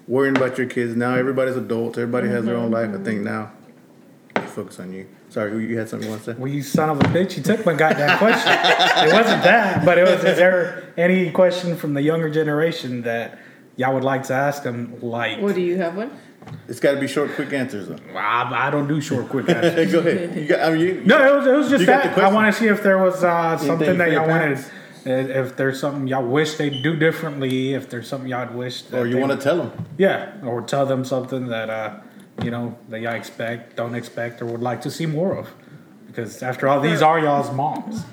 worrying 0.07 0.35
about 0.35 0.57
your 0.57 0.65
kids. 0.67 0.95
Now 0.95 1.13
everybody's 1.13 1.55
adults. 1.55 1.97
Everybody 1.99 2.27
has 2.29 2.45
their 2.45 2.55
own 2.55 2.71
life. 2.71 2.89
I 2.93 3.03
think 3.03 3.21
now 3.21 3.51
you 4.37 4.41
focus 4.47 4.79
on 4.79 4.93
you. 4.93 5.05
Sorry, 5.29 5.51
you- 5.51 5.57
you 5.69 5.77
had 5.77 5.89
something 5.89 6.07
you 6.07 6.11
want 6.11 6.23
to 6.25 6.33
say? 6.33 6.39
Well, 6.39 6.51
you 6.51 6.61
son 6.63 6.89
of 6.89 6.99
a 6.99 7.03
bitch, 7.05 7.37
you 7.37 7.43
took 7.43 7.65
my 7.65 7.73
goddamn 7.73 8.17
question. 8.19 8.51
it 8.51 9.13
wasn't 9.13 9.43
that, 9.43 9.83
but 9.85 9.97
it 9.97 10.03
was, 10.03 10.23
is 10.23 10.37
there 10.37 10.83
any 10.97 11.31
question 11.31 11.75
from 11.75 11.93
the 11.95 12.01
younger 12.03 12.29
generation 12.29 13.01
that 13.03 13.39
y'all 13.75 13.93
would 13.93 14.03
like 14.03 14.23
to 14.23 14.33
ask 14.33 14.63
them? 14.63 14.97
Like, 15.01 15.39
What 15.39 15.55
do 15.55 15.61
you 15.61 15.77
have 15.77 15.95
one? 15.95 16.11
It's 16.67 16.79
got 16.81 16.93
to 16.95 16.99
be 16.99 17.07
short, 17.07 17.31
quick 17.35 17.53
answers. 17.53 17.87
Though. 17.87 17.97
I, 18.17 18.67
I 18.67 18.69
don't 18.69 18.87
do 18.87 18.99
short, 18.99 19.29
quick 19.29 19.47
answers. 19.49 19.91
Go 19.91 19.99
ahead. 19.99 20.35
You 20.35 20.45
got, 20.47 20.59
I 20.59 20.71
mean, 20.75 20.79
you, 20.81 21.01
No, 21.05 21.33
it 21.33 21.37
was, 21.37 21.47
it 21.47 21.53
was 21.55 21.69
just 21.69 21.81
You 21.81 21.87
got 21.87 22.03
the 22.03 22.09
that. 22.09 22.17
I 22.17 22.19
question? 22.21 22.33
want 22.35 22.53
to 22.53 22.59
see 22.59 22.67
if 22.67 22.83
there 22.83 22.97
was 22.97 23.23
uh, 23.23 23.57
something 23.57 23.97
that 23.97 24.07
for 24.09 24.13
y'all 24.13 24.27
wanted. 24.27 24.57
parents? 24.57 24.69
uh, 25.07 25.09
If 25.39 25.55
there's 25.55 25.79
something 25.79 26.07
y'all 26.07 26.25
wish 26.25 26.55
they'd 26.55 26.83
do 26.83 26.95
differently, 26.97 27.73
if 27.73 27.89
there's 27.89 28.07
something 28.09 28.29
y'all 28.29 28.53
wish, 28.53 28.81
that 28.83 28.99
or 28.99 29.07
you 29.07 29.15
they- 29.15 29.21
want 29.21 29.31
to 29.31 29.37
tell 29.41 29.57
them. 29.57 29.71
yeah, 29.97 30.33
or 30.43 30.61
tell 30.61 30.85
them 30.85 31.05
something 31.05 31.47
that 31.47 31.69
uh, 31.69 31.99
you 32.43 32.51
know 32.51 32.77
that 32.89 32.99
y'all 32.99 33.13
expect, 33.13 33.77
don't 33.77 33.95
expect, 33.95 34.41
or 34.41 34.45
would 34.47 34.61
like 34.61 34.81
to 34.81 34.91
see 34.91 35.05
more 35.05 35.37
of, 35.37 35.49
because 36.07 36.43
after 36.43 36.67
all, 36.67 36.81
these 36.81 37.01
are 37.01 37.19
y'all's 37.19 37.51
moms. 37.53 38.03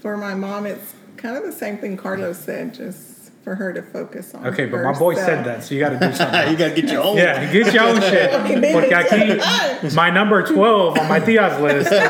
For 0.00 0.16
my 0.16 0.34
mom, 0.34 0.66
it's 0.66 0.94
kind 1.16 1.36
of 1.36 1.42
the 1.42 1.52
same 1.52 1.78
thing 1.78 1.96
Carlos 1.96 2.38
said, 2.38 2.74
just 2.74 3.11
for 3.42 3.56
her 3.56 3.72
to 3.72 3.82
focus 3.82 4.34
on. 4.34 4.46
Okay, 4.46 4.66
but 4.66 4.82
my 4.82 4.96
boy 4.96 5.14
said 5.14 5.44
that, 5.44 5.64
so 5.64 5.74
you 5.74 5.80
got 5.80 5.98
to 5.98 5.98
do 5.98 6.12
something. 6.14 6.50
you 6.50 6.56
got 6.56 6.74
to 6.74 6.80
get 6.80 6.90
your 6.90 7.02
own. 7.02 7.16
Yeah, 7.16 7.52
get 7.52 7.74
your 7.74 7.82
own 7.84 8.00
shit. 8.00 8.30
Porque 8.72 8.92
aquí, 8.92 9.94
my 9.94 10.10
number 10.10 10.42
12 10.46 10.98
on 10.98 11.08
my 11.08 11.20
tia's 11.20 11.60
list. 11.60 11.92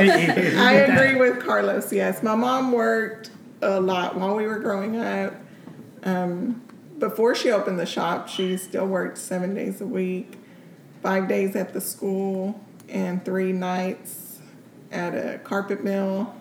Okay? 0.00 0.56
I 0.56 0.72
agree 0.72 1.16
with 1.18 1.44
Carlos. 1.44 1.92
Yes, 1.92 2.22
my 2.22 2.34
mom 2.34 2.72
worked 2.72 3.30
a 3.62 3.80
lot 3.80 4.16
while 4.16 4.34
we 4.36 4.46
were 4.46 4.58
growing 4.58 4.96
up. 4.96 5.34
Um, 6.04 6.62
before 6.98 7.34
she 7.34 7.50
opened 7.50 7.78
the 7.78 7.86
shop, 7.86 8.28
she 8.28 8.56
still 8.56 8.86
worked 8.86 9.18
seven 9.18 9.54
days 9.54 9.80
a 9.80 9.86
week, 9.86 10.38
five 11.02 11.28
days 11.28 11.56
at 11.56 11.72
the 11.72 11.80
school, 11.80 12.60
and 12.88 13.24
three 13.24 13.52
nights 13.52 14.38
at 14.92 15.14
a 15.14 15.38
carpet 15.38 15.82
mill. 15.84 16.34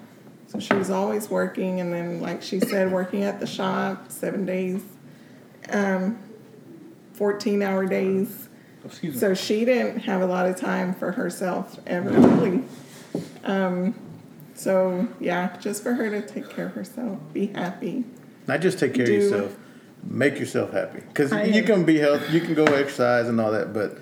So 0.50 0.60
she 0.60 0.74
was 0.74 0.90
always 0.90 1.30
working, 1.30 1.80
and 1.80 1.94
then, 1.94 2.22
like 2.22 2.42
she 2.42 2.60
said, 2.60 2.92
working 2.92 3.24
at 3.24 3.40
the 3.40 3.46
shop 3.46 4.12
seven 4.12 4.48
days, 4.48 4.82
um, 5.70 6.18
14 7.14 7.62
hour 7.62 7.86
days. 7.86 8.50
Excuse 8.84 9.14
me. 9.14 9.20
So 9.20 9.36
she 9.36 9.64
didn't 9.64 10.00
have 10.00 10.22
a 10.22 10.26
lot 10.26 10.48
of 10.48 10.56
time 10.56 10.96
for 10.96 11.12
herself 11.12 11.80
ever 11.86 12.10
really. 12.10 12.64
Um, 13.44 13.94
so 14.56 15.08
yeah, 15.20 15.56
just 15.58 15.84
for 15.84 15.94
her 15.94 16.10
to 16.10 16.28
take 16.28 16.50
care 16.50 16.66
of 16.66 16.74
herself, 16.74 17.20
be 17.32 17.48
happy. 17.48 18.06
Not 18.48 18.62
just 18.62 18.80
take 18.80 18.96
care 18.96 19.06
Do- 19.06 19.18
of 19.18 19.22
yourself. 19.22 19.58
Make 20.02 20.40
yourself 20.40 20.72
happy. 20.72 21.02
Because 21.02 21.32
you 21.54 21.62
can 21.62 21.84
be 21.84 22.00
healthy. 22.00 22.32
You 22.34 22.40
can 22.40 22.56
go 22.56 22.64
exercise 22.64 23.28
and 23.28 23.40
all 23.40 23.52
that, 23.52 23.74
but 23.74 23.98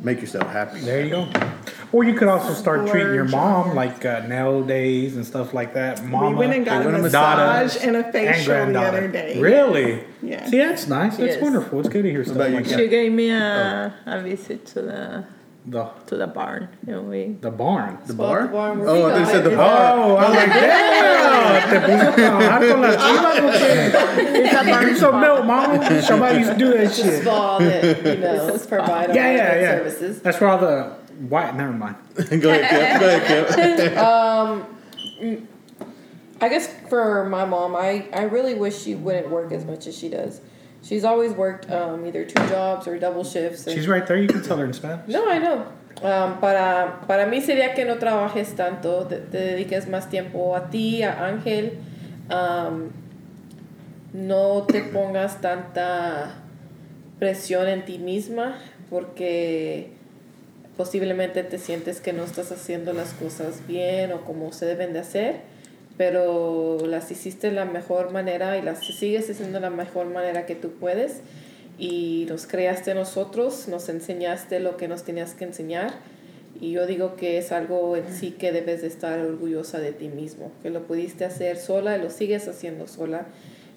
make 0.00 0.20
yourself 0.20 0.48
happy. 0.50 0.80
There 0.80 1.02
you 1.04 1.10
go. 1.10 1.28
Or 1.92 2.04
you 2.04 2.14
could 2.14 2.28
also 2.28 2.52
start 2.52 2.86
treating 2.88 3.14
your 3.14 3.24
mom 3.24 3.70
Splurge. 3.70 3.76
like 3.76 4.04
uh, 4.04 4.26
nail 4.26 4.62
days 4.62 5.16
and 5.16 5.24
stuff 5.26 5.54
like 5.54 5.74
that. 5.74 6.04
Mama, 6.04 6.28
we 6.30 6.34
went 6.36 6.52
and 6.54 6.64
got 6.64 6.82
a 6.82 6.84
went 6.84 6.94
and 6.96 7.02
massage 7.04 7.74
daughter, 7.74 7.86
and 7.86 7.96
a 7.96 8.04
and 8.04 8.12
facial 8.12 8.66
the 8.72 8.80
other 8.80 9.08
day. 9.08 9.40
Really? 9.40 10.04
Yeah. 10.22 10.44
See, 10.46 10.58
that's 10.58 10.86
nice. 10.86 11.16
That's 11.16 11.34
Yes. 11.34 11.42
wonderful. 11.42 11.80
It's 11.80 11.88
good 11.88 12.02
to 12.02 12.10
hear 12.10 12.24
stuff 12.24 12.36
like 12.36 12.64
that. 12.66 12.78
She 12.78 12.88
gave 12.88 13.12
me 13.12 13.30
a, 13.30 13.94
a 14.06 14.20
visit 14.20 14.66
to 14.66 14.82
the 14.82 15.24
The 15.70 15.84
to 16.06 16.16
the 16.16 16.26
barn, 16.26 16.68
you 16.86 16.98
and 16.98 17.08
we 17.10 17.36
the 17.40 17.50
barn. 17.50 17.98
The 18.06 18.14
bar? 18.14 18.42
the 18.46 18.48
barn 18.52 18.80
oh, 18.86 19.06
we 19.08 19.18
they 19.18 19.24
said 19.30 19.44
the 19.44 19.52
it. 19.52 19.56
bar. 19.56 19.98
Oh, 19.98 20.16
I 20.16 20.28
was 20.28 20.36
like, 20.36 20.46
damn! 20.54 21.70
Te 21.70 21.78
puse 21.86 22.02
a 22.02 22.12
trabajar 22.12 22.70
con 22.72 22.80
las 22.80 22.96
chivas, 22.96 23.38
¿o 23.42 23.50
qué? 24.72 24.80
Drink 24.82 24.96
some 24.96 25.20
milk, 25.20 25.44
mama. 25.44 26.02
Somebody 26.02 26.38
used 26.38 26.52
to 26.52 26.58
do 26.58 26.72
that 26.72 26.84
It's 26.84 26.98
a 26.98 27.02
shit. 27.02 27.22
spa 27.22 27.58
that, 27.58 27.84
you 28.06 28.16
know, 28.22 28.58
provide 28.66 29.10
all 29.10 29.16
Yeah, 29.16 29.30
yeah, 29.32 29.60
yeah. 29.60 29.70
services. 29.78 30.22
That's 30.22 30.40
where 30.40 30.48
all 30.50 30.58
the 30.58 30.84
white. 31.28 31.54
Never 31.54 31.72
mind. 31.72 31.96
go 32.16 32.50
ahead, 32.50 32.64
Kev. 32.64 33.00
Go 33.00 33.08
ahead, 33.08 33.92
Kev. 33.92 33.98
Um, 33.98 35.48
I 36.40 36.48
guess 36.48 36.72
for 36.88 37.28
my 37.28 37.44
mom, 37.44 37.74
I, 37.76 38.08
I 38.14 38.22
really 38.22 38.54
wish 38.54 38.78
she 38.82 38.94
wouldn't 38.94 39.28
work 39.28 39.52
as 39.52 39.64
much 39.64 39.86
as 39.86 39.98
she 39.98 40.08
does. 40.08 40.40
She's 40.88 41.04
always 41.04 41.32
worked 41.32 41.70
um, 41.70 42.06
either 42.06 42.24
two 42.24 42.42
jobs 42.48 42.86
or 42.88 42.98
double 42.98 43.22
shifts. 43.24 43.66
and- 43.66 43.74
She's 43.76 43.86
right 43.86 44.06
there. 44.06 44.16
You 44.16 44.26
can 44.28 44.42
tell 44.42 44.56
her 44.56 44.64
in 44.64 44.72
Spanish. 44.72 45.06
No, 45.08 45.28
I 45.28 45.38
know. 45.38 45.66
Um, 46.02 46.38
para, 46.40 47.00
para 47.06 47.26
mí 47.26 47.40
sería 47.42 47.74
que 47.74 47.84
no 47.84 47.96
trabajes 47.98 48.54
tanto, 48.54 49.04
te, 49.08 49.16
te 49.18 49.38
dediques 49.38 49.88
más 49.88 50.08
tiempo 50.08 50.54
a 50.54 50.70
ti, 50.70 51.02
a 51.02 51.26
Ángel. 51.26 51.72
um, 52.30 52.90
no 54.14 54.62
te 54.66 54.80
pongas 54.82 55.40
tanta 55.40 56.34
presión 57.18 57.68
en 57.68 57.84
ti 57.84 57.98
misma 57.98 58.56
porque 58.88 59.90
posiblemente 60.76 61.42
te 61.42 61.58
sientes 61.58 62.00
que 62.00 62.12
no 62.14 62.24
estás 62.24 62.50
haciendo 62.52 62.92
las 62.94 63.12
cosas 63.12 63.60
bien 63.66 64.12
o 64.12 64.22
como 64.22 64.52
se 64.52 64.64
deben 64.66 64.92
de 64.94 65.00
hacer, 65.00 65.40
pero 65.98 66.78
las 66.86 67.10
hiciste 67.10 67.48
de 67.48 67.54
la 67.54 67.64
mejor 67.64 68.12
manera 68.12 68.56
y 68.56 68.62
las 68.62 68.78
sigues 68.78 69.28
haciendo 69.28 69.58
la 69.58 69.68
mejor 69.68 70.06
manera 70.06 70.46
que 70.46 70.54
tú 70.54 70.70
puedes. 70.70 71.20
Y 71.76 72.26
nos 72.28 72.46
creaste 72.46 72.94
nosotros, 72.94 73.68
nos 73.68 73.88
enseñaste 73.88 74.60
lo 74.60 74.76
que 74.76 74.88
nos 74.88 75.02
tenías 75.02 75.34
que 75.34 75.44
enseñar. 75.44 75.92
Y 76.60 76.70
yo 76.70 76.86
digo 76.86 77.16
que 77.16 77.38
es 77.38 77.52
algo 77.52 77.96
en 77.96 78.12
sí 78.12 78.30
que 78.30 78.52
debes 78.52 78.80
de 78.82 78.88
estar 78.88 79.18
orgullosa 79.18 79.80
de 79.80 79.92
ti 79.92 80.08
mismo, 80.08 80.52
que 80.62 80.70
lo 80.70 80.86
pudiste 80.86 81.24
hacer 81.24 81.56
sola 81.56 81.96
y 81.96 82.00
lo 82.00 82.10
sigues 82.10 82.46
haciendo 82.46 82.86
sola. 82.86 83.26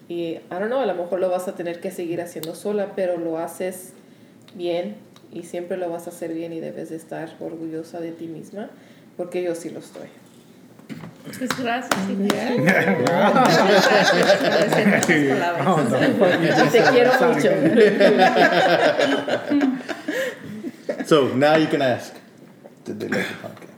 Y 0.08 0.34
I 0.34 0.42
don't 0.48 0.66
know, 0.66 0.80
a 0.80 0.86
lo 0.86 0.94
mejor 0.94 1.18
lo 1.18 1.28
vas 1.28 1.48
a 1.48 1.54
tener 1.56 1.80
que 1.80 1.90
seguir 1.90 2.20
haciendo 2.20 2.54
sola, 2.54 2.92
pero 2.94 3.18
lo 3.18 3.38
haces 3.38 3.92
bien 4.54 4.94
y 5.32 5.42
siempre 5.42 5.76
lo 5.76 5.90
vas 5.90 6.06
a 6.06 6.10
hacer 6.10 6.34
bien 6.34 6.52
y 6.52 6.60
debes 6.60 6.90
de 6.90 6.96
estar 6.96 7.36
orgullosa 7.40 8.00
de 8.00 8.12
ti 8.12 8.26
misma 8.26 8.70
porque 9.16 9.42
yo 9.42 9.54
sí 9.54 9.70
lo 9.70 9.80
estoy. 9.80 10.21
The 15.90 16.14
fuck 16.18 16.40
you 16.40 16.48
just 16.48 16.72
Te 16.72 16.80
quiero 16.90 17.12
mucho. 17.32 17.50
So 21.06 21.28
now 21.34 21.56
you 21.56 21.66
can 21.66 21.82
ask. 21.82 22.14
Did 22.84 23.00
they 23.00 23.08
like 23.08 23.26
the 23.28 23.34
podcast? 23.48 23.68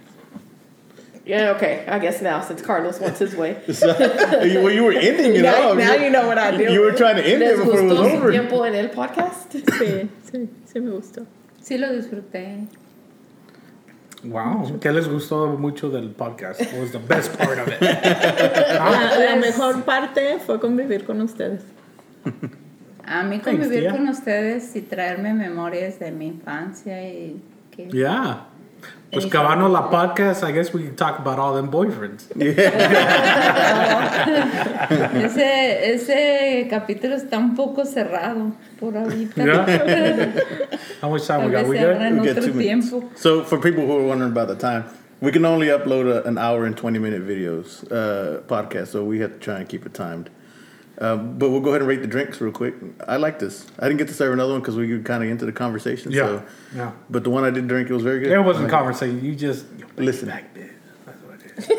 Yeah, 1.26 1.52
okay. 1.56 1.84
I 1.88 1.98
guess 1.98 2.20
now 2.20 2.40
since 2.42 2.60
Carlos 2.62 3.00
wants 3.00 3.18
his 3.18 3.34
way. 3.34 3.56
So, 3.72 3.94
well, 3.98 4.70
you 4.70 4.84
were 4.84 4.92
ending 4.92 5.36
it 5.36 5.42
Now, 5.42 5.70
off. 5.70 5.78
now 5.78 5.94
you 5.94 6.10
know 6.10 6.26
what 6.26 6.36
I 6.38 6.56
do. 6.56 6.70
You 6.72 6.80
were 6.82 6.92
trying 6.92 7.16
to 7.16 7.24
end 7.26 7.42
it 7.42 7.56
before 7.56 7.78
it 7.80 7.84
was 7.84 7.92
gustó 7.98 8.10
su 8.10 8.16
over. 8.18 8.30
tiempo 8.30 8.64
en 8.64 8.74
el 8.74 8.88
podcast? 8.90 9.50
sí, 9.52 10.08
sí, 10.30 10.48
sí 10.66 10.80
me 10.80 10.90
gustó. 10.90 11.26
Sí 11.62 11.78
lo 11.78 11.88
disfruté. 11.92 12.66
Wow. 14.24 14.78
¿Qué 14.80 14.90
les 14.92 15.08
gustó 15.08 15.46
mucho 15.58 15.90
del 15.90 16.10
podcast? 16.10 16.60
What 16.60 16.80
was 16.80 16.92
the 16.92 16.98
best 16.98 17.36
part 17.36 17.58
of 17.58 17.68
it? 17.68 17.80
La, 17.82 19.18
la 19.18 19.36
mejor 19.36 19.84
parte 19.84 20.38
fue 20.44 20.58
convivir 20.60 21.04
con 21.04 21.20
ustedes. 21.20 21.62
A 23.06 23.22
mí 23.22 23.38
convivir 23.40 23.90
con 23.90 24.08
ustedes 24.08 24.74
y 24.76 24.80
traerme 24.80 25.34
memorias 25.34 25.98
de 25.98 26.10
mi 26.10 26.28
infancia 26.28 27.06
y 27.08 27.40
que 27.70 27.88
Yeah. 27.88 28.46
Pues 29.14 29.26
acabando 29.26 29.68
la 29.68 29.90
podcast, 29.90 30.42
I 30.42 30.50
guess 30.52 30.72
we 30.74 30.82
can 30.82 30.96
talk 30.96 31.20
about 31.20 31.38
all 31.38 31.54
them 31.54 31.70
boyfriends. 31.70 32.26
ese, 35.24 35.94
ese 35.94 36.68
capítulo 36.68 37.14
está 37.14 37.38
un 37.38 37.54
poco 37.54 37.84
cerrado 37.84 38.52
por 38.80 38.96
ahorita. 38.96 39.44
Yeah. 39.44 40.32
How 41.00 41.10
much 41.10 41.26
time 41.26 41.44
we 41.44 41.52
got? 41.52 41.66
We 41.66 41.76
se 41.76 41.84
abra 41.84 42.10
good? 42.10 42.20
We 42.20 42.26
got 42.26 42.36
otro 42.36 42.46
two 42.46 42.54
minutes. 42.54 42.90
tiempo. 42.90 43.10
So 43.14 43.44
for 43.44 43.60
people 43.60 43.86
who 43.86 43.98
are 43.98 44.06
wondering 44.06 44.32
about 44.32 44.48
the 44.48 44.56
time, 44.56 44.84
we 45.20 45.30
can 45.30 45.44
only 45.44 45.68
upload 45.68 46.10
a, 46.10 46.24
an 46.26 46.36
hour 46.36 46.64
and 46.66 46.76
20 46.76 46.98
minute 46.98 47.22
videos, 47.26 47.84
uh, 47.92 48.40
podcast. 48.42 48.88
So 48.88 49.04
we 49.04 49.20
have 49.20 49.34
to 49.34 49.38
try 49.38 49.60
and 49.60 49.68
keep 49.68 49.86
it 49.86 49.94
timed. 49.94 50.28
Um, 50.98 51.38
but 51.38 51.50
we'll 51.50 51.60
go 51.60 51.70
ahead 51.70 51.80
and 51.80 51.88
rate 51.88 52.02
the 52.02 52.06
drinks 52.06 52.40
real 52.40 52.52
quick. 52.52 52.74
I 53.08 53.16
like 53.16 53.38
this. 53.40 53.66
I 53.80 53.88
didn't 53.88 53.98
get 53.98 54.08
to 54.08 54.14
serve 54.14 54.32
another 54.32 54.52
one 54.52 54.60
because 54.60 54.76
we 54.76 54.92
were 54.92 55.02
kind 55.02 55.24
of 55.24 55.28
into 55.30 55.44
the 55.44 55.52
conversation. 55.52 56.12
Yeah. 56.12 56.26
So, 56.26 56.42
Yeah. 56.74 56.92
but 57.10 57.24
the 57.24 57.30
one 57.30 57.42
I 57.44 57.50
didn't 57.50 57.68
drink, 57.68 57.90
it 57.90 57.94
was 57.94 58.02
very 58.04 58.20
good. 58.20 58.30
It 58.30 58.38
wasn't 58.40 58.64
Like, 58.66 58.72
conversation. 58.72 59.24
You 59.24 59.34
just 59.34 59.66
Listen. 59.96 60.28
like 60.28 60.54
this. 60.54 60.70
That's 61.04 61.18
what 61.22 61.40
it 61.40 61.70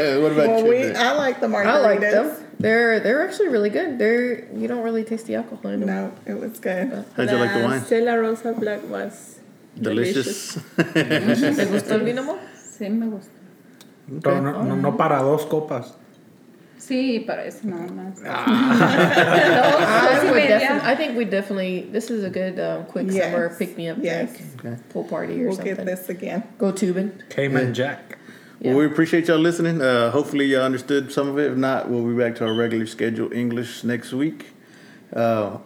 is. 0.00 0.22
what 0.22 0.32
about 0.32 0.48
well, 0.48 0.64
you? 0.64 0.70
we 0.70 0.94
I 0.94 1.12
like 1.12 1.40
the 1.40 1.46
margaritas. 1.46 1.66
I 1.66 1.80
like 1.80 2.00
them. 2.00 2.32
They're 2.58 2.98
they're 3.00 3.22
actually 3.26 3.48
really 3.48 3.70
good. 3.70 3.98
They're 3.98 4.44
you 4.52 4.66
don't 4.66 4.82
really 4.82 5.04
taste 5.04 5.26
the 5.26 5.36
alcohol 5.36 5.70
in 5.70 5.80
them. 5.80 5.88
No, 5.88 6.12
it 6.26 6.38
was 6.40 6.58
good. 6.58 7.04
How'd 7.16 7.30
you 7.30 7.36
like 7.36 7.54
the 7.54 7.62
wine? 7.64 7.80
Stella 7.82 8.18
Rosa 8.18 8.52
Black 8.52 8.88
was 8.90 9.38
Delicious. 9.80 10.54
¿Te 10.76 11.66
gustó 11.66 11.94
el 11.94 12.04
vino, 12.04 12.22
amor? 12.22 12.38
Sí, 12.56 12.88
me 12.90 13.06
gusta. 13.06 13.30
Pero 14.22 14.40
no, 14.40 14.62
no, 14.64 14.74
no 14.74 14.96
para 14.96 15.22
dos 15.22 15.44
copas. 15.46 15.94
Sí, 16.78 17.20
para 17.26 17.44
eso 17.44 17.60
nada 17.64 17.88
más. 17.92 18.18
I, 18.24 20.18
Sí, 20.22 20.30
would 20.30 20.34
media. 20.34 20.80
I 20.84 20.94
think 20.94 21.16
we 21.16 21.24
definitely. 21.24 21.88
This 21.92 22.10
is 22.10 22.24
a 22.24 22.30
good 22.30 22.58
um, 22.58 22.84
quick 22.86 23.06
Yes. 23.10 23.24
summer 23.32 23.54
pick 23.58 23.76
me 23.76 23.88
up 23.88 23.98
Yes. 24.00 24.30
drink. 24.36 24.64
Okay. 24.64 24.76
Pool 24.90 25.04
party 25.04 25.42
or 25.42 25.48
We'll 25.48 25.56
something. 25.56 25.74
get 25.76 25.84
this 25.86 26.08
again. 26.08 26.42
Go 26.58 26.70
tubing. 26.72 27.12
Cayman 27.30 27.74
Jack. 27.74 28.18
Well, 28.60 28.74
we 28.76 28.86
appreciate 28.86 29.28
y'all 29.28 29.38
listening. 29.38 29.80
Uh, 29.80 30.10
hopefully, 30.10 30.46
y'all 30.46 30.62
understood 30.64 31.12
some 31.12 31.28
of 31.28 31.38
it. 31.38 31.52
If 31.52 31.56
not, 31.58 31.88
we'll 31.90 32.04
be 32.06 32.16
back 32.18 32.34
to 32.36 32.44
our 32.46 32.52
regular 32.54 32.86
schedule 32.86 33.32
English 33.32 33.84
next 33.84 34.12
week. 34.12 34.46
Uh, 35.14 35.58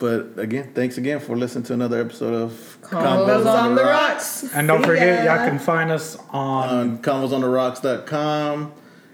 but 0.00 0.32
again, 0.38 0.70
thanks 0.74 0.96
again 0.98 1.20
for 1.20 1.36
listening 1.36 1.62
to 1.64 1.74
another 1.74 2.00
episode 2.00 2.34
of 2.34 2.78
Convos 2.82 3.46
on 3.46 3.74
the 3.76 3.84
rocks. 3.84 4.44
And 4.54 4.66
don't 4.66 4.80
See 4.80 4.86
forget, 4.88 5.24
ya. 5.24 5.34
y'all 5.36 5.48
can 5.48 5.58
find 5.60 5.92
us 5.92 6.16
on 6.30 6.68
on 6.68 6.98
convosontherocks.com. 6.98 8.72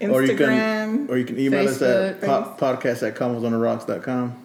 Or 0.09 0.23
you 0.23 0.35
can, 0.35 1.07
or 1.09 1.17
you 1.17 1.25
can 1.25 1.39
email 1.39 1.67
us 1.67 1.81
at 1.81 2.21
po- 2.21 2.55
podcast 2.57 3.07
at 3.07 3.15
convosontherocks.com. 3.15 4.35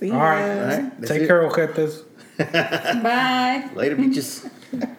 See 0.00 0.10
All 0.10 0.18
right. 0.18 0.46
ya. 0.46 0.52
All 0.62 0.66
right. 0.68 1.00
that's 1.00 1.12
Take 1.12 1.22
it. 1.22 1.26
care, 1.26 1.48
ojetes. 1.48 2.02
Bye. 3.02 3.70
Later, 3.74 3.96
bitches. 3.96 4.48